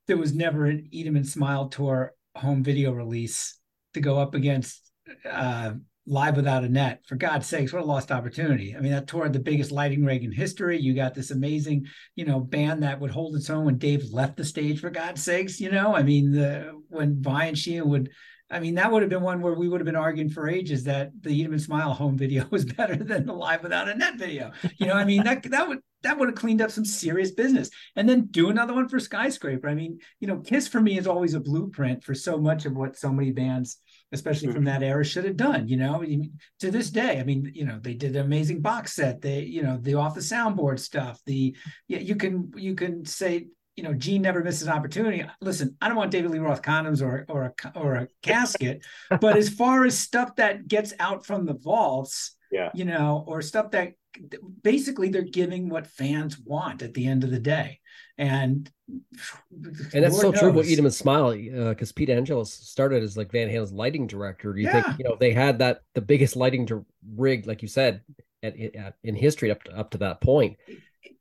there 0.08 0.18
was 0.18 0.34
never 0.34 0.66
an 0.66 0.88
Eat 0.92 1.08
'em 1.08 1.16
and 1.16 1.28
Smile 1.28 1.70
tour 1.70 2.14
home 2.36 2.64
video 2.64 2.92
release 2.92 3.58
to 3.94 4.02
go 4.02 4.20
up 4.20 4.36
against 4.36 4.85
uh, 5.30 5.74
live 6.08 6.36
without 6.36 6.64
a 6.64 6.70
net. 6.70 7.02
For 7.08 7.16
God's 7.16 7.48
sakes, 7.48 7.74
what 7.74 7.82
a 7.82 7.86
lost 7.86 8.12
opportunity! 8.12 8.76
I 8.76 8.80
mean, 8.80 8.92
that 8.92 9.08
toured 9.08 9.34
the 9.34 9.40
biggest 9.40 9.72
lighting 9.72 10.06
rig 10.06 10.24
in 10.24 10.32
history. 10.32 10.80
You 10.80 10.94
got 10.94 11.16
this 11.16 11.32
amazing, 11.32 11.86
you 12.16 12.26
know, 12.26 12.40
band 12.40 12.84
that 12.84 13.00
would 13.00 13.12
hold 13.12 13.36
its 13.36 13.50
own 13.50 13.66
when 13.66 13.78
Dave 13.78 14.12
left 14.12 14.38
the 14.38 14.46
stage. 14.46 14.80
For 14.80 14.90
God's 14.90 15.24
sakes, 15.24 15.60
you 15.60 15.72
know, 15.72 15.96
I 15.96 16.04
mean, 16.04 16.32
the 16.32 16.72
when 16.90 17.22
Vai 17.22 17.48
and 17.48 17.58
Sheehan 17.58 17.90
would. 17.90 18.10
I 18.48 18.60
mean, 18.60 18.76
that 18.76 18.92
would 18.92 19.02
have 19.02 19.10
been 19.10 19.24
one 19.24 19.42
where 19.42 19.56
we 19.56 19.68
would 19.68 19.82
have 19.82 19.88
been 19.88 19.96
arguing 19.96 20.30
for 20.30 20.48
ages 20.48 20.84
that 20.84 21.10
the 21.20 21.32
Eat 21.32 21.46
'em 21.46 21.54
and 21.54 21.62
Smile 21.62 21.96
home 21.96 22.16
video 22.16 22.46
was 22.52 22.64
better 22.64 22.96
than 22.96 23.26
the 23.26 23.34
Live 23.34 23.64
Without 23.64 23.90
a 23.90 23.96
Net 23.96 24.20
video. 24.20 24.52
You 24.78 24.86
know, 24.86 24.94
I 24.94 25.04
mean, 25.04 25.24
that 25.24 25.42
that 25.50 25.68
would 25.68 25.80
that 26.04 26.20
would 26.20 26.30
have 26.30 26.38
cleaned 26.38 26.62
up 26.62 26.70
some 26.70 26.86
serious 26.86 27.32
business. 27.32 27.72
And 27.96 28.08
then 28.08 28.28
do 28.28 28.52
another 28.52 28.76
one 28.76 28.88
for 28.88 29.00
Skyscraper. 29.00 29.68
I 29.68 29.74
mean, 29.74 29.98
you 30.20 30.28
know, 30.28 30.38
Kiss 30.38 30.68
for 30.68 30.80
me 30.80 31.00
is 31.00 31.08
always 31.08 31.34
a 31.34 31.40
blueprint 31.40 32.04
for 32.04 32.14
so 32.14 32.38
much 32.38 32.66
of 32.66 32.76
what 32.76 32.96
so 32.96 33.12
many 33.12 33.32
bands 33.32 33.80
especially 34.12 34.48
from 34.48 34.66
mm-hmm. 34.66 34.80
that 34.80 34.84
era, 34.84 35.04
should 35.04 35.26
have 35.26 35.38
done. 35.38 35.68
You 35.68 35.78
know, 35.78 36.04
to 36.60 36.72
this 36.72 36.90
day, 36.90 37.20
I 37.20 37.24
mean, 37.24 37.52
you 37.54 37.66
know, 37.66 37.80
they 37.82 37.94
did 37.94 38.16
an 38.16 38.26
amazing 38.26 38.62
box 38.62 38.94
set. 38.94 39.22
They, 39.22 39.42
you 39.42 39.64
know, 39.64 39.78
the 39.82 39.96
off 39.96 40.16
the 40.16 40.22
soundboard 40.22 40.80
stuff. 40.80 41.20
The 41.26 41.56
yeah, 41.88 42.00
you 42.00 42.16
can 42.16 42.52
you 42.56 42.76
can 42.76 43.06
say 43.06 43.48
you 43.76 43.84
know, 43.84 43.94
Gene 43.94 44.22
never 44.22 44.42
misses 44.42 44.68
an 44.68 44.74
opportunity. 44.74 45.26
Listen, 45.42 45.76
I 45.82 45.90
don't 45.90 45.98
want 45.98 46.12
David 46.12 46.32
Lee 46.32 46.40
Roth 46.40 46.62
condoms 46.62 47.02
or 47.02 47.26
or 47.28 47.54
a 47.64 47.80
or 47.80 47.96
a 47.96 48.08
casket, 48.22 48.86
but 49.20 49.38
as 49.38 49.50
far 49.62 49.86
as 49.86 49.98
stuff 50.00 50.36
that 50.38 50.68
gets 50.68 50.94
out 51.00 51.26
from 51.26 51.46
the 51.46 51.56
vaults, 51.56 52.36
yeah, 52.52 52.70
you 52.74 52.86
know, 52.86 53.26
or 53.28 53.42
stuff 53.42 53.72
that 53.72 53.94
basically 54.64 55.10
they're 55.10 55.24
giving 55.24 55.68
what 55.68 55.88
fans 55.88 56.40
want 56.40 56.82
at 56.82 56.94
the 56.94 57.06
end 57.06 57.26
of 57.26 57.32
the 57.32 57.40
day 57.40 57.80
and 58.18 58.72
and 59.94 60.04
that's 60.04 60.14
Lord 60.14 60.22
so 60.22 60.32
knows. 60.32 60.40
true 60.40 60.50
about 60.50 60.66
'em 60.66 60.86
and 60.86 60.94
Smile 60.94 61.34
because 61.34 61.92
uh, 61.92 61.94
Pete 61.96 62.10
Angelus 62.10 62.52
started 62.52 63.04
as 63.04 63.18
like 63.18 63.32
Van 63.32 63.50
Halen's 63.50 63.74
lighting 63.74 64.08
director. 64.08 64.54
Do 64.54 64.62
you 64.62 64.68
yeah. 64.68 64.84
think 64.84 65.00
you 65.00 65.06
know 65.06 65.18
they 65.20 65.34
had 65.34 65.60
that 65.60 65.82
the 65.94 66.02
biggest 66.02 66.36
lighting 66.36 66.66
to 66.68 66.86
rig, 67.16 67.46
like 67.48 67.62
you 67.62 67.68
said, 67.68 68.02
at, 68.44 68.60
at, 68.76 68.96
in 69.04 69.16
history 69.16 69.52
up 69.52 69.64
to, 69.64 69.78
up 69.78 69.92
to 69.92 69.98
that 70.00 70.22
point. 70.22 70.58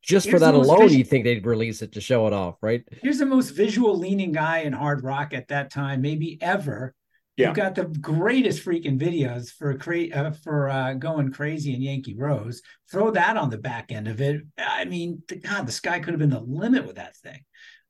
Just 0.02 0.26
Here's 0.26 0.34
for 0.34 0.38
that 0.40 0.54
alone, 0.54 0.90
you 0.90 1.04
think 1.04 1.24
they'd 1.24 1.46
release 1.46 1.80
it 1.80 1.92
to 1.92 2.00
show 2.00 2.26
it 2.26 2.34
off, 2.34 2.56
right? 2.60 2.84
Here's 3.02 3.18
the 3.18 3.26
most 3.26 3.50
visual 3.50 3.98
leaning 3.98 4.32
guy 4.32 4.60
in 4.60 4.72
hard 4.74 5.02
rock 5.02 5.32
at 5.32 5.48
that 5.48 5.70
time, 5.70 6.02
maybe 6.02 6.38
ever, 6.42 6.94
yeah. 7.36 7.48
You've 7.48 7.56
got 7.56 7.74
the 7.74 7.84
greatest 7.84 8.64
freaking 8.64 9.00
videos 9.00 9.50
for 9.50 9.76
cra- 9.76 10.10
uh, 10.10 10.30
for 10.30 10.68
uh, 10.68 10.94
going 10.94 11.32
crazy 11.32 11.74
in 11.74 11.82
Yankee 11.82 12.16
Rose. 12.16 12.62
Throw 12.90 13.10
that 13.10 13.36
on 13.36 13.50
the 13.50 13.58
back 13.58 13.90
end 13.90 14.06
of 14.06 14.20
it. 14.20 14.42
I 14.56 14.84
mean, 14.84 15.22
God, 15.42 15.66
the 15.66 15.72
sky 15.72 15.98
could 15.98 16.12
have 16.12 16.20
been 16.20 16.30
the 16.30 16.40
limit 16.40 16.86
with 16.86 16.96
that 16.96 17.16
thing. 17.16 17.40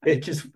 It, 0.05 0.19
it 0.19 0.23
just 0.23 0.47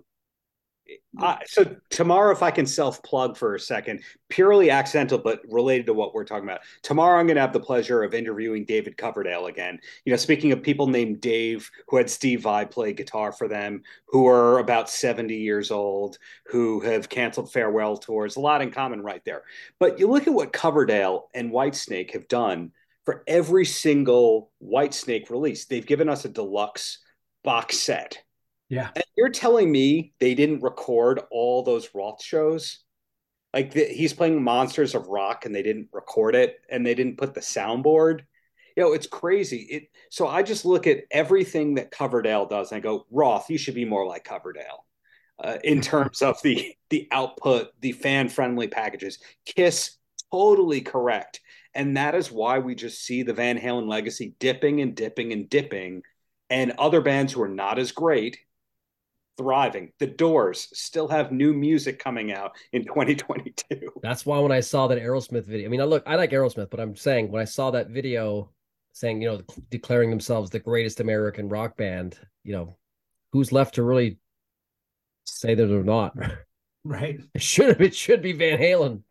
Uh, 1.21 1.37
so 1.47 1.77
tomorrow, 1.91 2.33
if 2.33 2.43
I 2.43 2.51
can 2.51 2.65
self 2.65 3.03
plug 3.03 3.37
for 3.37 3.55
a 3.55 3.61
second, 3.61 4.03
purely 4.29 4.71
accidental, 4.71 5.19
but 5.19 5.41
related 5.49 5.87
to 5.87 5.95
what 5.95 6.15
we're 6.15 6.25
talking 6.25 6.49
about. 6.49 6.61
Tomorrow, 6.83 7.19
I'm 7.19 7.27
going 7.27 7.37
to 7.37 7.41
have 7.41 7.53
the 7.53 7.61
pleasure 7.61 8.03
of 8.03 8.15
interviewing 8.15 8.65
David 8.65 8.97
Coverdale 8.97 9.47
again. 9.47 9.79
You 10.05 10.13
know, 10.13 10.17
speaking 10.17 10.53
of 10.53 10.63
people 10.63 10.87
named 10.87 11.21
Dave, 11.21 11.71
who 11.89 11.97
had 11.97 12.09
Steve 12.09 12.43
Vai 12.43 12.65
play 12.65 12.93
guitar 12.93 13.33
for 13.33 13.49
them, 13.49 13.83
who 14.07 14.27
are 14.27 14.59
about 14.59 14.89
70 14.89 15.35
years 15.35 15.71
old, 15.71 16.19
who 16.47 16.81
have 16.81 17.09
canceled 17.09 17.53
farewell 17.53 17.97
tours, 17.97 18.37
a 18.37 18.41
lot 18.41 18.63
in 18.63 18.71
common 18.71 19.03
right 19.03 19.23
there. 19.25 19.43
But 19.79 19.99
you 19.99 20.07
look 20.07 20.27
at 20.27 20.35
what 20.35 20.53
Coverdale 20.53 21.29
and 21.35 21.53
Whitesnake 21.53 22.13
have 22.13 22.29
done 22.29 22.73
for 23.05 23.25
every 23.27 23.65
single 23.65 24.51
Whitesnake 24.63 25.31
release. 25.31 25.65
They've 25.65 25.87
given 25.87 26.09
us 26.09 26.25
a 26.25 26.29
deluxe 26.29 26.99
box 27.43 27.79
set 27.79 28.23
yeah. 28.69 28.91
And 28.95 29.05
you're 29.17 29.31
telling 29.31 29.71
me 29.71 30.13
they 30.21 30.35
didn't 30.35 30.63
record 30.63 31.21
all 31.31 31.63
those 31.63 31.89
Roth 31.95 32.23
shows? 32.23 32.81
Like 33.55 33.73
the, 33.73 33.85
he's 33.85 34.13
playing 34.13 34.43
Monsters 34.43 34.95
of 34.95 35.09
Rock 35.09 35.47
and 35.47 35.55
they 35.55 35.63
didn't 35.63 35.89
record 35.93 36.35
it 36.35 36.59
and 36.69 36.85
they 36.85 36.95
didn't 36.95 37.17
put 37.17 37.35
the 37.35 37.41
soundboard. 37.41 38.21
You 38.77 38.85
know, 38.85 38.93
it's 38.93 39.07
crazy. 39.07 39.67
It 39.71 39.83
so 40.11 40.29
I 40.29 40.43
just 40.43 40.65
look 40.65 40.87
at 40.87 41.05
everything 41.11 41.77
that 41.77 41.91
Coverdale 41.91 42.47
does 42.47 42.71
and 42.71 42.77
I 42.77 42.81
go, 42.81 43.07
Roth, 43.11 43.51
you 43.51 43.59
should 43.59 43.75
be 43.75 43.87
more 43.87 44.07
like 44.07 44.25
Coverdale. 44.25 44.85
Uh, 45.43 45.57
in 45.63 45.81
terms 45.81 46.21
of 46.21 46.41
the 46.43 46.75
the 46.91 47.09
output, 47.13 47.69
the 47.81 47.93
fan 47.93 48.29
friendly 48.29 48.67
packages, 48.67 49.19
Kiss 49.47 49.97
totally 50.33 50.81
correct, 50.81 51.41
and 51.75 51.97
that 51.97 52.17
is 52.17 52.33
why 52.33 52.59
we 52.59 52.75
just 52.75 53.05
see 53.05 53.23
the 53.23 53.33
Van 53.33 53.57
Halen 53.57 53.89
legacy 53.89 54.35
dipping 54.41 54.81
and 54.81 54.97
dipping 54.97 55.33
and 55.33 55.49
dipping, 55.49 56.03
and 56.51 56.73
other 56.73 57.01
bands 57.01 57.33
who 57.33 57.43
are 57.43 57.49
not 57.49 57.79
as 57.79 57.93
great 57.93 58.39
thriving. 59.39 59.93
The 59.99 60.07
Doors 60.09 60.69
still 60.75 61.09
have 61.09 61.33
new 61.33 61.55
music 61.55 61.99
coming 61.99 62.33
out 62.33 62.53
in 62.73 62.85
2022. 62.85 63.93
That's 64.03 64.27
why 64.27 64.39
when 64.41 64.53
I 64.53 64.61
saw 64.61 64.89
that 64.89 64.99
Aerosmith 64.99 65.47
video, 65.47 65.67
I 65.67 65.71
mean, 65.71 65.81
I 65.81 65.85
look, 65.85 66.03
I 66.07 66.17
like 66.17 66.33
Aerosmith, 66.33 66.69
but 66.69 66.81
I'm 66.81 66.97
saying 66.97 67.31
when 67.31 67.41
I 67.41 67.47
saw 67.47 67.71
that 67.71 67.89
video 67.89 68.51
saying, 68.93 69.23
you 69.23 69.29
know, 69.31 69.41
declaring 69.71 70.11
themselves 70.11 70.51
the 70.51 70.59
greatest 70.59 71.01
American 71.01 71.49
rock 71.49 71.77
band, 71.77 72.19
you 72.43 72.53
know, 72.53 72.77
who's 73.33 73.53
left 73.53 73.77
to 73.77 73.83
really 73.83 74.19
say 75.25 75.55
that 75.55 75.67
they're 75.67 75.83
not? 75.83 76.15
Right. 76.85 77.21
It 77.35 77.43
should 77.43 77.81
it 77.83 77.95
should 77.95 78.23
be 78.23 78.33
Van 78.33 78.59
Halen. 78.59 79.03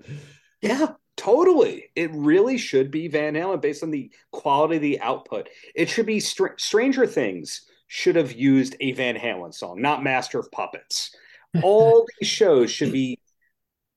Yeah, 0.62 0.94
totally. 1.16 1.92
It 1.96 2.10
really 2.14 2.58
should 2.58 2.90
be 2.90 3.08
Van 3.08 3.36
Halen 3.36 3.62
based 3.62 3.84
on 3.84 3.92
the 3.92 4.10
quality 4.32 4.78
of 4.78 4.82
the 4.82 5.02
output. 5.02 5.50
It 5.76 5.88
should 5.88 6.08
be 6.08 6.20
Str- 6.20 6.58
Stranger 6.58 7.06
Things 7.06 7.68
should 7.88 8.16
have 8.16 8.34
used 8.34 8.76
a 8.80 8.92
Van 8.92 9.16
Halen 9.16 9.54
song, 9.54 9.82
not 9.82 10.04
Master 10.04 10.40
of 10.40 10.52
Puppets. 10.52 11.16
All 11.64 12.06
these 12.20 12.30
shows 12.30 12.70
should 12.70 12.92
be 12.92 13.20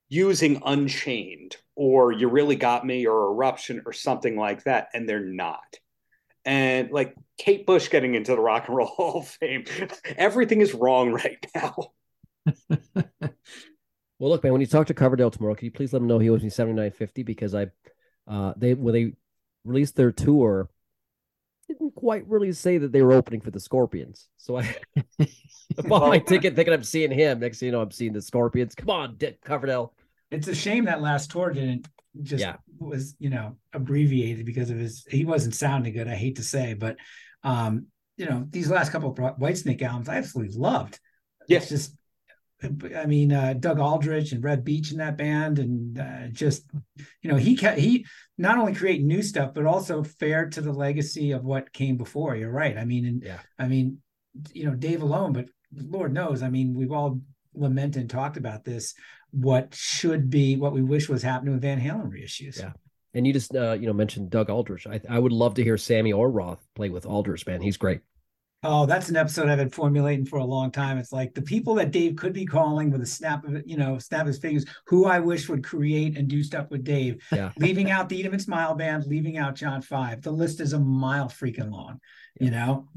using 0.09 0.61
Unchained 0.65 1.57
or 1.75 2.11
You 2.11 2.29
Really 2.29 2.55
Got 2.55 2.85
Me 2.85 3.05
or 3.05 3.31
Eruption 3.31 3.83
or 3.85 3.93
something 3.93 4.37
like 4.37 4.63
that, 4.63 4.89
and 4.93 5.07
they're 5.07 5.23
not. 5.23 5.77
And 6.43 6.91
like 6.91 7.15
Kate 7.37 7.65
Bush 7.65 7.89
getting 7.89 8.15
into 8.15 8.31
the 8.35 8.41
Rock 8.41 8.67
and 8.67 8.75
Roll 8.75 8.87
Hall 8.95 9.19
of 9.19 9.27
Fame, 9.27 9.65
everything 10.17 10.61
is 10.61 10.73
wrong 10.73 11.11
right 11.13 11.45
now. 11.53 11.75
well, 12.67 13.33
look, 14.19 14.43
man, 14.43 14.51
when 14.51 14.61
you 14.61 14.67
talk 14.67 14.87
to 14.87 14.93
Coverdale 14.93 15.31
tomorrow, 15.31 15.55
can 15.55 15.65
you 15.65 15.71
please 15.71 15.93
let 15.93 16.01
him 16.01 16.07
know 16.07 16.19
he 16.19 16.29
owes 16.29 16.43
me 16.43 16.49
seventy 16.49 16.79
nine 16.79 16.91
fifty 16.91 17.23
because 17.23 17.53
I, 17.53 17.67
uh, 18.27 18.53
they 18.57 18.73
when 18.73 18.93
they 18.93 19.13
released 19.63 19.95
their 19.95 20.11
tour, 20.11 20.69
didn't 21.73 21.95
quite 21.95 22.27
really 22.27 22.51
say 22.51 22.77
that 22.77 22.91
they 22.91 23.01
were 23.01 23.13
opening 23.13 23.41
for 23.41 23.51
the 23.51 23.59
Scorpions. 23.59 24.27
So 24.37 24.57
I, 24.57 24.75
I 25.19 25.27
bought 25.83 26.07
my 26.07 26.19
ticket 26.19 26.55
thinking 26.55 26.73
I'm 26.73 26.83
seeing 26.83 27.11
him. 27.11 27.39
Next 27.39 27.59
thing 27.59 27.67
you 27.67 27.71
know, 27.71 27.81
I'm 27.81 27.91
seeing 27.91 28.13
the 28.13 28.21
Scorpions. 28.21 28.75
Come 28.75 28.89
on, 28.89 29.15
Dick 29.17 29.41
Coverdale. 29.41 29.93
It's 30.29 30.47
a 30.47 30.55
shame 30.55 30.85
that 30.85 31.01
last 31.01 31.31
tour 31.31 31.51
didn't 31.51 31.87
just 32.23 32.41
yeah. 32.41 32.55
was, 32.79 33.15
you 33.19 33.29
know, 33.29 33.57
abbreviated 33.73 34.45
because 34.45 34.69
of 34.69 34.77
his 34.77 35.05
he 35.09 35.25
wasn't 35.25 35.55
sounding 35.55 35.93
good, 35.93 36.07
I 36.07 36.15
hate 36.15 36.37
to 36.37 36.43
say, 36.43 36.73
but 36.73 36.97
um, 37.43 37.87
you 38.17 38.25
know, 38.25 38.45
these 38.49 38.69
last 38.69 38.91
couple 38.91 39.09
of 39.09 39.17
Whitesnake 39.37 39.81
albums 39.81 40.09
I 40.09 40.17
absolutely 40.17 40.57
loved. 40.57 40.99
Yes. 41.47 41.63
It's 41.63 41.71
just 41.71 41.97
I 42.63 43.05
mean, 43.05 43.31
uh, 43.31 43.53
Doug 43.53 43.79
Aldrich 43.79 44.31
and 44.31 44.43
Reb 44.43 44.63
Beach 44.63 44.91
in 44.91 44.97
that 44.97 45.17
band, 45.17 45.59
and 45.59 45.97
uh, 45.99 46.27
just 46.31 46.63
you 47.21 47.31
know, 47.31 47.37
he 47.37 47.55
he 47.55 48.05
not 48.37 48.57
only 48.57 48.73
create 48.73 49.01
new 49.01 49.23
stuff, 49.23 49.53
but 49.53 49.65
also 49.65 50.03
fair 50.03 50.47
to 50.49 50.61
the 50.61 50.73
legacy 50.73 51.31
of 51.31 51.43
what 51.43 51.73
came 51.73 51.97
before. 51.97 52.35
You're 52.35 52.51
right. 52.51 52.77
I 52.77 52.85
mean, 52.85 53.05
and 53.05 53.23
yeah. 53.23 53.39
I 53.57 53.67
mean, 53.67 53.97
you 54.53 54.65
know, 54.65 54.75
Dave 54.75 55.01
alone, 55.01 55.33
but 55.33 55.49
Lord 55.73 56.13
knows, 56.13 56.43
I 56.43 56.49
mean, 56.49 56.73
we've 56.73 56.91
all 56.91 57.21
lamented 57.53 58.01
and 58.01 58.09
talked 58.09 58.37
about 58.37 58.63
this. 58.63 58.93
What 59.31 59.73
should 59.73 60.29
be, 60.29 60.57
what 60.57 60.73
we 60.73 60.81
wish 60.81 61.07
was 61.09 61.23
happening 61.23 61.53
with 61.53 61.61
Van 61.61 61.79
Halen 61.79 62.11
reissues. 62.11 62.59
Yeah. 62.59 62.73
And 63.13 63.25
you 63.25 63.33
just 63.33 63.55
uh, 63.55 63.73
you 63.73 63.87
know 63.87 63.93
mentioned 63.93 64.29
Doug 64.29 64.49
Aldrich. 64.49 64.87
I 64.87 65.01
I 65.09 65.19
would 65.19 65.33
love 65.33 65.55
to 65.55 65.63
hear 65.63 65.77
Sammy 65.77 66.13
or 66.13 66.29
Roth 66.29 66.65
play 66.75 66.89
with 66.89 67.05
Aldrich, 67.05 67.45
man. 67.45 67.61
He's 67.61 67.77
great. 67.77 68.01
Oh, 68.63 68.85
that's 68.85 69.09
an 69.09 69.15
episode 69.15 69.49
I've 69.49 69.57
been 69.57 69.71
formulating 69.71 70.23
for 70.25 70.37
a 70.37 70.45
long 70.45 70.69
time. 70.71 70.99
It's 70.99 71.11
like 71.11 71.33
the 71.33 71.41
people 71.41 71.73
that 71.75 71.89
Dave 71.89 72.15
could 72.15 72.31
be 72.31 72.45
calling 72.45 72.91
with 72.91 73.01
a 73.01 73.07
snap 73.07 73.43
of 73.43 73.55
it, 73.55 73.65
you 73.65 73.75
know, 73.75 73.97
snap 73.97 74.27
his 74.27 74.37
fingers, 74.37 74.65
who 74.85 75.05
I 75.05 75.19
wish 75.19 75.49
would 75.49 75.63
create 75.63 76.15
and 76.15 76.27
do 76.27 76.43
stuff 76.43 76.69
with 76.69 76.83
Dave. 76.83 77.23
Yeah. 77.31 77.51
leaving 77.57 77.89
out 77.89 78.07
the 78.07 78.19
Eat 78.19 78.25
'em 78.27 78.33
and 78.33 78.41
Smile 78.41 78.75
band, 78.75 79.07
leaving 79.07 79.37
out 79.37 79.55
John 79.55 79.81
Five. 79.81 80.21
The 80.21 80.31
list 80.31 80.59
is 80.59 80.73
a 80.73 80.79
mile 80.79 81.27
freaking 81.27 81.71
long, 81.71 81.99
yeah. 82.39 82.45
you 82.45 82.51
know. 82.51 82.87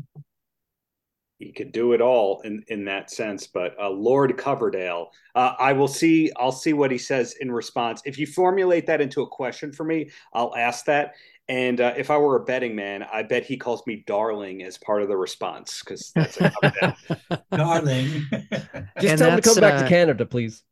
He 1.38 1.50
could 1.50 1.72
do 1.72 1.94
it 1.94 2.02
all 2.02 2.42
in 2.42 2.62
in 2.68 2.84
that 2.84 3.10
sense, 3.10 3.46
but 3.46 3.74
uh, 3.80 3.88
Lord 3.88 4.36
Coverdale, 4.36 5.10
uh, 5.34 5.54
I 5.58 5.72
will 5.72 5.88
see. 5.88 6.30
I'll 6.36 6.52
see 6.52 6.74
what 6.74 6.90
he 6.90 6.98
says 6.98 7.36
in 7.40 7.50
response. 7.50 8.02
If 8.04 8.18
you 8.18 8.26
formulate 8.26 8.86
that 8.86 9.00
into 9.00 9.22
a 9.22 9.26
question 9.26 9.72
for 9.72 9.84
me, 9.84 10.10
I'll 10.34 10.54
ask 10.54 10.84
that. 10.84 11.14
And 11.48 11.80
uh, 11.80 11.92
if 11.96 12.10
I 12.10 12.16
were 12.16 12.36
a 12.36 12.44
betting 12.44 12.74
man, 12.74 13.04
I 13.12 13.22
bet 13.22 13.44
he 13.44 13.58
calls 13.58 13.86
me 13.86 14.02
darling 14.06 14.62
as 14.62 14.78
part 14.78 15.02
of 15.02 15.08
the 15.08 15.16
response 15.16 15.82
because 15.84 16.10
that's 16.14 16.38
a 16.40 16.96
darling. 17.52 18.06
Just 18.32 19.06
and 19.06 19.18
tell 19.18 19.30
him 19.30 19.36
to 19.36 19.42
come 19.42 19.60
back 19.60 19.74
uh, 19.74 19.82
to 19.82 19.88
Canada, 19.88 20.24
please. 20.24 20.62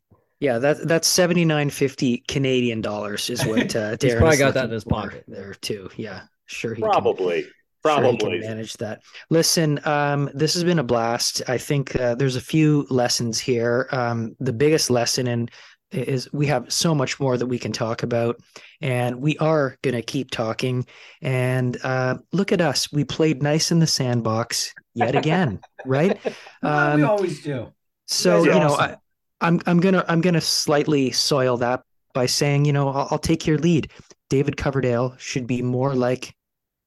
Yeah, 0.41 0.59
that 0.59 0.89
that's 0.89 1.07
seventy 1.07 1.45
nine 1.45 1.69
fifty 1.69 2.25
Canadian 2.27 2.81
dollars 2.81 3.29
is 3.29 3.45
what 3.45 3.77
uh, 3.77 3.97
Darren 3.97 4.03
He's 4.03 4.15
probably 4.15 4.37
got 4.39 4.55
that 4.55 4.65
in 4.65 4.71
his 4.71 4.85
pocket 4.85 5.25
there 5.29 5.55
too. 5.55 5.91
Yeah, 5.97 6.23
sure. 6.47 6.75
He 6.75 6.83
probably. 6.83 7.43
Can, 7.43 7.53
probably 7.83 8.19
sure 8.19 8.31
can 8.31 8.41
manage 8.41 8.75
that. 8.79 9.03
Listen, 9.29 9.79
um, 9.85 10.31
this 10.35 10.55
has 10.55 10.65
been 10.65 10.79
a 10.79 10.85
blast. 10.85 11.43
I 11.49 11.59
think 11.59 11.95
uh, 11.97 12.15
there's 12.15 12.37
a 12.37 12.41
few 12.41 12.87
lessons 12.91 13.39
here. 13.39 13.89
Um, 13.93 14.35
the 14.41 14.53
biggest 14.53 14.89
lesson, 14.89 15.27
and 15.27 15.51
is 15.93 16.29
we 16.33 16.47
have 16.47 16.73
so 16.73 16.95
much 16.95 17.21
more 17.21 17.37
that 17.37 17.47
we 17.47 17.59
can 17.59 17.73
talk 17.73 18.03
about 18.03 18.41
and 18.81 19.21
we 19.21 19.37
are 19.39 19.77
going 19.83 19.95
to 19.95 20.03
keep 20.03 20.31
talking 20.31 20.87
and 21.21 21.79
uh, 21.85 22.17
look 22.33 22.53
at 22.53 22.61
us 22.61 22.91
we 22.93 23.05
played 23.05 23.43
nice 23.43 23.71
in 23.71 23.79
the 23.79 23.87
sandbox 23.87 24.75
yet 24.95 25.15
again 25.15 25.61
right 25.87 26.19
um, 26.63 27.01
we 27.01 27.03
always 27.03 27.43
do 27.43 27.73
so 28.07 28.45
you, 28.45 28.53
you 28.53 28.59
know 28.59 28.75
I, 28.75 28.97
i'm 29.41 29.61
i'm 29.67 29.81
gonna 29.81 30.05
i'm 30.09 30.21
gonna 30.21 30.41
slightly 30.41 31.11
soil 31.11 31.57
that 31.59 31.83
by 32.15 32.27
saying 32.27 32.65
you 32.65 32.73
know 32.73 32.89
I'll, 32.89 33.09
I'll 33.13 33.19
take 33.19 33.47
your 33.47 33.59
lead 33.59 33.91
david 34.31 34.57
coverdale 34.57 35.15
should 35.19 35.47
be 35.47 35.63
more 35.63 35.95
like 35.95 36.35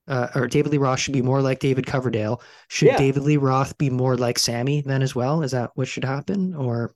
uh, 0.08 0.28
or 0.36 0.48
David 0.48 0.72
Lee 0.72 0.78
Roth 0.78 1.00
should 1.00 1.14
be 1.14 1.22
more 1.24 1.42
like 1.42 1.60
David 1.60 1.88
Coverdale. 1.88 2.40
Should 2.68 2.90
yeah. 2.90 2.98
David 2.98 3.24
Lee 3.24 3.38
Roth 3.38 3.76
be 3.80 3.90
more 3.90 4.16
like 4.16 4.38
Sammy 4.38 4.82
then 4.82 5.02
as 5.02 5.16
well? 5.16 5.42
Is 5.42 5.50
that 5.52 5.72
what 5.74 5.88
should 5.88 6.04
happen? 6.04 6.54
Or 6.54 6.94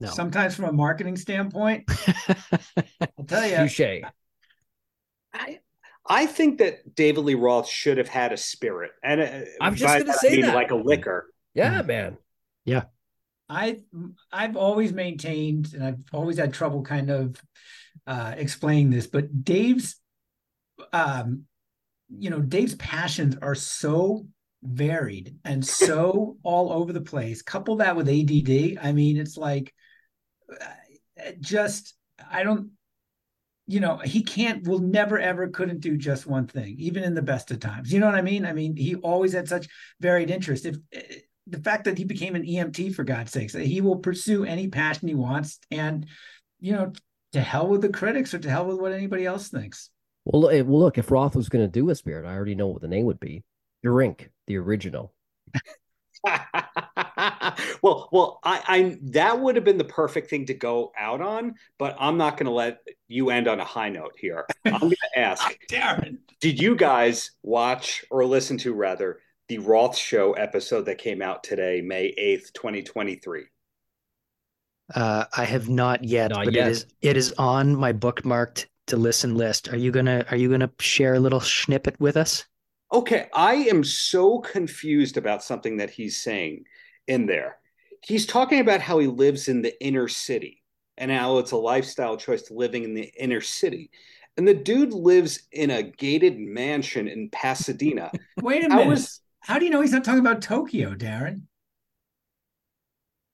no. 0.00 0.08
Sometimes 0.08 0.56
from 0.56 0.64
a 0.64 0.72
marketing 0.72 1.16
standpoint, 1.16 1.84
I'll 3.18 3.24
tell 3.26 3.46
you. 3.46 3.56
Touche. 3.56 4.02
I 5.32 5.60
I 6.06 6.26
think 6.26 6.58
that 6.58 6.94
David 6.94 7.20
Lee 7.20 7.34
Roth 7.34 7.68
should 7.68 7.98
have 7.98 8.08
had 8.08 8.32
a 8.32 8.36
spirit, 8.36 8.92
and 9.02 9.20
uh, 9.20 9.40
I'm 9.60 9.74
just 9.74 9.94
going 9.94 10.06
to 10.06 10.12
say 10.14 10.40
that 10.42 10.54
like 10.54 10.70
a 10.70 10.76
liquor. 10.76 11.30
Yeah, 11.54 11.82
man. 11.82 12.16
Yeah. 12.64 12.84
I 13.48 13.80
I've 14.32 14.56
always 14.56 14.92
maintained, 14.92 15.74
and 15.74 15.84
I've 15.84 16.02
always 16.12 16.38
had 16.38 16.54
trouble 16.54 16.82
kind 16.82 17.10
of 17.10 17.36
uh, 18.06 18.34
explaining 18.36 18.90
this, 18.90 19.06
but 19.06 19.44
Dave's, 19.44 19.96
um, 20.92 21.44
you 22.08 22.30
know, 22.30 22.40
Dave's 22.40 22.76
passions 22.76 23.36
are 23.42 23.54
so 23.54 24.26
varied 24.62 25.36
and 25.44 25.64
so 25.64 26.36
all 26.42 26.72
over 26.72 26.92
the 26.92 27.00
place. 27.00 27.42
Couple 27.42 27.76
that 27.76 27.96
with 27.96 28.08
ADD, 28.08 28.78
I 28.82 28.92
mean, 28.92 29.16
it's 29.16 29.36
like 29.36 29.74
just 31.40 31.94
I 32.30 32.42
don't 32.42 32.70
you 33.66 33.80
know 33.80 33.98
he 33.98 34.22
can't 34.22 34.66
will 34.66 34.80
never 34.80 35.18
ever 35.18 35.48
couldn't 35.48 35.80
do 35.80 35.96
just 35.96 36.26
one 36.26 36.46
thing 36.46 36.76
even 36.78 37.04
in 37.04 37.14
the 37.14 37.22
best 37.22 37.50
of 37.50 37.60
times. 37.60 37.92
You 37.92 38.00
know 38.00 38.06
what 38.06 38.14
i 38.14 38.22
mean? 38.22 38.44
I 38.44 38.52
mean 38.52 38.76
he 38.76 38.96
always 38.96 39.32
had 39.32 39.48
such 39.48 39.68
varied 40.00 40.30
interest 40.30 40.66
if 40.66 40.76
uh, 40.96 41.00
the 41.46 41.58
fact 41.58 41.84
that 41.84 41.98
he 41.98 42.04
became 42.04 42.36
an 42.36 42.44
emt 42.44 42.94
for 42.94 43.02
god's 43.02 43.32
sakes 43.32 43.54
he 43.54 43.80
will 43.80 43.96
pursue 43.96 44.44
any 44.44 44.68
passion 44.68 45.08
he 45.08 45.14
wants 45.14 45.58
and 45.70 46.06
you 46.60 46.72
know 46.72 46.92
to 47.32 47.40
hell 47.40 47.66
with 47.66 47.80
the 47.80 47.88
critics 47.88 48.34
or 48.34 48.38
to 48.38 48.50
hell 48.50 48.66
with 48.66 48.78
what 48.78 48.92
anybody 48.92 49.24
else 49.24 49.48
thinks. 49.48 49.90
Well, 50.24 50.42
well 50.42 50.64
look 50.64 50.98
if 50.98 51.10
roth 51.10 51.36
was 51.36 51.48
going 51.48 51.64
to 51.64 51.70
do 51.70 51.90
a 51.90 51.94
spirit 51.94 52.26
i 52.26 52.34
already 52.34 52.54
know 52.54 52.68
what 52.68 52.82
the 52.82 52.88
name 52.88 53.06
would 53.06 53.20
be. 53.20 53.42
Drink 53.82 54.30
the 54.46 54.58
original 54.58 55.14
well, 57.82 58.08
well, 58.12 58.40
I, 58.44 58.62
I 58.66 58.98
that 59.04 59.40
would 59.40 59.56
have 59.56 59.64
been 59.64 59.78
the 59.78 59.84
perfect 59.84 60.30
thing 60.30 60.46
to 60.46 60.54
go 60.54 60.92
out 60.98 61.20
on, 61.20 61.54
but 61.78 61.96
I'm 61.98 62.16
not 62.16 62.36
going 62.36 62.46
to 62.46 62.52
let 62.52 62.80
you 63.08 63.30
end 63.30 63.48
on 63.48 63.60
a 63.60 63.64
high 63.64 63.88
note 63.88 64.14
here. 64.18 64.46
I'm 64.64 64.80
going 64.80 64.90
to 65.14 65.18
ask, 65.18 65.56
Darren, 65.70 66.18
did 66.40 66.60
you 66.60 66.76
guys 66.76 67.32
watch 67.42 68.04
or 68.10 68.24
listen 68.24 68.58
to 68.58 68.74
rather 68.74 69.20
the 69.48 69.58
Roth 69.58 69.96
Show 69.96 70.34
episode 70.34 70.86
that 70.86 70.98
came 70.98 71.22
out 71.22 71.42
today, 71.42 71.80
May 71.80 72.14
8th, 72.18 72.52
2023? 72.52 73.44
Uh, 74.94 75.24
I 75.36 75.44
have 75.44 75.68
not 75.68 76.04
yet, 76.04 76.30
Not 76.30 76.46
but 76.46 76.54
yet. 76.54 76.66
it 76.66 76.70
is 76.70 76.86
it 77.00 77.16
is 77.16 77.32
on 77.38 77.76
my 77.76 77.92
bookmarked 77.92 78.66
to 78.88 78.96
listen 78.96 79.36
list. 79.36 79.68
Are 79.72 79.76
you 79.76 79.92
gonna 79.92 80.24
Are 80.30 80.36
you 80.36 80.50
gonna 80.50 80.70
share 80.80 81.14
a 81.14 81.20
little 81.20 81.40
snippet 81.40 81.98
with 82.00 82.16
us? 82.16 82.44
Okay, 82.92 83.28
I 83.34 83.54
am 83.54 83.84
so 83.84 84.40
confused 84.40 85.16
about 85.16 85.44
something 85.44 85.76
that 85.76 85.90
he's 85.90 86.16
saying 86.18 86.64
in 87.06 87.26
there. 87.26 87.58
He's 88.02 88.26
talking 88.26 88.60
about 88.60 88.80
how 88.80 88.98
he 88.98 89.06
lives 89.06 89.48
in 89.48 89.62
the 89.62 89.80
inner 89.84 90.08
city 90.08 90.62
and 90.96 91.10
how 91.10 91.38
it's 91.38 91.52
a 91.52 91.56
lifestyle 91.56 92.16
choice 92.16 92.42
to 92.42 92.54
living 92.54 92.82
in 92.84 92.94
the 92.94 93.12
inner 93.18 93.40
city. 93.40 93.90
And 94.36 94.46
the 94.48 94.54
dude 94.54 94.92
lives 94.92 95.42
in 95.52 95.70
a 95.70 95.82
gated 95.82 96.38
mansion 96.38 97.06
in 97.08 97.28
Pasadena. 97.30 98.10
wait 98.42 98.64
a 98.64 98.68
minute. 98.68 98.98
is- 98.98 99.20
How 99.40 99.58
do 99.58 99.64
you 99.64 99.70
know 99.70 99.80
he's 99.82 99.92
not 99.92 100.02
talking 100.04 100.20
about 100.20 100.42
Tokyo, 100.42 100.94
Darren? 100.94 101.42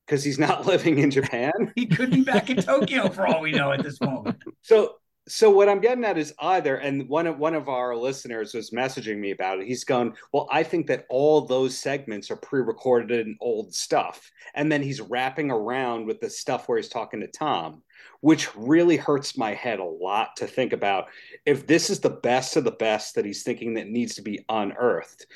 because 0.07 0.23
he's 0.23 0.39
not 0.39 0.65
living 0.67 0.99
in 0.99 1.11
Japan. 1.11 1.51
He 1.75 1.87
could 1.87 2.11
be 2.13 2.23
back 2.23 2.49
in 2.49 2.59
Tokyo 2.59 3.09
for 3.09 3.27
all 3.27 3.41
we 3.41 3.51
know 3.51 3.73
at 3.73 3.83
this 3.83 4.01
moment. 4.01 4.37
So 4.63 4.95
so 5.29 5.51
what 5.51 5.69
I'm 5.69 5.81
getting 5.81 6.05
at 6.05 6.19
is 6.19 6.33
either, 6.39 6.77
and 6.77 7.09
one 7.09 7.27
of 7.27 7.39
one 7.39 7.55
of 7.55 7.69
our 7.69 7.97
listeners 7.97 8.55
was 8.55 8.71
messaging 8.71 9.19
me 9.19 9.33
about 9.33 9.59
it. 9.59 9.67
He's 9.67 9.83
going, 9.83 10.15
Well, 10.33 10.49
I 10.53 10.63
think 10.63 10.87
that 10.87 11.05
all 11.09 11.41
those 11.41 11.77
segments 11.77 12.31
are 12.31 12.37
pre-recorded 12.37 13.27
and 13.27 13.37
old 13.41 13.75
stuff. 13.75 14.31
And 14.55 14.71
then 14.71 14.83
he's 14.83 15.01
wrapping 15.01 15.51
around 15.51 16.07
with 16.07 16.21
the 16.21 16.31
stuff 16.31 16.69
where 16.69 16.79
he's 16.79 16.89
talking 16.89 17.21
to 17.21 17.27
Tom, 17.27 17.83
which 18.21 18.55
really 18.55 18.97
hurts 18.97 19.37
my 19.37 19.53
head 19.53 19.81
a 19.81 19.85
lot 19.85 20.37
to 20.37 20.47
think 20.47 20.73
about 20.73 21.07
if 21.45 21.67
this 21.67 21.91
is 21.91 21.99
the 21.99 22.11
best 22.11 22.57
of 22.57 22.63
the 22.63 22.71
best 22.71 23.17
that 23.17 23.25
he's 23.25 23.43
thinking 23.43 23.75
that 23.75 23.89
needs 23.89 24.15
to 24.15 24.23
be 24.23 24.45
unearthed. 24.49 25.27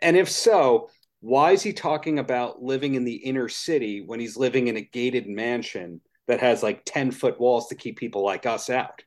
And 0.00 0.16
if 0.16 0.30
so, 0.30 0.88
why 1.20 1.52
is 1.52 1.62
he 1.62 1.72
talking 1.74 2.18
about 2.18 2.62
living 2.62 2.94
in 2.94 3.04
the 3.04 3.16
inner 3.16 3.48
city 3.48 4.00
when 4.00 4.20
he's 4.20 4.36
living 4.36 4.68
in 4.68 4.76
a 4.78 4.82
gated 4.82 5.26
mansion 5.26 6.00
that 6.26 6.40
has 6.40 6.62
like 6.62 6.82
10 6.86 7.10
foot 7.10 7.38
walls 7.38 7.68
to 7.68 7.74
keep 7.74 7.98
people 7.98 8.24
like 8.24 8.46
us 8.46 8.70
out? 8.70 9.02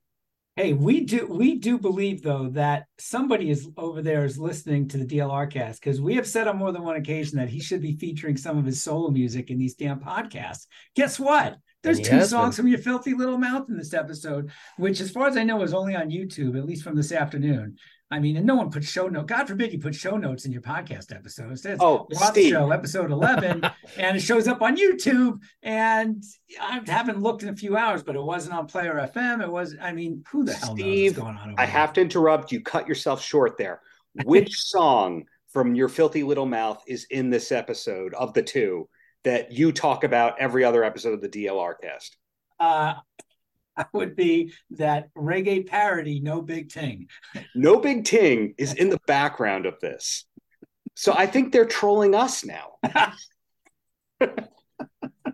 Hey, 0.60 0.74
we 0.74 1.06
do 1.06 1.26
we 1.26 1.56
do 1.56 1.78
believe 1.78 2.22
though 2.22 2.50
that 2.50 2.88
somebody 2.98 3.50
is 3.50 3.70
over 3.78 4.02
there 4.02 4.26
is 4.26 4.38
listening 4.38 4.90
to 4.90 4.98
the 4.98 5.06
DLR 5.06 5.50
cast 5.50 5.80
because 5.80 6.02
we 6.02 6.16
have 6.16 6.28
said 6.28 6.50
on 6.50 6.58
more 6.58 6.74
than 6.74 6.84
one 6.84 6.98
occasion 6.98 7.38
that 7.38 7.48
he 7.48 7.62
should 7.62 7.82
be 7.82 7.96
featuring 7.96 8.36
some 8.36 8.58
of 8.58 8.66
his 8.66 8.84
solo 8.84 9.10
music 9.10 9.52
in 9.52 9.58
these 9.58 9.76
damn 9.76 10.02
podcasts. 10.02 10.68
Guess 10.98 11.18
what? 11.18 11.56
There's 11.82 12.02
two 12.02 12.26
songs 12.26 12.58
been. 12.58 12.64
from 12.64 12.68
your 12.68 12.80
filthy 12.80 13.14
little 13.14 13.38
mouth 13.38 13.70
in 13.70 13.78
this 13.78 13.94
episode, 13.94 14.52
which, 14.76 15.00
as 15.00 15.12
far 15.12 15.28
as 15.28 15.38
I 15.38 15.46
know, 15.46 15.62
is 15.62 15.74
only 15.74 15.96
on 15.96 16.10
YouTube, 16.10 16.58
at 16.58 16.66
least 16.66 16.84
from 16.84 16.98
this 16.98 17.14
afternoon. 17.14 17.78
I 18.12 18.20
mean, 18.20 18.38
and 18.38 18.46
no 18.46 18.56
one 18.56 18.72
put 18.72 18.84
show 18.84 19.08
notes. 19.08 19.28
God 19.28 19.48
forbid 19.48 19.72
you 19.72 19.80
put 19.80 19.94
show 19.94 20.18
notes 20.18 20.46
in 20.46 20.52
your 20.52 20.64
podcast 20.64 21.16
episode. 21.16 21.52
It 21.52 21.60
says 21.60 21.78
Oh, 21.80 22.08
Steve. 22.12 22.52
Show, 22.52 22.72
episode 22.72 23.12
11, 23.12 23.64
and 23.98 24.18
it 24.18 24.22
shows 24.22 24.48
up 24.48 24.62
on 24.64 24.76
YouTube. 24.76 25.40
And 25.62 26.24
I 26.60 26.82
haven't 26.88 27.22
looked 27.22 27.44
in 27.44 27.50
a 27.50 27.56
few 27.56 27.78
hours, 27.78 28.02
but 28.02 28.16
it 28.16 28.22
wasn't 28.24 28.56
on 28.56 28.66
Player 28.66 28.96
FM. 29.16 29.44
It 29.44 29.52
was, 29.52 29.76
I 29.80 29.92
mean, 29.92 30.24
who 30.32 30.44
the 30.44 30.54
hell 30.54 30.70
knows 30.76 30.80
Steve, 30.80 31.12
what's 31.18 31.24
going 31.24 31.38
on? 31.38 31.56
I 31.60 31.66
there? 31.66 31.74
have 31.74 31.94
to 31.94 32.02
interrupt 32.02 32.52
you. 32.52 32.62
Cut 32.62 32.88
yourself 32.88 33.22
short 33.22 33.58
there. 33.58 33.82
Which 34.24 34.54
song 34.60 35.26
from 35.54 35.76
your 35.76 35.88
filthy 35.90 36.24
little 36.24 36.48
mouth 36.48 36.82
is 36.88 37.06
in 37.12 37.30
this 37.30 37.52
episode 37.52 38.14
of 38.16 38.34
the 38.34 38.42
two 38.42 38.90
that 39.24 39.52
you 39.52 39.72
talk 39.72 40.04
about 40.04 40.40
every 40.40 40.64
other 40.64 40.84
episode 40.84 41.14
of 41.14 41.22
the 41.22 41.30
DLR 41.30 41.74
cast? 41.82 42.18
Uh, 42.60 42.96
would 43.94 44.16
be 44.16 44.54
that 44.72 45.14
reggae 45.16 45.66
parody, 45.66 46.20
no 46.20 46.42
big 46.42 46.72
thing. 46.72 47.08
No 47.56 47.80
Big 47.80 48.06
Ting 48.06 48.56
is 48.58 48.74
in 48.74 48.90
the 48.90 49.00
background 49.08 49.66
of 49.66 49.80
this. 49.80 50.26
So 50.96 51.14
I 51.16 51.28
think 51.28 51.52
they're 51.52 51.66
trolling 51.66 52.16
us 52.16 52.46
now. 52.46 52.74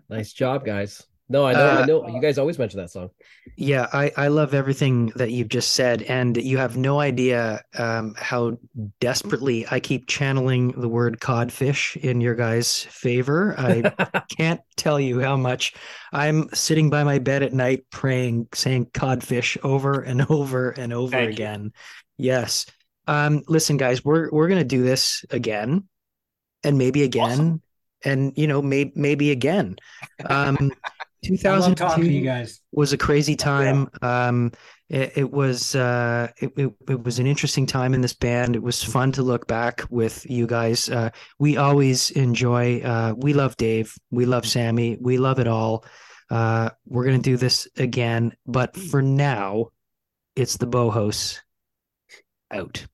Nice 0.07 0.34
job, 0.34 0.63
guys. 0.63 1.05
No, 1.27 1.43
I 1.45 1.53
know, 1.53 1.65
I 1.69 1.81
Uh, 1.81 1.85
know. 1.88 2.07
You 2.07 2.22
guys 2.22 2.38
always 2.38 2.60
mention 2.60 2.80
that 2.80 2.91
song. 2.91 3.10
Yeah, 3.57 3.88
I, 3.91 4.11
I 4.15 4.27
love 4.27 4.53
everything 4.53 5.07
that 5.15 5.31
you've 5.31 5.47
just 5.47 5.73
said, 5.73 6.03
and 6.03 6.38
you 6.38 6.60
have 6.60 6.77
no 6.77 6.99
idea 6.99 7.64
um, 7.80 8.14
how 8.15 8.60
desperately 8.99 9.65
I 9.72 9.80
keep 9.80 10.07
channeling 10.07 10.80
the 10.80 10.88
word 10.88 11.19
codfish 11.19 11.97
in 11.97 12.22
your 12.22 12.35
guys' 12.35 12.84
favor. 12.84 13.56
I 13.57 14.22
can't 14.38 14.61
tell 14.77 14.99
you 14.99 15.19
how 15.19 15.35
much 15.35 15.73
I'm 16.14 16.47
sitting 16.53 16.91
by 16.91 17.03
my 17.03 17.18
bed 17.18 17.41
at 17.41 17.53
night 17.53 17.85
praying, 17.91 18.47
saying 18.53 18.91
codfish 18.93 19.57
over 19.64 20.02
and 20.02 20.26
over 20.30 20.69
and 20.72 20.93
over 20.93 21.10
Thank 21.11 21.27
you. 21.30 21.34
again. 21.34 21.73
Yes. 22.18 22.68
Um, 23.07 23.41
listen, 23.47 23.77
guys, 23.77 24.06
we're 24.06 24.30
we're 24.31 24.47
gonna 24.47 24.64
do 24.64 24.84
this 24.84 25.26
again, 25.31 25.85
and 26.64 26.77
maybe 26.77 27.02
again, 27.03 27.31
Awesome. 27.31 27.61
and 28.03 28.34
you 28.38 28.45
know, 28.47 28.61
maybe 28.61 28.91
maybe 28.95 29.31
again. 29.31 29.76
Um, 30.26 30.72
I 31.30 31.57
love 31.57 31.76
talking 31.76 32.03
to 32.03 32.10
2002 32.10 32.11
you 32.11 32.22
guys. 32.23 32.61
was 32.72 32.93
a 32.93 32.97
crazy 32.97 33.35
time. 33.35 33.89
Um, 34.02 34.52
it, 34.89 35.14
it 35.15 35.31
was 35.31 35.76
uh, 35.76 36.30
it, 36.38 36.52
it, 36.57 36.73
it 36.89 37.03
was 37.03 37.19
an 37.19 37.27
interesting 37.27 37.65
time 37.65 37.93
in 37.93 38.02
this 38.02 38.14
band. 38.14 38.56
It 38.56 38.64
was 38.64 38.84
fun 38.84 39.11
to 39.14 39.23
look 39.23 39.47
back 39.47 39.84
with 39.89 40.30
you 40.30 40.45
guys. 40.47 40.89
Uh, 40.89 41.10
we 41.39 41.57
always 41.57 42.11
enjoy. 42.11 42.81
Uh, 42.81 43.14
we 43.18 43.34
love 43.34 43.57
Dave. 43.57 43.95
We 44.11 44.26
love 44.26 44.45
Sammy. 44.45 44.97
We 44.99 45.18
love 45.18 45.39
it 45.39 45.47
all. 45.47 45.85
Uh, 46.30 46.69
we're 46.88 47.06
gonna 47.06 47.19
do 47.19 47.38
this 47.38 47.68
again, 47.77 48.35
but 48.45 48.76
for 48.76 49.02
now, 49.02 49.68
it's 50.35 50.57
the 50.57 50.68
Bohos 50.68 51.39
out. 52.52 52.85